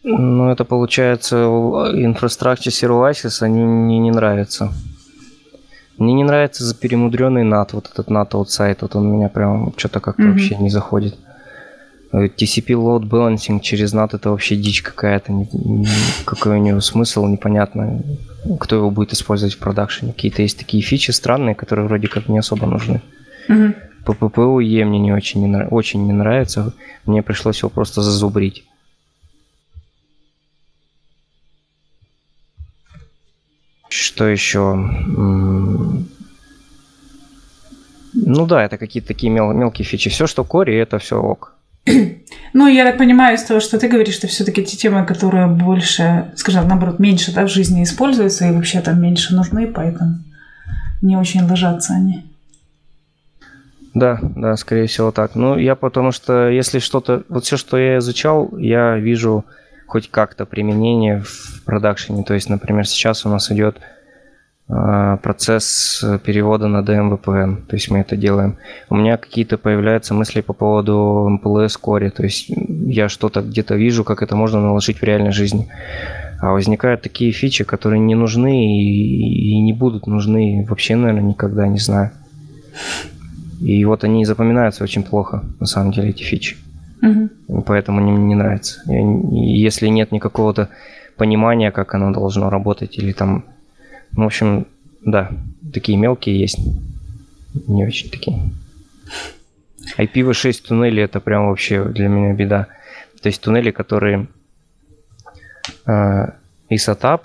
Ну, 0.04 0.52
это 0.52 0.66
получается, 0.66 1.36
Infrastructure 1.36 2.70
Services, 2.70 3.42
они 3.42 3.64
мне 3.64 3.98
не 3.98 4.12
нравятся. 4.12 4.72
Мне 5.98 6.14
не 6.14 6.24
нравится 6.24 6.64
за 6.64 6.76
перемудренный 6.76 7.44
NAT, 7.44 7.70
вот 7.72 7.90
этот 7.92 8.10
NAT 8.10 8.32
outside, 8.32 8.78
вот 8.82 8.96
он 8.96 9.12
меня 9.12 9.30
прям 9.30 9.74
что-то 9.78 10.00
как-то 10.00 10.24
mm-hmm. 10.24 10.32
вообще 10.32 10.58
не 10.58 10.70
заходит. 10.70 11.18
TCP 12.16 12.68
load 12.76 13.10
balancing 13.10 13.60
через 13.60 13.94
NAT 13.94 14.16
это 14.16 14.30
вообще 14.30 14.56
дичь 14.56 14.82
какая-то, 14.82 15.48
какой 16.26 16.60
у 16.60 16.62
него 16.62 16.80
смысл, 16.80 17.26
непонятно, 17.26 18.02
кто 18.60 18.78
его 18.78 18.92
будет 18.92 19.14
использовать 19.14 19.56
в 19.56 19.60
продакшене. 19.60 20.14
Какие-то 20.14 20.42
есть 20.42 20.58
такие 20.58 20.82
фичи 20.82 21.12
странные, 21.12 21.56
которые 21.56 21.88
вроде 21.88 22.08
как 22.08 22.30
не 22.30 22.38
особо 22.38 22.68
нужны. 22.68 23.02
Mm-hmm. 23.50 24.86
Мне 24.86 25.00
не 25.00 25.12
очень 25.12 25.46
не, 25.46 25.66
очень 25.66 26.06
не 26.06 26.14
нравится, 26.14 26.74
мне 27.06 27.24
пришлось 27.24 27.60
его 27.60 27.70
просто 27.70 28.02
зазубрить. 28.02 28.64
Что 33.90 34.28
еще? 34.28 34.76
Ну 38.14 38.46
да, 38.46 38.64
это 38.64 38.78
какие-то 38.78 39.10
такие 39.10 39.32
мел- 39.32 39.54
мелкие 39.54 39.86
фичи. 39.86 40.10
Все, 40.10 40.28
что 40.28 40.44
кори, 40.44 40.76
это 40.76 41.00
все 41.00 41.22
ок. 41.22 41.55
Ну, 42.54 42.68
я 42.68 42.86
так 42.86 42.98
понимаю 42.98 43.36
из 43.36 43.44
того, 43.44 43.60
что 43.60 43.78
ты 43.78 43.90
говоришь, 43.90 44.16
что 44.16 44.28
все-таки 44.28 44.64
те 44.64 44.78
темы, 44.78 45.06
которые 45.06 45.48
больше, 45.48 46.32
скажем, 46.36 46.68
наоборот, 46.68 47.00
меньше 47.00 47.34
да, 47.34 47.44
в 47.44 47.50
жизни 47.50 47.84
используются 47.84 48.48
и 48.48 48.52
вообще 48.52 48.80
там 48.80 49.02
меньше 49.02 49.36
нужны, 49.36 49.68
поэтому 49.68 50.20
не 51.02 51.18
очень 51.18 51.44
ложатся 51.44 51.94
они. 51.94 52.24
Да, 53.94 54.20
да, 54.22 54.56
скорее 54.58 54.88
всего 54.88 55.12
так. 55.12 55.36
Ну, 55.36 55.58
я 55.58 55.76
потому 55.76 56.12
что 56.12 56.50
если 56.50 56.80
что-то, 56.80 57.24
вот 57.30 57.46
все, 57.46 57.58
что 57.58 57.78
я 57.78 57.98
изучал, 57.98 58.58
я 58.58 58.98
вижу 58.98 59.46
хоть 59.88 60.10
как-то 60.10 60.46
применение 60.46 61.22
в 61.22 61.64
продакшене. 61.64 62.24
То 62.24 62.34
есть, 62.34 62.50
например, 62.50 62.88
сейчас 62.88 63.26
у 63.26 63.30
нас 63.30 63.52
идет 63.52 63.78
процесс 64.68 66.04
перевода 66.24 66.68
на 66.68 66.80
DMVPN, 66.80 67.68
то 67.68 67.76
есть 67.76 67.92
мы 67.92 68.00
это 68.00 68.18
делаем. 68.18 68.58
У 68.90 68.96
меня 68.96 69.18
какие-то 69.18 69.58
появляются 69.58 70.16
мысли 70.16 70.42
по 70.42 70.54
поводу 70.54 71.40
MPLS 71.44 71.80
Core, 71.82 72.10
то 72.10 72.24
есть 72.24 72.50
я 72.50 73.08
что-то 73.08 73.42
где-то 73.42 73.76
вижу, 73.76 74.04
как 74.04 74.24
это 74.24 74.36
можно 74.36 74.60
наложить 74.60 75.00
в 75.00 75.04
реальной 75.04 75.32
жизни. 75.32 75.70
А 76.42 76.52
возникают 76.52 77.02
такие 77.02 77.32
фичи, 77.32 77.64
которые 77.64 78.00
не 78.00 78.16
нужны 78.16 78.80
и, 78.80 79.52
и 79.52 79.62
не 79.62 79.74
будут 79.74 80.08
нужны 80.08 80.66
вообще, 80.68 80.96
наверное, 80.96 81.30
никогда, 81.30 81.68
не 81.68 81.80
знаю. 81.80 82.12
И 83.62 83.86
вот 83.86 84.04
они 84.04 84.26
запоминаются 84.26 84.84
очень 84.84 85.04
плохо, 85.04 85.44
на 85.60 85.66
самом 85.66 85.92
деле, 85.92 86.10
эти 86.10 86.24
фичи. 86.24 86.58
Угу. 87.02 87.62
Поэтому 87.66 88.02
мне 88.02 88.12
не 88.14 88.36
нравится. 88.36 88.82
Если 88.88 89.88
нет 89.88 90.12
никакого-то 90.12 90.70
понимания, 91.18 91.72
как 91.72 91.94
оно 91.94 92.12
должно 92.12 92.50
работать, 92.50 92.98
или 92.98 93.12
там 93.12 93.46
в 94.16 94.22
общем, 94.22 94.68
да, 95.02 95.32
такие 95.74 95.98
мелкие 95.98 96.40
есть. 96.40 96.60
Не 97.68 97.86
очень 97.86 98.10
такие. 98.10 98.40
IPv6 99.98 100.68
туннели 100.68 101.04
это 101.04 101.20
прям 101.20 101.48
вообще 101.48 101.84
для 101.86 102.08
меня 102.08 102.34
беда. 102.34 102.68
То 103.22 103.30
есть 103.30 103.42
туннели, 103.42 103.72
которые 103.72 104.28
э, 105.86 106.26
ISATAP, 106.70 107.22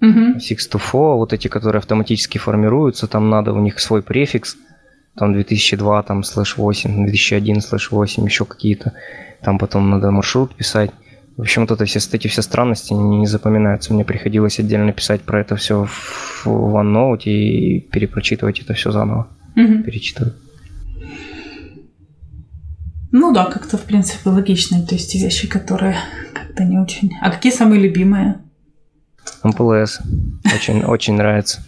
uh-huh. 0.00 0.40
624, 0.40 1.02
вот 1.14 1.32
эти, 1.32 1.48
которые 1.48 1.78
автоматически 1.78 2.38
формируются, 2.38 3.06
там 3.06 3.30
надо 3.30 3.52
у 3.52 3.60
них 3.60 3.80
свой 3.80 4.02
префикс, 4.02 4.56
там 5.16 5.32
2002, 5.32 6.02
там 6.02 6.22
слэш 6.22 6.56
8, 6.56 7.06
2001 7.06 7.60
слэш 7.60 7.90
8, 7.90 8.24
еще 8.24 8.44
какие-то. 8.44 8.92
Там 9.42 9.58
потом 9.58 9.90
надо 9.90 10.10
маршрут 10.10 10.54
писать. 10.54 10.90
В 11.38 11.42
общем, 11.42 11.62
вот 11.62 11.70
это 11.70 11.84
все, 11.84 12.00
эти 12.12 12.26
все 12.26 12.42
странности 12.42 12.92
не, 12.92 13.18
не 13.18 13.26
запоминаются. 13.26 13.94
Мне 13.94 14.04
приходилось 14.04 14.58
отдельно 14.58 14.92
писать 14.92 15.22
про 15.22 15.40
это 15.40 15.54
все 15.54 15.84
в 15.84 16.46
OneNote 16.48 17.26
и 17.26 17.78
перепрочитывать 17.78 18.58
это 18.58 18.74
все 18.74 18.90
заново. 18.90 19.28
Угу. 19.54 19.84
Перечитывать. 19.84 20.34
Ну 23.12 23.32
да, 23.32 23.44
как-то 23.44 23.78
в 23.78 23.84
принципе 23.84 24.30
логичные, 24.30 24.84
то 24.84 24.96
есть 24.96 25.14
вещи, 25.14 25.48
которые 25.48 25.94
как-то 26.34 26.64
не 26.64 26.76
очень. 26.76 27.12
А 27.22 27.30
какие 27.30 27.52
самые 27.52 27.80
любимые? 27.82 28.40
МПЛС. 29.44 30.00
Очень, 30.52 30.84
очень 30.86 31.14
нравится. 31.14 31.62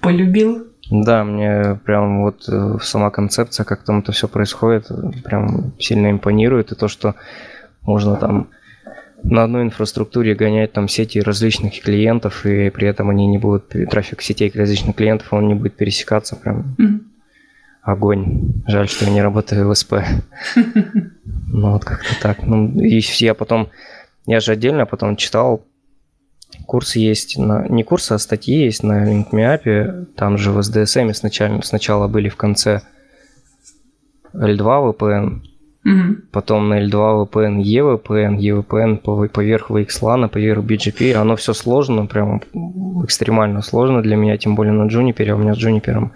Полюбил? 0.00 0.66
Да, 0.90 1.22
мне 1.22 1.78
прям 1.84 2.22
вот 2.22 2.48
э, 2.48 2.78
сама 2.82 3.10
концепция, 3.10 3.62
как 3.62 3.84
там 3.84 4.00
это 4.00 4.10
все 4.10 4.26
происходит, 4.26 4.88
прям 5.22 5.72
сильно 5.78 6.10
импонирует. 6.10 6.72
И 6.72 6.74
то, 6.74 6.88
что 6.88 7.14
можно 7.82 8.16
там 8.16 8.48
на 9.24 9.44
одной 9.44 9.62
инфраструктуре 9.62 10.34
гонять 10.34 10.72
там 10.72 10.88
сети 10.88 11.20
различных 11.20 11.80
клиентов, 11.80 12.44
и 12.44 12.70
при 12.70 12.88
этом 12.88 13.10
они 13.10 13.26
не 13.26 13.38
будут, 13.38 13.68
трафик 13.90 14.22
сетей 14.22 14.52
различных 14.54 14.96
клиентов, 14.96 15.32
он 15.32 15.48
не 15.48 15.54
будет 15.54 15.76
пересекаться 15.76 16.36
прям. 16.36 16.76
Mm-hmm. 16.78 17.00
Огонь. 17.82 18.62
Жаль, 18.66 18.88
что 18.88 19.04
я 19.06 19.10
не 19.10 19.22
работаю 19.22 19.68
в 19.68 19.74
СП. 19.74 19.94
Ну 21.54 21.72
вот 21.72 21.84
как-то 21.84 22.18
так. 22.18 22.42
Ну, 22.44 22.80
и 22.80 23.02
я 23.18 23.34
потом, 23.34 23.68
я 24.24 24.40
же 24.40 24.52
отдельно 24.52 24.86
потом 24.86 25.16
читал, 25.16 25.66
курсы 26.66 26.98
есть, 26.98 27.36
на, 27.36 27.68
не 27.68 27.82
курсы, 27.82 28.12
а 28.12 28.18
статьи 28.18 28.64
есть 28.64 28.82
на 28.82 29.06
LinkMeApp, 29.06 30.14
там 30.14 30.38
же 30.38 30.50
в 30.50 30.58
SDSM 30.60 31.12
сначала, 31.12 31.60
сначала 31.60 32.08
были 32.08 32.30
в 32.30 32.36
конце 32.36 32.80
L2 34.32 34.96
VPN, 34.96 35.42
Угу. 35.84 36.16
Потом 36.30 36.68
на 36.68 36.84
L2 36.84 37.26
VPN, 37.26 37.60
EVPN, 37.60 38.38
EVPN 38.38 39.28
поверх 39.28 39.70
VXLAN, 39.70 40.28
поверх 40.28 40.62
BGP. 40.64 41.14
Оно 41.14 41.34
все 41.36 41.52
сложно, 41.52 42.06
прям 42.06 42.40
экстремально 43.04 43.62
сложно 43.62 44.00
для 44.02 44.16
меня, 44.16 44.36
тем 44.36 44.54
более 44.54 44.72
на 44.72 44.88
Juniper. 44.88 45.28
А 45.30 45.34
у 45.34 45.38
меня 45.38 45.54
с 45.54 45.58
Juniper 45.58 46.10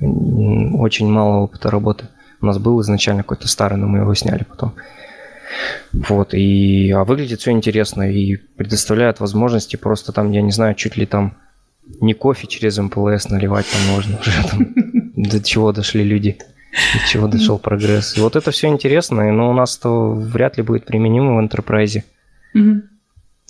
очень 0.00 1.08
мало 1.08 1.40
опыта 1.40 1.70
работы. 1.70 2.08
У 2.42 2.46
нас 2.46 2.58
был 2.58 2.80
изначально 2.80 3.22
какой-то 3.22 3.48
старый, 3.48 3.78
но 3.78 3.86
мы 3.86 3.98
его 3.98 4.14
сняли 4.14 4.44
потом. 4.44 4.74
Вот, 5.92 6.32
и, 6.32 6.90
а 6.90 7.04
выглядит 7.04 7.40
все 7.40 7.50
интересно 7.50 8.10
и 8.10 8.36
предоставляет 8.36 9.20
возможности 9.20 9.76
просто 9.76 10.12
там, 10.12 10.30
я 10.30 10.42
не 10.42 10.52
знаю, 10.52 10.74
чуть 10.74 10.96
ли 10.96 11.06
там 11.06 11.36
не 12.00 12.14
кофе 12.14 12.46
через 12.46 12.78
МПЛС 12.78 13.28
наливать 13.30 13.66
там 13.70 13.94
можно 13.94 14.18
уже 14.18 14.30
там, 14.48 14.68
до 15.16 15.42
чего 15.42 15.72
дошли 15.72 16.04
люди, 16.04 16.38
до 16.72 17.08
чего 17.08 17.26
дошел 17.26 17.58
прогресс. 17.58 18.16
И 18.16 18.20
вот 18.20 18.36
это 18.36 18.50
все 18.50 18.68
интересно, 18.68 19.30
но 19.32 19.50
у 19.50 19.52
нас 19.52 19.76
то 19.76 20.12
вряд 20.12 20.56
ли 20.56 20.62
будет 20.62 20.84
применимо 20.84 21.36
в 21.36 21.44
enterprise. 21.44 22.02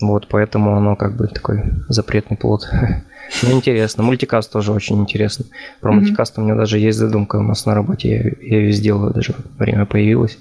Вот, 0.01 0.29
поэтому 0.29 0.77
оно 0.77 0.97
как 0.97 1.17
бы 1.17 1.27
такой 1.27 1.63
запретный 1.89 2.37
плод. 2.37 2.69
Ну, 3.43 3.53
интересно. 3.53 4.03
Мультикаст 4.03 4.51
тоже 4.51 4.73
очень 4.73 4.99
интересно. 4.99 5.45
Про 5.81 5.93
mm-hmm. 5.93 5.95
мультикаст 5.95 6.39
у 6.39 6.41
меня 6.41 6.57
даже 6.57 6.81
есть 6.81 6.99
задумка 6.99 7.37
у 7.37 7.43
нас 7.43 7.65
на 7.65 7.77
работе. 7.77 8.09
Я, 8.09 8.17
я 8.57 8.61
ее 8.63 8.73
сделаю, 8.73 9.15
даже 9.15 9.37
время 9.57 9.87
появилось. 9.87 10.37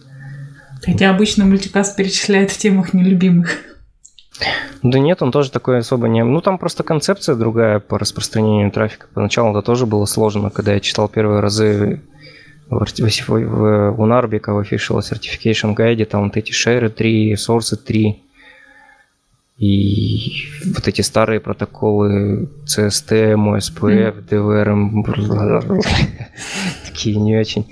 Хотя 0.84 1.12
обычно 1.12 1.46
мультикаст 1.46 1.96
перечисляет 1.96 2.50
в 2.50 2.58
темах 2.58 2.94
нелюбимых. 2.94 3.58
Да 4.82 4.98
нет, 4.98 5.22
он 5.22 5.32
тоже 5.32 5.52
такой 5.52 5.80
особо 5.80 6.08
не... 6.08 6.24
Ну, 6.24 6.42
там 6.42 6.58
просто 6.58 6.84
концепция 6.84 7.36
другая 7.36 7.80
по 7.80 8.00
распространению 8.00 8.72
трафика. 8.72 9.08
Поначалу 9.14 9.52
это 9.52 9.62
тоже 9.62 9.86
было 9.86 10.06
сложно, 10.06 10.50
когда 10.50 10.74
я 10.74 10.80
читал 10.80 11.10
первые 11.10 11.42
разы 11.42 12.02
в, 12.70 12.86
в, 12.86 13.30
в, 13.30 13.96
у 13.98 14.06
Нарбика 14.06 14.54
в 14.54 14.60
Official 14.60 15.00
Certification 15.00 15.76
Guide, 15.76 16.06
там 16.06 16.26
вот 16.26 16.38
эти 16.38 16.52
шеры 16.52 16.90
3, 16.90 17.36
сорсы 17.36 17.76
3, 17.76 18.22
и 19.58 20.48
вот 20.74 20.88
эти 20.88 21.02
старые 21.02 21.42
протоколы 21.42 22.48
CST, 22.66 23.34
MOSPF, 23.34 24.26
DVRM, 24.30 25.04
такие 26.88 27.18
не 27.18 27.38
очень. 27.38 27.66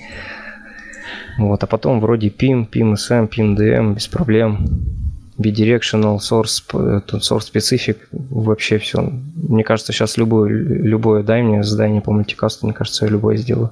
Вот, 1.38 1.64
а 1.64 1.68
потом 1.68 2.02
вроде 2.02 2.28
PIM, 2.28 2.68
PIM-SM, 2.70 3.30
PIM-DM, 3.30 3.96
без 3.96 4.08
проблем. 4.08 4.68
Bidirectional, 5.38 6.18
source, 6.18 6.64
source 6.72 7.54
specific, 7.54 7.98
вообще 8.12 8.80
все. 8.80 9.14
Мне 9.36 9.64
кажется, 9.64 9.94
сейчас 9.94 10.18
любое, 10.18 10.50
любое 10.50 11.22
дай 11.24 11.44
мне 11.44 11.64
задание 11.64 12.02
по 12.02 12.12
мультикасту, 12.12 12.66
мне 12.66 12.74
кажется, 12.74 13.06
я 13.06 13.12
любое 13.12 13.38
сделаю. 13.38 13.72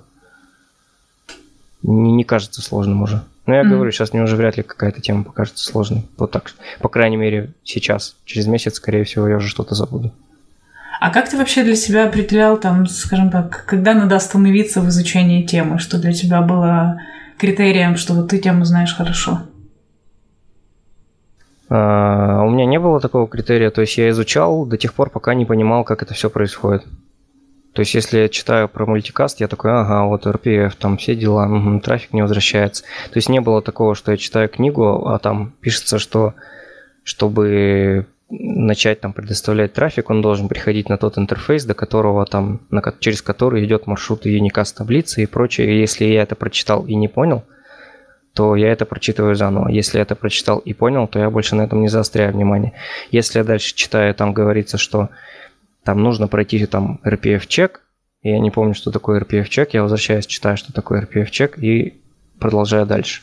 Не, 1.88 2.12
не 2.12 2.24
кажется 2.24 2.62
сложным 2.62 3.04
уже. 3.04 3.24
Но 3.46 3.54
я 3.54 3.62
mm-hmm. 3.62 3.70
говорю, 3.70 3.92
сейчас 3.92 4.12
мне 4.12 4.24
уже 4.24 4.36
вряд 4.36 4.58
ли 4.58 4.64
какая-то 4.64 5.02
тема 5.02 5.24
покажется 5.24 5.64
сложной. 5.64 6.08
Вот 6.18 6.32
так. 6.32 6.52
По 6.82 6.90
крайней 6.90 7.18
мере, 7.18 7.54
сейчас. 7.64 8.16
Через 8.26 8.48
месяц, 8.48 8.76
скорее 8.76 9.04
всего, 9.04 9.28
я 9.28 9.38
уже 9.38 9.48
что-то 9.48 9.76
забуду. 9.76 10.12
А 11.00 11.12
как 11.12 11.30
ты 11.30 11.38
вообще 11.38 11.64
для 11.64 11.76
себя 11.76 12.08
определял, 12.08 12.58
там, 12.58 12.88
скажем 12.88 13.30
так, 13.30 13.66
когда 13.68 13.94
надо 13.94 14.16
остановиться 14.16 14.82
в 14.82 14.88
изучении 14.90 15.44
темы? 15.44 15.78
Что 15.78 16.00
для 16.00 16.14
тебя 16.14 16.42
было 16.42 17.00
критерием, 17.38 17.98
что 17.98 18.14
вот 18.14 18.30
ты 18.30 18.40
тему 18.40 18.66
знаешь 18.66 18.96
хорошо? 18.96 19.42
А, 21.70 22.42
у 22.44 22.50
меня 22.50 22.66
не 22.66 22.80
было 22.80 23.00
такого 23.00 23.28
критерия. 23.28 23.70
То 23.70 23.82
есть 23.82 23.98
я 23.98 24.10
изучал 24.10 24.66
до 24.66 24.78
тех 24.78 24.94
пор, 24.96 25.12
пока 25.12 25.36
не 25.36 25.46
понимал, 25.46 25.84
как 25.84 26.02
это 26.02 26.16
все 26.16 26.32
происходит. 26.32 26.84
То 27.76 27.82
есть, 27.82 27.94
если 27.94 28.20
я 28.20 28.30
читаю 28.30 28.70
про 28.70 28.86
мультикаст, 28.86 29.42
я 29.42 29.50
такой, 29.50 29.72
ага, 29.74 30.06
вот 30.06 30.26
RPF, 30.26 30.76
там 30.80 30.96
все 30.96 31.14
дела, 31.14 31.46
угу, 31.46 31.82
трафик 31.82 32.14
не 32.14 32.22
возвращается. 32.22 32.84
То 32.84 33.18
есть, 33.18 33.28
не 33.28 33.42
было 33.42 33.62
такого, 33.62 33.96
что 33.96 34.12
я 34.12 34.18
читаю 34.18 34.48
книгу, 34.48 35.06
а 35.08 35.20
там 35.20 35.54
пишется, 35.60 36.00
что 36.00 36.36
чтобы 37.04 38.08
начать 38.30 39.02
там 39.02 39.12
предоставлять 39.12 39.74
трафик, 39.74 40.10
он 40.10 40.22
должен 40.22 40.48
приходить 40.48 40.88
на 40.88 40.98
тот 40.98 41.18
интерфейс, 41.18 41.66
до 41.66 41.74
которого 41.74 42.26
там, 42.26 42.62
на, 42.70 42.82
через 43.00 43.22
который 43.22 43.66
идет 43.66 43.88
маршрут 43.88 44.26
Unicast 44.26 44.78
таблицы 44.78 45.24
и 45.24 45.26
прочее. 45.26 45.76
И 45.76 45.80
если 45.80 46.06
я 46.06 46.24
это 46.24 46.36
прочитал 46.36 46.86
и 46.86 46.96
не 46.96 47.10
понял, 47.10 47.44
то 48.34 48.56
я 48.56 48.72
это 48.72 48.86
прочитываю 48.86 49.36
заново. 49.36 49.68
Если 49.68 49.98
я 49.98 50.04
это 50.04 50.16
прочитал 50.16 50.60
и 50.60 50.74
понял, 50.74 51.08
то 51.08 51.20
я 51.20 51.30
больше 51.30 51.56
на 51.56 51.64
этом 51.64 51.82
не 51.82 51.90
заостряю 51.90 52.32
внимание. 52.32 52.72
Если 53.12 53.38
я 53.38 53.44
дальше 53.44 53.76
читаю, 53.76 54.16
там 54.16 54.34
говорится, 54.34 54.78
что 54.78 55.10
там 55.86 56.02
нужно 56.02 56.28
пройти 56.28 56.66
там 56.66 57.00
RPF-чек, 57.06 57.82
я 58.24 58.40
не 58.40 58.50
помню, 58.50 58.74
что 58.74 58.92
такое 58.92 59.22
RPF-чек, 59.22 59.70
я 59.74 59.84
возвращаюсь, 59.84 60.26
читаю, 60.26 60.58
что 60.58 60.74
такое 60.74 61.04
RPF-чек 61.04 61.60
и 61.60 62.02
продолжаю 62.40 62.88
дальше. 62.88 63.22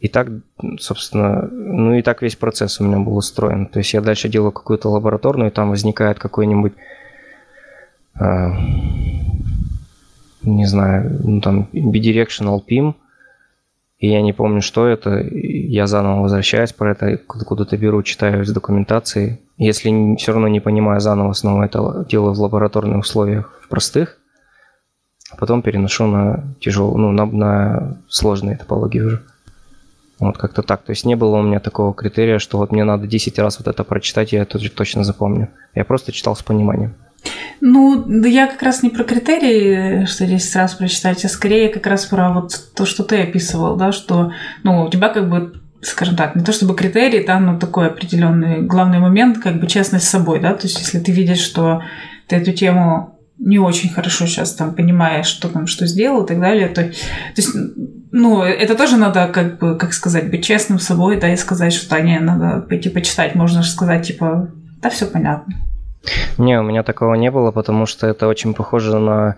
И 0.00 0.08
так, 0.08 0.28
собственно, 0.78 1.48
ну 1.50 1.94
и 1.94 2.02
так 2.02 2.22
весь 2.22 2.34
процесс 2.34 2.80
у 2.80 2.84
меня 2.84 2.98
был 2.98 3.16
устроен. 3.16 3.66
То 3.66 3.78
есть 3.78 3.92
я 3.92 4.00
дальше 4.00 4.30
делаю 4.30 4.52
какую-то 4.52 4.88
лабораторную, 4.88 5.50
там 5.50 5.68
возникает 5.68 6.18
какой-нибудь, 6.18 6.72
э, 8.18 8.48
не 10.42 10.64
знаю, 10.64 11.20
ну 11.22 11.40
там 11.42 11.68
bidirectional 11.74 12.62
PIM, 12.66 12.94
и 13.98 14.08
я 14.08 14.20
не 14.20 14.32
помню, 14.32 14.60
что 14.60 14.86
это. 14.86 15.20
Я 15.32 15.86
заново 15.86 16.22
возвращаюсь 16.22 16.72
про 16.72 16.92
это, 16.92 17.16
куда-то 17.16 17.76
беру, 17.78 18.02
читаю 18.02 18.42
из 18.42 18.52
документации. 18.52 19.40
Если 19.56 20.16
все 20.16 20.32
равно 20.32 20.48
не 20.48 20.60
понимаю 20.60 21.00
заново, 21.00 21.32
снова 21.32 21.64
это 21.64 22.04
делаю 22.08 22.34
в 22.34 22.40
лабораторных 22.40 23.00
условиях, 23.00 23.58
в 23.62 23.68
простых. 23.68 24.18
Потом 25.38 25.62
переношу 25.62 26.06
на 26.06 26.54
тяжелую, 26.60 26.98
ну, 26.98 27.10
на, 27.10 27.26
на 27.26 27.98
сложные 28.08 28.56
топологии 28.56 29.00
уже. 29.00 29.22
Вот 30.18 30.36
как-то 30.38 30.62
так. 30.62 30.82
То 30.82 30.90
есть 30.90 31.04
не 31.04 31.14
было 31.14 31.36
у 31.36 31.42
меня 31.42 31.58
такого 31.58 31.94
критерия, 31.94 32.38
что 32.38 32.58
вот 32.58 32.72
мне 32.72 32.84
надо 32.84 33.06
10 33.06 33.38
раз 33.38 33.58
вот 33.58 33.66
это 33.66 33.82
прочитать, 33.82 34.32
я 34.32 34.42
это 34.42 34.58
точно 34.70 35.04
запомню. 35.04 35.48
Я 35.74 35.84
просто 35.84 36.12
читал 36.12 36.36
с 36.36 36.42
пониманием. 36.42 36.94
Ну, 37.60 38.22
я 38.24 38.46
как 38.46 38.62
раз 38.62 38.82
не 38.82 38.90
про 38.90 39.04
критерии, 39.04 40.04
что 40.06 40.26
здесь 40.26 40.50
сразу 40.50 40.76
прочитать, 40.76 41.24
а 41.24 41.28
скорее 41.28 41.68
как 41.68 41.86
раз 41.86 42.06
про 42.06 42.32
вот 42.32 42.52
то, 42.74 42.84
что 42.84 43.02
ты 43.02 43.22
описывал, 43.22 43.76
да, 43.76 43.92
что, 43.92 44.32
ну, 44.62 44.82
у 44.84 44.90
тебя 44.90 45.08
как 45.08 45.28
бы 45.28 45.60
скажем 45.82 46.16
так, 46.16 46.34
не 46.34 46.42
то 46.42 46.52
чтобы 46.52 46.74
критерий, 46.74 47.24
да, 47.24 47.38
но 47.38 47.58
такой 47.58 47.86
определенный 47.88 48.62
главный 48.62 48.98
момент, 48.98 49.38
как 49.38 49.60
бы 49.60 49.66
честность 49.66 50.06
с 50.06 50.10
собой, 50.10 50.40
да, 50.40 50.54
то 50.54 50.66
есть 50.66 50.80
если 50.80 50.98
ты 50.98 51.12
видишь, 51.12 51.38
что 51.38 51.82
ты 52.26 52.36
эту 52.36 52.52
тему 52.52 53.18
не 53.38 53.58
очень 53.58 53.90
хорошо 53.90 54.26
сейчас 54.26 54.54
там 54.54 54.74
понимаешь, 54.74 55.26
что 55.26 55.48
там, 55.48 55.66
что 55.66 55.86
сделал 55.86 56.24
и 56.24 56.26
так 56.26 56.40
далее, 56.40 56.68
то, 56.68 56.82
то 56.82 56.92
есть, 57.36 57.50
ну, 58.10 58.42
это 58.42 58.74
тоже 58.74 58.96
надо, 58.96 59.28
как 59.28 59.58
бы, 59.58 59.76
как 59.76 59.92
сказать, 59.92 60.30
быть 60.30 60.44
честным 60.44 60.78
с 60.78 60.86
собой, 60.86 61.20
да, 61.20 61.32
и 61.32 61.36
сказать, 61.36 61.72
что, 61.72 61.90
да, 61.90 62.00
не, 62.00 62.18
надо 62.18 62.62
пойти 62.62 62.88
почитать, 62.88 63.34
можно 63.34 63.62
же 63.62 63.70
сказать, 63.70 64.06
типа, 64.06 64.50
да, 64.80 64.90
все 64.90 65.06
понятно. 65.06 65.54
Не, 66.38 66.60
у 66.60 66.62
меня 66.62 66.82
такого 66.82 67.14
не 67.14 67.30
было, 67.30 67.50
потому 67.50 67.86
что 67.86 68.06
это 68.06 68.28
очень 68.28 68.54
похоже 68.54 68.98
на 68.98 69.36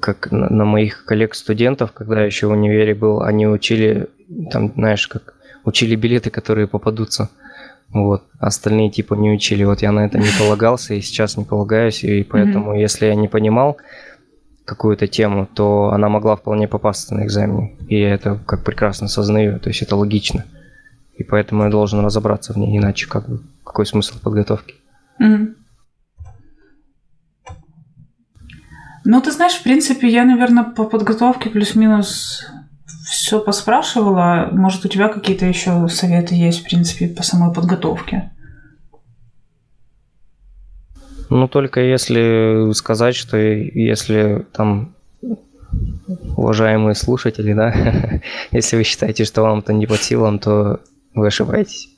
как 0.00 0.30
на, 0.32 0.48
на 0.48 0.64
моих 0.64 1.04
коллег-студентов, 1.04 1.92
когда 1.92 2.20
я 2.20 2.26
еще 2.26 2.46
в 2.46 2.52
универе 2.52 2.94
был, 2.94 3.22
они 3.22 3.46
учили, 3.46 4.08
там, 4.50 4.72
знаешь, 4.74 5.06
как 5.06 5.34
учили 5.64 5.96
билеты, 5.96 6.30
которые 6.30 6.66
попадутся. 6.66 7.28
Вот. 7.90 8.24
Остальные 8.38 8.90
типа 8.90 9.14
не 9.14 9.30
учили. 9.30 9.64
Вот 9.64 9.82
я 9.82 9.92
на 9.92 10.06
это 10.06 10.18
не 10.18 10.28
полагался 10.38 10.94
и 10.94 11.00
сейчас 11.00 11.36
не 11.36 11.44
полагаюсь. 11.44 12.04
И 12.04 12.24
поэтому, 12.24 12.74
mm-hmm. 12.74 12.80
если 12.80 13.06
я 13.06 13.14
не 13.14 13.28
понимал 13.28 13.76
какую-то 14.64 15.06
тему, 15.06 15.46
то 15.54 15.90
она 15.92 16.08
могла 16.08 16.36
вполне 16.36 16.66
попасться 16.66 17.14
на 17.14 17.24
экзамене. 17.24 17.76
И 17.88 18.00
я 18.00 18.14
это 18.14 18.40
как 18.46 18.64
прекрасно 18.64 19.08
сознаю. 19.08 19.60
То 19.60 19.70
есть 19.70 19.82
это 19.82 19.94
логично. 19.94 20.44
И 21.16 21.22
поэтому 21.22 21.64
я 21.64 21.70
должен 21.70 22.04
разобраться 22.04 22.52
в 22.52 22.56
ней, 22.56 22.76
иначе 22.76 23.08
как 23.08 23.28
бы 23.28 23.40
какой 23.64 23.86
смысл 23.86 24.16
подготовки. 24.22 24.74
Mm-hmm. 25.20 25.54
Ну, 29.08 29.20
ты 29.20 29.30
знаешь, 29.30 29.54
в 29.54 29.62
принципе, 29.62 30.08
я, 30.08 30.24
наверное, 30.24 30.64
по 30.64 30.84
подготовке 30.84 31.48
плюс-минус 31.48 32.44
все 33.08 33.40
поспрашивала. 33.40 34.48
Может, 34.50 34.84
у 34.84 34.88
тебя 34.88 35.08
какие-то 35.08 35.46
еще 35.46 35.86
советы 35.88 36.34
есть, 36.34 36.60
в 36.60 36.64
принципе, 36.64 37.08
по 37.08 37.22
самой 37.22 37.54
подготовке? 37.54 38.32
Ну, 41.30 41.46
только 41.46 41.80
если 41.80 42.72
сказать, 42.72 43.14
что 43.14 43.36
если 43.36 44.44
там 44.52 44.94
уважаемые 46.36 46.96
слушатели, 46.96 47.52
да, 47.52 47.72
если 48.50 48.76
вы 48.76 48.82
считаете, 48.82 49.24
что 49.24 49.42
вам 49.42 49.60
это 49.60 49.72
не 49.72 49.86
по 49.86 49.96
силам, 49.96 50.38
то 50.40 50.80
вы 51.14 51.28
ошибаетесь. 51.28 51.88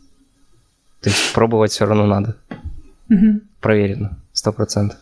То 1.01 1.09
есть 1.09 1.33
пробовать 1.33 1.73
все 1.73 1.87
равно 1.87 2.07
надо. 2.07 2.37
Угу. 3.09 3.41
Проверено, 3.61 4.19
сто 4.33 4.53
процентов. 4.53 4.99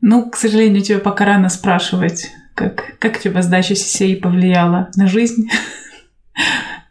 Ну, 0.00 0.30
к 0.30 0.36
сожалению, 0.36 0.82
тебе 0.82 0.98
пока 0.98 1.24
рано 1.24 1.48
спрашивать, 1.48 2.30
как, 2.54 2.98
как 2.98 3.18
тебя 3.18 3.42
сдача 3.42 3.74
сесей 3.74 4.16
повлияла 4.16 4.90
на 4.96 5.06
жизнь. 5.06 5.48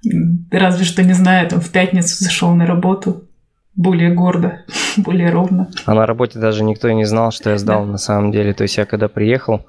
Разве 0.51 0.85
что, 0.85 1.03
не 1.03 1.13
знаю, 1.13 1.49
там 1.49 1.61
в 1.61 1.71
пятницу 1.71 2.23
зашел 2.23 2.53
на 2.53 2.65
работу 2.65 3.23
более 3.75 4.13
гордо, 4.13 4.65
более 4.97 5.29
ровно. 5.29 5.69
А 5.85 5.93
на 5.93 6.05
работе 6.05 6.39
даже 6.39 6.63
никто 6.63 6.89
и 6.89 6.95
не 6.95 7.05
знал, 7.05 7.31
что 7.31 7.51
я 7.51 7.57
сдал 7.57 7.85
да. 7.85 7.91
на 7.93 7.97
самом 7.97 8.31
деле. 8.31 8.53
То 8.53 8.63
есть 8.63 8.77
я 8.77 8.85
когда 8.85 9.07
приехал, 9.07 9.67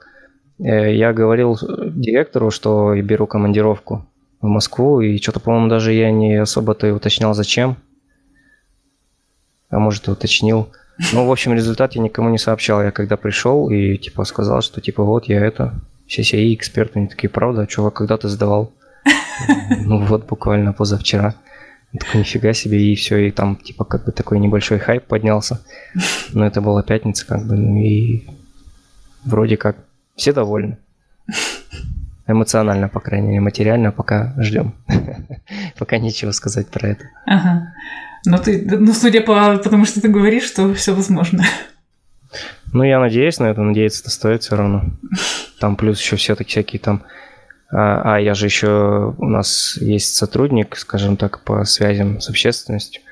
э, 0.58 0.94
я 0.96 1.12
говорил 1.12 1.56
директору, 1.60 2.50
что 2.50 2.94
беру 3.00 3.26
командировку 3.26 4.06
в 4.40 4.46
Москву, 4.46 5.00
и 5.00 5.18
что-то, 5.18 5.40
по-моему, 5.40 5.68
даже 5.68 5.92
я 5.92 6.10
не 6.10 6.36
особо-то 6.36 6.86
и 6.86 6.90
уточнял, 6.90 7.34
зачем. 7.34 7.76
А 9.70 9.78
может, 9.78 10.08
и 10.08 10.10
уточнил. 10.10 10.68
Ну, 11.12 11.26
в 11.26 11.30
общем, 11.30 11.54
результат 11.54 11.94
я 11.94 12.02
никому 12.02 12.28
не 12.28 12.38
сообщал. 12.38 12.82
Я 12.82 12.90
когда 12.90 13.16
пришел 13.16 13.70
и, 13.70 13.96
типа, 13.96 14.24
сказал, 14.24 14.62
что, 14.62 14.80
типа, 14.80 15.04
вот 15.04 15.26
я 15.26 15.44
это, 15.44 15.74
CCI 16.08 16.54
эксперты, 16.54 16.98
они 16.98 17.08
такие, 17.08 17.28
правда, 17.28 17.66
чувак, 17.66 17.94
когда 17.94 18.16
ты 18.16 18.28
сдавал? 18.28 18.72
Ну 19.84 20.04
вот, 20.04 20.26
буквально 20.26 20.72
позавчера. 20.72 21.34
Такой, 21.98 22.20
нифига 22.20 22.52
себе, 22.52 22.92
и 22.92 22.96
все, 22.96 23.28
и 23.28 23.30
там, 23.30 23.56
типа, 23.56 23.84
как 23.84 24.04
бы 24.04 24.12
такой 24.12 24.40
небольшой 24.40 24.78
хайп 24.78 25.04
поднялся. 25.04 25.60
Но 26.32 26.44
это 26.44 26.60
была 26.60 26.82
пятница, 26.82 27.26
как 27.26 27.46
бы, 27.46 27.54
ну 27.54 27.80
и 27.80 28.26
вроде 29.24 29.56
как 29.56 29.76
все 30.16 30.32
довольны. 30.32 30.78
Эмоционально, 32.26 32.88
по 32.88 33.00
крайней 33.00 33.28
мере, 33.28 33.40
материально 33.40 33.90
пока 33.90 34.34
ждем. 34.38 34.74
пока 35.78 35.98
нечего 35.98 36.32
сказать 36.32 36.68
про 36.68 36.88
это. 36.88 37.04
Ага. 37.24 37.72
Но 38.26 38.38
ты, 38.38 38.64
ну, 38.66 38.92
судя 38.92 39.20
по 39.20 39.58
потому, 39.58 39.84
что 39.84 40.00
ты 40.00 40.08
говоришь, 40.08 40.44
что 40.44 40.72
все 40.74 40.94
возможно. 40.94 41.44
Ну, 42.72 42.82
я 42.82 43.00
надеюсь 43.00 43.38
на 43.38 43.46
это, 43.46 43.62
надеяться-то 43.62 44.10
стоит 44.10 44.42
все 44.42 44.56
равно. 44.56 44.84
Там 45.60 45.76
плюс 45.76 46.00
еще 46.00 46.16
все-таки 46.16 46.50
всякие 46.50 46.80
там... 46.80 47.02
А, 47.70 48.16
а 48.16 48.20
я 48.20 48.34
же 48.34 48.46
еще... 48.46 49.14
У 49.16 49.28
нас 49.28 49.78
есть 49.80 50.14
сотрудник, 50.14 50.76
скажем 50.76 51.16
так, 51.16 51.40
по 51.40 51.64
связям 51.64 52.20
с 52.20 52.28
общественностью. 52.28 53.02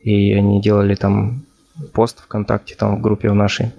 И 0.00 0.32
они 0.32 0.60
делали 0.60 0.94
там 0.94 1.44
пост 1.92 2.20
ВКонтакте, 2.22 2.74
там 2.74 2.96
в 2.96 3.00
группе 3.00 3.30
в 3.30 3.34
нашей, 3.34 3.72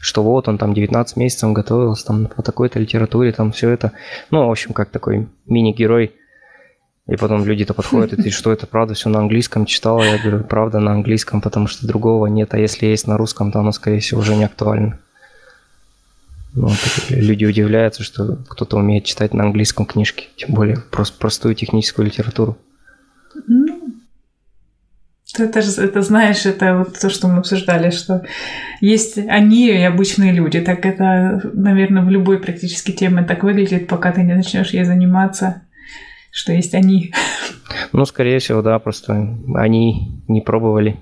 что 0.00 0.22
вот 0.22 0.48
он 0.48 0.58
там 0.58 0.74
19 0.74 1.16
месяцев 1.16 1.52
готовился 1.52 2.06
там 2.06 2.26
по 2.26 2.42
такой-то 2.42 2.78
литературе, 2.78 3.32
там 3.32 3.52
все 3.52 3.70
это. 3.70 3.92
Ну, 4.30 4.46
в 4.46 4.50
общем, 4.50 4.72
как 4.72 4.90
такой 4.90 5.28
мини-герой. 5.46 6.12
И 7.08 7.16
потом 7.16 7.44
люди-то 7.44 7.74
подходят, 7.74 8.12
и 8.12 8.22
ты 8.22 8.30
что, 8.30 8.52
это 8.52 8.66
правда 8.66 8.94
все 8.94 9.08
на 9.08 9.18
английском 9.18 9.66
читала? 9.66 10.02
Я 10.02 10.18
говорю, 10.18 10.44
правда 10.44 10.78
на 10.78 10.92
английском, 10.92 11.40
потому 11.40 11.66
что 11.66 11.86
другого 11.86 12.26
нет, 12.26 12.54
а 12.54 12.58
если 12.58 12.86
есть 12.86 13.08
на 13.08 13.16
русском, 13.16 13.50
то 13.50 13.58
оно, 13.58 13.72
скорее 13.72 13.98
всего, 13.98 14.20
уже 14.20 14.36
не 14.36 14.44
актуально. 14.44 15.00
Ну, 16.54 16.70
люди 17.08 17.44
удивляются, 17.44 18.04
что 18.04 18.36
кто-то 18.48 18.76
умеет 18.76 19.04
читать 19.04 19.34
на 19.34 19.44
английском 19.44 19.84
книжки, 19.84 20.28
тем 20.36 20.54
более 20.54 20.76
просто 20.76 21.18
простую 21.18 21.54
техническую 21.56 22.06
литературу. 22.06 22.56
Ну, 23.48 23.94
это, 25.38 25.62
же, 25.62 25.80
это 25.80 26.02
знаешь, 26.02 26.44
это 26.44 26.78
вот 26.78 26.98
то, 27.00 27.08
что 27.08 27.26
мы 27.26 27.38
обсуждали, 27.38 27.90
что 27.90 28.24
есть 28.80 29.16
они 29.16 29.68
и 29.68 29.82
обычные 29.82 30.32
люди. 30.32 30.60
Так 30.60 30.84
это, 30.84 31.40
наверное, 31.54 32.04
в 32.04 32.10
любой 32.10 32.38
практически 32.38 32.92
теме 32.92 33.24
так 33.24 33.42
выглядит, 33.42 33.88
пока 33.88 34.12
ты 34.12 34.22
не 34.22 34.34
начнешь 34.34 34.70
ей 34.70 34.84
заниматься, 34.84 35.62
что 36.32 36.52
есть 36.52 36.74
они. 36.74 37.12
Ну, 37.92 38.06
скорее 38.06 38.38
всего, 38.38 38.62
да, 38.62 38.78
просто 38.78 39.36
они 39.54 40.22
не 40.28 40.40
пробовали 40.40 40.98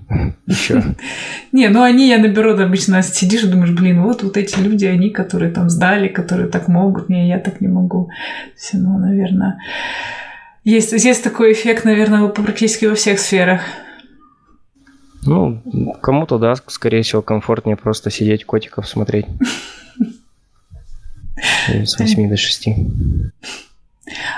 еще. 0.46 0.82
Не, 1.52 1.68
ну 1.68 1.82
они, 1.82 2.08
я 2.08 2.18
наберу, 2.18 2.60
обычно 2.60 3.00
сидишь 3.02 3.44
и 3.44 3.48
думаешь, 3.48 3.70
блин, 3.70 4.02
вот 4.02 4.24
вот 4.24 4.36
эти 4.36 4.58
люди, 4.58 4.86
они, 4.86 5.10
которые 5.10 5.52
там 5.52 5.70
сдали, 5.70 6.08
которые 6.08 6.48
так 6.48 6.68
могут, 6.68 7.08
не, 7.08 7.28
я 7.28 7.38
так 7.38 7.60
не 7.60 7.68
могу. 7.68 8.10
Все, 8.56 8.76
ну, 8.76 8.98
наверное, 8.98 9.58
есть, 10.64 10.92
есть 10.92 11.22
такой 11.22 11.52
эффект, 11.52 11.84
наверное, 11.84 12.26
практически 12.28 12.86
во 12.86 12.96
всех 12.96 13.20
сферах. 13.20 13.60
Ну, 15.22 15.62
кому-то, 16.02 16.38
да, 16.38 16.54
скорее 16.66 17.02
всего, 17.02 17.22
комфортнее 17.22 17.76
просто 17.76 18.10
сидеть 18.10 18.44
котиков 18.44 18.88
смотреть. 18.88 19.26
С 21.68 21.98
8 21.98 22.28
до 22.28 22.36
6. 22.36 22.68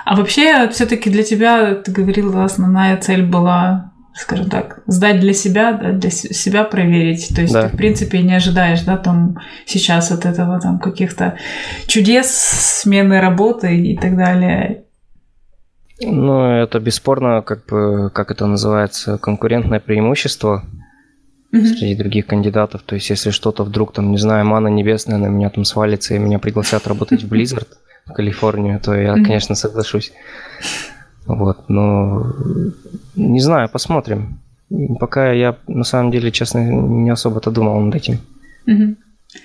А 0.05 0.17
вообще, 0.17 0.69
все-таки 0.69 1.11
для 1.11 1.23
тебя, 1.23 1.75
ты 1.75 1.93
говорила, 1.93 2.45
основная 2.45 2.97
цель 2.97 3.25
была, 3.25 3.93
скажем 4.15 4.49
так, 4.51 4.81
сдать 4.87 5.21
для 5.21 5.33
себя, 5.33 5.73
да, 5.73 5.93
для 5.93 6.11
себя 6.11 6.65
проверить. 6.65 7.35
То 7.35 7.43
есть 7.43 7.53
да. 7.53 7.63
ты, 7.63 7.75
в 7.75 7.77
принципе, 7.77 8.23
не 8.23 8.35
ожидаешь, 8.35 8.83
да, 8.83 8.97
там 8.97 9.39
сейчас 9.67 10.11
от 10.11 10.27
этого 10.27 10.61
там 10.61 10.79
каких-то 10.79 11.39
чудес, 11.87 12.31
смены 12.31 13.21
работы 13.21 13.77
и 13.77 13.97
так 13.97 14.17
далее. 14.17 14.85
Ну, 16.01 16.51
это 16.51 16.81
бесспорно, 16.81 17.43
как 17.43 17.67
бы, 17.67 18.11
как 18.11 18.31
это 18.31 18.47
называется, 18.47 19.19
конкурентное 19.19 19.81
преимущество 19.81 20.65
mm-hmm. 21.53 21.65
среди 21.65 21.95
других 21.95 22.27
кандидатов. 22.27 22.83
То 22.83 22.95
есть, 22.95 23.11
если 23.11 23.31
что-то 23.31 23.65
вдруг, 23.65 23.93
там, 23.93 24.11
не 24.11 24.19
знаю, 24.19 24.45
мана 24.47 24.69
небесная 24.69 25.19
на 25.19 25.27
меня 25.27 25.51
там 25.51 25.65
свалится, 25.65 26.15
и 26.15 26.19
меня 26.19 26.39
пригласят 26.39 26.87
работать 26.87 27.23
в 27.23 27.29
Blizzard, 27.33 27.69
в 28.07 28.13
Калифорнию, 28.13 28.81
то 28.81 28.95
я, 28.95 29.15
mm-hmm. 29.15 29.25
конечно, 29.25 29.55
соглашусь. 29.55 30.13
Вот, 31.27 31.69
но 31.69 32.33
не 33.15 33.41
знаю, 33.41 33.69
посмотрим. 33.69 34.41
Пока 34.99 35.33
я, 35.33 35.57
на 35.69 35.85
самом 35.85 36.11
деле, 36.11 36.33
честно, 36.33 36.59
не 36.59 37.11
особо-то 37.11 37.51
думал 37.51 37.81
над 37.81 37.95
этим. 37.95 38.19
Mm-hmm. 38.67 38.97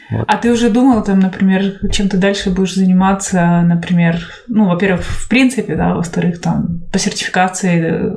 Вот. 0.10 0.26
А 0.28 0.38
ты 0.38 0.52
уже 0.52 0.70
думал, 0.70 1.04
там, 1.04 1.20
например, 1.20 1.80
чем 1.92 2.10
ты 2.10 2.18
дальше 2.18 2.50
будешь 2.50 2.76
заниматься, 2.76 3.62
например, 3.62 4.20
ну, 4.48 4.68
во-первых, 4.68 5.02
в 5.02 5.30
принципе, 5.30 5.76
да, 5.76 5.96
во-вторых, 5.96 6.42
там, 6.42 6.82
по 6.92 7.00
сертификации, 7.00 8.14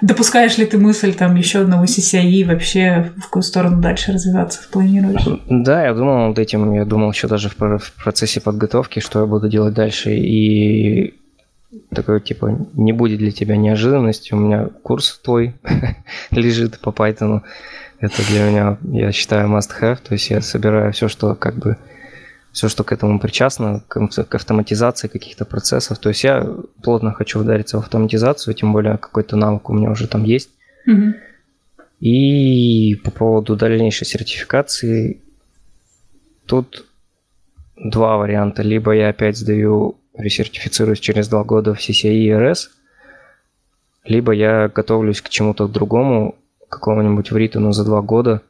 допускаешь 0.00 0.58
ли 0.58 0.66
ты 0.66 0.78
мысль, 0.78 1.14
там, 1.14 1.36
еще 1.36 1.60
одного 1.60 1.84
CCI, 1.84 2.44
вообще, 2.44 3.10
в 3.16 3.22
какую 3.22 3.42
сторону 3.42 3.80
дальше 3.80 4.12
развиваться 4.12 4.60
планируешь? 4.70 5.26
Да, 5.48 5.84
я 5.84 5.94
думал 5.94 6.28
над 6.28 6.38
этим, 6.38 6.72
я 6.74 6.84
думал 6.84 7.10
еще 7.10 7.28
даже 7.28 7.48
в, 7.48 7.56
процессе 8.02 8.40
подготовки, 8.40 9.00
что 9.00 9.20
я 9.20 9.26
буду 9.26 9.48
делать 9.48 9.74
дальше, 9.74 10.14
и 10.16 11.14
такой, 11.94 12.20
типа, 12.20 12.66
не 12.74 12.92
будет 12.92 13.18
для 13.18 13.30
тебя 13.30 13.56
неожиданностью, 13.56 14.36
у 14.36 14.40
меня 14.40 14.66
курс 14.82 15.20
твой 15.22 15.54
лежит 16.30 16.80
по 16.80 16.90
Python, 16.90 17.42
это 18.00 18.26
для 18.28 18.48
меня, 18.48 18.78
я 18.92 19.12
считаю, 19.12 19.48
must-have. 19.48 19.98
То 20.02 20.14
есть 20.14 20.30
я 20.30 20.40
собираю 20.40 20.92
все, 20.92 21.08
что 21.08 21.34
как 21.34 21.56
бы 21.56 21.76
все, 22.52 22.68
что 22.68 22.84
к 22.84 22.92
этому 22.92 23.20
причастно, 23.20 23.82
к, 23.88 23.96
автоматизации 24.34 25.08
каких-то 25.08 25.44
процессов. 25.44 25.98
То 25.98 26.08
есть 26.08 26.24
я 26.24 26.46
плотно 26.82 27.12
хочу 27.12 27.40
удариться 27.40 27.76
в 27.76 27.80
автоматизацию, 27.80 28.54
тем 28.54 28.72
более 28.72 28.96
какой-то 28.96 29.36
навык 29.36 29.68
у 29.70 29.74
меня 29.74 29.90
уже 29.90 30.06
там 30.06 30.24
есть. 30.24 30.50
Mm-hmm. 30.88 31.12
И 32.00 32.94
по 33.04 33.10
поводу 33.10 33.56
дальнейшей 33.56 34.06
сертификации, 34.06 35.20
тут 36.46 36.86
два 37.76 38.16
варианта. 38.16 38.62
Либо 38.62 38.92
я 38.92 39.08
опять 39.08 39.36
сдаю, 39.36 39.96
ресертифицируюсь 40.16 41.00
через 41.00 41.28
два 41.28 41.44
года 41.44 41.74
в 41.74 41.80
CCI 41.80 42.12
и 42.12 42.30
RS, 42.30 42.68
либо 44.04 44.32
я 44.32 44.68
готовлюсь 44.68 45.20
к 45.20 45.28
чему-то 45.28 45.68
другому, 45.68 46.36
какого-нибудь 46.68 47.30
в 47.30 47.36
Ритону 47.36 47.72
за 47.72 47.84
два 47.84 48.02
года, 48.02 48.42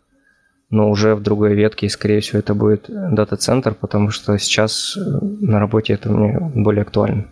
но 0.71 0.91
уже 0.91 1.15
в 1.15 1.23
другой 1.23 1.55
ветке, 1.55 1.87
и, 1.87 1.91
скорее 1.91 2.21
всего, 2.21 2.39
это 2.39 2.55
будет 2.55 2.87
дата-центр, 2.89 3.75
потому 3.75 4.11
что 4.11 4.37
сейчас 4.39 4.97
э, 4.97 5.01
на 5.23 5.59
работе 5.59 5.95
это 5.95 6.11
мне 6.11 6.39
более 6.55 6.83
актуально. 6.83 7.27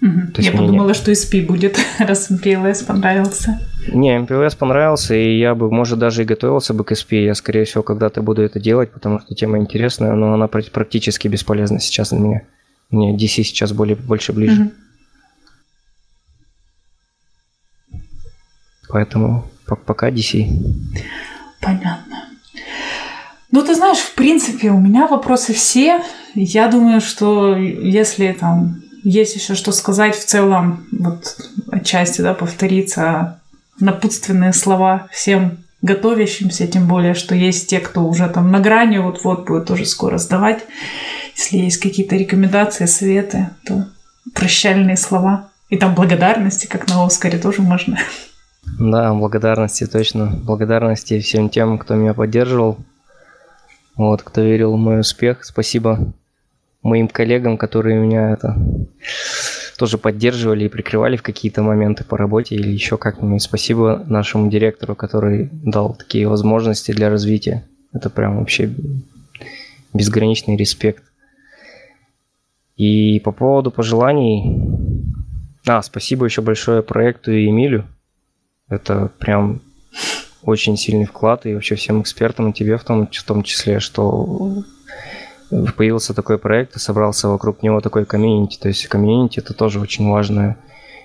Угу. 0.00 0.32
Я 0.38 0.52
подумала, 0.52 0.88
нет. 0.88 0.96
что 0.96 1.12
SP 1.12 1.46
будет, 1.46 1.78
раз 1.98 2.30
MPLS 2.30 2.84
понравился. 2.86 3.60
Не, 3.86 4.18
MPLS 4.18 4.56
понравился, 4.58 5.14
и 5.14 5.38
я 5.38 5.54
бы, 5.54 5.70
может, 5.70 5.98
даже 5.98 6.22
и 6.22 6.24
готовился 6.24 6.74
бы 6.74 6.84
к 6.84 6.90
SP. 6.90 7.22
Я, 7.22 7.34
скорее 7.34 7.64
всего, 7.64 7.82
когда-то 7.84 8.22
буду 8.22 8.42
это 8.42 8.58
делать, 8.58 8.90
потому 8.90 9.20
что 9.20 9.34
тема 9.34 9.58
интересная, 9.58 10.12
но 10.14 10.34
она 10.34 10.48
практически 10.48 11.28
бесполезна 11.28 11.78
сейчас 11.78 12.10
для 12.10 12.18
меня. 12.18 12.42
Мне 12.90 13.14
DC 13.14 13.44
сейчас 13.44 13.72
более, 13.72 13.94
больше 13.94 14.32
ближе. 14.32 14.62
Угу. 14.62 14.72
Поэтому 18.88 19.46
пока 19.66 20.10
DC. 20.10 20.46
Понятно. 21.60 22.28
Ну, 23.50 23.62
ты 23.62 23.74
знаешь, 23.74 23.98
в 23.98 24.14
принципе, 24.14 24.70
у 24.70 24.80
меня 24.80 25.06
вопросы 25.06 25.52
все. 25.52 26.02
Я 26.34 26.68
думаю, 26.68 27.00
что 27.00 27.54
если 27.56 28.32
там 28.32 28.82
есть 29.04 29.36
еще 29.36 29.54
что 29.54 29.72
сказать 29.72 30.16
в 30.16 30.24
целом, 30.24 30.86
вот 30.92 31.36
отчасти, 31.70 32.22
да, 32.22 32.34
повториться 32.34 33.40
напутственные 33.78 34.52
слова 34.52 35.08
всем 35.10 35.58
готовящимся, 35.82 36.66
тем 36.66 36.86
более, 36.86 37.14
что 37.14 37.34
есть 37.34 37.68
те, 37.68 37.80
кто 37.80 38.04
уже 38.04 38.28
там 38.28 38.50
на 38.50 38.60
грани, 38.60 38.98
вот-вот 38.98 39.46
будет 39.46 39.66
тоже 39.66 39.84
скоро 39.84 40.16
сдавать. 40.16 40.64
Если 41.36 41.58
есть 41.58 41.78
какие-то 41.78 42.16
рекомендации, 42.16 42.86
советы, 42.86 43.50
то 43.66 43.88
прощальные 44.32 44.96
слова. 44.96 45.50
И 45.68 45.76
там 45.76 45.94
благодарности, 45.94 46.66
как 46.66 46.88
на 46.88 47.04
Оскаре, 47.04 47.38
тоже 47.38 47.62
можно. 47.62 47.98
Да, 48.78 49.12
благодарности 49.14 49.86
точно. 49.86 50.40
Благодарности 50.44 51.20
всем 51.20 51.48
тем, 51.48 51.78
кто 51.78 51.94
меня 51.94 52.14
поддерживал. 52.14 52.78
Вот, 53.96 54.22
кто 54.22 54.40
верил 54.40 54.74
в 54.74 54.78
мой 54.78 55.00
успех. 55.00 55.44
Спасибо 55.44 56.12
моим 56.82 57.08
коллегам, 57.08 57.58
которые 57.58 58.00
меня 58.00 58.30
это 58.30 58.56
тоже 59.78 59.98
поддерживали 59.98 60.64
и 60.64 60.68
прикрывали 60.68 61.16
в 61.16 61.22
какие-то 61.22 61.62
моменты 61.62 62.04
по 62.04 62.16
работе 62.16 62.54
или 62.54 62.70
еще 62.70 62.96
как-нибудь. 62.96 63.42
Спасибо 63.42 64.04
нашему 64.06 64.50
директору, 64.50 64.94
который 64.94 65.48
дал 65.52 65.94
такие 65.94 66.28
возможности 66.28 66.92
для 66.92 67.10
развития. 67.10 67.64
Это 67.92 68.08
прям 68.08 68.38
вообще 68.38 68.72
безграничный 69.92 70.56
респект. 70.56 71.02
И 72.76 73.20
по 73.20 73.32
поводу 73.32 73.70
пожеланий... 73.70 74.60
А, 75.66 75.82
спасибо 75.82 76.24
еще 76.24 76.42
большое 76.42 76.82
проекту 76.82 77.32
и 77.32 77.48
Эмилю, 77.48 77.86
это 78.72 79.10
прям 79.18 79.60
очень 80.42 80.76
сильный 80.76 81.06
вклад, 81.06 81.46
и 81.46 81.54
вообще 81.54 81.74
всем 81.74 82.02
экспертам, 82.02 82.50
и 82.50 82.52
тебе 82.52 82.76
в 82.76 82.84
том, 82.84 83.06
в 83.06 83.22
том 83.24 83.42
числе, 83.42 83.80
что 83.80 84.64
появился 85.76 86.14
такой 86.14 86.38
проект 86.38 86.76
и 86.76 86.78
собрался 86.78 87.28
вокруг 87.28 87.62
него 87.62 87.80
такой 87.80 88.04
комьюнити. 88.04 88.58
То 88.58 88.68
есть 88.68 88.86
комьюнити 88.86 89.38
это 89.38 89.54
тоже 89.54 89.80
очень 89.80 90.08
важная 90.08 90.56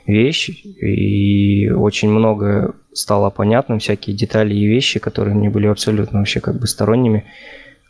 вещь, 0.06 0.50
и 0.50 1.70
очень 1.70 2.10
много 2.10 2.76
стало 2.94 3.30
понятным, 3.30 3.80
всякие 3.80 4.16
детали 4.16 4.56
и 4.56 4.66
вещи, 4.66 5.00
которые 5.00 5.36
мне 5.36 5.50
были 5.50 5.68
абсолютно 5.68 6.20
вообще 6.20 6.40
как 6.40 6.60
бы 6.60 6.66
сторонними, 6.66 7.26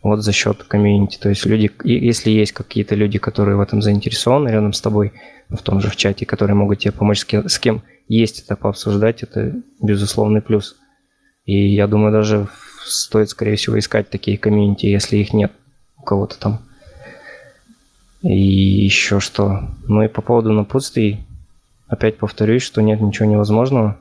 вот 0.07 0.23
за 0.23 0.31
счет 0.31 0.63
комьюнити. 0.63 1.17
То 1.17 1.29
есть 1.29 1.45
люди, 1.45 1.71
если 1.83 2.29
есть 2.29 2.51
какие-то 2.51 2.95
люди, 2.95 3.19
которые 3.19 3.57
в 3.57 3.61
этом 3.61 3.81
заинтересованы 3.81 4.49
рядом 4.49 4.73
с 4.73 4.81
тобой, 4.81 5.13
в 5.49 5.61
том 5.61 5.79
же 5.81 5.89
в 5.89 5.95
чате, 5.95 6.25
которые 6.25 6.55
могут 6.55 6.79
тебе 6.79 6.91
помочь, 6.91 7.25
с 7.25 7.59
кем 7.59 7.83
есть 8.07 8.43
это 8.43 8.55
пообсуждать, 8.55 9.23
это 9.23 9.53
безусловный 9.81 10.41
плюс. 10.41 10.77
И 11.45 11.73
я 11.73 11.87
думаю, 11.87 12.11
даже 12.11 12.47
стоит, 12.85 13.29
скорее 13.29 13.55
всего, 13.55 13.77
искать 13.79 14.09
такие 14.09 14.37
комьюнити, 14.37 14.85
если 14.85 15.17
их 15.17 15.33
нет 15.33 15.51
у 15.97 16.03
кого-то 16.03 16.37
там. 16.39 16.61
И 18.21 18.37
еще 18.37 19.19
что. 19.19 19.69
Ну 19.87 20.03
и 20.03 20.07
по 20.07 20.21
поводу 20.21 20.51
напутствий, 20.51 21.25
опять 21.87 22.17
повторюсь, 22.17 22.63
что 22.63 22.81
нет 22.81 22.99
ничего 22.99 23.29
невозможного. 23.29 23.97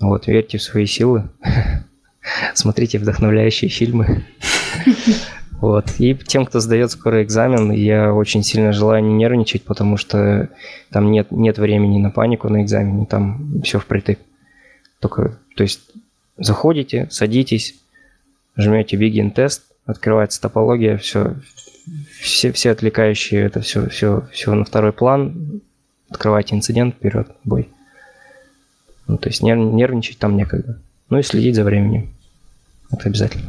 Вот, 0.00 0.26
верьте 0.26 0.58
в 0.58 0.62
свои 0.62 0.86
силы. 0.86 1.28
Смотрите 2.54 2.98
вдохновляющие 2.98 3.68
фильмы. 3.68 4.24
Вот. 5.60 5.98
И 5.98 6.14
тем, 6.14 6.46
кто 6.46 6.60
сдает 6.60 6.92
скоро 6.92 7.22
экзамен, 7.22 7.72
я 7.72 8.14
очень 8.14 8.44
сильно 8.44 8.72
желаю 8.72 9.02
не 9.02 9.14
нервничать, 9.14 9.64
потому 9.64 9.96
что 9.96 10.50
там 10.90 11.10
нет, 11.10 11.32
нет 11.32 11.58
времени 11.58 11.98
на 11.98 12.10
панику 12.10 12.48
на 12.48 12.62
экзамене, 12.62 13.06
там 13.06 13.60
все 13.62 13.80
впритык. 13.80 14.20
Только, 15.00 15.36
то 15.56 15.64
есть, 15.64 15.80
заходите, 16.36 17.08
садитесь, 17.10 17.74
жмете 18.56 18.96
Begin 18.96 19.30
тест, 19.32 19.64
открывается 19.84 20.40
топология, 20.40 20.96
все, 20.96 21.34
все, 22.20 22.52
все 22.52 22.70
отвлекающие, 22.70 23.42
это 23.42 23.60
все, 23.60 23.88
все, 23.88 24.28
все 24.32 24.54
на 24.54 24.64
второй 24.64 24.92
план, 24.92 25.60
открывайте 26.08 26.54
инцидент, 26.54 26.94
вперед, 26.94 27.28
бой. 27.42 27.68
Ну, 29.08 29.16
то 29.16 29.28
есть 29.28 29.42
нерв, 29.42 29.60
нервничать 29.72 30.18
там 30.18 30.36
некогда. 30.36 30.78
Ну 31.10 31.18
и 31.18 31.22
следить 31.22 31.56
за 31.56 31.64
временем. 31.64 32.10
Это 32.92 33.08
обязательно. 33.08 33.48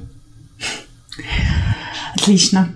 Отлично. 2.15 2.69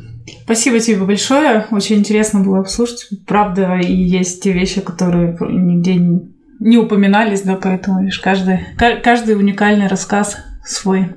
Спасибо 0.44 0.80
тебе 0.80 0.98
большое. 0.98 1.68
Очень 1.72 1.98
интересно 1.98 2.42
было 2.42 2.64
послушать. 2.64 3.08
Правда, 3.26 3.80
и 3.80 3.94
есть 3.94 4.44
те 4.44 4.52
вещи, 4.52 4.82
которые 4.82 5.38
нигде 5.40 5.96
не 6.60 6.78
упоминались, 6.78 7.42
да, 7.42 7.56
поэтому 7.56 8.02
видишь, 8.02 8.20
каждый, 8.20 8.60
каждый 9.04 9.36
уникальный 9.36 9.88
рассказ 9.88 10.38
свой. 10.66 11.10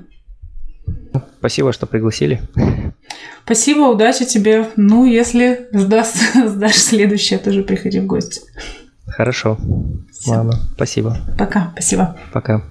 Спасибо, 1.39 1.71
что 1.71 1.85
пригласили. 1.85 2.41
Спасибо, 3.45 3.83
удачи 3.83 4.25
тебе. 4.25 4.67
Ну, 4.75 5.05
если 5.05 5.67
сдашь, 5.71 6.13
сдашь 6.45 6.75
следующее, 6.75 7.39
тоже 7.39 7.63
приходи 7.63 7.99
в 7.99 8.05
гости. 8.05 8.41
Хорошо. 9.05 9.57
Все. 10.11 10.31
Ладно, 10.31 10.59
спасибо. 10.75 11.17
Пока, 11.37 11.71
спасибо. 11.73 12.17
Пока. 12.33 12.63